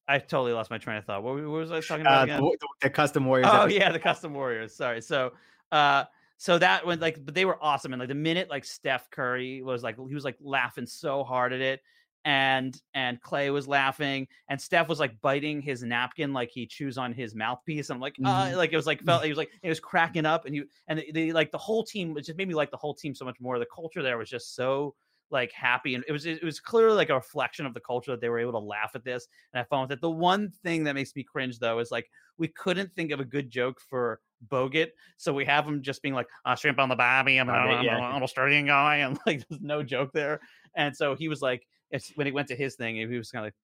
I 0.08 0.18
totally 0.18 0.52
lost 0.52 0.70
my 0.70 0.78
train 0.78 0.96
of 0.96 1.04
thought. 1.04 1.22
What, 1.22 1.34
what 1.34 1.44
was 1.44 1.70
I 1.70 1.80
talking 1.80 2.00
about? 2.00 2.28
Uh, 2.28 2.40
the, 2.40 2.56
the, 2.82 2.90
custom 2.90 3.24
warriors. 3.26 3.46
Oh 3.48 3.66
yeah, 3.66 3.92
the 3.92 4.00
custom 4.00 4.34
warriors. 4.34 4.74
Sorry. 4.74 5.00
So 5.00 5.32
uh 5.70 6.04
so 6.38 6.56
that 6.58 6.86
when 6.86 7.00
like 7.00 7.24
but 7.24 7.34
they 7.34 7.44
were 7.44 7.58
awesome 7.62 7.92
and 7.92 8.00
like 8.00 8.08
the 8.08 8.14
minute 8.14 8.48
like 8.48 8.64
Steph 8.64 9.10
Curry 9.10 9.62
was 9.62 9.82
like 9.82 9.96
he 10.08 10.14
was 10.14 10.24
like 10.24 10.36
laughing 10.40 10.86
so 10.86 11.24
hard 11.24 11.52
at 11.52 11.60
it 11.60 11.80
and 12.24 12.80
and 12.94 13.20
Clay 13.20 13.50
was 13.50 13.68
laughing, 13.68 14.26
and 14.48 14.60
Steph 14.60 14.88
was 14.88 15.00
like 15.00 15.20
biting 15.20 15.60
his 15.60 15.82
napkin 15.82 16.32
like 16.32 16.50
he 16.50 16.66
chews 16.66 16.98
on 16.98 17.12
his 17.12 17.34
mouthpiece. 17.34 17.90
I'm 17.90 18.00
like, 18.00 18.16
uh, 18.24 18.46
mm-hmm. 18.46 18.56
like 18.56 18.72
it 18.72 18.76
was 18.76 18.86
like 18.86 19.02
felt 19.02 19.24
he 19.24 19.30
was 19.30 19.38
like 19.38 19.50
it 19.62 19.68
was 19.68 19.80
cracking 19.80 20.26
up, 20.26 20.44
and 20.46 20.54
you 20.54 20.66
and 20.88 21.02
they 21.12 21.32
like 21.32 21.50
the 21.50 21.58
whole 21.58 21.84
team. 21.84 22.16
It 22.16 22.24
just 22.24 22.38
made 22.38 22.48
me 22.48 22.54
like 22.54 22.70
the 22.70 22.76
whole 22.76 22.94
team 22.94 23.14
so 23.14 23.24
much 23.24 23.36
more. 23.40 23.58
The 23.58 23.66
culture 23.74 24.02
there 24.02 24.18
was 24.18 24.28
just 24.28 24.54
so 24.54 24.94
like 25.30 25.52
happy 25.52 25.94
and 25.94 26.04
it 26.08 26.12
was 26.12 26.24
it 26.24 26.42
was 26.42 26.58
clearly 26.58 26.96
like 26.96 27.10
a 27.10 27.14
reflection 27.14 27.66
of 27.66 27.74
the 27.74 27.80
culture 27.80 28.10
that 28.10 28.20
they 28.20 28.30
were 28.30 28.38
able 28.38 28.52
to 28.52 28.58
laugh 28.58 28.92
at 28.94 29.04
this 29.04 29.28
and 29.52 29.60
i 29.60 29.64
found 29.64 29.90
that 29.90 30.00
the 30.00 30.10
one 30.10 30.50
thing 30.62 30.84
that 30.84 30.94
makes 30.94 31.14
me 31.14 31.22
cringe 31.22 31.58
though 31.58 31.78
is 31.80 31.90
like 31.90 32.08
we 32.38 32.48
couldn't 32.48 32.90
think 32.94 33.10
of 33.10 33.20
a 33.20 33.24
good 33.24 33.50
joke 33.50 33.78
for 33.78 34.20
bogut 34.48 34.88
so 35.18 35.32
we 35.32 35.44
have 35.44 35.66
him 35.66 35.82
just 35.82 36.00
being 36.00 36.14
like 36.14 36.26
uh, 36.46 36.54
shrimp 36.54 36.78
on 36.78 36.88
the 36.88 36.96
bobby 36.96 37.38
i'm, 37.38 37.50
I'm, 37.50 37.68
I'm, 37.68 37.88
I'm 37.88 38.16
an 38.16 38.22
australian 38.22 38.66
guy 38.66 38.96
and 38.96 39.18
like 39.26 39.46
there's 39.48 39.60
no 39.60 39.82
joke 39.82 40.12
there 40.14 40.40
and 40.74 40.96
so 40.96 41.14
he 41.14 41.28
was 41.28 41.42
like 41.42 41.66
it's 41.90 42.12
when 42.14 42.26
he 42.26 42.32
went 42.32 42.48
to 42.48 42.56
his 42.56 42.74
thing, 42.74 42.96
he 42.96 43.06
was 43.06 43.30
kind 43.30 43.46
of 43.46 43.52
like, 43.52 43.54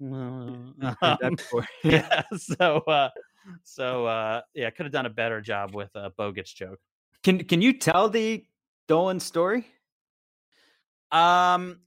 um, 1.22 1.36
yeah. 1.84 2.22
So, 2.36 2.78
uh, 2.78 3.10
so 3.64 4.06
uh, 4.06 4.40
yeah, 4.54 4.70
could 4.70 4.86
have 4.86 4.92
done 4.92 5.06
a 5.06 5.10
better 5.10 5.40
job 5.40 5.74
with 5.74 5.90
a 5.94 6.10
Bogut's 6.10 6.52
joke. 6.52 6.78
Can 7.22 7.44
Can 7.44 7.62
you 7.62 7.72
tell 7.72 8.08
the 8.08 8.44
Dolan 8.88 9.20
story? 9.20 9.66
Um, 11.12 11.78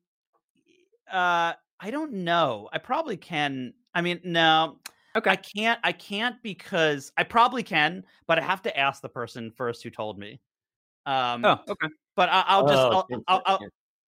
uh, 1.12 1.54
I 1.80 1.92
don't 1.92 2.14
know. 2.14 2.70
I 2.72 2.78
probably 2.78 3.18
can. 3.18 3.74
I 3.94 4.02
mean, 4.02 4.22
no. 4.24 4.78
Okay. 5.16 5.30
I 5.30 5.36
can't. 5.36 5.80
I 5.84 5.92
can't 5.92 6.42
because 6.44 7.12
I 7.18 7.24
probably 7.24 7.64
can, 7.64 8.04
but 8.28 8.40
I 8.40 8.42
have 8.42 8.62
to 8.64 8.78
ask 8.78 9.02
the 9.02 9.10
person 9.10 9.52
first 9.52 9.84
who 9.84 9.90
told 9.90 10.18
me. 10.18 10.40
Um, 11.06 11.44
oh, 11.44 11.60
okay. 11.68 11.88
But 12.16 12.30
I, 12.30 12.60
will 12.60 12.68
just. 12.68 12.80
Oh, 12.80 12.92
I'll, 12.92 13.24
I'll, 13.28 13.42
I'll, 13.46 13.60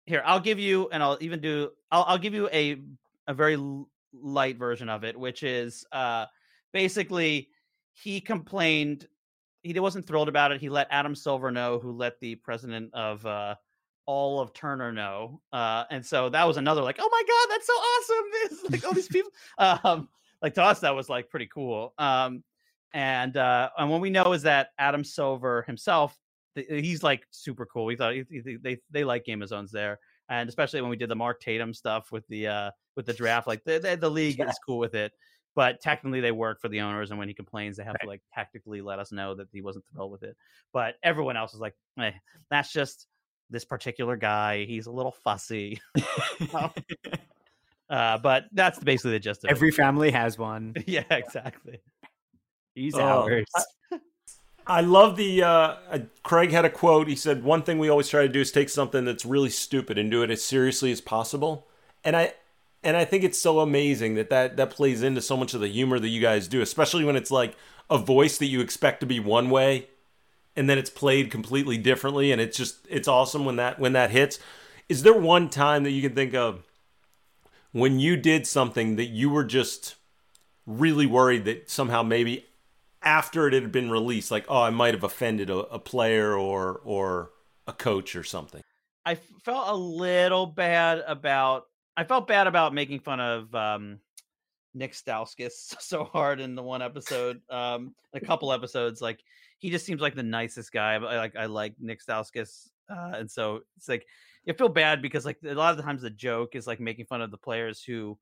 here 0.07 0.23
i'll 0.25 0.39
give 0.39 0.57
you 0.57 0.89
and 0.91 1.03
i'll 1.03 1.17
even 1.21 1.39
do 1.39 1.69
i'll, 1.91 2.05
I'll 2.07 2.17
give 2.17 2.33
you 2.33 2.49
a 2.51 2.81
a 3.27 3.33
very 3.33 3.57
light 4.13 4.57
version 4.57 4.89
of 4.89 5.03
it 5.03 5.19
which 5.19 5.43
is 5.43 5.85
uh 5.91 6.25
basically 6.73 7.49
he 7.91 8.19
complained 8.21 9.07
he 9.61 9.77
wasn't 9.79 10.07
thrilled 10.07 10.29
about 10.29 10.51
it 10.51 10.61
he 10.61 10.69
let 10.69 10.87
adam 10.89 11.13
silver 11.13 11.51
know 11.51 11.77
who 11.77 11.91
let 11.91 12.19
the 12.21 12.35
president 12.35 12.91
of 12.93 13.23
uh 13.25 13.55
all 14.07 14.39
of 14.39 14.53
turner 14.53 14.91
know 14.91 15.39
uh 15.53 15.83
and 15.91 16.05
so 16.05 16.29
that 16.29 16.47
was 16.47 16.57
another 16.57 16.81
like 16.81 16.97
oh 16.99 17.09
my 17.11 17.23
god 17.27 17.53
that's 17.53 17.67
so 17.67 17.73
awesome 17.73 18.25
this 18.31 18.71
like 18.71 18.85
all 18.85 18.93
these 18.93 19.07
people 19.09 19.31
um 19.59 20.09
like 20.41 20.53
to 20.53 20.63
us 20.63 20.79
that 20.79 20.95
was 20.95 21.09
like 21.09 21.29
pretty 21.29 21.47
cool 21.53 21.93
um 21.99 22.43
and 22.93 23.37
uh 23.37 23.69
and 23.77 23.89
what 23.89 24.01
we 24.01 24.09
know 24.09 24.33
is 24.33 24.43
that 24.43 24.69
adam 24.79 25.03
silver 25.03 25.61
himself 25.63 26.17
he's 26.67 27.03
like 27.03 27.25
super 27.31 27.65
cool. 27.65 27.85
We 27.85 27.95
thought 27.95 28.13
he, 28.13 28.23
he, 28.29 28.57
they 28.61 28.77
they 28.91 29.03
like 29.03 29.25
Game 29.25 29.41
of 29.41 29.49
Zones 29.49 29.71
there, 29.71 29.99
and 30.29 30.49
especially 30.49 30.81
when 30.81 30.89
we 30.89 30.97
did 30.97 31.09
the 31.09 31.15
Mark 31.15 31.39
Tatum 31.39 31.73
stuff 31.73 32.11
with 32.11 32.27
the 32.27 32.47
uh 32.47 32.71
with 32.95 33.05
the 33.05 33.13
draft, 33.13 33.47
like 33.47 33.63
the 33.63 33.79
the, 33.79 33.95
the 33.95 34.09
league 34.09 34.39
yeah. 34.39 34.49
is 34.49 34.59
cool 34.65 34.77
with 34.77 34.95
it. 34.95 35.11
But 35.55 35.81
technically, 35.81 36.21
they 36.21 36.31
work 36.31 36.61
for 36.61 36.69
the 36.69 36.81
owners, 36.81 37.09
and 37.09 37.17
when 37.17 37.27
he 37.27 37.33
complains, 37.33 37.77
they 37.77 37.83
have 37.83 37.93
right. 37.93 38.01
to 38.03 38.07
like 38.07 38.21
tactically 38.33 38.81
let 38.81 38.99
us 38.99 39.11
know 39.11 39.33
that 39.35 39.47
he 39.51 39.61
wasn't 39.61 39.85
thrilled 39.91 40.11
with 40.11 40.23
it. 40.23 40.37
But 40.71 40.95
everyone 41.01 41.35
else 41.35 41.53
is 41.53 41.59
like, 41.59 41.73
eh, 41.99 42.11
that's 42.51 42.71
just 42.71 43.07
this 43.49 43.65
particular 43.65 44.15
guy. 44.15 44.65
He's 44.65 44.85
a 44.87 44.91
little 44.91 45.11
fussy. 45.11 45.81
uh, 47.89 48.17
but 48.17 48.45
that's 48.51 48.79
basically 48.79 49.11
the 49.11 49.19
gist 49.19 49.43
of 49.43 49.49
Every 49.49 49.69
it. 49.69 49.75
family 49.75 50.11
has 50.11 50.37
one. 50.37 50.75
yeah, 50.85 51.03
exactly. 51.09 51.79
He's 52.75 52.95
oh, 52.95 53.01
ours. 53.01 53.45
I, 53.91 53.99
I 54.67 54.81
love 54.81 55.15
the 55.15 55.43
uh, 55.43 55.75
uh, 55.89 55.99
Craig 56.23 56.51
had 56.51 56.65
a 56.65 56.69
quote. 56.69 57.07
He 57.07 57.15
said, 57.15 57.43
"One 57.43 57.63
thing 57.63 57.79
we 57.79 57.89
always 57.89 58.09
try 58.09 58.23
to 58.23 58.29
do 58.29 58.41
is 58.41 58.51
take 58.51 58.69
something 58.69 59.05
that's 59.05 59.25
really 59.25 59.49
stupid 59.49 59.97
and 59.97 60.11
do 60.11 60.23
it 60.23 60.29
as 60.29 60.43
seriously 60.43 60.91
as 60.91 61.01
possible." 61.01 61.67
And 62.03 62.15
I 62.15 62.33
and 62.83 62.95
I 62.95 63.05
think 63.05 63.23
it's 63.23 63.39
so 63.39 63.61
amazing 63.61 64.15
that 64.15 64.29
that 64.29 64.57
that 64.57 64.69
plays 64.69 65.01
into 65.01 65.21
so 65.21 65.37
much 65.37 65.53
of 65.53 65.61
the 65.61 65.67
humor 65.67 65.99
that 65.99 66.09
you 66.09 66.21
guys 66.21 66.47
do, 66.47 66.61
especially 66.61 67.05
when 67.05 67.15
it's 67.15 67.31
like 67.31 67.55
a 67.89 67.97
voice 67.97 68.37
that 68.37 68.47
you 68.47 68.59
expect 68.59 68.99
to 68.99 69.05
be 69.05 69.19
one 69.19 69.49
way 69.49 69.87
and 70.57 70.69
then 70.69 70.77
it's 70.77 70.89
played 70.89 71.31
completely 71.31 71.77
differently 71.77 72.31
and 72.31 72.41
it's 72.41 72.57
just 72.57 72.85
it's 72.89 73.07
awesome 73.07 73.45
when 73.45 73.55
that 73.55 73.79
when 73.79 73.93
that 73.93 74.11
hits. 74.11 74.39
Is 74.89 75.03
there 75.03 75.13
one 75.13 75.49
time 75.49 75.83
that 75.83 75.91
you 75.91 76.01
can 76.01 76.15
think 76.15 76.33
of 76.33 76.63
when 77.71 77.99
you 77.99 78.17
did 78.17 78.47
something 78.47 78.95
that 78.95 79.05
you 79.05 79.29
were 79.29 79.43
just 79.43 79.95
really 80.65 81.05
worried 81.05 81.45
that 81.45 81.69
somehow 81.69 82.03
maybe 82.03 82.45
after 83.01 83.47
it 83.47 83.53
had 83.53 83.71
been 83.71 83.89
released, 83.89 84.31
like, 84.31 84.45
oh, 84.49 84.61
I 84.61 84.69
might 84.69 84.93
have 84.93 85.03
offended 85.03 85.49
a, 85.49 85.57
a 85.57 85.79
player 85.79 86.33
or 86.33 86.81
or 86.83 87.31
a 87.67 87.73
coach 87.73 88.15
or 88.15 88.23
something? 88.23 88.61
I 89.05 89.15
felt 89.15 89.69
a 89.69 89.75
little 89.75 90.45
bad 90.45 91.03
about. 91.07 91.65
I 91.95 92.03
felt 92.03 92.27
bad 92.27 92.47
about 92.47 92.73
making 92.73 92.99
fun 92.99 93.19
of 93.19 93.53
um, 93.55 93.99
Nick 94.73 94.93
Stauskas 94.93 95.51
so 95.79 96.03
hard 96.03 96.39
in 96.39 96.55
the 96.55 96.63
one 96.63 96.81
episode, 96.81 97.41
um, 97.49 97.95
a 98.13 98.19
couple 98.19 98.51
episodes. 98.51 99.01
Like 99.01 99.19
he 99.59 99.69
just 99.69 99.85
seems 99.85 100.01
like 100.01 100.15
the 100.15 100.23
nicest 100.23 100.71
guy. 100.71 100.93
I 100.93 101.17
like 101.17 101.35
I 101.35 101.45
like 101.45 101.73
Nick 101.79 101.99
Stauskas, 102.05 102.69
uh, 102.89 103.13
and 103.15 103.29
so 103.29 103.61
it's 103.77 103.87
like 103.87 104.05
I 104.47 104.53
feel 104.53 104.69
bad 104.69 105.01
because 105.01 105.25
like 105.25 105.37
a 105.45 105.53
lot 105.53 105.71
of 105.71 105.77
the 105.77 105.83
times 105.83 106.01
the 106.01 106.09
joke 106.09 106.55
is 106.55 106.67
like 106.67 106.79
making 106.79 107.05
fun 107.05 107.21
of 107.21 107.31
the 107.31 107.37
players 107.37 107.83
who 107.83 108.17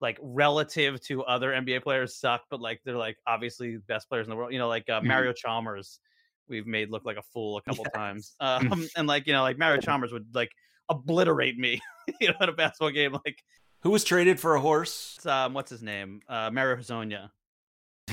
like 0.00 0.18
relative 0.20 1.00
to 1.02 1.22
other 1.24 1.50
NBA 1.50 1.82
players 1.82 2.16
suck, 2.16 2.42
but 2.50 2.60
like 2.60 2.80
they're 2.84 2.96
like 2.96 3.18
obviously 3.26 3.76
best 3.76 4.08
players 4.08 4.26
in 4.26 4.30
the 4.30 4.36
world. 4.36 4.52
You 4.52 4.58
know, 4.58 4.68
like 4.68 4.88
uh, 4.88 4.98
mm-hmm. 4.98 5.08
Mario 5.08 5.32
Chalmers, 5.32 6.00
we've 6.48 6.66
made 6.66 6.90
look 6.90 7.04
like 7.04 7.16
a 7.16 7.22
fool 7.22 7.58
a 7.58 7.62
couple 7.68 7.84
yes. 7.86 7.94
times. 7.94 8.36
Um, 8.40 8.88
and 8.96 9.06
like 9.06 9.26
you 9.26 9.32
know, 9.32 9.42
like 9.42 9.58
Mario 9.58 9.80
Chalmers 9.80 10.12
would 10.12 10.34
like 10.34 10.50
obliterate 10.88 11.56
me, 11.58 11.80
you 12.20 12.28
know, 12.28 12.34
in 12.40 12.48
a 12.48 12.52
basketball 12.52 12.90
game. 12.90 13.12
Like 13.12 13.38
who 13.82 13.90
was 13.90 14.04
traded 14.04 14.40
for 14.40 14.56
a 14.56 14.60
horse? 14.60 15.24
Um, 15.24 15.54
what's 15.54 15.70
his 15.70 15.82
name? 15.82 16.20
Uh, 16.28 16.50
Mario 16.52 16.76
Hezonja. 16.76 17.30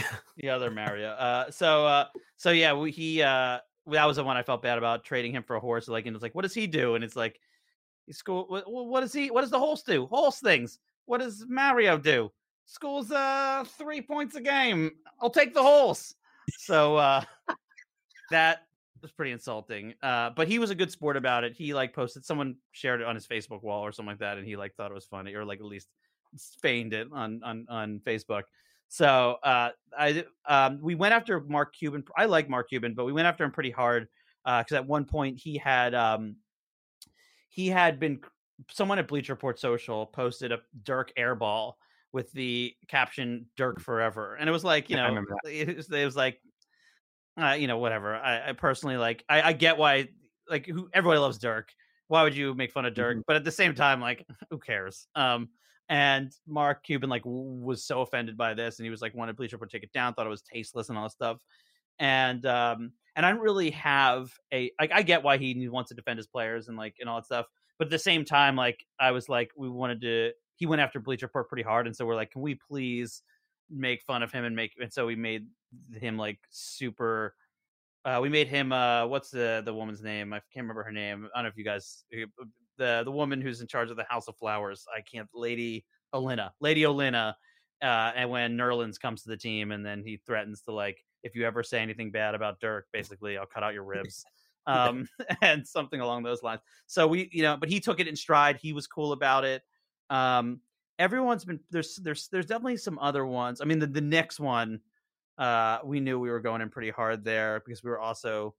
the 0.37 0.49
other 0.49 0.71
Mario. 0.71 1.09
Uh, 1.09 1.51
so 1.51 1.85
uh, 1.85 2.05
so 2.37 2.51
yeah, 2.51 2.73
we, 2.73 2.91
he 2.91 3.21
uh, 3.21 3.59
that 3.87 4.05
was 4.05 4.17
the 4.17 4.23
one 4.23 4.37
I 4.37 4.43
felt 4.43 4.61
bad 4.61 4.77
about 4.77 5.03
trading 5.03 5.31
him 5.33 5.43
for 5.43 5.55
a 5.55 5.59
horse. 5.59 5.87
Like, 5.87 6.05
and 6.05 6.15
it's 6.15 6.23
like, 6.23 6.35
what 6.35 6.43
does 6.43 6.53
he 6.53 6.67
do? 6.67 6.95
And 6.95 7.03
it's 7.03 7.15
like, 7.15 7.39
he's 8.05 8.17
school. 8.17 8.45
What, 8.47 8.65
what 8.67 9.01
does 9.01 9.13
he? 9.13 9.31
What 9.31 9.41
does 9.41 9.51
the 9.51 9.59
horse 9.59 9.83
do? 9.83 10.05
Horse 10.07 10.39
things. 10.39 10.79
What 11.05 11.19
does 11.19 11.45
Mario 11.47 11.97
do? 11.97 12.31
Scores 12.65 13.11
uh 13.11 13.63
three 13.77 14.01
points 14.01 14.35
a 14.35 14.41
game. 14.41 14.91
I'll 15.21 15.29
take 15.29 15.53
the 15.53 15.63
horse. 15.63 16.13
So 16.59 16.97
uh 16.97 17.21
that 18.29 18.63
was 19.01 19.13
pretty 19.13 19.31
insulting. 19.31 19.93
Uh 20.03 20.31
but 20.31 20.49
he 20.49 20.59
was 20.59 20.69
a 20.69 20.75
good 20.75 20.91
sport 20.91 21.15
about 21.15 21.45
it. 21.45 21.53
He 21.53 21.73
like 21.73 21.93
posted 21.93 22.25
someone 22.25 22.57
shared 22.71 22.99
it 22.99 23.07
on 23.07 23.15
his 23.15 23.25
Facebook 23.25 23.63
wall 23.63 23.83
or 23.83 23.93
something 23.93 24.11
like 24.11 24.19
that, 24.19 24.37
and 24.37 24.45
he 24.45 24.57
like 24.57 24.75
thought 24.75 24.91
it 24.91 24.95
was 24.95 25.05
funny, 25.05 25.33
or 25.33 25.45
like 25.45 25.59
at 25.59 25.65
least 25.65 25.87
feigned 26.61 26.93
it 26.93 27.07
on 27.13 27.41
on 27.43 27.65
on 27.69 28.01
Facebook. 28.05 28.43
So 28.89 29.37
uh 29.43 29.69
I 29.97 30.25
um 30.45 30.79
we 30.81 30.95
went 30.95 31.13
after 31.13 31.39
Mark 31.41 31.75
Cuban. 31.75 32.03
I 32.15 32.25
like 32.25 32.49
Mark 32.49 32.69
Cuban, 32.69 32.93
but 32.93 33.05
we 33.05 33.13
went 33.13 33.27
after 33.27 33.43
him 33.43 33.51
pretty 33.51 33.71
hard 33.71 34.07
because 34.45 34.71
uh, 34.71 34.77
at 34.77 34.87
one 34.87 35.05
point 35.05 35.37
he 35.37 35.57
had 35.57 35.93
um 35.93 36.37
he 37.49 37.67
had 37.67 37.99
been 37.99 38.19
someone 38.71 38.99
at 38.99 39.07
Bleacher 39.07 39.33
Report 39.33 39.59
Social 39.59 40.05
posted 40.05 40.51
a 40.51 40.59
Dirk 40.83 41.11
airball 41.17 41.73
with 42.11 42.31
the 42.31 42.73
caption 42.87 43.47
"Dirk 43.55 43.79
Forever," 43.79 44.35
and 44.35 44.47
it 44.47 44.51
was 44.51 44.63
like 44.63 44.89
you 44.89 44.95
know, 44.97 45.23
it 45.45 45.75
was, 45.77 45.91
it 45.91 46.05
was, 46.05 46.15
like, 46.15 46.39
uh, 47.39 47.53
you 47.53 47.67
know, 47.67 47.77
whatever. 47.77 48.15
I, 48.15 48.49
I 48.49 48.53
personally 48.53 48.97
like. 48.97 49.23
I, 49.29 49.41
I, 49.41 49.53
get 49.53 49.77
why, 49.77 50.07
like, 50.49 50.65
who 50.65 50.89
everybody 50.93 51.19
loves 51.19 51.37
Dirk. 51.37 51.73
Why 52.07 52.23
would 52.23 52.35
you 52.35 52.53
make 52.53 52.71
fun 52.71 52.85
of 52.85 52.93
Dirk? 52.93 53.17
Mm-hmm. 53.17 53.23
But 53.27 53.35
at 53.35 53.43
the 53.43 53.51
same 53.51 53.75
time, 53.75 53.99
like, 54.01 54.25
who 54.49 54.59
cares? 54.59 55.07
Um, 55.15 55.49
and 55.89 56.31
Mark 56.47 56.83
Cuban 56.83 57.09
like 57.09 57.23
was 57.25 57.83
so 57.83 58.01
offended 58.01 58.37
by 58.37 58.53
this, 58.53 58.79
and 58.79 58.85
he 58.85 58.89
was 58.89 59.01
like 59.01 59.15
wanted 59.15 59.35
Bleacher 59.35 59.55
Report 59.55 59.71
to 59.71 59.77
take 59.77 59.83
it 59.83 59.93
down, 59.93 60.13
thought 60.13 60.25
it 60.25 60.29
was 60.29 60.41
tasteless 60.41 60.89
and 60.89 60.97
all 60.97 61.05
this 61.05 61.13
stuff. 61.13 61.37
And 61.99 62.45
um 62.45 62.91
and 63.15 63.25
I 63.25 63.31
don't 63.31 63.41
really 63.41 63.71
have 63.71 64.31
a 64.53 64.71
like 64.79 64.91
I 64.93 65.01
get 65.01 65.23
why 65.23 65.37
he 65.37 65.67
wants 65.69 65.89
to 65.89 65.95
defend 65.95 66.17
his 66.17 66.27
players 66.27 66.67
and 66.67 66.77
like 66.77 66.95
and 66.99 67.09
all 67.09 67.17
that 67.17 67.25
stuff, 67.25 67.47
but 67.79 67.87
at 67.87 67.91
the 67.91 67.99
same 67.99 68.25
time, 68.25 68.55
like 68.55 68.85
I 68.99 69.11
was 69.11 69.29
like 69.29 69.51
we 69.57 69.69
wanted 69.69 70.01
to. 70.01 70.31
He 70.55 70.65
went 70.65 70.81
after 70.81 70.99
Bleacher 70.99 71.27
Report 71.27 71.47
pretty 71.49 71.63
hard, 71.63 71.85
and 71.85 71.95
so 71.95 72.05
we're 72.05 72.15
like, 72.15 72.31
can 72.31 72.41
we 72.41 72.55
please 72.55 73.21
make 73.69 74.01
fun 74.01 74.23
of 74.23 74.31
him 74.31 74.43
and 74.45 74.55
make 74.55 74.71
and 74.81 74.91
so 74.91 75.05
we 75.05 75.15
made 75.15 75.45
him 75.93 76.17
like 76.17 76.39
super 76.49 77.35
uh, 78.05 78.19
we 78.21 78.29
made 78.29 78.47
him 78.47 78.71
uh, 78.71 79.05
what's 79.05 79.29
the 79.29 79.61
the 79.65 79.73
woman's 79.73 80.01
name? 80.01 80.31
I 80.33 80.37
can't 80.53 80.63
remember 80.63 80.83
her 80.83 80.91
name. 80.91 81.27
I 81.33 81.39
don't 81.39 81.43
know 81.45 81.49
if 81.49 81.57
you 81.57 81.65
guys 81.65 82.05
uh, 82.15 82.45
the 82.77 83.01
the 83.03 83.11
woman 83.11 83.41
who's 83.41 83.61
in 83.61 83.67
charge 83.67 83.89
of 83.89 83.97
the 83.97 84.05
House 84.09 84.27
of 84.27 84.35
Flowers. 84.37 84.85
I 84.95 85.01
can't. 85.01 85.27
Lady 85.33 85.85
Olenna, 86.13 86.51
Lady 86.59 86.81
Olenna. 86.81 87.33
Uh, 87.81 88.11
and 88.15 88.29
when 88.31 88.57
Nerlens 88.57 88.99
comes 88.99 89.21
to 89.23 89.29
the 89.29 89.37
team, 89.37 89.71
and 89.71 89.85
then 89.85 90.01
he 90.03 90.17
threatens 90.25 90.61
to 90.61 90.71
like, 90.71 91.05
if 91.21 91.35
you 91.35 91.45
ever 91.45 91.61
say 91.61 91.79
anything 91.79 92.09
bad 92.09 92.33
about 92.33 92.59
Dirk, 92.59 92.87
basically, 92.91 93.37
I'll 93.37 93.45
cut 93.45 93.63
out 93.63 93.73
your 93.73 93.83
ribs, 93.83 94.25
um, 94.65 95.07
and 95.41 95.67
something 95.67 96.01
along 96.01 96.23
those 96.23 96.41
lines. 96.41 96.61
So 96.87 97.07
we, 97.07 97.29
you 97.31 97.43
know, 97.43 97.55
but 97.55 97.69
he 97.69 97.79
took 97.79 97.99
it 97.99 98.07
in 98.07 98.15
stride. 98.15 98.57
He 98.57 98.73
was 98.73 98.87
cool 98.87 99.11
about 99.11 99.45
it. 99.45 99.61
Um, 100.09 100.61
everyone's 100.99 101.45
been 101.45 101.59
there's 101.69 101.97
there's 101.97 102.27
there's 102.29 102.47
definitely 102.47 102.77
some 102.77 102.97
other 102.99 103.25
ones. 103.25 103.61
I 103.61 103.65
mean, 103.65 103.79
the 103.79 103.87
the 103.87 104.01
next 104.01 104.39
one 104.39 104.79
uh, 105.37 105.79
we 105.83 105.99
knew 105.99 106.19
we 106.19 106.29
were 106.29 106.39
going 106.39 106.61
in 106.61 106.69
pretty 106.69 106.89
hard 106.89 107.23
there 107.23 107.61
because 107.63 107.83
we 107.83 107.89
were 107.89 107.99
also 107.99 108.55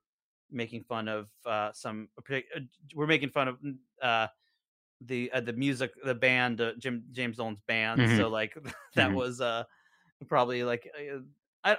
making 0.50 0.84
fun 0.84 1.08
of 1.08 1.28
uh, 1.46 1.72
some. 1.72 2.08
Uh, 2.18 2.38
we're 2.94 3.06
making 3.06 3.30
fun 3.30 3.48
of 3.48 3.58
uh, 4.02 4.26
the 5.00 5.30
uh, 5.32 5.40
the 5.40 5.52
music, 5.52 5.92
the 6.04 6.14
band, 6.14 6.60
uh, 6.60 6.72
Jim 6.78 7.04
James 7.12 7.36
Dolan's 7.36 7.60
band. 7.66 8.00
Mm-hmm. 8.00 8.16
So 8.16 8.28
like 8.28 8.54
that 8.94 9.08
mm-hmm. 9.08 9.14
was 9.14 9.40
uh, 9.40 9.64
probably 10.26 10.64
like 10.64 10.90
uh, 10.96 11.18
I. 11.64 11.76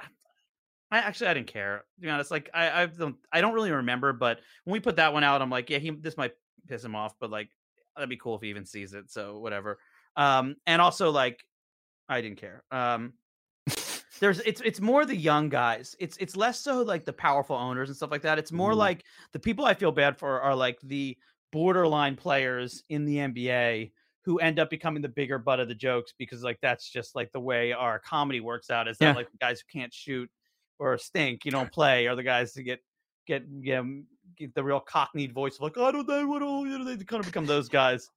I 0.91 0.97
actually 0.97 1.27
I 1.27 1.35
didn't 1.35 1.53
care. 1.53 1.83
To 1.97 2.01
be 2.01 2.09
honest, 2.09 2.31
like 2.31 2.49
I 2.51 2.81
I 2.81 2.85
don't 2.87 3.15
I 3.31 3.41
don't 3.41 3.53
really 3.53 3.69
remember, 3.69 4.11
but 4.11 4.39
when 4.63 4.73
we 4.73 4.79
put 4.79 4.95
that 4.95 5.13
one 5.13 5.23
out, 5.23 5.39
I'm 5.39 5.51
like, 5.51 5.69
yeah, 5.69 5.77
he 5.77 5.91
this 5.91 6.17
might 6.17 6.33
piss 6.67 6.83
him 6.83 6.95
off, 6.95 7.13
but 7.19 7.29
like 7.29 7.49
that'd 7.95 8.09
be 8.09 8.17
cool 8.17 8.35
if 8.35 8.41
he 8.41 8.49
even 8.49 8.65
sees 8.65 8.95
it. 8.95 9.11
So 9.11 9.37
whatever. 9.37 9.77
Um, 10.15 10.55
and 10.65 10.81
also 10.81 11.11
like 11.11 11.45
I 12.09 12.21
didn't 12.21 12.39
care. 12.39 12.63
Um, 12.71 13.13
there's 14.19 14.39
it's 14.41 14.61
it's 14.61 14.81
more 14.81 15.05
the 15.05 15.15
young 15.15 15.49
guys. 15.49 15.95
It's 15.99 16.17
it's 16.17 16.35
less 16.35 16.59
so 16.59 16.81
like 16.81 17.05
the 17.05 17.13
powerful 17.13 17.55
owners 17.55 17.89
and 17.89 17.95
stuff 17.95 18.11
like 18.11 18.21
that. 18.23 18.39
It's 18.39 18.51
more 18.51 18.73
mm. 18.73 18.77
like 18.77 19.03
the 19.33 19.39
people 19.39 19.65
I 19.65 19.73
feel 19.73 19.91
bad 19.91 20.17
for 20.17 20.41
are 20.41 20.55
like 20.55 20.79
the 20.81 21.17
borderline 21.51 22.15
players 22.15 22.83
in 22.89 23.05
the 23.05 23.17
NBA 23.17 23.91
who 24.25 24.37
end 24.37 24.59
up 24.59 24.69
becoming 24.69 25.01
the 25.01 25.09
bigger 25.09 25.39
butt 25.39 25.59
of 25.59 25.67
the 25.67 25.75
jokes 25.75 26.13
because 26.17 26.43
like 26.43 26.59
that's 26.61 26.89
just 26.89 27.15
like 27.15 27.31
the 27.31 27.39
way 27.39 27.71
our 27.71 27.99
comedy 27.99 28.41
works 28.41 28.69
out 28.69 28.87
is 28.87 28.97
that 28.97 29.05
yeah. 29.07 29.15
like 29.15 29.31
the 29.31 29.37
guys 29.37 29.61
who 29.61 29.79
can't 29.79 29.93
shoot 29.93 30.29
or 30.77 30.97
stink, 30.97 31.45
you 31.45 31.51
don't 31.51 31.71
play, 31.71 32.07
are 32.07 32.15
the 32.15 32.23
guys 32.23 32.53
to 32.53 32.63
get 32.63 32.79
get 33.27 33.43
you 33.61 33.75
know, 33.75 34.01
get 34.37 34.53
the 34.55 34.63
real 34.63 34.79
cockneyed 34.79 35.33
voice 35.33 35.55
of 35.55 35.61
like 35.61 35.77
I 35.77 35.91
don't 35.91 36.07
know 36.07 36.27
what 36.27 36.41
all 36.41 36.67
you 36.67 36.77
know 36.77 36.85
they 36.85 37.03
kind 37.03 37.19
of 37.19 37.25
become 37.25 37.45
those 37.45 37.69
guys. 37.69 38.09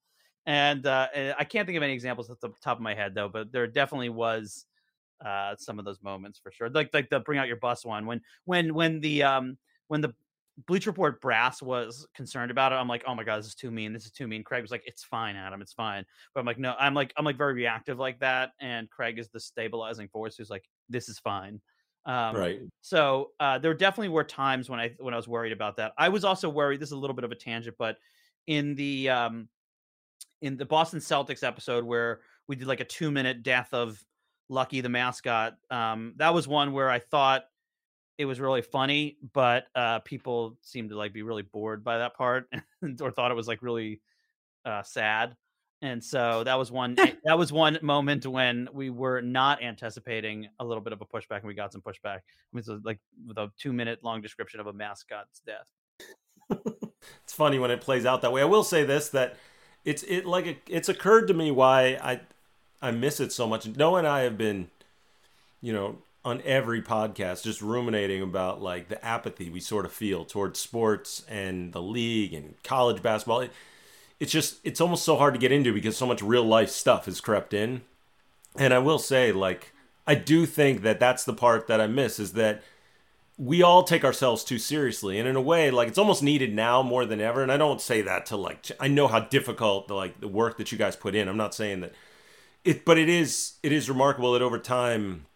And 0.44 0.86
uh, 0.86 1.06
I 1.38 1.44
can't 1.44 1.66
think 1.66 1.76
of 1.76 1.84
any 1.84 1.92
examples 1.92 2.28
at 2.28 2.40
the 2.40 2.50
top 2.62 2.76
of 2.76 2.82
my 2.82 2.94
head 2.94 3.14
though, 3.14 3.28
but 3.28 3.52
there 3.52 3.66
definitely 3.68 4.08
was 4.08 4.66
uh, 5.24 5.54
some 5.56 5.78
of 5.78 5.84
those 5.84 6.02
moments 6.02 6.38
for 6.38 6.50
sure. 6.50 6.68
Like 6.70 6.90
like 6.92 7.10
the 7.10 7.20
bring 7.20 7.38
out 7.38 7.48
your 7.48 7.56
bus 7.56 7.84
one 7.84 8.06
when 8.06 8.20
when 8.44 8.74
when 8.74 9.00
the 9.00 9.22
um 9.22 9.56
when 9.88 10.00
the 10.00 10.14
Bleach 10.66 10.86
Report 10.86 11.20
brass 11.20 11.62
was 11.62 12.06
concerned 12.14 12.50
about 12.50 12.72
it. 12.72 12.76
I'm 12.76 12.88
like, 12.88 13.04
oh 13.06 13.14
my 13.14 13.24
god, 13.24 13.38
this 13.38 13.46
is 13.46 13.54
too 13.54 13.70
mean. 13.70 13.92
This 13.92 14.04
is 14.04 14.10
too 14.10 14.28
mean. 14.28 14.44
Craig 14.44 14.62
was 14.62 14.70
like, 14.70 14.82
it's 14.84 15.02
fine, 15.02 15.34
Adam, 15.34 15.62
it's 15.62 15.72
fine. 15.72 16.04
But 16.34 16.40
I'm 16.40 16.46
like, 16.46 16.58
no, 16.58 16.74
I'm 16.78 16.94
like, 16.94 17.12
I'm 17.16 17.24
like 17.24 17.38
very 17.38 17.54
reactive 17.54 17.98
like 17.98 18.20
that. 18.20 18.50
And 18.60 18.88
Craig 18.90 19.18
is 19.18 19.28
the 19.30 19.40
stabilizing 19.40 20.08
force 20.08 20.36
who's 20.36 20.50
like, 20.50 20.68
this 20.90 21.08
is 21.08 21.18
fine. 21.18 21.60
Um, 22.04 22.36
right. 22.36 22.60
So 22.80 23.30
uh, 23.40 23.58
there 23.58 23.72
definitely 23.74 24.10
were 24.10 24.24
times 24.24 24.68
when 24.68 24.80
I 24.80 24.92
when 24.98 25.14
I 25.14 25.16
was 25.16 25.28
worried 25.28 25.52
about 25.52 25.76
that. 25.76 25.92
I 25.96 26.08
was 26.08 26.24
also 26.24 26.48
worried. 26.48 26.80
This 26.80 26.88
is 26.88 26.94
a 26.94 26.98
little 26.98 27.14
bit 27.14 27.24
of 27.24 27.32
a 27.32 27.36
tangent, 27.36 27.76
but 27.78 27.96
in 28.46 28.74
the 28.74 29.08
um 29.08 29.48
in 30.42 30.56
the 30.56 30.66
Boston 30.66 30.98
Celtics 30.98 31.44
episode 31.44 31.84
where 31.84 32.20
we 32.48 32.56
did 32.56 32.66
like 32.66 32.80
a 32.80 32.84
two 32.84 33.10
minute 33.10 33.42
death 33.42 33.68
of 33.72 34.04
Lucky 34.48 34.80
the 34.80 34.88
mascot. 34.88 35.56
Um, 35.70 36.14
that 36.16 36.34
was 36.34 36.46
one 36.46 36.72
where 36.72 36.90
I 36.90 36.98
thought 36.98 37.44
it 38.18 38.24
was 38.24 38.40
really 38.40 38.62
funny, 38.62 39.16
but 39.32 39.64
uh, 39.74 40.00
people 40.00 40.58
seemed 40.62 40.90
to 40.90 40.96
like 40.96 41.12
be 41.12 41.22
really 41.22 41.42
bored 41.42 41.82
by 41.82 41.98
that 41.98 42.14
part 42.14 42.48
or 43.00 43.10
thought 43.10 43.30
it 43.30 43.34
was 43.34 43.48
like 43.48 43.62
really 43.62 44.00
uh, 44.64 44.82
sad. 44.82 45.36
And 45.82 46.02
so 46.02 46.44
that 46.44 46.56
was 46.56 46.70
one 46.70 46.96
eh, 46.98 47.12
that 47.24 47.36
was 47.36 47.52
one 47.52 47.76
moment 47.82 48.24
when 48.24 48.68
we 48.72 48.88
were 48.88 49.20
not 49.20 49.62
anticipating 49.62 50.48
a 50.60 50.64
little 50.64 50.82
bit 50.82 50.92
of 50.92 51.00
a 51.00 51.04
pushback 51.04 51.38
and 51.38 51.44
we 51.44 51.54
got 51.54 51.72
some 51.72 51.82
pushback. 51.82 52.18
I 52.18 52.52
mean, 52.52 52.62
so 52.62 52.80
like 52.84 53.00
with 53.26 53.36
a 53.36 53.50
two 53.58 53.72
minute 53.72 53.98
long 54.04 54.20
description 54.20 54.60
of 54.60 54.68
a 54.68 54.72
mascot's 54.72 55.42
death. 55.44 55.66
it's 57.24 57.32
funny 57.32 57.58
when 57.58 57.72
it 57.72 57.80
plays 57.80 58.06
out 58.06 58.22
that 58.22 58.32
way. 58.32 58.42
I 58.42 58.44
will 58.44 58.62
say 58.62 58.84
this 58.84 59.08
that 59.08 59.36
it's 59.84 60.04
it 60.04 60.24
like 60.24 60.46
it, 60.46 60.58
it's 60.68 60.88
occurred 60.88 61.26
to 61.26 61.34
me 61.34 61.50
why 61.50 61.98
I 62.00 62.20
I 62.82 62.90
miss 62.90 63.20
it 63.20 63.32
so 63.32 63.46
much. 63.46 63.66
Noah 63.66 63.98
and 63.98 64.06
I 64.08 64.22
have 64.22 64.36
been, 64.36 64.68
you 65.62 65.72
know, 65.72 65.98
on 66.24 66.42
every 66.44 66.82
podcast 66.82 67.44
just 67.44 67.62
ruminating 67.62 68.22
about 68.22 68.62
like 68.62 68.88
the 68.88 69.02
apathy 69.04 69.50
we 69.50 69.60
sort 69.60 69.84
of 69.84 69.92
feel 69.92 70.24
towards 70.24 70.58
sports 70.58 71.24
and 71.28 71.72
the 71.72 71.82
league 71.82 72.34
and 72.34 72.54
college 72.62 73.02
basketball. 73.02 73.40
It, 73.40 73.52
it's 74.20 74.32
just 74.32 74.56
it's 74.62 74.80
almost 74.80 75.04
so 75.04 75.16
hard 75.16 75.34
to 75.34 75.40
get 75.40 75.52
into 75.52 75.72
because 75.72 75.96
so 75.96 76.06
much 76.06 76.22
real 76.22 76.44
life 76.44 76.70
stuff 76.70 77.06
has 77.06 77.20
crept 77.20 77.54
in. 77.54 77.82
And 78.56 78.74
I 78.74 78.78
will 78.78 78.98
say 78.98 79.32
like 79.32 79.72
I 80.06 80.14
do 80.14 80.46
think 80.46 80.82
that 80.82 81.00
that's 81.00 81.24
the 81.24 81.32
part 81.32 81.66
that 81.68 81.80
I 81.80 81.86
miss 81.86 82.18
is 82.18 82.32
that 82.34 82.62
we 83.38 83.62
all 83.62 83.82
take 83.82 84.04
ourselves 84.04 84.44
too 84.44 84.58
seriously 84.58 85.18
and 85.18 85.26
in 85.26 85.34
a 85.34 85.40
way 85.40 85.70
like 85.70 85.88
it's 85.88 85.98
almost 85.98 86.22
needed 86.22 86.54
now 86.54 86.82
more 86.82 87.04
than 87.04 87.20
ever 87.20 87.42
and 87.42 87.50
I 87.50 87.56
don't 87.56 87.80
say 87.80 88.02
that 88.02 88.26
to 88.26 88.36
like 88.36 88.70
I 88.78 88.88
know 88.88 89.08
how 89.08 89.20
difficult 89.20 89.88
the 89.88 89.94
like 89.94 90.20
the 90.20 90.28
work 90.28 90.58
that 90.58 90.70
you 90.70 90.78
guys 90.78 90.94
put 90.94 91.14
in. 91.16 91.28
I'm 91.28 91.36
not 91.36 91.54
saying 91.54 91.80
that 91.80 91.92
it 92.64 92.84
but 92.84 92.98
it 92.98 93.08
is 93.08 93.54
it 93.62 93.72
is 93.72 93.88
remarkable 93.88 94.32
that 94.32 94.42
over 94.42 94.58
time 94.58 95.26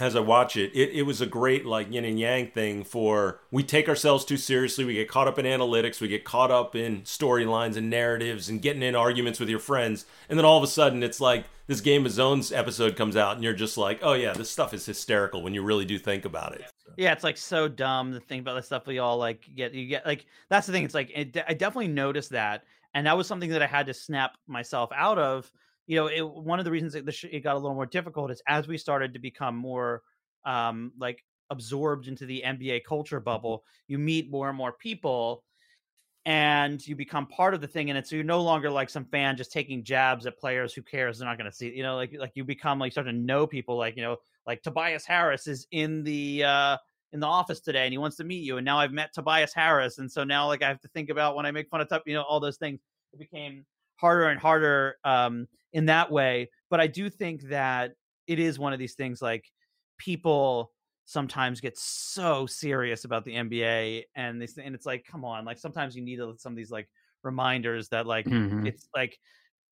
as 0.00 0.14
I 0.14 0.20
watch 0.20 0.56
it, 0.56 0.70
it, 0.74 0.90
it 0.90 1.02
was 1.02 1.20
a 1.20 1.26
great 1.26 1.66
like 1.66 1.92
yin 1.92 2.04
and 2.04 2.18
yang 2.18 2.48
thing 2.48 2.84
for 2.84 3.40
we 3.50 3.62
take 3.62 3.88
ourselves 3.88 4.24
too 4.24 4.36
seriously. 4.36 4.84
We 4.84 4.94
get 4.94 5.08
caught 5.08 5.28
up 5.28 5.38
in 5.38 5.46
analytics. 5.46 6.00
We 6.00 6.08
get 6.08 6.24
caught 6.24 6.50
up 6.50 6.76
in 6.76 7.02
storylines 7.02 7.76
and 7.76 7.90
narratives 7.90 8.48
and 8.48 8.62
getting 8.62 8.82
in 8.82 8.94
arguments 8.94 9.40
with 9.40 9.48
your 9.48 9.58
friends. 9.58 10.06
And 10.28 10.38
then 10.38 10.46
all 10.46 10.56
of 10.56 10.64
a 10.64 10.68
sudden 10.68 11.02
it's 11.02 11.20
like 11.20 11.46
this 11.66 11.80
Game 11.80 12.06
of 12.06 12.12
Zones 12.12 12.52
episode 12.52 12.96
comes 12.96 13.16
out 13.16 13.34
and 13.34 13.44
you're 13.44 13.54
just 13.54 13.76
like, 13.76 14.00
oh 14.02 14.14
yeah, 14.14 14.32
this 14.32 14.50
stuff 14.50 14.72
is 14.72 14.86
hysterical 14.86 15.42
when 15.42 15.54
you 15.54 15.62
really 15.62 15.84
do 15.84 15.98
think 15.98 16.24
about 16.24 16.54
it. 16.54 16.64
Yeah, 16.96 17.12
it's 17.12 17.24
like 17.24 17.36
so 17.36 17.68
dumb 17.68 18.12
to 18.12 18.20
think 18.20 18.42
about 18.42 18.54
the 18.54 18.62
stuff 18.62 18.86
we 18.86 18.98
all 18.98 19.18
like 19.18 19.48
get. 19.54 19.74
You 19.74 19.86
get 19.86 20.06
like 20.06 20.26
that's 20.48 20.66
the 20.66 20.72
thing. 20.72 20.84
It's 20.84 20.94
like 20.94 21.10
it, 21.14 21.36
I 21.46 21.54
definitely 21.54 21.88
noticed 21.88 22.30
that, 22.30 22.64
and 22.94 23.06
that 23.06 23.16
was 23.16 23.26
something 23.26 23.50
that 23.50 23.62
I 23.62 23.66
had 23.66 23.86
to 23.86 23.94
snap 23.94 24.36
myself 24.46 24.90
out 24.94 25.18
of 25.18 25.52
you 25.88 25.96
know, 25.96 26.06
it, 26.06 26.20
one 26.20 26.58
of 26.58 26.66
the 26.66 26.70
reasons 26.70 26.94
it, 26.94 27.08
it 27.32 27.40
got 27.40 27.56
a 27.56 27.58
little 27.58 27.74
more 27.74 27.86
difficult 27.86 28.30
is 28.30 28.42
as 28.46 28.68
we 28.68 28.78
started 28.78 29.14
to 29.14 29.18
become 29.18 29.56
more 29.56 30.02
um, 30.44 30.92
like 30.98 31.24
absorbed 31.50 32.06
into 32.06 32.26
the 32.26 32.44
NBA 32.46 32.84
culture 32.84 33.16
mm-hmm. 33.16 33.24
bubble, 33.24 33.64
you 33.88 33.98
meet 33.98 34.30
more 34.30 34.48
and 34.48 34.56
more 34.56 34.72
people 34.72 35.42
and 36.26 36.86
you 36.86 36.94
become 36.94 37.26
part 37.26 37.54
of 37.54 37.62
the 37.62 37.66
thing 37.66 37.88
and 37.88 37.98
it's 37.98 38.12
you're 38.12 38.22
no 38.22 38.42
longer 38.42 38.70
like 38.70 38.90
some 38.90 39.06
fan 39.06 39.34
just 39.34 39.50
taking 39.50 39.82
jabs 39.82 40.26
at 40.26 40.38
players 40.38 40.74
who 40.74 40.82
cares 40.82 41.18
they're 41.18 41.28
not 41.28 41.38
going 41.38 41.50
to 41.50 41.56
see 41.56 41.74
you 41.74 41.82
know 41.82 41.96
like 41.96 42.14
like 42.18 42.32
you 42.34 42.44
become 42.44 42.78
like 42.78 42.92
start 42.92 43.06
to 43.06 43.12
know 43.14 43.46
people 43.46 43.78
like 43.78 43.96
you 43.96 44.02
know 44.02 44.16
like 44.46 44.60
Tobias 44.62 45.06
Harris 45.06 45.46
is 45.46 45.66
in 45.70 46.02
the 46.02 46.44
uh 46.44 46.76
in 47.12 47.20
the 47.20 47.26
office 47.26 47.60
today 47.60 47.84
and 47.84 47.94
he 47.94 47.98
wants 47.98 48.16
to 48.16 48.24
meet 48.24 48.44
you 48.44 48.58
and 48.58 48.64
now 48.64 48.78
I've 48.78 48.92
met 48.92 49.14
Tobias 49.14 49.54
Harris 49.54 49.96
and 49.98 50.10
so 50.10 50.22
now 50.22 50.46
like 50.46 50.62
I 50.62 50.68
have 50.68 50.80
to 50.80 50.88
think 50.88 51.08
about 51.08 51.34
when 51.34 51.46
I 51.46 51.50
make 51.50 51.70
fun 51.70 51.80
of 51.80 51.88
top 51.88 52.02
you 52.04 52.12
know 52.12 52.22
all 52.22 52.40
those 52.40 52.58
things 52.58 52.80
it 53.14 53.18
became 53.18 53.64
harder 53.98 54.28
and 54.28 54.40
harder 54.40 54.96
um, 55.04 55.46
in 55.72 55.86
that 55.86 56.10
way. 56.10 56.50
But 56.70 56.80
I 56.80 56.86
do 56.86 57.10
think 57.10 57.42
that 57.48 57.92
it 58.26 58.38
is 58.38 58.58
one 58.58 58.72
of 58.72 58.78
these 58.78 58.94
things 58.94 59.20
like 59.20 59.44
people 59.98 60.72
sometimes 61.04 61.60
get 61.60 61.76
so 61.78 62.46
serious 62.46 63.04
about 63.04 63.24
the 63.24 63.34
NBA 63.34 64.04
and 64.14 64.40
this 64.40 64.58
and 64.58 64.74
it's 64.74 64.84
like 64.84 65.06
come 65.10 65.24
on 65.24 65.46
like 65.46 65.58
sometimes 65.58 65.96
you 65.96 66.02
need 66.02 66.20
some 66.36 66.52
of 66.52 66.56
these 66.56 66.70
like 66.70 66.86
reminders 67.22 67.88
that 67.88 68.06
like 68.06 68.26
mm-hmm. 68.26 68.66
it's 68.66 68.86
like 68.94 69.18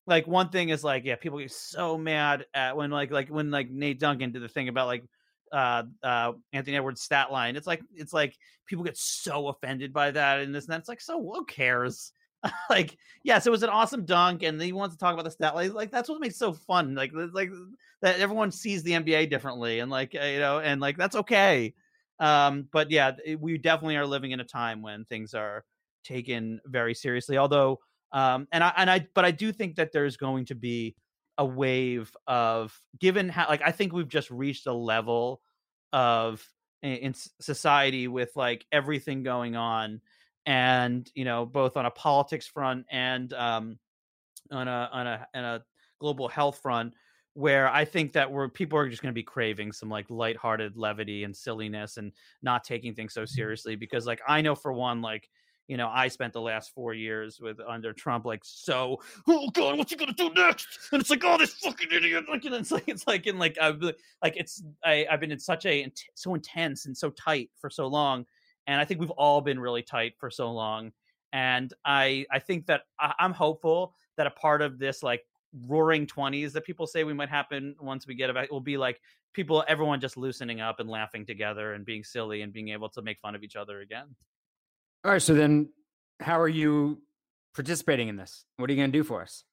like 0.07 0.25
one 0.25 0.49
thing 0.49 0.69
is 0.69 0.83
like 0.83 1.05
yeah 1.05 1.15
people 1.15 1.37
get 1.37 1.51
so 1.51 1.95
mad 1.95 2.47
at 2.55 2.75
when 2.75 2.89
like 2.89 3.11
like 3.11 3.29
when 3.29 3.51
like 3.51 3.69
Nate 3.69 3.99
Duncan 3.99 4.31
did 4.31 4.41
the 4.41 4.47
thing 4.47 4.67
about 4.67 4.87
like 4.87 5.03
uh 5.51 5.83
uh 6.01 6.31
Anthony 6.53 6.75
Edwards 6.75 7.01
stat 7.01 7.31
line 7.31 7.55
it's 7.55 7.67
like 7.67 7.81
it's 7.93 8.13
like 8.13 8.35
people 8.65 8.83
get 8.83 8.97
so 8.97 9.47
offended 9.47 9.93
by 9.93 10.09
that 10.09 10.39
and 10.39 10.55
this 10.55 10.65
and 10.65 10.73
that's 10.73 10.89
like 10.89 11.01
so 11.01 11.21
who 11.21 11.45
cares 11.45 12.13
like 12.69 12.97
yes 13.23 13.47
it 13.47 13.49
was 13.49 13.63
an 13.63 13.69
awesome 13.69 14.05
dunk 14.05 14.43
and 14.43 14.61
he 14.61 14.71
wants 14.71 14.95
to 14.95 14.99
talk 14.99 15.13
about 15.13 15.25
the 15.25 15.31
stat 15.31 15.55
like, 15.55 15.73
like 15.73 15.91
that's 15.91 16.07
what 16.07 16.21
makes 16.21 16.37
so 16.37 16.53
fun 16.53 16.93
like 16.93 17.11
like 17.33 17.49
that 18.01 18.19
everyone 18.19 18.51
sees 18.51 18.83
the 18.83 18.91
nba 18.91 19.29
differently 19.29 19.79
and 19.79 19.89
like 19.89 20.15
uh, 20.15 20.25
you 20.25 20.39
know 20.39 20.59
and 20.59 20.79
like 20.79 20.97
that's 20.97 21.15
okay. 21.15 21.73
Um 22.19 22.67
but 22.71 22.89
yeah 22.91 23.13
we 23.39 23.57
definitely 23.57 23.97
are 23.97 24.05
living 24.05 24.31
in 24.31 24.39
a 24.39 24.43
time 24.43 24.81
when 24.81 25.05
things 25.05 25.33
are 25.33 25.65
taken 26.03 26.59
very 26.65 26.93
seriously 26.93 27.37
although 27.37 27.79
um 28.11 28.47
and 28.51 28.63
i 28.63 28.73
and 28.77 28.89
i 28.89 29.05
but 29.13 29.25
i 29.25 29.31
do 29.31 29.51
think 29.51 29.75
that 29.75 29.91
there's 29.91 30.17
going 30.17 30.45
to 30.45 30.55
be 30.55 30.95
a 31.37 31.45
wave 31.45 32.11
of 32.25 32.79
given 32.99 33.29
how 33.29 33.47
like 33.47 33.61
I 33.61 33.71
think 33.71 33.93
we've 33.93 34.07
just 34.07 34.31
reached 34.31 34.67
a 34.67 34.73
level 34.73 35.41
of 35.93 36.43
in 36.81 37.13
society 37.39 38.07
with 38.07 38.31
like 38.35 38.65
everything 38.71 39.23
going 39.23 39.55
on 39.55 40.01
and 40.47 41.11
you 41.13 41.25
know 41.25 41.45
both 41.45 41.77
on 41.77 41.85
a 41.85 41.91
politics 41.91 42.47
front 42.47 42.85
and 42.89 43.33
um 43.33 43.77
on 44.51 44.67
a 44.67 44.89
on 44.91 45.05
a 45.05 45.27
on 45.35 45.43
a 45.43 45.63
global 45.99 46.27
health 46.27 46.59
front 46.61 46.93
where 47.33 47.69
I 47.69 47.85
think 47.85 48.13
that 48.13 48.31
we're 48.31 48.49
people 48.49 48.79
are 48.79 48.89
just 48.89 49.03
going 49.03 49.11
to 49.11 49.15
be 49.15 49.23
craving 49.23 49.71
some 49.71 49.89
like 49.89 50.07
lighthearted 50.09 50.75
levity 50.75 51.23
and 51.23 51.35
silliness 51.35 51.97
and 51.97 52.11
not 52.41 52.63
taking 52.63 52.95
things 52.95 53.13
so 53.13 53.23
mm-hmm. 53.23 53.35
seriously 53.35 53.75
because 53.75 54.07
like 54.07 54.21
I 54.27 54.41
know 54.41 54.55
for 54.55 54.71
one 54.71 55.01
like 55.01 55.29
you 55.67 55.75
know 55.75 55.89
I 55.89 56.07
spent 56.07 56.31
the 56.31 56.41
last 56.41 56.73
4 56.73 56.93
years 56.93 57.39
with 57.41 57.59
under 57.67 57.91
Trump 57.91 58.25
like 58.25 58.41
so 58.43 59.01
oh 59.27 59.49
god 59.49 59.77
what 59.77 59.91
you 59.91 59.97
going 59.97 60.13
to 60.13 60.29
do 60.29 60.33
next 60.33 60.67
and 60.93 61.01
it's 61.01 61.09
like 61.09 61.23
oh 61.25 61.37
this 61.37 61.53
fucking 61.55 61.89
idiot 61.91 62.23
like 62.29 62.45
and 62.45 62.55
it's 62.55 62.71
like 62.71 62.87
it's 62.87 63.05
like 63.05 63.27
in 63.27 63.37
like 63.37 63.57
I've 63.61 63.81
like 63.81 64.37
it's 64.37 64.63
I 64.85 65.05
I've 65.11 65.19
been 65.19 65.31
in 65.31 65.39
such 65.39 65.65
a 65.65 65.91
so 66.15 66.35
intense 66.35 66.85
and 66.85 66.95
so 66.95 67.09
tight 67.09 67.49
for 67.59 67.69
so 67.69 67.87
long 67.87 68.25
and 68.67 68.79
I 68.79 68.85
think 68.85 68.99
we've 68.99 69.09
all 69.11 69.41
been 69.41 69.59
really 69.59 69.81
tight 69.81 70.13
for 70.19 70.29
so 70.29 70.51
long 70.51 70.91
and 71.33 71.73
I 71.85 72.25
I 72.31 72.39
think 72.39 72.67
that 72.67 72.83
I'm 72.99 73.33
hopeful 73.33 73.95
that 74.17 74.27
a 74.27 74.31
part 74.31 74.61
of 74.61 74.79
this 74.79 75.03
like 75.03 75.23
roaring 75.67 76.05
20s 76.05 76.51
that 76.53 76.65
people 76.65 76.85
say 76.85 77.03
we 77.03 77.13
might 77.13 77.29
happen 77.29 77.75
once 77.79 78.05
we 78.05 78.15
get 78.15 78.29
it 78.29 78.51
will 78.51 78.61
be 78.61 78.77
like 78.77 78.99
people 79.33 79.63
everyone 79.67 79.99
just 79.99 80.17
loosening 80.17 80.61
up 80.61 80.79
and 80.79 80.89
laughing 80.89 81.25
together 81.25 81.73
and 81.73 81.85
being 81.85 82.03
silly 82.03 82.41
and 82.41 82.53
being 82.53 82.69
able 82.69 82.89
to 82.89 83.01
make 83.01 83.19
fun 83.19 83.35
of 83.35 83.43
each 83.43 83.55
other 83.55 83.81
again. 83.81 84.07
All 85.03 85.11
right 85.11 85.21
so 85.21 85.33
then 85.33 85.69
how 86.19 86.39
are 86.39 86.47
you 86.47 87.01
participating 87.53 88.07
in 88.07 88.15
this? 88.15 88.45
What 88.57 88.69
are 88.69 88.73
you 88.73 88.79
going 88.79 88.91
to 88.91 88.97
do 88.97 89.03
for 89.03 89.21
us? 89.21 89.43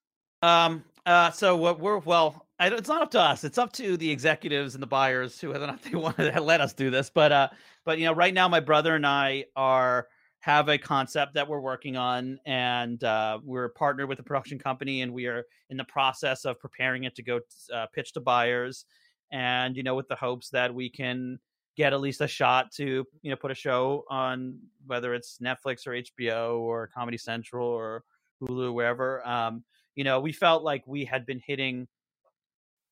Um 0.43 0.85
uh 1.07 1.31
so 1.31 1.57
what 1.57 1.81
we're 1.81 1.99
well 1.99 2.41
I, 2.41 2.44
it's 2.61 2.89
not 2.89 3.03
up 3.03 3.11
to 3.11 3.21
us 3.21 3.45
it's 3.45 3.59
up 3.59 3.73
to 3.73 3.97
the 3.97 4.11
executives 4.11 4.75
and 4.75 4.83
the 4.83 4.87
buyers 4.87 5.41
who 5.41 5.51
whether 5.51 5.65
or 5.65 5.69
not 5.69 5.83
they 5.83 5.95
want 5.95 6.17
to 6.17 6.41
let 6.41 6.61
us 6.61 6.73
do 6.73 6.91
this 6.91 7.11
but 7.11 7.33
uh 7.33 7.49
but 7.85 7.99
you 7.99 8.05
know 8.05 8.13
right 8.13 8.35
now 8.35 8.49
my 8.49 8.61
brother 8.61 8.95
and 8.95 9.07
i 9.07 9.45
are 9.57 10.09
have 10.45 10.69
a 10.69 10.77
concept 10.77 11.33
that 11.33 11.49
we're 11.49 11.59
working 11.59 11.97
on 11.97 12.39
and 12.45 13.03
uh, 13.03 13.39
we're 13.43 13.71
partnered 13.71 14.11
with 14.11 14.19
a 14.19 14.23
production 14.23 14.59
company 14.59 15.01
and 15.01 15.11
we 15.11 15.25
are 15.25 15.45
in 15.71 15.79
the 15.79 15.85
process 15.85 16.45
of 16.45 16.61
preparing 16.61 17.05
it 17.05 17.15
to 17.15 17.23
go 17.23 17.41
uh, 17.73 17.87
pitch 17.95 18.13
to 18.13 18.21
buyers. 18.21 18.85
And 19.33 19.75
you 19.75 19.83
know 19.83 19.95
with 19.95 20.07
the 20.07 20.17
hopes 20.17 20.51
that 20.51 20.75
we 20.75 20.91
can 20.91 21.39
get 21.79 21.95
at 21.95 22.01
least 22.03 22.21
a 22.21 22.29
shot 22.29 22.71
to 22.73 23.07
you 23.23 23.31
know 23.31 23.37
put 23.37 23.53
a 23.53 23.55
show 23.55 24.05
on 24.11 24.59
whether 24.87 25.15
it's 25.15 25.39
netflix 25.43 25.87
or 25.87 25.93
hbo 25.93 26.61
or 26.61 26.89
comedy 26.95 27.17
central 27.17 27.67
or 27.67 28.05
hulu 28.41 28.73
wherever 28.73 29.27
um, 29.27 29.65
you 29.97 30.05
know 30.05 30.21
we 30.21 30.31
felt 30.31 30.63
like 30.63 30.87
we 30.87 31.05
had 31.05 31.27
been 31.27 31.41
hitting 31.45 31.89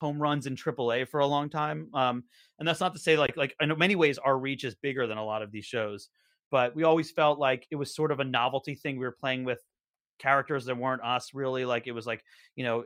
home 0.03 0.21
runs 0.21 0.47
in 0.47 0.57
AAA 0.57 1.09
for 1.09 1.21
a 1.21 1.27
long 1.27 1.49
time. 1.49 1.89
Um, 1.95 2.25
and 2.59 2.69
that's 2.69 2.81
not 2.81 2.93
to 2.95 3.01
say 3.01 3.17
like 3.17 3.37
like 3.37 3.57
in 3.61 3.73
many 3.79 3.97
ways 3.97 4.19
our 4.19 4.37
reach 4.37 4.65
is 4.65 4.75
bigger 4.75 5.07
than 5.07 5.17
a 5.17 5.25
lot 5.25 5.43
of 5.43 5.51
these 5.51 5.65
shows 5.65 6.11
but 6.53 6.77
we 6.77 6.85
always 6.85 7.11
felt 7.11 7.39
like 7.39 7.67
it 7.71 7.77
was 7.77 7.97
sort 7.97 8.13
of 8.13 8.21
a 8.21 8.25
novelty 8.25 8.75
thing. 8.75 8.99
We 8.99 9.07
were 9.07 9.17
playing 9.19 9.45
with 9.45 9.59
characters 10.19 10.67
that 10.67 10.77
weren't 10.77 11.03
us 11.03 11.31
really 11.35 11.65
like 11.65 11.89
it 11.89 11.93
was 11.93 12.07
like 12.07 12.23
you 12.55 12.63
know 12.63 12.85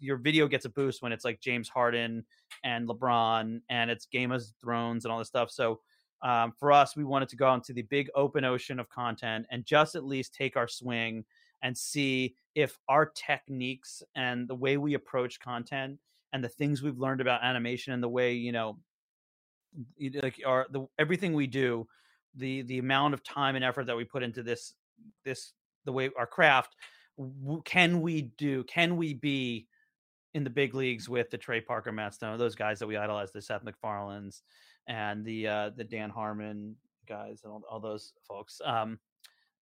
your 0.00 0.18
video 0.18 0.46
gets 0.46 0.66
a 0.66 0.68
boost 0.68 1.00
when 1.00 1.12
it's 1.12 1.24
like 1.24 1.40
james 1.40 1.66
harden 1.66 2.22
and 2.62 2.86
lebron 2.86 3.60
and 3.70 3.90
it's 3.90 4.04
game 4.04 4.30
of 4.32 4.44
thrones 4.60 5.04
and 5.04 5.12
all 5.12 5.18
this 5.18 5.28
stuff 5.28 5.50
so 5.50 5.80
um, 6.22 6.52
for 6.58 6.72
us 6.72 6.94
we 6.94 7.04
wanted 7.04 7.28
to 7.28 7.36
go 7.36 7.54
into 7.54 7.72
the 7.72 7.82
big 7.82 8.10
open 8.14 8.44
ocean 8.44 8.78
of 8.78 8.90
content 8.90 9.46
and 9.50 9.64
just 9.64 9.94
at 9.94 10.04
least 10.04 10.34
take 10.34 10.58
our 10.58 10.68
swing 10.68 11.24
and 11.62 11.78
see 11.78 12.34
if 12.54 12.76
our 12.88 13.06
techniques 13.06 14.02
and 14.14 14.46
the 14.46 14.54
way 14.54 14.76
we 14.76 14.92
approach 14.92 15.40
content 15.40 15.98
and 16.34 16.44
the 16.44 16.48
things 16.48 16.82
we've 16.82 16.98
learned 16.98 17.22
about 17.22 17.42
animation 17.42 17.94
and 17.94 18.02
the 18.02 18.08
way 18.08 18.34
you 18.34 18.52
know 18.52 18.76
like 20.22 20.40
our 20.44 20.66
the 20.70 20.86
everything 20.98 21.32
we 21.32 21.46
do 21.46 21.86
the 22.34 22.62
the 22.62 22.78
amount 22.78 23.14
of 23.14 23.22
time 23.22 23.56
and 23.56 23.64
effort 23.64 23.86
that 23.86 23.96
we 23.96 24.04
put 24.04 24.22
into 24.22 24.42
this 24.42 24.74
this 25.24 25.52
the 25.86 25.92
way 25.92 26.10
our 26.18 26.26
craft 26.26 26.76
can 27.64 28.02
we 28.02 28.22
do 28.36 28.62
can 28.64 28.96
we 28.96 29.14
be 29.14 29.66
in 30.34 30.44
the 30.44 30.50
big 30.50 30.74
leagues 30.74 31.08
with 31.08 31.30
the 31.30 31.38
Trey 31.38 31.60
Parker, 31.60 31.92
Matt 31.92 32.12
Stone, 32.12 32.36
those 32.38 32.56
guys 32.56 32.80
that 32.80 32.88
we 32.88 32.96
idolize, 32.96 33.30
the 33.30 33.40
Seth 33.40 33.62
MacFarlanes 33.64 34.42
and 34.88 35.24
the 35.24 35.46
uh, 35.46 35.70
the 35.76 35.84
Dan 35.84 36.10
Harmon 36.10 36.74
guys 37.08 37.42
and 37.44 37.52
all, 37.52 37.62
all 37.70 37.80
those 37.80 38.12
folks. 38.26 38.60
Um, 38.64 38.98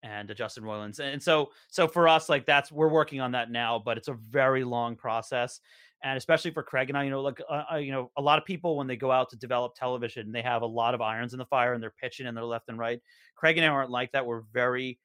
and 0.02 0.30
uh, 0.30 0.34
Justin 0.34 0.64
Roiland's. 0.64 0.98
And 0.98 1.22
so, 1.22 1.50
so 1.68 1.86
for 1.86 2.08
us, 2.08 2.28
like 2.28 2.46
that's 2.46 2.72
we're 2.72 2.88
working 2.88 3.20
on 3.20 3.32
that 3.32 3.50
now, 3.50 3.78
but 3.78 3.98
it's 3.98 4.08
a 4.08 4.14
very 4.14 4.64
long 4.64 4.96
process 4.96 5.60
and 6.02 6.16
especially 6.16 6.50
for 6.50 6.62
Craig 6.62 6.88
and 6.88 6.98
I, 6.98 7.04
you 7.04 7.10
know, 7.10 7.20
like 7.20 7.40
uh, 7.48 7.64
uh, 7.72 7.76
you 7.76 7.92
know, 7.92 8.10
a 8.16 8.22
lot 8.22 8.38
of 8.38 8.44
people 8.44 8.76
when 8.76 8.86
they 8.86 8.96
go 8.96 9.10
out 9.10 9.30
to 9.30 9.36
develop 9.36 9.74
television, 9.74 10.32
they 10.32 10.42
have 10.42 10.62
a 10.62 10.66
lot 10.66 10.94
of 10.94 11.00
irons 11.00 11.32
in 11.32 11.38
the 11.38 11.46
fire 11.46 11.74
and 11.74 11.82
they're 11.82 11.94
pitching 12.00 12.26
and 12.26 12.36
they're 12.36 12.44
left 12.44 12.68
and 12.68 12.78
right. 12.78 13.00
Craig 13.36 13.56
and 13.56 13.64
I 13.64 13.68
aren't 13.68 13.90
like 13.90 14.12
that. 14.12 14.26
We're 14.26 14.42
very 14.52 14.98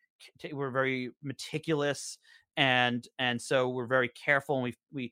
we're 0.51 0.71
very 0.71 1.11
meticulous 1.23 2.17
and 2.55 3.07
and 3.19 3.41
so 3.41 3.69
we're 3.69 3.85
very 3.85 4.09
careful 4.09 4.55
and 4.55 4.63
we 4.63 4.73
we 4.91 5.11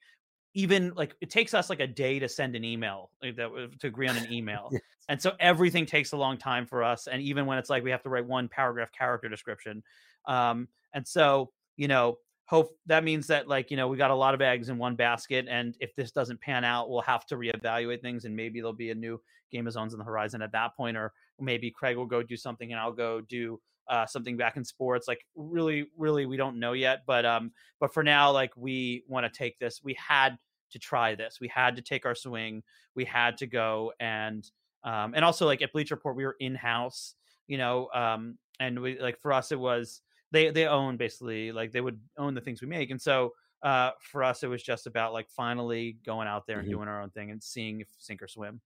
even 0.56 0.92
like 0.96 1.16
it 1.22 1.30
takes 1.30 1.54
us 1.54 1.70
like 1.70 1.80
a 1.80 1.88
day 1.88 2.18
to 2.18 2.28
send 2.28 2.56
an 2.56 2.64
email 2.64 3.12
like 3.22 3.36
that 3.36 3.50
to 3.80 3.88
agree 3.88 4.08
on 4.08 4.18
an 4.18 4.26
email 4.32 4.70
yes. 4.72 4.82
and 5.10 5.22
so 5.22 5.34
everything 5.40 5.86
takes 5.86 6.12
a 6.14 6.18
long 6.18 6.38
time 6.38 6.66
for 6.66 6.84
us 6.84 7.08
and 7.08 7.22
even 7.22 7.46
when 7.46 7.58
it's 7.58 7.70
like 7.70 7.84
we 7.84 7.92
have 7.92 8.02
to 8.02 8.10
write 8.10 8.26
one 8.26 8.48
paragraph 8.48 8.90
character 8.98 9.30
description 9.30 9.84
um 10.28 10.68
and 10.94 11.08
so 11.08 11.52
you 11.78 11.88
know 11.88 12.18
hope 12.46 12.78
that 12.86 13.04
means 13.04 13.28
that 13.28 13.48
like 13.48 13.72
you 13.72 13.78
know 13.78 13.88
we 13.88 13.98
got 13.98 14.12
a 14.12 14.16
lot 14.16 14.34
of 14.34 14.42
eggs 14.42 14.70
in 14.70 14.78
one 14.78 14.96
basket 14.96 15.46
and 15.50 15.76
if 15.80 15.96
this 15.96 16.12
doesn't 16.12 16.40
pan 16.40 16.64
out 16.64 16.90
we'll 16.90 17.02
have 17.02 17.26
to 17.26 17.36
reevaluate 17.36 18.02
things 18.02 18.26
and 18.26 18.36
maybe 18.36 18.60
there'll 18.60 18.74
be 18.74 18.92
a 18.92 18.96
new 18.96 19.20
game 19.52 19.68
of 19.68 19.74
zones 19.74 19.94
on 19.94 20.00
the 20.00 20.06
horizon 20.06 20.42
at 20.42 20.52
that 20.52 20.76
point 20.76 20.96
or 20.96 21.12
maybe 21.40 21.72
craig 21.72 21.98
will 21.98 22.06
go 22.06 22.22
do 22.22 22.38
something 22.38 22.72
and 22.72 22.80
i'll 22.80 22.92
go 22.92 23.20
do 23.22 23.60
uh, 23.88 24.06
something 24.08 24.36
back 24.36 24.58
in 24.58 24.66
sports 24.66 25.08
like 25.08 25.24
really 25.36 25.86
really 25.96 26.26
we 26.26 26.38
don't 26.38 26.60
know 26.60 26.74
yet 26.74 27.02
but 27.06 27.24
um 27.24 27.52
but 27.80 27.94
for 27.94 28.02
now 28.02 28.32
like 28.32 28.52
we 28.58 29.04
want 29.08 29.32
to 29.32 29.38
take 29.38 29.60
this 29.60 29.82
we 29.84 29.96
had 29.96 30.38
to 30.72 30.80
try 30.80 31.14
this 31.14 31.38
we 31.40 31.48
had 31.48 31.76
to 31.76 31.84
take 31.84 32.04
our 32.04 32.16
swing 32.16 32.64
we 32.96 33.06
had 33.06 33.38
to 33.38 33.46
go 33.46 33.94
and 34.00 34.50
um 34.84 35.14
and 35.16 35.24
also 35.24 35.46
like 35.46 35.62
at 35.62 35.72
bleacher 35.72 35.94
report 35.94 36.16
we 36.16 36.26
were 36.26 36.36
in 36.40 36.56
house 36.56 37.14
you 37.48 37.60
know 37.60 37.88
um 37.94 38.40
and 38.60 38.82
we 38.82 39.00
like 39.00 39.20
for 39.20 39.32
us 39.32 39.52
it 39.52 39.60
was 39.60 40.02
they 40.36 40.52
they 40.52 40.68
own 40.68 40.98
basically 40.98 41.52
like 41.52 41.72
they 41.72 41.82
would 41.82 42.00
own 42.18 42.34
the 42.34 42.42
things 42.42 42.62
we 42.62 42.68
make 42.68 42.90
and 42.92 43.02
so 43.02 43.32
uh, 43.64 43.92
for 44.00 44.24
us 44.24 44.44
it 44.44 44.48
was 44.48 44.62
just 44.62 44.86
about 44.86 45.12
like 45.12 45.28
finally 45.30 45.98
going 46.06 46.28
out 46.28 46.46
there 46.46 46.60
and 46.60 46.68
mm-hmm. 46.68 46.78
doing 46.78 46.88
our 46.88 47.02
own 47.02 47.10
thing 47.10 47.32
and 47.32 47.42
seeing 47.42 47.82
if 47.82 47.88
sink 47.98 48.22
or 48.22 48.28
swim. 48.28 48.62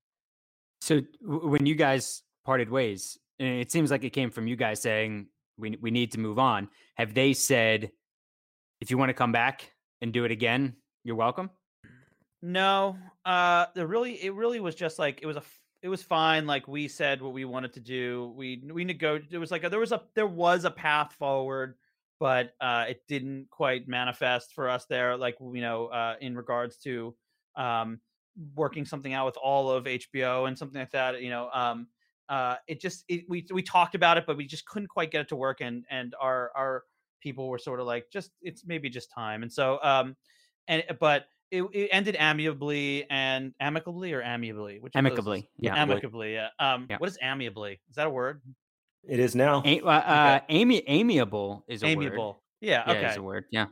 So 0.81 1.01
w- 1.21 1.47
when 1.47 1.65
you 1.65 1.75
guys 1.75 2.21
parted 2.45 2.69
ways 2.69 3.17
it 3.37 3.71
seems 3.71 3.91
like 3.91 4.03
it 4.03 4.09
came 4.09 4.29
from 4.29 4.47
you 4.47 4.57
guys 4.57 4.81
saying 4.81 5.27
we 5.57 5.77
we 5.79 5.91
need 5.91 6.11
to 6.13 6.19
move 6.19 6.37
on. 6.37 6.67
Have 6.97 7.13
they 7.13 7.31
said 7.33 7.91
if 8.81 8.91
you 8.91 8.97
want 8.97 9.09
to 9.09 9.13
come 9.13 9.31
back 9.31 9.71
and 10.01 10.11
do 10.11 10.25
it 10.25 10.31
again 10.31 10.75
you're 11.05 11.15
welcome? 11.15 11.49
No 12.41 12.97
uh 13.25 13.67
the 13.75 13.87
really 13.87 14.21
it 14.21 14.33
really 14.33 14.59
was 14.59 14.75
just 14.75 14.99
like 14.99 15.19
it 15.21 15.27
was 15.27 15.37
a 15.37 15.43
it 15.81 15.89
was 15.89 16.03
fine. 16.03 16.45
Like 16.45 16.67
we 16.67 16.87
said 16.87 17.21
what 17.21 17.33
we 17.33 17.45
wanted 17.45 17.73
to 17.73 17.79
do. 17.79 18.33
We 18.35 18.61
we 18.71 18.83
negotiated. 18.83 19.33
It 19.33 19.37
was 19.37 19.51
like 19.51 19.63
a, 19.63 19.69
there 19.69 19.79
was 19.79 19.91
a 19.91 20.01
there 20.13 20.27
was 20.27 20.65
a 20.65 20.71
path 20.71 21.13
forward, 21.13 21.75
but 22.19 22.53
uh, 22.59 22.85
it 22.89 23.03
didn't 23.07 23.49
quite 23.49 23.87
manifest 23.87 24.53
for 24.53 24.69
us 24.69 24.85
there. 24.85 25.15
Like 25.15 25.37
you 25.39 25.61
know, 25.61 25.87
uh, 25.87 26.15
in 26.19 26.35
regards 26.35 26.77
to 26.79 27.15
um, 27.55 27.99
working 28.55 28.85
something 28.85 29.13
out 29.13 29.25
with 29.25 29.37
all 29.37 29.71
of 29.71 29.85
HBO 29.85 30.47
and 30.47 30.57
something 30.57 30.79
like 30.79 30.91
that. 30.91 31.21
You 31.21 31.29
know, 31.29 31.49
um, 31.53 31.87
uh, 32.27 32.55
it 32.67 32.81
just 32.81 33.05
it, 33.07 33.25
we 33.29 33.45
we 33.51 33.61
talked 33.61 33.95
about 33.95 34.17
it, 34.17 34.25
but 34.27 34.35
we 34.35 34.45
just 34.45 34.65
couldn't 34.65 34.89
quite 34.89 35.11
get 35.11 35.21
it 35.21 35.29
to 35.29 35.35
work. 35.37 35.61
And 35.61 35.85
and 35.89 36.13
our 36.19 36.51
our 36.55 36.83
people 37.21 37.47
were 37.47 37.57
sort 37.57 37.79
of 37.79 37.85
like, 37.85 38.07
just 38.11 38.31
it's 38.41 38.65
maybe 38.65 38.89
just 38.89 39.11
time. 39.11 39.43
And 39.43 39.51
so 39.51 39.79
um, 39.81 40.17
and 40.67 40.83
but 40.99 41.27
it, 41.51 41.63
it 41.73 41.89
ended 41.91 42.15
amicably 42.19 43.05
and 43.09 43.53
amicably 43.59 44.13
or 44.13 44.21
amiably? 44.21 44.79
Which 44.79 44.93
amicably, 44.95 45.49
yeah, 45.57 45.75
amicably. 45.75 46.33
Yeah. 46.33 46.49
Um, 46.59 46.87
yeah. 46.89 46.97
What 46.97 47.09
is 47.09 47.17
amiably? 47.21 47.79
Is 47.89 47.95
that 47.95 48.07
a 48.07 48.09
word? 48.09 48.41
It 49.07 49.19
is 49.19 49.35
now. 49.35 49.63
A- 49.65 49.81
uh, 49.81 49.89
uh, 49.89 50.39
ami- 50.49 50.83
amiable 50.87 51.63
is 51.67 51.83
a 51.83 51.87
amiable. 51.87 52.27
Word. 52.27 52.35
Yeah. 52.61 52.83
Okay. 52.87 53.01
Yeah, 53.01 53.07
it's 53.07 53.17
a 53.17 53.21
word. 53.21 53.45
Yeah. 53.51 53.65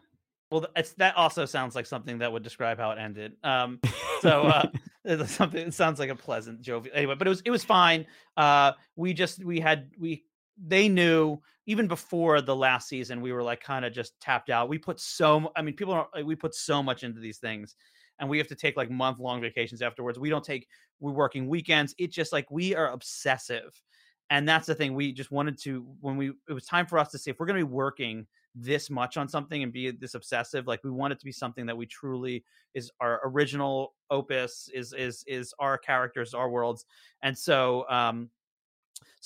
Well, 0.49 0.65
it's 0.75 0.93
that 0.93 1.17
also 1.17 1.45
sounds 1.45 1.75
like 1.75 1.85
something 1.85 2.19
that 2.19 2.31
would 2.31 2.43
describe 2.43 2.77
how 2.77 2.91
it 2.91 2.99
ended. 2.99 3.33
Um, 3.43 3.79
so 4.21 4.43
uh, 4.43 4.69
it's 5.05 5.33
something. 5.33 5.67
It 5.67 5.73
sounds 5.73 5.99
like 5.99 6.09
a 6.09 6.15
pleasant 6.15 6.61
jovial. 6.61 6.95
Anyway, 6.95 7.15
but 7.15 7.27
it 7.27 7.29
was 7.29 7.41
it 7.45 7.51
was 7.51 7.65
fine. 7.65 8.05
Uh, 8.37 8.71
we 8.95 9.13
just 9.13 9.43
we 9.43 9.59
had 9.59 9.89
we 9.99 10.23
they 10.65 10.89
knew 10.89 11.39
even 11.65 11.87
before 11.87 12.41
the 12.41 12.55
last 12.55 12.87
season 12.87 13.21
we 13.21 13.31
were 13.31 13.43
like 13.43 13.61
kind 13.61 13.85
of 13.85 13.93
just 13.93 14.19
tapped 14.19 14.49
out 14.49 14.69
we 14.69 14.77
put 14.77 14.99
so 14.99 15.51
i 15.55 15.61
mean 15.61 15.75
people 15.75 15.93
are 15.93 16.07
we 16.23 16.35
put 16.35 16.55
so 16.55 16.81
much 16.81 17.03
into 17.03 17.19
these 17.19 17.37
things 17.37 17.75
and 18.19 18.27
we 18.27 18.37
have 18.37 18.47
to 18.47 18.55
take 18.55 18.75
like 18.77 18.89
month 18.89 19.19
long 19.19 19.41
vacations 19.41 19.81
afterwards 19.81 20.17
we 20.17 20.29
don't 20.29 20.45
take 20.45 20.67
we're 20.99 21.11
working 21.11 21.47
weekends 21.47 21.93
it's 21.97 22.15
just 22.15 22.33
like 22.33 22.49
we 22.49 22.75
are 22.75 22.91
obsessive 22.91 23.81
and 24.29 24.47
that's 24.47 24.65
the 24.65 24.75
thing 24.75 24.93
we 24.93 25.11
just 25.11 25.31
wanted 25.31 25.57
to 25.57 25.85
when 26.01 26.17
we 26.17 26.29
it 26.49 26.53
was 26.53 26.65
time 26.65 26.85
for 26.85 26.97
us 26.97 27.11
to 27.11 27.17
say 27.17 27.31
if 27.31 27.39
we're 27.39 27.45
going 27.45 27.59
to 27.59 27.65
be 27.65 27.71
working 27.71 28.25
this 28.59 28.89
much 28.89 29.17
on 29.17 29.27
something 29.27 29.63
and 29.63 29.71
be 29.71 29.91
this 29.91 30.15
obsessive. 30.15 30.67
Like 30.67 30.83
we 30.83 30.89
want 30.89 31.13
it 31.13 31.19
to 31.19 31.25
be 31.25 31.31
something 31.31 31.65
that 31.67 31.77
we 31.77 31.85
truly 31.85 32.43
is 32.73 32.91
our 32.99 33.21
original 33.23 33.93
opus, 34.09 34.69
is 34.73 34.93
is 34.93 35.23
is 35.27 35.53
our 35.59 35.77
characters, 35.77 36.33
our 36.33 36.49
worlds, 36.49 36.85
and 37.21 37.37
so 37.37 37.87
um, 37.89 38.29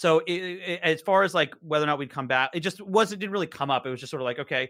so 0.01 0.17
it, 0.25 0.31
it, 0.31 0.79
as 0.81 0.99
far 0.99 1.21
as 1.21 1.35
like 1.35 1.53
whether 1.61 1.83
or 1.83 1.85
not 1.85 1.99
we'd 1.99 2.09
come 2.09 2.25
back, 2.25 2.49
it 2.55 2.61
just 2.61 2.81
wasn't 2.81 3.21
didn't 3.21 3.33
really 3.33 3.45
come 3.45 3.69
up. 3.69 3.85
It 3.85 3.91
was 3.91 3.99
just 3.99 4.09
sort 4.09 4.19
of 4.19 4.25
like 4.25 4.39
okay, 4.39 4.67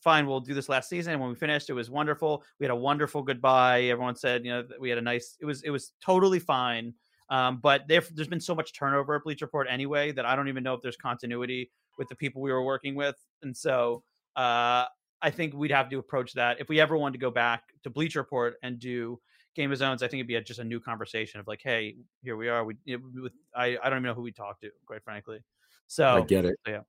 fine, 0.00 0.26
we'll 0.26 0.40
do 0.40 0.54
this 0.54 0.70
last 0.70 0.88
season. 0.88 1.12
And 1.12 1.20
when 1.20 1.28
we 1.28 1.36
finished, 1.36 1.68
it 1.68 1.74
was 1.74 1.90
wonderful. 1.90 2.42
We 2.58 2.64
had 2.64 2.70
a 2.70 2.76
wonderful 2.76 3.20
goodbye. 3.22 3.82
Everyone 3.82 4.16
said, 4.16 4.42
you 4.42 4.50
know, 4.50 4.64
we 4.80 4.88
had 4.88 4.96
a 4.96 5.02
nice. 5.02 5.36
It 5.38 5.44
was 5.44 5.62
it 5.64 5.70
was 5.70 5.92
totally 6.02 6.38
fine. 6.38 6.94
Um, 7.28 7.60
but 7.62 7.82
there, 7.88 8.00
has 8.00 8.26
been 8.26 8.40
so 8.40 8.54
much 8.54 8.72
turnover 8.72 9.16
at 9.16 9.22
Bleacher 9.22 9.44
Report 9.44 9.66
anyway 9.68 10.12
that 10.12 10.24
I 10.24 10.34
don't 10.34 10.48
even 10.48 10.62
know 10.62 10.72
if 10.72 10.80
there's 10.80 10.96
continuity 10.96 11.70
with 11.98 12.08
the 12.08 12.16
people 12.16 12.40
we 12.40 12.50
were 12.50 12.64
working 12.64 12.94
with. 12.94 13.16
And 13.42 13.54
so 13.54 14.02
uh, 14.34 14.86
I 15.20 15.30
think 15.30 15.52
we'd 15.52 15.72
have 15.72 15.90
to 15.90 15.98
approach 15.98 16.32
that 16.32 16.58
if 16.58 16.70
we 16.70 16.80
ever 16.80 16.96
wanted 16.96 17.12
to 17.12 17.18
go 17.18 17.30
back 17.30 17.64
to 17.82 17.90
Bleacher 17.90 18.20
Report 18.20 18.54
and 18.62 18.78
do 18.78 19.20
Game 19.54 19.72
of 19.72 19.78
Zones. 19.78 20.02
I 20.02 20.08
think 20.08 20.20
it'd 20.20 20.28
be 20.28 20.36
a, 20.36 20.40
just 20.40 20.60
a 20.60 20.64
new 20.64 20.80
conversation 20.80 21.40
of 21.40 21.46
like, 21.46 21.60
hey, 21.62 21.96
here 22.22 22.36
we 22.36 22.48
are. 22.48 22.64
We, 22.64 22.76
it, 22.86 23.00
with, 23.14 23.32
I, 23.54 23.76
I 23.82 23.90
don't 23.90 23.98
even 23.98 24.02
know 24.04 24.14
who 24.14 24.22
we 24.22 24.32
talk 24.32 24.60
to, 24.60 24.70
quite 24.86 25.02
frankly. 25.02 25.42
So 25.86 26.06
I 26.06 26.20
get 26.22 26.44
it. 26.44 26.56
So, 26.66 26.72
yeah. 26.72 26.80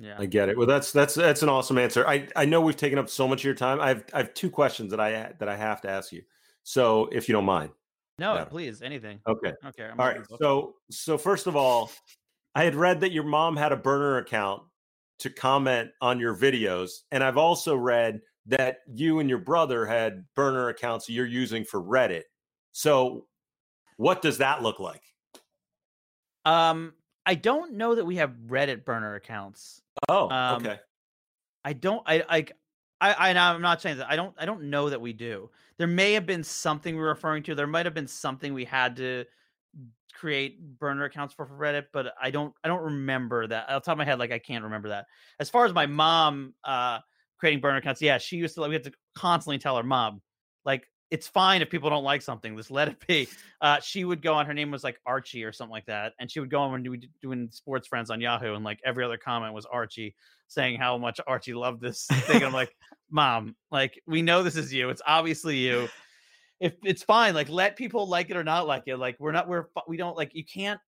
Yeah. 0.00 0.16
I 0.18 0.26
get 0.26 0.48
it. 0.48 0.56
Well, 0.56 0.66
that's 0.66 0.92
that's 0.92 1.14
that's 1.14 1.42
an 1.42 1.48
awesome 1.48 1.76
answer. 1.76 2.06
I 2.06 2.28
I 2.36 2.44
know 2.44 2.60
we've 2.60 2.76
taken 2.76 3.00
up 3.00 3.08
so 3.08 3.26
much 3.26 3.40
of 3.40 3.44
your 3.44 3.54
time. 3.54 3.80
I 3.80 3.88
have 3.88 4.04
I 4.14 4.18
have 4.18 4.32
two 4.32 4.48
questions 4.48 4.92
that 4.92 5.00
I 5.00 5.32
that 5.40 5.48
I 5.48 5.56
have 5.56 5.80
to 5.80 5.90
ask 5.90 6.12
you. 6.12 6.22
So, 6.62 7.08
if 7.10 7.28
you 7.28 7.32
don't 7.32 7.44
mind. 7.44 7.70
No, 8.18 8.34
yeah. 8.34 8.44
please, 8.44 8.80
anything. 8.80 9.20
Okay. 9.26 9.52
Okay. 9.66 9.84
I'm 9.84 9.98
all 9.98 10.06
right. 10.06 10.20
So 10.38 10.74
so 10.90 11.18
first 11.18 11.46
of 11.46 11.56
all, 11.56 11.90
I 12.54 12.64
had 12.64 12.74
read 12.74 13.00
that 13.00 13.12
your 13.12 13.24
mom 13.24 13.56
had 13.56 13.72
a 13.72 13.76
burner 13.76 14.18
account 14.18 14.62
to 15.18 15.30
comment 15.30 15.90
on 16.00 16.20
your 16.20 16.36
videos, 16.36 17.02
and 17.10 17.24
I've 17.24 17.36
also 17.36 17.76
read 17.76 18.20
that 18.48 18.78
you 18.92 19.20
and 19.20 19.28
your 19.28 19.38
brother 19.38 19.86
had 19.86 20.24
burner 20.34 20.68
accounts 20.68 21.08
you're 21.08 21.26
using 21.26 21.64
for 21.64 21.80
Reddit. 21.80 22.24
So, 22.72 23.26
what 23.96 24.22
does 24.22 24.38
that 24.38 24.62
look 24.62 24.80
like? 24.80 25.02
Um, 26.44 26.94
I 27.26 27.34
don't 27.34 27.74
know 27.74 27.94
that 27.94 28.04
we 28.04 28.16
have 28.16 28.32
Reddit 28.46 28.84
burner 28.84 29.14
accounts. 29.14 29.82
Oh, 30.08 30.30
um, 30.30 30.66
okay. 30.66 30.80
I 31.64 31.74
don't. 31.74 32.02
I 32.06 32.24
like. 32.28 32.52
I, 33.00 33.12
I 33.12 33.30
I'm 33.30 33.60
not 33.60 33.82
saying 33.82 33.98
that. 33.98 34.10
I 34.10 34.16
don't. 34.16 34.34
I 34.38 34.46
don't 34.46 34.64
know 34.64 34.88
that 34.88 35.00
we 35.00 35.12
do. 35.12 35.50
There 35.76 35.86
may 35.86 36.14
have 36.14 36.24
been 36.24 36.42
something 36.42 36.96
we're 36.96 37.08
referring 37.08 37.42
to. 37.44 37.54
There 37.54 37.66
might 37.66 37.86
have 37.86 37.94
been 37.94 38.08
something 38.08 38.54
we 38.54 38.64
had 38.64 38.96
to 38.96 39.24
create 40.14 40.78
burner 40.78 41.04
accounts 41.04 41.34
for, 41.34 41.46
for 41.46 41.54
Reddit, 41.54 41.86
but 41.92 42.14
I 42.20 42.30
don't. 42.30 42.54
I 42.64 42.68
don't 42.68 42.82
remember 42.82 43.46
that. 43.46 43.68
Off 43.68 43.82
the 43.82 43.86
top 43.86 43.92
of 43.92 43.98
my 43.98 44.04
head, 44.04 44.18
like 44.18 44.32
I 44.32 44.38
can't 44.38 44.64
remember 44.64 44.88
that. 44.88 45.06
As 45.38 45.50
far 45.50 45.66
as 45.66 45.74
my 45.74 45.86
mom 45.86 46.54
uh 46.64 47.00
creating 47.38 47.60
burner 47.60 47.78
accounts, 47.78 48.02
yeah, 48.02 48.18
she 48.18 48.36
used 48.36 48.54
to. 48.54 48.60
Like, 48.60 48.68
we 48.68 48.74
had 48.74 48.84
to 48.84 48.92
constantly 49.14 49.58
tell 49.58 49.76
her 49.76 49.82
mom, 49.82 50.20
like 50.64 50.86
it's 51.10 51.26
fine 51.26 51.62
if 51.62 51.70
people 51.70 51.88
don't 51.88 52.04
like 52.04 52.22
something. 52.22 52.56
Just 52.56 52.70
let 52.70 52.88
it 52.88 53.06
be. 53.06 53.28
Uh, 53.60 53.80
she 53.80 54.04
would 54.04 54.22
go 54.22 54.34
on. 54.34 54.46
Her 54.46 54.54
name 54.54 54.70
was 54.70 54.84
like 54.84 55.00
Archie 55.06 55.44
or 55.44 55.52
something 55.52 55.72
like 55.72 55.86
that, 55.86 56.12
and 56.18 56.30
she 56.30 56.40
would 56.40 56.50
go 56.50 56.60
on 56.60 56.72
when 56.72 56.90
we 56.90 57.08
doing 57.22 57.48
sports 57.50 57.88
friends 57.88 58.10
on 58.10 58.20
Yahoo, 58.20 58.54
and 58.54 58.64
like 58.64 58.80
every 58.84 59.04
other 59.04 59.16
comment 59.16 59.54
was 59.54 59.66
Archie 59.66 60.14
saying 60.48 60.78
how 60.78 60.96
much 60.98 61.20
Archie 61.26 61.54
loved 61.54 61.80
this 61.80 62.06
thing. 62.06 62.44
I'm 62.44 62.52
like, 62.52 62.74
Mom, 63.10 63.56
like 63.70 64.00
we 64.06 64.22
know 64.22 64.42
this 64.42 64.56
is 64.56 64.72
you. 64.72 64.90
It's 64.90 65.02
obviously 65.06 65.56
you. 65.56 65.88
If 66.60 66.74
it's 66.84 67.02
fine, 67.02 67.34
like 67.34 67.48
let 67.48 67.76
people 67.76 68.06
like 68.06 68.30
it 68.30 68.36
or 68.36 68.44
not 68.44 68.66
like 68.66 68.84
it. 68.86 68.96
Like 68.96 69.16
we're 69.18 69.32
not. 69.32 69.48
We're 69.48 69.66
we 69.86 69.96
don't 69.96 70.16
like. 70.16 70.34
You 70.34 70.44
can't 70.44 70.80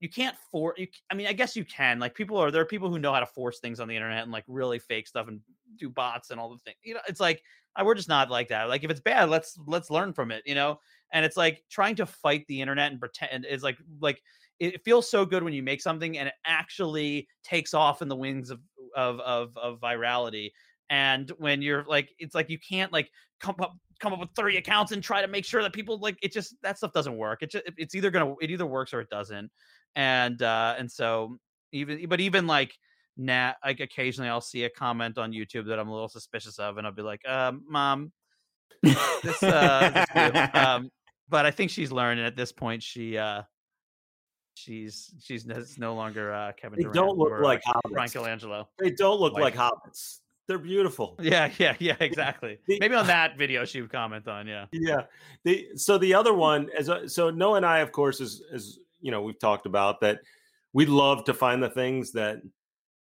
you 0.00 0.08
can't 0.08 0.34
force 0.50 0.78
you 0.78 0.86
i 1.10 1.14
mean 1.14 1.26
i 1.26 1.32
guess 1.32 1.54
you 1.54 1.64
can 1.64 1.98
like 1.98 2.14
people 2.14 2.38
are 2.38 2.50
there 2.50 2.62
are 2.62 2.66
people 2.66 2.90
who 2.90 2.98
know 2.98 3.12
how 3.12 3.20
to 3.20 3.26
force 3.26 3.60
things 3.60 3.80
on 3.80 3.86
the 3.86 3.94
internet 3.94 4.22
and 4.22 4.32
like 4.32 4.44
really 4.48 4.78
fake 4.78 5.06
stuff 5.06 5.28
and 5.28 5.40
do 5.76 5.88
bots 5.88 6.30
and 6.30 6.40
all 6.40 6.50
the 6.50 6.58
things 6.58 6.76
you 6.82 6.94
know 6.94 7.00
it's 7.08 7.20
like 7.20 7.42
we're 7.84 7.94
just 7.94 8.08
not 8.08 8.30
like 8.30 8.48
that 8.48 8.68
like 8.68 8.84
if 8.84 8.90
it's 8.90 9.00
bad 9.00 9.30
let's 9.30 9.58
let's 9.66 9.90
learn 9.90 10.12
from 10.12 10.30
it 10.30 10.42
you 10.44 10.54
know 10.54 10.78
and 11.12 11.24
it's 11.24 11.36
like 11.36 11.62
trying 11.70 11.94
to 11.94 12.06
fight 12.06 12.44
the 12.48 12.60
internet 12.60 12.90
and 12.90 13.00
pretend 13.00 13.44
is 13.44 13.62
like 13.62 13.78
like 14.00 14.20
it 14.58 14.84
feels 14.84 15.10
so 15.10 15.24
good 15.24 15.42
when 15.42 15.54
you 15.54 15.62
make 15.62 15.80
something 15.80 16.18
and 16.18 16.28
it 16.28 16.34
actually 16.44 17.26
takes 17.42 17.72
off 17.72 18.02
in 18.02 18.08
the 18.08 18.16
wings 18.16 18.50
of 18.50 18.60
of 18.96 19.20
of, 19.20 19.56
of 19.56 19.80
virality 19.80 20.50
and 20.90 21.30
when 21.38 21.62
you're 21.62 21.84
like 21.88 22.10
it's 22.18 22.34
like 22.34 22.50
you 22.50 22.58
can't 22.58 22.92
like 22.92 23.10
come 23.40 23.54
up 23.60 23.72
come 24.00 24.12
up 24.12 24.20
with 24.20 24.30
30 24.34 24.56
accounts 24.56 24.92
and 24.92 25.02
try 25.02 25.22
to 25.22 25.28
make 25.28 25.44
sure 25.44 25.62
that 25.62 25.72
people 25.72 25.98
like 25.98 26.18
it 26.22 26.32
just 26.32 26.56
that 26.62 26.76
stuff 26.76 26.92
doesn't 26.92 27.16
work 27.16 27.42
it 27.42 27.50
just 27.50 27.64
it's 27.76 27.94
either 27.94 28.10
gonna 28.10 28.34
it 28.40 28.50
either 28.50 28.66
works 28.66 28.92
or 28.92 29.00
it 29.00 29.08
doesn't 29.10 29.50
and 29.96 30.42
uh 30.42 30.74
and 30.78 30.90
so 30.90 31.36
even 31.72 32.06
but 32.08 32.20
even 32.20 32.46
like 32.46 32.74
now 33.16 33.54
like 33.64 33.80
occasionally 33.80 34.28
i'll 34.28 34.40
see 34.40 34.64
a 34.64 34.70
comment 34.70 35.18
on 35.18 35.32
youtube 35.32 35.66
that 35.66 35.78
i'm 35.78 35.88
a 35.88 35.92
little 35.92 36.08
suspicious 36.08 36.58
of 36.58 36.78
and 36.78 36.86
i'll 36.86 36.92
be 36.92 37.02
like 37.02 37.26
um 37.28 37.62
mom 37.68 38.12
this 38.82 39.42
uh 39.42 40.04
this 40.14 40.48
um 40.54 40.90
but 41.28 41.46
i 41.46 41.50
think 41.50 41.70
she's 41.70 41.92
learned 41.92 42.18
and 42.18 42.26
at 42.26 42.36
this 42.36 42.52
point 42.52 42.82
she 42.82 43.18
uh 43.18 43.42
she's 44.54 45.12
she's 45.20 45.46
no 45.78 45.94
longer 45.94 46.32
uh 46.32 46.52
kevin 46.52 46.76
they 46.76 46.82
Durant 46.84 46.94
don't 46.94 47.18
look 47.18 47.30
or, 47.30 47.42
like 47.42 47.62
uh, 47.66 47.88
Bryan 47.90 48.08
Colangelo. 48.08 48.66
they 48.78 48.90
don't 48.90 49.20
look 49.20 49.34
like, 49.34 49.56
like 49.56 49.72
hobbits 49.72 50.20
they're 50.50 50.58
beautiful. 50.58 51.14
Yeah, 51.20 51.48
yeah, 51.58 51.76
yeah, 51.78 51.94
exactly. 52.00 52.58
The, 52.66 52.80
Maybe 52.80 52.96
on 52.96 53.06
that 53.06 53.38
video 53.38 53.64
she 53.64 53.80
would 53.80 53.92
comment 53.92 54.26
on. 54.26 54.48
Yeah, 54.48 54.64
yeah. 54.72 55.02
The 55.44 55.68
so 55.76 55.96
the 55.96 56.12
other 56.12 56.34
one 56.34 56.68
as 56.76 56.90
so 57.06 57.30
Noah 57.30 57.58
and 57.58 57.64
I, 57.64 57.78
of 57.78 57.92
course, 57.92 58.20
is 58.20 58.42
is 58.50 58.80
you 59.00 59.12
know 59.12 59.22
we've 59.22 59.38
talked 59.38 59.66
about 59.66 60.00
that. 60.00 60.18
We 60.72 60.86
love 60.86 61.22
to 61.26 61.34
find 61.34 61.62
the 61.62 61.70
things 61.70 62.10
that 62.12 62.42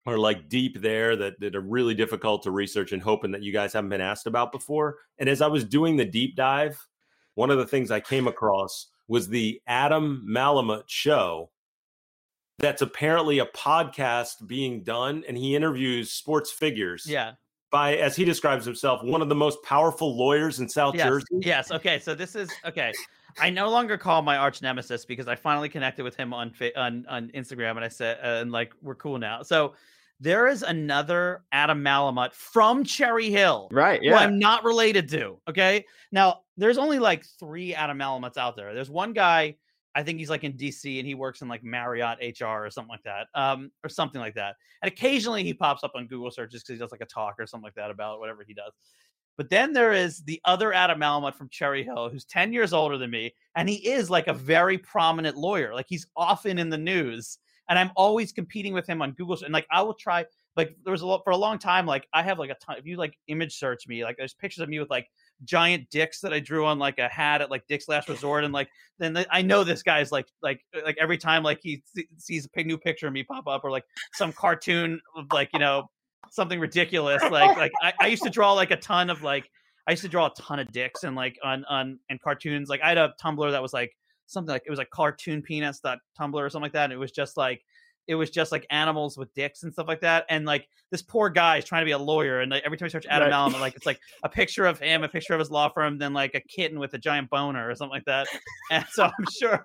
are 0.06 0.18
like 0.18 0.48
deep 0.48 0.80
there 0.80 1.16
that 1.16 1.38
that 1.40 1.54
are 1.54 1.60
really 1.60 1.94
difficult 1.94 2.42
to 2.42 2.50
research 2.50 2.92
and 2.92 3.02
hoping 3.02 3.30
that 3.32 3.42
you 3.42 3.52
guys 3.52 3.72
haven't 3.72 3.90
been 3.90 4.00
asked 4.00 4.26
about 4.26 4.52
before. 4.52 4.98
And 5.18 5.28
as 5.28 5.40
I 5.40 5.46
was 5.46 5.64
doing 5.64 5.96
the 5.96 6.04
deep 6.04 6.36
dive, 6.36 6.84
one 7.34 7.50
of 7.50 7.58
the 7.58 7.66
things 7.66 7.90
I 7.90 8.00
came 8.00 8.26
across 8.26 8.88
was 9.08 9.28
the 9.28 9.60
Adam 9.66 10.26
Malamut 10.28 10.84
show 10.86 11.50
that's 12.58 12.82
apparently 12.82 13.38
a 13.38 13.46
podcast 13.46 14.46
being 14.46 14.82
done 14.82 15.24
and 15.26 15.36
he 15.36 15.56
interviews 15.56 16.12
sports 16.12 16.50
figures. 16.50 17.04
Yeah. 17.06 17.32
By 17.70 17.96
as 17.96 18.14
he 18.16 18.24
describes 18.24 18.66
himself, 18.66 19.02
one 19.02 19.22
of 19.22 19.28
the 19.30 19.34
most 19.34 19.62
powerful 19.62 20.16
lawyers 20.16 20.60
in 20.60 20.68
South 20.68 20.94
yes. 20.94 21.06
Jersey. 21.06 21.26
Yes. 21.40 21.72
Okay. 21.72 21.98
So 21.98 22.14
this 22.14 22.36
is 22.36 22.50
okay. 22.66 22.92
I 23.40 23.48
no 23.48 23.70
longer 23.70 23.96
call 23.96 24.20
my 24.20 24.36
arch 24.36 24.60
nemesis 24.60 25.06
because 25.06 25.26
I 25.26 25.36
finally 25.36 25.70
connected 25.70 26.02
with 26.02 26.14
him 26.14 26.34
on 26.34 26.52
on 26.76 27.06
on 27.08 27.28
Instagram 27.30 27.76
and 27.76 27.84
I 27.84 27.88
said 27.88 28.18
uh, 28.22 28.42
and 28.42 28.52
like 28.52 28.74
we're 28.82 28.94
cool 28.94 29.18
now. 29.18 29.42
So 29.42 29.72
there 30.22 30.46
is 30.46 30.62
another 30.62 31.42
Adam 31.50 31.82
Malamut 31.82 32.32
from 32.32 32.84
Cherry 32.84 33.28
Hill, 33.28 33.68
right? 33.72 34.00
Yeah, 34.02 34.16
I'm 34.16 34.38
not 34.38 34.64
related 34.64 35.08
to. 35.10 35.40
Okay, 35.50 35.84
now 36.12 36.42
there's 36.56 36.78
only 36.78 36.98
like 36.98 37.24
three 37.40 37.74
Adam 37.74 37.98
Malamuts 37.98 38.36
out 38.36 38.56
there. 38.56 38.72
There's 38.72 38.90
one 38.90 39.12
guy 39.12 39.56
I 39.94 40.02
think 40.02 40.18
he's 40.18 40.30
like 40.30 40.44
in 40.44 40.54
DC 40.54 40.98
and 40.98 41.06
he 41.06 41.14
works 41.14 41.42
in 41.42 41.48
like 41.48 41.62
Marriott 41.62 42.18
HR 42.40 42.64
or 42.64 42.70
something 42.70 42.90
like 42.90 43.02
that, 43.02 43.26
um, 43.34 43.70
or 43.84 43.88
something 43.88 44.20
like 44.20 44.34
that. 44.36 44.54
And 44.80 44.90
occasionally 44.90 45.42
he 45.42 45.52
pops 45.52 45.84
up 45.84 45.92
on 45.94 46.06
Google 46.06 46.30
searches 46.30 46.62
because 46.62 46.74
he 46.74 46.78
does 46.78 46.92
like 46.92 47.02
a 47.02 47.06
talk 47.06 47.34
or 47.38 47.46
something 47.46 47.64
like 47.64 47.74
that 47.74 47.90
about 47.90 48.20
whatever 48.20 48.44
he 48.46 48.54
does. 48.54 48.72
But 49.36 49.50
then 49.50 49.72
there 49.72 49.92
is 49.92 50.22
the 50.24 50.40
other 50.44 50.72
Adam 50.72 51.00
Malamut 51.00 51.34
from 51.34 51.48
Cherry 51.48 51.82
Hill, 51.82 52.10
who's 52.10 52.24
10 52.26 52.52
years 52.52 52.72
older 52.72 52.96
than 52.96 53.10
me, 53.10 53.34
and 53.56 53.68
he 53.68 53.76
is 53.76 54.08
like 54.08 54.28
a 54.28 54.34
very 54.34 54.78
prominent 54.78 55.36
lawyer. 55.36 55.74
Like 55.74 55.86
he's 55.88 56.06
often 56.16 56.58
in 56.58 56.70
the 56.70 56.78
news, 56.78 57.38
and 57.72 57.78
I'm 57.78 57.90
always 57.96 58.32
competing 58.32 58.74
with 58.74 58.86
him 58.86 59.00
on 59.00 59.12
Google. 59.12 59.38
And 59.42 59.50
like 59.50 59.66
I 59.70 59.80
will 59.80 59.94
try, 59.94 60.26
like 60.58 60.76
there 60.84 60.92
was 60.92 61.00
a 61.00 61.06
lot 61.06 61.22
for 61.24 61.30
a 61.30 61.36
long 61.38 61.58
time. 61.58 61.86
Like 61.86 62.06
I 62.12 62.22
have 62.22 62.38
like 62.38 62.50
a 62.50 62.56
ton. 62.56 62.76
If 62.76 62.84
you 62.84 62.98
like 62.98 63.14
image 63.28 63.56
search 63.56 63.88
me, 63.88 64.04
like 64.04 64.18
there's 64.18 64.34
pictures 64.34 64.60
of 64.60 64.68
me 64.68 64.78
with 64.78 64.90
like 64.90 65.06
giant 65.44 65.88
dicks 65.88 66.20
that 66.20 66.34
I 66.34 66.38
drew 66.38 66.66
on 66.66 66.78
like 66.78 66.98
a 66.98 67.08
hat 67.08 67.40
at 67.40 67.50
like 67.50 67.66
Dick's 67.68 67.88
Last 67.88 68.10
Resort, 68.10 68.44
and 68.44 68.52
like 68.52 68.68
then 68.98 69.14
the, 69.14 69.26
I 69.30 69.40
know 69.40 69.64
this 69.64 69.82
guy's 69.82 70.12
like 70.12 70.26
like 70.42 70.60
like 70.84 70.98
every 71.00 71.16
time 71.16 71.42
like 71.42 71.60
he 71.62 71.82
sees 72.18 72.46
a 72.54 72.62
new 72.62 72.76
picture 72.76 73.06
of 73.06 73.14
me 73.14 73.22
pop 73.22 73.48
up 73.48 73.64
or 73.64 73.70
like 73.70 73.84
some 74.12 74.34
cartoon 74.34 75.00
of 75.16 75.24
like 75.32 75.48
you 75.54 75.58
know 75.58 75.88
something 76.30 76.60
ridiculous 76.60 77.22
like 77.30 77.56
like 77.56 77.72
I, 77.82 77.94
I 78.02 78.06
used 78.08 78.22
to 78.24 78.30
draw 78.30 78.52
like 78.52 78.70
a 78.70 78.76
ton 78.76 79.08
of 79.08 79.22
like 79.22 79.48
I 79.88 79.92
used 79.92 80.02
to 80.02 80.10
draw 80.10 80.26
a 80.26 80.34
ton 80.34 80.58
of 80.58 80.70
dicks 80.72 81.04
and 81.04 81.16
like 81.16 81.38
on 81.42 81.64
on 81.70 82.00
and 82.10 82.20
cartoons 82.20 82.68
like 82.68 82.82
I 82.82 82.90
had 82.90 82.98
a 82.98 83.14
Tumblr 83.22 83.50
that 83.50 83.62
was 83.62 83.72
like 83.72 83.96
something 84.32 84.52
like 84.52 84.62
it 84.66 84.70
was 84.70 84.78
like 84.78 84.90
cartoon 84.90 85.42
peanuts 85.42 85.80
dot 85.80 85.98
Tumblr 86.18 86.34
or 86.34 86.50
something 86.50 86.64
like 86.64 86.72
that 86.72 86.84
and 86.84 86.92
it 86.92 86.96
was 86.96 87.12
just 87.12 87.36
like 87.36 87.62
it 88.08 88.14
was 88.14 88.30
just 88.30 88.50
like 88.50 88.66
animals 88.70 89.16
with 89.16 89.32
dicks 89.34 89.62
and 89.62 89.72
stuff 89.72 89.86
like 89.86 90.00
that. 90.00 90.26
And 90.28 90.44
like 90.44 90.68
this 90.90 91.02
poor 91.02 91.30
guy 91.30 91.58
is 91.58 91.64
trying 91.64 91.82
to 91.82 91.86
be 91.86 91.92
a 91.92 91.98
lawyer, 91.98 92.40
and 92.40 92.50
like, 92.50 92.62
every 92.64 92.76
time 92.76 92.86
I 92.86 92.88
search 92.88 93.06
Adam 93.08 93.52
right. 93.52 93.60
like 93.60 93.74
it's 93.74 93.86
like 93.86 94.00
a 94.24 94.28
picture 94.28 94.66
of 94.66 94.78
him, 94.78 95.04
a 95.04 95.08
picture 95.08 95.34
of 95.34 95.38
his 95.38 95.50
law 95.50 95.68
firm, 95.68 95.98
then 95.98 96.12
like 96.12 96.34
a 96.34 96.40
kitten 96.40 96.78
with 96.78 96.94
a 96.94 96.98
giant 96.98 97.30
boner 97.30 97.68
or 97.68 97.74
something 97.74 97.94
like 97.94 98.04
that. 98.06 98.26
And 98.70 98.84
so 98.90 99.04
I'm 99.04 99.26
sure 99.40 99.64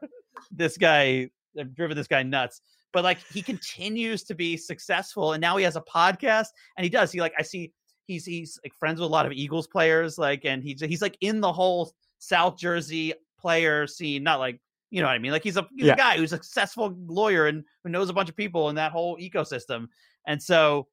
this 0.51 0.77
guy 0.77 1.29
I've 1.59 1.73
driven 1.73 1.97
this 1.97 2.07
guy 2.07 2.23
nuts. 2.23 2.61
But 2.93 3.03
like 3.03 3.19
he 3.33 3.41
continues 3.41 4.23
to 4.25 4.35
be 4.35 4.55
successful, 4.55 5.33
and 5.33 5.41
now 5.41 5.57
he 5.57 5.63
has 5.63 5.75
a 5.75 5.81
podcast, 5.81 6.47
and 6.77 6.83
he 6.83 6.89
does. 6.89 7.11
He 7.11 7.19
like 7.19 7.33
I 7.37 7.41
see 7.41 7.73
he's 8.05 8.25
he's 8.25 8.59
like 8.63 8.73
friends 8.75 8.99
with 8.99 9.09
a 9.09 9.11
lot 9.11 9.25
of 9.25 9.33
Eagles 9.33 9.67
players, 9.67 10.17
like, 10.17 10.45
and 10.45 10.63
he's 10.63 10.81
he's 10.81 11.01
like 11.01 11.17
in 11.21 11.41
the 11.41 11.51
whole 11.51 11.91
South 12.19 12.57
Jersey 12.57 13.13
player 13.47 13.87
scene, 13.87 14.23
not 14.23 14.39
like 14.39 14.59
you 14.89 15.01
know 15.01 15.07
what 15.07 15.13
I 15.13 15.19
mean? 15.19 15.31
Like 15.31 15.43
he's 15.43 15.55
a 15.55 15.65
he's 15.75 15.87
yeah. 15.87 15.93
a 15.93 15.97
guy 15.97 16.17
who's 16.17 16.33
a 16.33 16.35
successful 16.35 16.93
lawyer 17.07 17.47
and 17.47 17.63
who 17.83 17.89
knows 17.89 18.09
a 18.09 18.13
bunch 18.13 18.27
of 18.27 18.35
people 18.35 18.67
in 18.67 18.75
that 18.75 18.91
whole 18.91 19.17
ecosystem. 19.17 19.87
And 20.25 20.43
so 20.43 20.87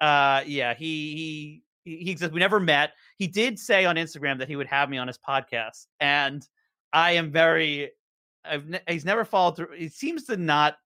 uh, 0.00 0.42
yeah, 0.44 0.74
he 0.74 1.62
he 1.84 1.96
he 1.96 2.16
says 2.16 2.32
we 2.32 2.40
never 2.40 2.58
met. 2.58 2.92
He 3.16 3.28
did 3.28 3.58
say 3.58 3.84
on 3.84 3.94
Instagram 3.94 4.38
that 4.38 4.48
he 4.48 4.56
would 4.56 4.66
have 4.66 4.90
me 4.90 4.98
on 4.98 5.06
his 5.06 5.18
podcast, 5.18 5.86
and 6.00 6.46
I 6.92 7.12
am 7.12 7.30
very. 7.30 7.92
I've 8.44 8.66
ne- 8.66 8.82
he's 8.88 9.04
never 9.04 9.24
followed 9.24 9.56
through. 9.56 9.76
He 9.76 9.88
seems 9.88 10.24
to 10.24 10.36
not. 10.36 10.76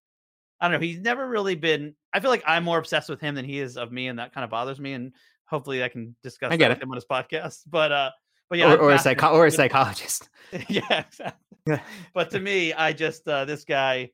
I 0.61 0.69
don't 0.69 0.81
know. 0.81 0.87
He's 0.87 1.01
never 1.01 1.27
really 1.27 1.55
been. 1.55 1.95
I 2.13 2.21
feel 2.21 2.31
like 2.31 2.45
I'm 2.47 2.65
more 2.65 2.79
obsessed 2.79 3.09
with 3.09 3.21
him 3.21 3.35
than 3.35 3.45
he 3.45 3.61
is 3.61 3.77
of 3.79 3.93
me, 3.93 4.09
and 4.09 4.19
that 4.19 4.35
kind 4.35 4.45
of 4.45 4.51
bothers 4.51 4.79
me. 4.79 4.93
And 4.93 5.13
hopefully, 5.47 5.83
I 5.83 5.89
can 5.89 6.15
discuss 6.23 6.49
I 6.49 6.51
that 6.51 6.59
get 6.59 6.69
with 6.69 6.79
it. 6.79 6.83
him 6.83 6.91
on 6.91 6.97
his 6.97 7.07
podcast. 7.07 7.61
But 7.67 7.93
uh, 7.93 8.11
but 8.49 8.59
yeah, 8.59 8.73
or, 8.73 8.79
or 8.79 8.91
a 8.93 8.99
psycho- 8.99 9.33
or 9.33 9.47
a 9.47 9.51
psychologist. 9.51 10.29
yeah, 10.69 11.05
exactly. 11.07 11.81
but 12.15 12.31
to 12.31 12.41
me, 12.41 12.73
I 12.73 12.93
just 12.93 13.27
uh 13.27 13.45
this 13.45 13.65
guy 13.65 14.11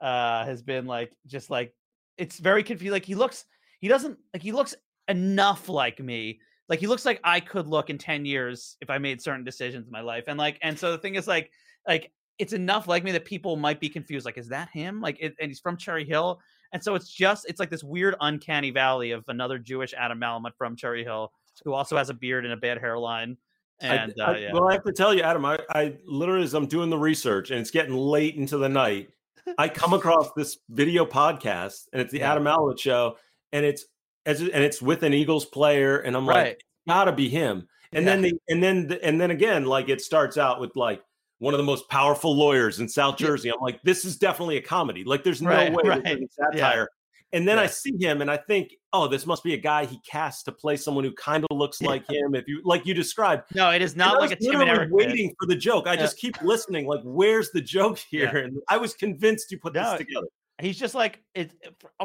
uh 0.00 0.44
has 0.44 0.62
been 0.62 0.86
like 0.86 1.12
just 1.26 1.50
like 1.50 1.74
it's 2.18 2.38
very 2.38 2.62
confusing. 2.62 2.92
Like 2.92 3.04
he 3.04 3.14
looks 3.14 3.44
he 3.80 3.88
doesn't 3.88 4.18
like 4.32 4.42
he 4.42 4.52
looks 4.52 4.74
enough 5.08 5.68
like 5.68 6.00
me. 6.00 6.40
Like 6.68 6.80
he 6.80 6.86
looks 6.86 7.04
like 7.04 7.20
I 7.24 7.40
could 7.40 7.66
look 7.66 7.90
in 7.90 7.98
10 7.98 8.24
years 8.24 8.76
if 8.80 8.90
I 8.90 8.98
made 8.98 9.20
certain 9.20 9.44
decisions 9.44 9.86
in 9.86 9.92
my 9.92 10.00
life. 10.00 10.24
And 10.28 10.38
like 10.38 10.58
and 10.62 10.78
so 10.78 10.92
the 10.92 10.98
thing 10.98 11.16
is 11.16 11.26
like 11.26 11.50
like 11.86 12.12
it's 12.38 12.52
enough 12.52 12.88
like 12.88 13.04
me 13.04 13.12
that 13.12 13.24
people 13.24 13.56
might 13.56 13.80
be 13.80 13.88
confused 13.88 14.24
like 14.26 14.38
is 14.38 14.48
that 14.48 14.68
him? 14.70 15.00
Like 15.00 15.18
it, 15.20 15.34
and 15.40 15.50
he's 15.50 15.60
from 15.60 15.76
Cherry 15.76 16.04
Hill. 16.04 16.40
And 16.72 16.82
so 16.82 16.94
it's 16.94 17.08
just 17.10 17.46
it's 17.48 17.60
like 17.60 17.70
this 17.70 17.84
weird 17.84 18.14
uncanny 18.20 18.70
valley 18.70 19.10
of 19.10 19.24
another 19.28 19.58
Jewish 19.58 19.94
Adam 19.94 20.20
Malamut 20.20 20.52
from 20.56 20.76
Cherry 20.76 21.04
Hill 21.04 21.32
who 21.64 21.72
also 21.72 21.96
has 21.96 22.08
a 22.10 22.14
beard 22.14 22.44
and 22.44 22.54
a 22.54 22.56
bad 22.56 22.78
hairline. 22.78 23.36
And 23.82 24.14
I, 24.20 24.24
uh, 24.24 24.36
yeah. 24.36 24.52
Well, 24.52 24.68
I 24.68 24.72
have 24.74 24.84
to 24.84 24.92
tell 24.92 25.12
you, 25.14 25.22
Adam, 25.22 25.44
I, 25.44 25.58
I 25.70 25.94
literally, 26.06 26.44
as 26.44 26.54
I'm 26.54 26.66
doing 26.66 26.90
the 26.90 26.98
research 26.98 27.50
and 27.50 27.60
it's 27.60 27.70
getting 27.70 27.94
late 27.94 28.36
into 28.36 28.58
the 28.58 28.68
night, 28.68 29.10
I 29.58 29.68
come 29.68 29.92
across 29.94 30.32
this 30.36 30.58
video 30.70 31.04
podcast 31.04 31.88
and 31.92 32.00
it's 32.00 32.12
the 32.12 32.18
Yeah. 32.20 32.32
Adam 32.32 32.46
Allen 32.46 32.76
show 32.76 33.16
and 33.52 33.64
it's 33.66 33.84
as 34.24 34.40
and 34.40 34.50
it's 34.50 34.80
with 34.80 35.02
an 35.02 35.12
Eagles 35.12 35.44
player 35.46 35.98
and 35.98 36.16
I'm 36.16 36.26
like, 36.26 36.36
Right. 36.36 36.52
it's 36.52 36.64
gotta 36.86 37.12
be 37.12 37.28
him. 37.28 37.66
And 37.92 38.06
then 38.06 38.22
the 38.22 38.32
and 38.48 38.62
then 38.62 38.86
the, 38.86 39.04
and 39.04 39.20
then 39.20 39.30
again, 39.30 39.64
like 39.66 39.88
it 39.88 40.00
starts 40.00 40.38
out 40.38 40.60
with 40.60 40.74
like 40.76 41.02
one 41.40 41.52
of 41.54 41.58
the 41.58 41.64
most 41.64 41.88
powerful 41.88 42.34
lawyers 42.36 42.78
in 42.78 42.88
South 42.88 43.20
Yeah. 43.20 43.26
Jersey. 43.26 43.48
I'm 43.50 43.60
like, 43.60 43.82
this 43.82 44.04
is 44.04 44.16
definitely 44.16 44.58
a 44.58 44.62
comedy. 44.62 45.02
Like, 45.04 45.24
there's 45.24 45.42
no 45.42 45.50
Right, 45.50 45.72
way 45.74 45.82
right. 45.84 46.18
satire. 46.30 46.88
And 47.34 47.48
then 47.48 47.58
I 47.58 47.66
see 47.66 47.94
him 47.98 48.20
and 48.20 48.30
I 48.30 48.36
think, 48.36 48.74
oh, 48.92 49.08
this 49.08 49.24
must 49.26 49.42
be 49.42 49.54
a 49.54 49.56
guy 49.56 49.86
he 49.86 49.98
cast 50.06 50.44
to 50.44 50.52
play 50.52 50.76
someone 50.76 51.02
who 51.04 51.12
kind 51.14 51.44
of 51.50 51.56
looks 51.56 51.80
like 51.80 52.08
him. 52.10 52.34
If 52.34 52.46
you 52.46 52.60
like 52.64 52.84
you 52.84 52.92
described, 52.92 53.44
No, 53.54 53.70
it 53.70 53.80
is 53.80 53.92
and 53.92 53.98
not 54.00 54.16
I 54.16 54.20
like 54.20 54.32
a 54.32 54.36
Tim 54.36 54.60
and 54.60 54.68
Eric 54.68 54.90
bit. 54.90 54.94
waiting 55.08 55.34
for 55.40 55.46
the 55.46 55.56
joke. 55.56 55.86
I 55.86 55.94
Yeah. 55.94 56.00
just 56.00 56.18
keep 56.18 56.40
listening, 56.42 56.86
like, 56.86 57.00
where's 57.04 57.50
the 57.52 57.62
joke 57.62 57.98
here? 57.98 58.30
Yeah. 58.34 58.38
And 58.44 58.58
I 58.68 58.76
was 58.76 58.94
convinced 58.94 59.50
you 59.50 59.58
put 59.58 59.72
No, 59.74 59.82
this 59.92 59.98
together. 60.06 60.26
He's 60.60 60.78
just 60.78 60.94
like 60.94 61.22
it 61.34 61.52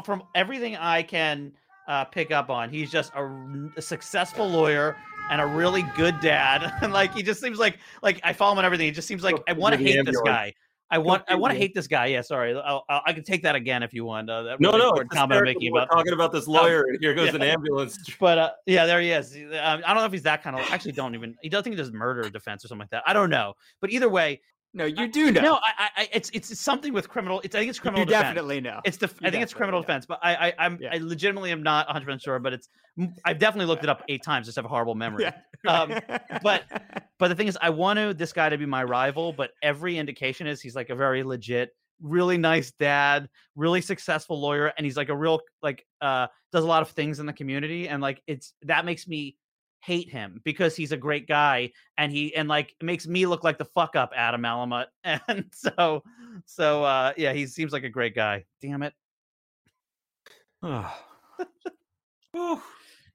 from 0.04 0.22
everything 0.34 0.76
I 0.76 1.02
can 1.02 1.52
uh, 1.88 2.04
pick 2.06 2.30
up 2.30 2.48
on. 2.50 2.70
He's 2.70 2.90
just 2.90 3.12
a 3.14 3.82
successful 3.82 4.48
lawyer 4.48 4.96
and 5.30 5.40
a 5.42 5.46
really 5.46 5.82
good 5.96 6.18
dad. 6.20 6.72
And 6.82 6.92
like 6.92 7.14
he 7.14 7.22
just 7.22 7.40
seems 7.40 7.58
like 7.58 7.78
like 8.02 8.18
I 8.24 8.32
follow 8.32 8.52
him 8.52 8.58
on 8.58 8.64
everything. 8.64 8.86
He 8.86 8.92
just 8.92 9.08
seems 9.08 9.22
like 9.22 9.36
I 9.46 9.52
want 9.52 9.74
to 9.76 9.82
hate 9.82 10.04
this 10.06 10.20
guy. 10.22 10.54
I 10.90 10.98
want 10.98 11.22
I 11.28 11.34
want 11.34 11.52
to 11.52 11.58
hate 11.58 11.74
this 11.74 11.86
guy. 11.86 12.06
Yeah, 12.06 12.22
sorry. 12.22 12.58
I'll, 12.58 12.84
I'll, 12.88 13.02
I 13.04 13.12
can 13.12 13.22
take 13.22 13.42
that 13.42 13.54
again 13.54 13.82
if 13.82 13.92
you 13.92 14.04
want. 14.04 14.30
Uh, 14.30 14.56
No, 14.58 14.72
really 14.72 14.78
no, 14.78 15.04
comment 15.12 15.38
I'm 15.38 15.44
making 15.44 15.70
about 15.70 15.88
talking 15.90 16.14
about 16.14 16.32
this 16.32 16.48
lawyer, 16.48 16.84
and 16.84 16.98
here 17.00 17.14
goes 17.14 17.28
yeah. 17.28 17.34
an 17.36 17.42
ambulance. 17.42 17.98
But 18.18 18.38
uh, 18.38 18.50
yeah, 18.66 18.86
there 18.86 19.00
he 19.00 19.10
is. 19.10 19.34
Um, 19.34 19.82
I 19.86 19.88
don't 19.88 19.96
know 19.96 20.04
if 20.04 20.12
he's 20.12 20.22
that 20.22 20.42
kind 20.42 20.56
of. 20.56 20.62
Actually, 20.70 20.92
don't 20.92 21.14
even. 21.14 21.36
He 21.42 21.48
doesn't 21.48 21.64
think 21.64 21.74
he 21.74 21.76
does 21.76 21.92
murder 21.92 22.28
defense 22.30 22.64
or 22.64 22.68
something 22.68 22.80
like 22.80 22.90
that. 22.90 23.02
I 23.06 23.12
don't 23.12 23.30
know. 23.30 23.54
But 23.80 23.90
either 23.90 24.08
way, 24.08 24.40
No, 24.74 24.84
you 24.84 25.08
do 25.08 25.32
know. 25.32 25.40
no, 25.40 25.54
I, 25.54 25.60
I, 25.78 25.88
I 26.02 26.08
it's 26.12 26.30
it's 26.34 26.58
something 26.60 26.92
with 26.92 27.08
criminal. 27.08 27.40
It's 27.42 27.54
I 27.54 27.60
think 27.60 27.70
it's 27.70 27.78
criminal. 27.78 28.00
you 28.00 28.06
defense. 28.06 28.22
definitely 28.24 28.60
know. 28.60 28.80
It's 28.84 28.98
the. 28.98 29.06
You 29.20 29.26
I 29.26 29.30
think 29.30 29.42
it's 29.42 29.54
criminal 29.54 29.80
know. 29.80 29.84
defense, 29.84 30.04
but 30.06 30.18
I, 30.22 30.34
I, 30.48 30.52
I'm, 30.58 30.78
Yeah. 30.80 30.90
I 30.92 30.98
legitimately 30.98 31.50
am 31.52 31.62
not 31.62 31.86
100 31.86 32.04
percent 32.04 32.22
sure. 32.22 32.38
But 32.38 32.52
it's, 32.52 32.68
I've 33.24 33.38
definitely 33.38 33.66
looked 33.66 33.82
it 33.84 33.88
up 33.90 34.02
eight 34.08 34.22
times. 34.22 34.46
Just 34.46 34.56
have 34.56 34.64
a 34.66 34.68
horrible 34.68 34.94
memory. 34.94 35.24
Yeah. 35.64 35.72
Um, 35.72 35.94
but- 36.42 36.64
But 37.18 37.28
the 37.28 37.34
thing 37.34 37.48
is, 37.48 37.58
I 37.60 37.70
want 37.70 37.98
to 37.98 38.14
this 38.14 38.32
guy 38.32 38.48
to 38.48 38.56
be 38.56 38.64
my 38.66 38.84
rival. 38.84 39.32
But 39.32 39.50
every 39.60 39.98
indication 39.98 40.46
is 40.46 40.60
he's 40.60 40.76
like 40.76 40.88
a 40.88 40.94
very 40.94 41.24
legit, 41.24 41.74
really 42.00 42.38
nice 42.38 42.70
dad, 42.70 43.28
really 43.56 43.80
successful 43.80 44.40
lawyer, 44.40 44.72
and 44.76 44.84
he's 44.84 44.96
like 44.96 45.08
a 45.08 45.16
real 45.16 45.40
like 45.60 45.84
uh 46.00 46.28
does 46.52 46.62
a 46.62 46.66
lot 46.68 46.82
of 46.82 46.90
things 46.90 47.18
in 47.18 47.26
the 47.26 47.32
community, 47.32 47.88
and 47.88 48.00
like 48.00 48.22
it's 48.28 48.52
that 48.62 48.84
makes 48.84 49.08
me 49.08 49.36
hate 49.80 50.10
him 50.10 50.40
because 50.44 50.74
he's 50.76 50.92
a 50.92 50.96
great 50.96 51.26
guy 51.28 51.70
and 51.96 52.10
he 52.12 52.34
and 52.34 52.48
like 52.48 52.74
makes 52.82 53.06
me 53.06 53.26
look 53.26 53.44
like 53.44 53.58
the 53.58 53.64
fuck 53.64 53.94
up 53.96 54.12
Adam 54.16 54.42
Malamut 54.42 54.86
and 55.04 55.44
so 55.52 56.02
so 56.46 56.82
uh 56.84 57.12
yeah 57.16 57.32
he 57.32 57.46
seems 57.46 57.72
like 57.72 57.84
a 57.84 57.88
great 57.88 58.14
guy 58.14 58.44
damn 58.60 58.82
it 58.82 58.92
Oh. 60.62 60.92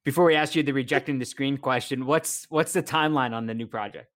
Before 0.05 0.25
we 0.25 0.35
ask 0.35 0.55
you 0.55 0.63
the 0.63 0.71
rejecting 0.83 1.19
the 1.19 1.25
screen 1.25 1.57
question, 1.57 2.05
what's 2.05 2.45
what's 2.49 2.73
the 2.73 2.83
timeline 2.83 3.33
on 3.33 3.45
the 3.45 3.53
new 3.53 3.67
project? 3.67 4.09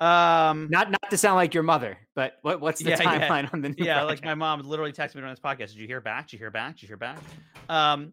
um 0.00 0.68
Not 0.70 0.90
not 0.90 1.10
to 1.10 1.18
sound 1.18 1.36
like 1.36 1.52
your 1.52 1.62
mother, 1.62 1.98
but 2.14 2.34
what, 2.42 2.60
what's 2.60 2.82
the 2.82 2.90
Yeah, 2.90 3.02
yeah. 3.02 3.28
timeline 3.28 3.52
on 3.52 3.60
the 3.60 3.68
new 3.70 3.84
yeah 3.84 4.00
project? 4.00 4.22
like 4.22 4.24
my 4.24 4.34
mom 4.34 4.60
literally 4.62 4.92
texted 4.92 5.14
me 5.16 5.20
during 5.20 5.32
this 5.32 5.40
podcast 5.40 5.68
did 5.72 5.76
you 5.76 5.86
hear 5.86 6.00
back 6.00 6.26
did 6.28 6.34
you 6.34 6.38
hear 6.38 6.50
back 6.50 6.74
did 6.74 6.82
you 6.82 6.88
hear 6.88 6.96
back 6.96 7.18
um 7.68 8.12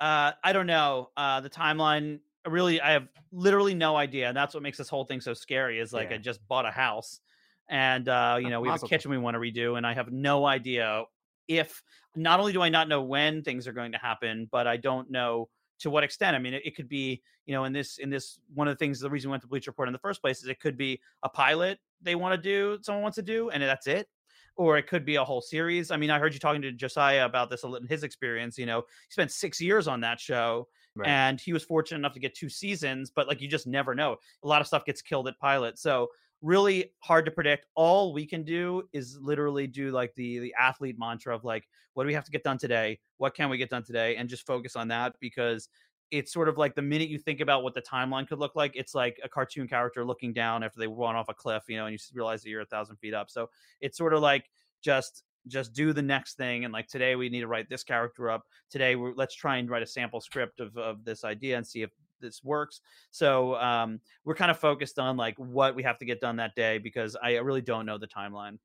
uh 0.00 0.30
i 0.44 0.52
don't 0.52 0.68
know 0.68 1.10
uh 1.16 1.40
the 1.40 1.50
timeline 1.50 2.20
really 2.46 2.80
i 2.80 2.90
have 2.92 3.08
literally 3.30 3.74
no 3.74 3.96
idea 3.96 4.28
and 4.28 4.36
that's 4.36 4.54
what 4.54 4.62
makes 4.62 4.78
this 4.78 4.88
whole 4.88 5.04
thing 5.04 5.20
so 5.20 5.32
scary 5.34 5.78
is 5.78 5.92
like 5.92 6.10
Yeah. 6.10 6.16
i 6.16 6.18
just 6.18 6.46
bought 6.48 6.66
a 6.66 6.70
house 6.70 7.20
and 7.68 8.08
uh 8.08 8.38
you 8.40 8.50
know 8.50 8.60
we 8.60 8.68
have 8.68 8.82
a 8.82 8.88
kitchen 8.88 9.10
we 9.10 9.18
want 9.18 9.34
to 9.34 9.38
redo 9.38 9.76
and 9.76 9.86
i 9.86 9.94
have 9.94 10.10
no 10.10 10.44
idea 10.46 11.04
if 11.48 11.82
not 12.16 12.40
only 12.40 12.52
do 12.52 12.60
i 12.62 12.68
not 12.68 12.88
know 12.88 13.02
when 13.02 13.42
things 13.42 13.68
are 13.68 13.72
going 13.72 13.92
to 13.92 13.98
happen 13.98 14.48
but 14.50 14.66
i 14.66 14.76
don't 14.76 15.10
know 15.10 15.48
to 15.78 15.90
what 15.90 16.04
extent. 16.04 16.36
I 16.36 16.38
mean 16.38 16.54
it, 16.54 16.62
it 16.64 16.76
could 16.76 16.88
be 16.88 17.22
you 17.44 17.54
know 17.54 17.64
in 17.64 17.72
this 17.72 17.98
in 17.98 18.08
this 18.08 18.38
one 18.54 18.68
of 18.68 18.74
the 18.74 18.78
things 18.78 19.00
the 19.00 19.10
reason 19.10 19.30
we 19.30 19.32
went 19.32 19.42
to 19.42 19.48
bleach 19.48 19.66
report 19.66 19.88
in 19.88 19.92
the 19.92 19.98
first 19.98 20.20
place 20.20 20.40
is 20.40 20.48
it 20.48 20.60
could 20.60 20.76
be 20.76 21.00
a 21.24 21.28
pilot 21.28 21.78
they 22.00 22.14
want 22.14 22.34
to 22.34 22.40
do 22.40 22.78
someone 22.82 23.02
wants 23.02 23.16
to 23.16 23.22
do 23.22 23.50
and 23.50 23.60
that's 23.62 23.88
it 23.88 24.08
or 24.54 24.76
it 24.78 24.86
could 24.86 25.04
be 25.04 25.14
a 25.16 25.24
whole 25.24 25.40
series. 25.40 25.90
I 25.90 25.96
mean 25.96 26.10
i 26.10 26.20
heard 26.20 26.34
you 26.34 26.38
talking 26.38 26.62
to 26.62 26.70
josiah 26.70 27.24
about 27.24 27.50
this 27.50 27.64
a 27.64 27.66
little 27.66 27.82
in 27.84 27.88
his 27.88 28.04
experience 28.04 28.58
you 28.58 28.66
know 28.66 28.82
he 29.08 29.12
spent 29.12 29.32
six 29.32 29.60
years 29.60 29.88
on 29.88 30.00
that 30.02 30.20
show 30.20 30.68
Right. 30.94 31.08
and 31.08 31.40
he 31.40 31.54
was 31.54 31.64
fortunate 31.64 31.98
enough 31.98 32.12
to 32.12 32.20
get 32.20 32.34
two 32.34 32.50
seasons 32.50 33.10
but 33.10 33.26
like 33.26 33.40
you 33.40 33.48
just 33.48 33.66
never 33.66 33.94
know. 33.94 34.16
A 34.42 34.46
lot 34.46 34.60
of 34.60 34.66
stuff 34.66 34.84
gets 34.84 35.00
killed 35.00 35.26
at 35.28 35.38
pilot 35.38 35.78
so 35.78 36.08
really 36.42 36.92
hard 36.98 37.24
to 37.24 37.30
predict. 37.30 37.66
All 37.74 38.12
we 38.12 38.26
can 38.26 38.42
do 38.42 38.82
is 38.92 39.18
literally 39.20 39.66
do 39.66 39.90
like 39.90 40.14
the 40.16 40.38
the 40.40 40.54
athlete 40.58 40.96
mantra 40.98 41.34
of 41.34 41.44
like 41.44 41.68
what 41.94 42.04
do 42.04 42.08
we 42.08 42.14
have 42.14 42.24
to 42.24 42.30
get 42.30 42.42
done 42.42 42.58
today? 42.58 42.98
What 43.18 43.34
can 43.34 43.48
we 43.48 43.58
get 43.58 43.70
done 43.70 43.84
today? 43.84 44.16
and 44.16 44.28
just 44.28 44.46
focus 44.46 44.76
on 44.76 44.88
that 44.88 45.14
because 45.20 45.68
it's 46.10 46.30
sort 46.30 46.48
of 46.48 46.58
like 46.58 46.74
the 46.74 46.82
minute 46.82 47.08
you 47.08 47.18
think 47.18 47.40
about 47.40 47.62
what 47.62 47.72
the 47.72 47.80
timeline 47.80 48.28
could 48.28 48.38
look 48.38 48.54
like 48.54 48.72
it's 48.76 48.94
like 48.94 49.18
a 49.24 49.28
cartoon 49.28 49.66
character 49.66 50.04
looking 50.04 50.32
down 50.32 50.62
after 50.62 50.78
they 50.78 50.86
run 50.86 51.16
off 51.16 51.28
a 51.30 51.34
cliff 51.34 51.62
you 51.68 51.76
know 51.76 51.86
and 51.86 51.92
you 51.94 51.98
realize 52.14 52.42
that 52.42 52.50
you're 52.50 52.60
a 52.60 52.66
thousand 52.66 52.96
feet 52.96 53.14
up 53.14 53.30
so 53.30 53.48
it's 53.80 53.96
sort 53.96 54.12
of 54.12 54.20
like 54.20 54.50
just 54.82 55.22
just 55.48 55.72
do 55.72 55.92
the 55.92 56.02
next 56.02 56.36
thing 56.36 56.64
and 56.64 56.72
like 56.72 56.86
today 56.88 57.16
we 57.16 57.28
need 57.28 57.40
to 57.40 57.46
write 57.46 57.68
this 57.68 57.82
character 57.82 58.30
up 58.30 58.44
today 58.70 58.94
we're, 58.96 59.12
let's 59.14 59.34
try 59.34 59.56
and 59.56 59.68
write 59.70 59.82
a 59.82 59.86
sample 59.86 60.20
script 60.20 60.60
of, 60.60 60.76
of 60.76 61.04
this 61.04 61.24
idea 61.24 61.56
and 61.56 61.66
see 61.66 61.82
if 61.82 61.90
this 62.20 62.44
works 62.44 62.80
so 63.10 63.56
um 63.56 63.98
we're 64.24 64.34
kind 64.34 64.50
of 64.50 64.58
focused 64.58 64.98
on 64.98 65.16
like 65.16 65.36
what 65.38 65.74
we 65.74 65.82
have 65.82 65.98
to 65.98 66.04
get 66.04 66.20
done 66.20 66.36
that 66.36 66.54
day 66.54 66.78
because 66.78 67.16
i 67.22 67.32
really 67.32 67.60
don't 67.60 67.84
know 67.84 67.98
the 67.98 68.06
timeline 68.06 68.58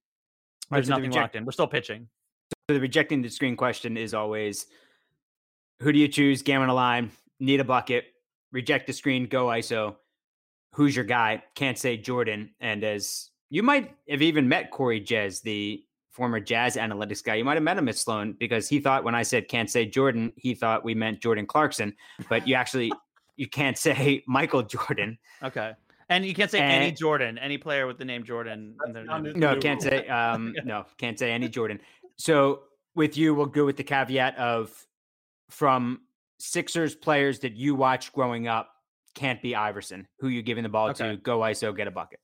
there's 0.70 0.86
so 0.86 0.92
nothing 0.92 1.06
reject- 1.06 1.24
locked 1.24 1.36
in 1.36 1.46
we're 1.46 1.52
still 1.52 1.68
pitching 1.68 2.08
So 2.70 2.76
the 2.76 2.80
rejecting 2.80 3.22
the 3.24 3.30
screen 3.30 3.56
question 3.56 3.98
is 3.98 4.14
always 4.14 4.68
who 5.82 5.92
do 5.92 6.00
you 6.00 6.08
choose? 6.08 6.42
Game 6.42 6.62
on 6.62 6.70
a 6.70 6.74
line, 6.74 7.12
need 7.40 7.60
a 7.60 7.64
bucket, 7.64 8.06
reject 8.52 8.88
the 8.88 8.94
screen, 8.94 9.28
go 9.28 9.48
ISO. 9.48 9.96
Who's 10.74 10.96
your 10.96 11.06
guy? 11.06 11.44
Can't 11.56 11.78
say 11.78 11.98
Jordan. 11.98 12.52
And 12.60 12.84
as 12.84 13.30
you 13.50 13.64
might 13.64 13.96
have 14.10 14.22
even 14.22 14.48
met 14.48 14.72
Cory 14.72 15.02
Jez, 15.02 15.42
the 15.42 15.84
former 16.18 16.40
jazz 16.40 16.76
analytics 16.76 17.24
guy. 17.24 17.36
You 17.36 17.46
might 17.46 17.54
have 17.54 17.64
met 17.64 17.78
him 17.78 17.88
at 17.88 17.96
Sloan 17.96 18.34
because 18.34 18.68
he 18.68 18.80
thought 18.80 19.04
when 19.04 19.14
I 19.14 19.22
said 19.22 19.48
can't 19.48 19.70
say 19.70 19.86
Jordan, 19.86 20.34
he 20.36 20.56
thought 20.56 20.84
we 20.84 20.96
meant 20.96 21.22
Jordan 21.22 21.46
Clarkson. 21.46 21.96
But 22.28 22.48
you 22.48 22.56
actually 22.56 22.92
you 23.36 23.48
can't 23.48 23.78
say 23.88 24.24
Michael 24.28 24.64
Jordan. 24.64 25.18
okay 25.44 25.74
and 26.10 26.26
you 26.26 26.34
can't 26.34 26.50
say 26.50 26.62
any 26.62 26.90
jordan 26.94 27.38
any 27.38 27.58
player 27.58 27.86
with 27.86 27.98
the 27.98 28.06
name 28.06 28.24
jordan 28.24 28.78
in 28.86 28.94
their 28.94 29.04
name. 29.06 29.34
No, 29.36 29.58
can't 29.60 29.82
say. 29.82 30.08
Um, 30.10 30.56
no, 30.64 30.86
can't 30.98 31.20
say 31.20 31.32
any 31.32 31.50
Jordan. 31.50 31.80
So 32.16 32.62
with 32.96 33.16
you, 33.18 33.36
we'll 33.36 33.46
go 33.46 33.66
with 33.66 33.78
the 33.78 33.84
caveat 33.84 34.38
of 34.38 34.72
from 35.52 36.02
Sixers 36.40 36.96
players 36.96 37.40
that 37.40 37.56
you 37.56 37.76
watch 37.76 38.12
growing 38.14 38.48
up. 38.48 38.70
Can't 39.16 39.42
be 39.42 39.54
Iverson, 39.56 40.08
who 40.20 40.30
you 40.30 40.42
giving 40.42 40.64
the 40.64 40.70
ball 40.70 40.90
Okay. 40.90 41.10
to. 41.12 41.18
Go 41.18 41.40
ISO, 41.40 41.76
get 41.76 41.88
a 41.88 41.92
bucket. 41.92 42.20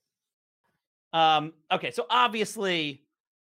Um, 1.12 1.52
okay, 1.70 1.90
so 1.92 2.06
obviously 2.10 3.03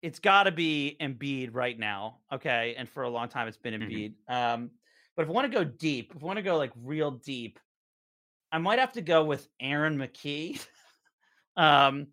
it's 0.02 0.20
got 0.20 0.44
to 0.44 0.52
be 0.52 0.96
Embiid 1.02 1.50
right 1.54 1.78
now. 1.78 2.20
Okay, 2.32 2.76
and 2.78 2.88
for 2.90 3.04
a 3.04 3.10
long 3.10 3.30
time 3.30 3.48
it's 3.48 3.58
been 3.58 3.74
Mhm. 3.80 4.14
Embiid. 4.28 4.34
Um, 4.34 4.72
but 5.16 5.24
if 5.24 5.30
I 5.30 5.32
want 5.32 5.52
to 5.52 5.58
go 5.58 5.64
deep, 5.64 6.14
if 6.16 6.24
I 6.24 6.26
want 6.26 6.38
to 6.38 6.44
go 6.44 6.58
like 6.58 6.72
real 6.76 7.12
deep, 7.12 7.60
I 8.52 8.60
might 8.60 8.80
have 8.80 8.94
to 8.94 9.02
go 9.02 9.24
with 9.26 9.48
Aaron 9.60 9.98
McKie. 9.98 10.66
um, 11.58 12.08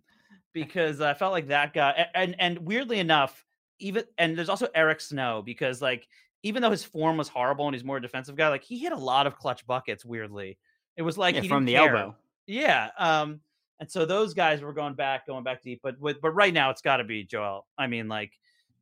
because 0.52 1.01
I 1.01 1.15
felt 1.15 1.32
like 1.32 1.48
that 1.48 1.73
guy, 1.74 2.06
and 2.15 2.36
and 2.39 2.59
weirdly 2.59 2.98
enough, 2.98 3.44
even 3.81 4.05
and 4.19 4.36
there's 4.36 4.48
also 4.48 4.69
Eric 4.74 5.01
Snow 5.01 5.43
because 5.43 5.82
like 5.82 6.06
even 6.43 6.62
though 6.62 6.70
his 6.70 6.85
form 6.85 7.16
was 7.16 7.28
horrible 7.28 7.66
and 7.66 7.74
he's 7.74 7.85
more 7.85 7.97
a 7.97 8.02
defensive 8.02 8.36
guy, 8.36 8.48
like 8.48 8.62
he 8.62 8.78
hit 8.78 8.93
a 8.93 8.97
lot 8.97 9.27
of 9.27 9.36
clutch 9.36 9.66
buckets. 9.66 10.05
Weirdly, 10.05 10.59
it 10.97 11.02
was 11.02 11.19
like 11.19 11.35
Yeah, 11.35 11.40
he 11.43 11.48
from 11.48 11.65
didn't 11.65 11.66
the 11.66 11.85
care. 11.85 11.97
elbow. 11.97 12.16
Yeah. 12.47 12.90
Um, 12.98 13.40
and 13.81 13.91
so 13.91 14.05
those 14.07 14.35
guys 14.35 14.63
were 14.63 14.73
going 14.73 14.95
back, 14.95 15.27
going 15.27 15.45
back 15.45 15.63
deep. 15.63 15.81
But 15.83 15.99
with, 16.01 16.21
but 16.21 16.31
right 16.31 16.55
now 16.55 16.71
it's 16.71 16.81
got 16.83 16.99
to 16.99 17.05
be 17.05 17.25
Joel. 17.25 17.67
I 17.77 17.87
mean, 17.87 18.09
like, 18.09 18.33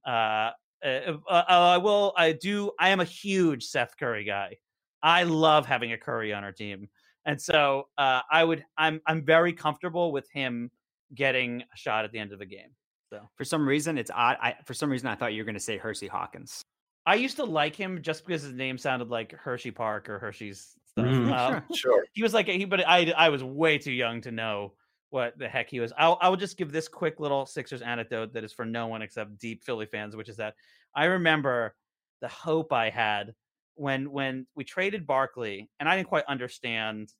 uh, 0.06 0.50
uh, 0.84 1.16
uh, 1.28 1.44
I 1.48 1.78
will. 1.78 2.12
I 2.16 2.32
do. 2.32 2.72
I 2.78 2.90
am 2.90 3.00
a 3.00 3.04
huge 3.04 3.64
Seth 3.64 3.96
Curry 3.98 4.24
guy. 4.24 4.56
I 5.02 5.24
love 5.24 5.66
having 5.66 5.92
a 5.92 5.98
Curry 5.98 6.32
on 6.32 6.44
our 6.44 6.52
team, 6.52 6.88
and 7.24 7.40
so 7.40 7.88
uh, 7.98 8.20
I 8.30 8.44
would. 8.44 8.64
I'm 8.76 9.00
I'm 9.06 9.24
very 9.24 9.52
comfortable 9.52 10.12
with 10.12 10.28
him 10.30 10.70
getting 11.14 11.62
a 11.62 11.76
shot 11.76 12.04
at 12.04 12.12
the 12.12 12.18
end 12.18 12.32
of 12.32 12.38
the 12.38 12.46
game. 12.46 12.70
So 13.10 13.28
For 13.36 13.44
some 13.44 13.68
reason, 13.68 13.98
it's 13.98 14.10
odd. 14.14 14.38
I, 14.40 14.56
for 14.64 14.72
some 14.74 14.90
reason, 14.90 15.06
I 15.08 15.14
thought 15.14 15.34
you 15.34 15.42
were 15.42 15.44
going 15.44 15.54
to 15.54 15.60
say 15.60 15.76
Hersey 15.76 16.06
Hawkins. 16.08 16.62
I 17.04 17.16
used 17.16 17.36
to 17.36 17.44
like 17.44 17.76
him 17.76 18.00
just 18.00 18.24
because 18.24 18.42
his 18.42 18.52
name 18.54 18.78
sounded 18.78 19.08
like 19.08 19.32
Hershey 19.32 19.70
Park 19.70 20.08
or 20.08 20.18
Hershey's 20.18 20.76
stuff. 20.86 21.04
Mhm. 21.06 21.32
Um, 21.32 21.52
Sure. 21.52 21.64
Sure. 21.76 22.04
he 22.12 22.22
was 22.22 22.32
like 22.32 22.46
he 22.46 22.64
but 22.64 22.86
i 22.86 23.12
i 23.16 23.28
was 23.28 23.42
way 23.42 23.76
too 23.78 23.92
young 23.92 24.20
to 24.22 24.30
know 24.30 24.72
what 25.12 25.38
the 25.38 25.48
heck 25.48 25.68
he 25.68 25.78
was 25.78 25.92
I'll, 25.98 26.18
i 26.20 26.28
will 26.28 26.36
just 26.36 26.56
give 26.56 26.72
this 26.72 26.88
quick 26.88 27.20
little 27.20 27.44
sixers 27.46 27.82
anecdote 27.82 28.32
that 28.32 28.44
is 28.44 28.52
for 28.52 28.64
no 28.64 28.86
one 28.86 29.02
except 29.02 29.38
deep 29.38 29.62
philly 29.62 29.86
fans 29.86 30.16
which 30.16 30.28
is 30.28 30.36
that 30.38 30.54
i 30.94 31.04
remember 31.04 31.74
the 32.20 32.28
hope 32.28 32.72
i 32.72 32.88
had 32.88 33.34
when 33.74 34.10
when 34.10 34.46
we 34.54 34.64
traded 34.64 35.06
barkley 35.06 35.68
and 35.80 35.88
i 35.88 35.96
didn't 35.96 36.08
quite 36.08 36.24
understand 36.28 37.12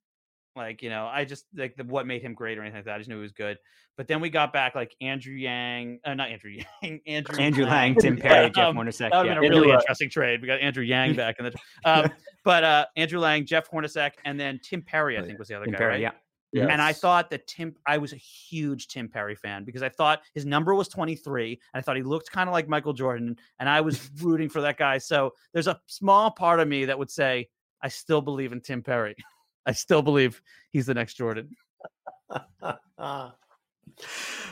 like 0.56 0.82
you 0.82 0.90
know 0.90 1.06
i 1.06 1.24
just 1.24 1.44
like 1.55 1.77
the, 1.77 1.85
what 1.85 2.06
made 2.06 2.23
him 2.23 2.35
great 2.35 2.59
or 2.59 2.62
anything 2.62 2.78
like 2.78 2.85
that 2.85 2.94
i 2.94 2.98
just 2.98 3.09
knew 3.09 3.16
he 3.16 3.23
was 3.23 3.32
good 3.32 3.59
but 3.97 4.06
then 4.09 4.20
we 4.20 4.31
got 4.31 4.52
back 4.52 4.74
like 4.74 4.94
andrew 5.01 5.35
yang 5.35 5.98
uh, 6.05 6.14
not 6.14 6.31
andrew 6.31 6.51
yang 6.82 7.01
andrew 7.06 7.39
Andrew 7.39 7.64
Lang. 7.64 7.94
Lang, 7.94 7.94
Tim 7.97 8.16
Perry, 8.19 8.51
Jeff 8.51 8.69
um, 8.69 8.77
Hornacek. 8.77 9.10
that 9.10 9.19
would 9.19 9.27
yeah. 9.27 9.35
been 9.35 9.43
a 9.43 9.47
Andrew 9.47 9.51
really 9.51 9.69
Lang. 9.69 9.81
interesting 9.81 10.10
trade. 10.10 10.40
We 10.40 10.47
got 10.47 10.60
Andrew 10.60 10.85
Yang 10.85 11.14
back 11.16 11.36
in 11.39 11.47
the, 11.47 11.55
um, 11.85 12.10
but 12.44 12.64
uh, 12.64 12.86
Andrew 12.97 13.20
Lang, 13.20 13.47
Jeff 13.47 13.70
Hornacek, 13.70 14.12
and 14.24 14.39
then 14.39 14.60
Tim 14.62 14.82
Perry. 14.82 15.19
I 15.19 15.23
think 15.23 15.39
was 15.39 15.48
the 15.48 15.55
other 15.55 15.66
Tim 15.66 15.73
guy. 15.73 15.78
Perry, 15.78 15.93
right? 15.93 16.01
yeah. 16.01 16.10
And 16.54 16.82
I 16.82 16.92
thought 16.92 17.30
that 17.30 17.46
Tim, 17.46 17.74
I 17.86 17.98
was 17.98 18.12
a 18.12 18.16
huge 18.16 18.88
Tim 18.88 19.08
Perry 19.08 19.34
fan 19.34 19.64
because 19.64 19.82
I 19.82 19.88
thought 19.88 20.20
his 20.34 20.44
number 20.44 20.74
was 20.74 20.88
23 20.88 21.52
and 21.52 21.58
I 21.80 21.82
thought 21.82 21.96
he 21.96 22.02
looked 22.02 22.30
kind 22.30 22.48
of 22.48 22.52
like 22.52 22.68
Michael 22.68 22.92
Jordan 22.92 23.36
and 23.58 23.68
I 23.68 23.80
was 23.80 24.10
rooting 24.20 24.48
for 24.48 24.60
that 24.60 24.76
guy. 24.76 24.98
So 24.98 25.32
there's 25.52 25.66
a 25.66 25.80
small 25.86 26.30
part 26.30 26.60
of 26.60 26.68
me 26.68 26.84
that 26.84 26.98
would 26.98 27.10
say, 27.10 27.48
I 27.82 27.88
still 27.88 28.20
believe 28.20 28.52
in 28.52 28.60
Tim 28.60 28.82
Perry. 28.82 29.16
I 29.66 29.72
still 29.72 30.02
believe 30.02 30.42
he's 30.70 30.86
the 30.86 30.94
next 30.94 31.14
Jordan. 31.14 31.50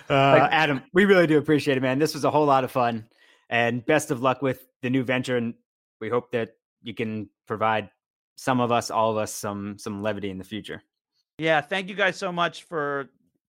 Uh, 0.08 0.48
Adam, 0.50 0.82
we 0.92 1.04
really 1.04 1.26
do 1.26 1.38
appreciate 1.38 1.76
it, 1.76 1.80
man. 1.80 1.98
This 1.98 2.14
was 2.14 2.24
a 2.24 2.30
whole 2.30 2.44
lot 2.44 2.64
of 2.64 2.70
fun, 2.70 3.06
and 3.48 3.84
best 3.86 4.10
of 4.10 4.22
luck 4.22 4.42
with 4.42 4.66
the 4.82 4.90
new 4.90 5.04
venture. 5.04 5.36
And 5.36 5.54
we 6.00 6.08
hope 6.08 6.32
that 6.32 6.56
you 6.82 6.94
can 6.94 7.28
provide 7.46 7.90
some 8.36 8.60
of 8.60 8.72
us, 8.72 8.90
all 8.90 9.12
of 9.12 9.16
us, 9.16 9.32
some 9.32 9.78
some 9.78 10.02
levity 10.02 10.30
in 10.30 10.38
the 10.38 10.44
future. 10.44 10.82
Yeah, 11.40 11.62
thank 11.62 11.88
you 11.88 11.94
guys 11.94 12.18
so 12.18 12.30
much 12.30 12.64
for 12.64 13.08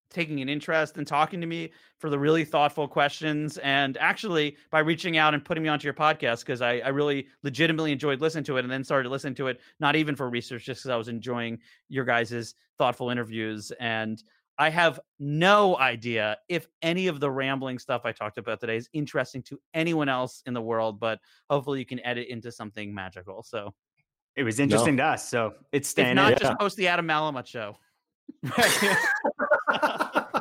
taking 0.09 0.39
an 0.39 0.47
interest 0.47 0.97
and 0.97 1.05
talking 1.05 1.41
to 1.41 1.45
me 1.45 1.71
for 1.99 2.09
the 2.09 2.17
really 2.17 2.45
thoughtful 2.45 2.87
questions 2.87 3.57
and 3.57 3.97
actually 3.97 4.55
by 4.71 4.79
reaching 4.79 5.17
out 5.17 5.33
and 5.33 5.43
putting 5.43 5.61
me 5.61 5.67
onto 5.67 5.87
your 5.87 5.93
podcast 5.93 6.39
because 6.39 6.61
I, 6.61 6.77
I 6.77 6.87
really 6.87 7.27
legitimately 7.43 7.91
enjoyed 7.91 8.21
listening 8.21 8.45
to 8.45 8.55
it 8.55 8.63
and 8.63 8.71
then 8.71 8.85
started 8.85 9.09
listening 9.09 9.35
to 9.35 9.47
it 9.47 9.59
not 9.81 9.97
even 9.97 10.15
for 10.15 10.29
research 10.29 10.63
just 10.63 10.79
because 10.79 10.89
I 10.89 10.95
was 10.95 11.09
enjoying 11.09 11.59
your 11.89 12.05
guys' 12.05 12.55
thoughtful 12.77 13.09
interviews 13.09 13.73
and 13.77 14.23
I 14.57 14.69
have 14.69 15.01
no 15.19 15.77
idea 15.77 16.37
if 16.47 16.67
any 16.81 17.07
of 17.07 17.19
the 17.19 17.29
rambling 17.29 17.77
stuff 17.77 18.03
I 18.05 18.13
talked 18.13 18.37
about 18.37 18.61
today 18.61 18.77
is 18.77 18.87
interesting 18.93 19.43
to 19.43 19.59
anyone 19.73 20.07
else 20.07 20.43
in 20.45 20.53
the 20.53 20.61
world, 20.61 20.97
but 20.97 21.19
hopefully 21.49 21.79
you 21.79 21.85
can 21.85 21.99
edit 22.05 22.29
into 22.29 22.53
something 22.53 22.95
magical. 22.95 23.43
So 23.43 23.73
It 24.35 24.43
was 24.43 24.59
interesting 24.59 24.97
to 24.97 25.03
us, 25.03 25.27
so 25.27 25.53
it's 25.71 25.93
if 25.97 26.15
not, 26.15 26.33
in. 26.33 26.39
just 26.39 26.59
post 26.59 26.77
the 26.77 26.87
Adam 26.87 27.07
Malamut 27.07 27.45
show. 27.45 27.75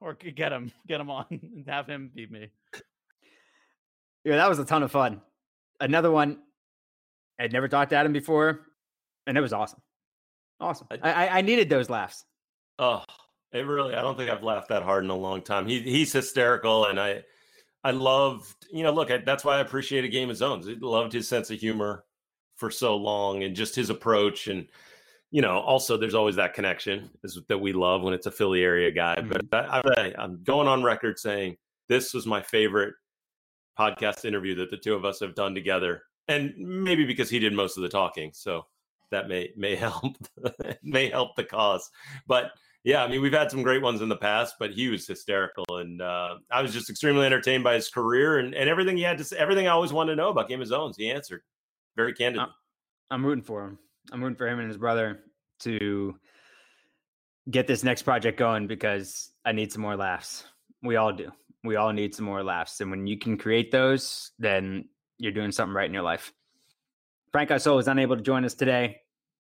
or 0.00 0.14
get 0.14 0.52
him, 0.52 0.70
get 0.86 1.00
him 1.00 1.10
on, 1.10 1.26
and 1.30 1.64
have 1.66 1.88
him 1.88 2.10
beat 2.14 2.30
me. 2.30 2.48
Yeah, 4.24 4.36
that 4.36 4.48
was 4.48 4.58
a 4.58 4.64
ton 4.64 4.82
of 4.82 4.92
fun. 4.92 5.20
Another 5.80 6.10
one. 6.10 6.38
I'd 7.38 7.52
never 7.52 7.68
talked 7.68 7.90
to 7.90 7.96
Adam 7.96 8.12
before, 8.12 8.60
and 9.26 9.36
it 9.36 9.40
was 9.40 9.52
awesome. 9.52 9.82
Awesome. 10.58 10.86
I, 10.90 11.12
I, 11.26 11.38
I 11.38 11.40
needed 11.42 11.68
those 11.68 11.90
laughs. 11.90 12.24
Oh, 12.78 13.04
it 13.52 13.66
really. 13.66 13.94
I 13.94 14.00
don't 14.00 14.16
think 14.16 14.30
I've 14.30 14.42
laughed 14.42 14.68
that 14.68 14.82
hard 14.82 15.04
in 15.04 15.10
a 15.10 15.16
long 15.16 15.42
time. 15.42 15.66
He 15.66 15.80
he's 15.80 16.12
hysterical, 16.12 16.86
and 16.86 16.98
I 16.98 17.24
I 17.86 17.92
loved. 17.92 18.66
You 18.72 18.82
know, 18.82 18.90
look, 18.90 19.12
I, 19.12 19.18
that's 19.18 19.44
why 19.44 19.58
I 19.58 19.60
appreciate 19.60 20.04
a 20.04 20.08
game 20.08 20.28
of 20.28 20.36
zones. 20.36 20.68
I 20.68 20.74
loved 20.80 21.12
his 21.12 21.28
sense 21.28 21.52
of 21.52 21.60
humor 21.60 22.04
for 22.56 22.68
so 22.68 22.96
long, 22.96 23.44
and 23.44 23.54
just 23.54 23.76
his 23.76 23.90
approach, 23.90 24.48
and 24.48 24.66
you 25.30 25.40
know, 25.40 25.60
also 25.60 25.96
there's 25.96 26.14
always 26.14 26.34
that 26.34 26.52
connection 26.52 27.08
is, 27.22 27.38
that 27.48 27.58
we 27.58 27.72
love 27.72 28.02
when 28.02 28.12
it's 28.12 28.26
a 28.26 28.30
Philly 28.32 28.64
area 28.64 28.90
guy. 28.90 29.14
But 29.20 29.48
mm-hmm. 29.48 29.88
I, 29.88 30.02
I, 30.02 30.14
I'm 30.18 30.42
going 30.42 30.66
on 30.66 30.82
record 30.82 31.16
saying 31.20 31.58
this 31.88 32.12
was 32.12 32.26
my 32.26 32.42
favorite 32.42 32.94
podcast 33.78 34.24
interview 34.24 34.56
that 34.56 34.70
the 34.70 34.78
two 34.78 34.94
of 34.94 35.04
us 35.04 35.20
have 35.20 35.36
done 35.36 35.54
together, 35.54 36.02
and 36.26 36.54
maybe 36.58 37.04
because 37.04 37.30
he 37.30 37.38
did 37.38 37.52
most 37.52 37.76
of 37.76 37.84
the 37.84 37.88
talking, 37.88 38.32
so 38.34 38.66
that 39.12 39.28
may 39.28 39.52
may 39.56 39.76
help 39.86 40.16
may 40.82 41.08
help 41.08 41.36
the 41.36 41.44
cause. 41.44 41.88
But 42.26 42.50
yeah, 42.86 43.02
I 43.02 43.08
mean, 43.08 43.20
we've 43.20 43.32
had 43.32 43.50
some 43.50 43.64
great 43.64 43.82
ones 43.82 44.00
in 44.00 44.08
the 44.08 44.16
past, 44.16 44.54
but 44.60 44.70
he 44.70 44.86
was 44.86 45.08
hysterical, 45.08 45.64
and 45.70 46.00
uh, 46.00 46.36
I 46.52 46.62
was 46.62 46.72
just 46.72 46.88
extremely 46.88 47.26
entertained 47.26 47.64
by 47.64 47.74
his 47.74 47.88
career 47.88 48.38
and, 48.38 48.54
and 48.54 48.70
everything 48.70 48.96
he 48.96 49.02
had 49.02 49.18
to 49.18 49.24
say. 49.24 49.36
Everything 49.36 49.66
I 49.66 49.72
always 49.72 49.92
wanted 49.92 50.12
to 50.12 50.16
know 50.16 50.28
about 50.28 50.48
Game 50.48 50.60
of 50.60 50.68
Zones, 50.68 50.96
he 50.96 51.10
answered 51.10 51.42
very 51.96 52.12
candidly. 52.12 52.46
I'm 53.10 53.26
rooting 53.26 53.42
for 53.42 53.64
him. 53.64 53.78
I'm 54.12 54.22
rooting 54.22 54.36
for 54.36 54.46
him 54.46 54.60
and 54.60 54.68
his 54.68 54.76
brother 54.76 55.18
to 55.60 56.14
get 57.50 57.66
this 57.66 57.82
next 57.82 58.02
project 58.02 58.38
going 58.38 58.68
because 58.68 59.32
I 59.44 59.50
need 59.50 59.72
some 59.72 59.82
more 59.82 59.96
laughs. 59.96 60.44
We 60.80 60.94
all 60.94 61.12
do. 61.12 61.32
We 61.64 61.74
all 61.74 61.92
need 61.92 62.14
some 62.14 62.24
more 62.24 62.44
laughs. 62.44 62.80
And 62.80 62.92
when 62.92 63.08
you 63.08 63.18
can 63.18 63.36
create 63.36 63.72
those, 63.72 64.30
then 64.38 64.88
you're 65.18 65.32
doing 65.32 65.50
something 65.50 65.74
right 65.74 65.88
in 65.88 65.94
your 65.94 66.04
life. 66.04 66.32
Frank 67.32 67.50
Isola 67.50 67.78
is 67.78 67.88
unable 67.88 68.14
to 68.14 68.22
join 68.22 68.44
us 68.44 68.54
today. 68.54 69.00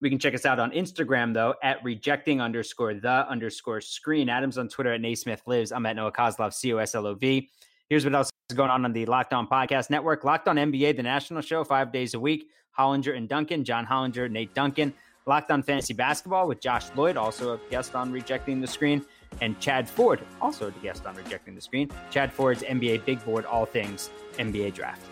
We 0.01 0.09
can 0.09 0.17
check 0.17 0.33
us 0.33 0.45
out 0.45 0.59
on 0.59 0.71
Instagram, 0.71 1.33
though, 1.33 1.53
at 1.61 1.83
rejecting 1.83 2.41
underscore 2.41 2.95
the 2.95 3.29
underscore 3.29 3.81
screen. 3.81 4.29
Adam's 4.29 4.57
on 4.57 4.67
Twitter 4.67 4.93
at 4.93 5.01
Naismith 5.01 5.43
Lives. 5.45 5.71
I'm 5.71 5.85
at 5.85 5.95
Noah 5.95 6.11
Coslov, 6.11 6.53
C 6.53 6.73
O 6.73 6.77
S 6.77 6.95
L 6.95 7.05
O 7.05 7.13
V. 7.13 7.49
Here's 7.87 8.03
what 8.03 8.15
else 8.15 8.31
is 8.49 8.57
going 8.57 8.71
on 8.71 8.83
on 8.83 8.93
the 8.93 9.05
Locked 9.05 9.33
On 9.33 9.47
Podcast 9.47 9.89
Network. 9.89 10.23
Locked 10.23 10.47
On 10.47 10.55
NBA, 10.55 10.97
the 10.97 11.03
national 11.03 11.41
show, 11.41 11.63
five 11.63 11.91
days 11.91 12.15
a 12.15 12.19
week. 12.19 12.47
Hollinger 12.77 13.15
and 13.15 13.29
Duncan, 13.29 13.63
John 13.63 13.85
Hollinger, 13.85 14.29
Nate 14.31 14.53
Duncan. 14.55 14.93
Locked 15.27 15.51
On 15.51 15.61
Fantasy 15.61 15.93
Basketball 15.93 16.47
with 16.47 16.59
Josh 16.59 16.87
Lloyd, 16.95 17.15
also 17.15 17.53
a 17.53 17.59
guest 17.69 17.93
on 17.93 18.11
Rejecting 18.11 18.59
the 18.59 18.67
Screen. 18.67 19.05
And 19.39 19.59
Chad 19.59 19.87
Ford, 19.87 20.19
also 20.41 20.67
a 20.67 20.71
guest 20.81 21.05
on 21.05 21.15
Rejecting 21.15 21.53
the 21.53 21.61
Screen. 21.61 21.91
Chad 22.09 22.33
Ford's 22.33 22.63
NBA 22.63 23.05
Big 23.05 23.23
Board, 23.23 23.45
all 23.45 23.65
things 23.65 24.09
NBA 24.37 24.73
draft. 24.73 25.05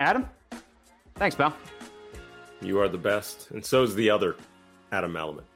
Adam, 0.00 0.28
thanks, 1.14 1.34
pal. 1.34 1.56
You 2.62 2.78
are 2.78 2.88
the 2.88 2.98
best, 2.98 3.50
and 3.50 3.64
so 3.64 3.82
is 3.82 3.94
the 3.94 4.10
other 4.10 4.36
Adam 4.92 5.12
Malamut. 5.12 5.51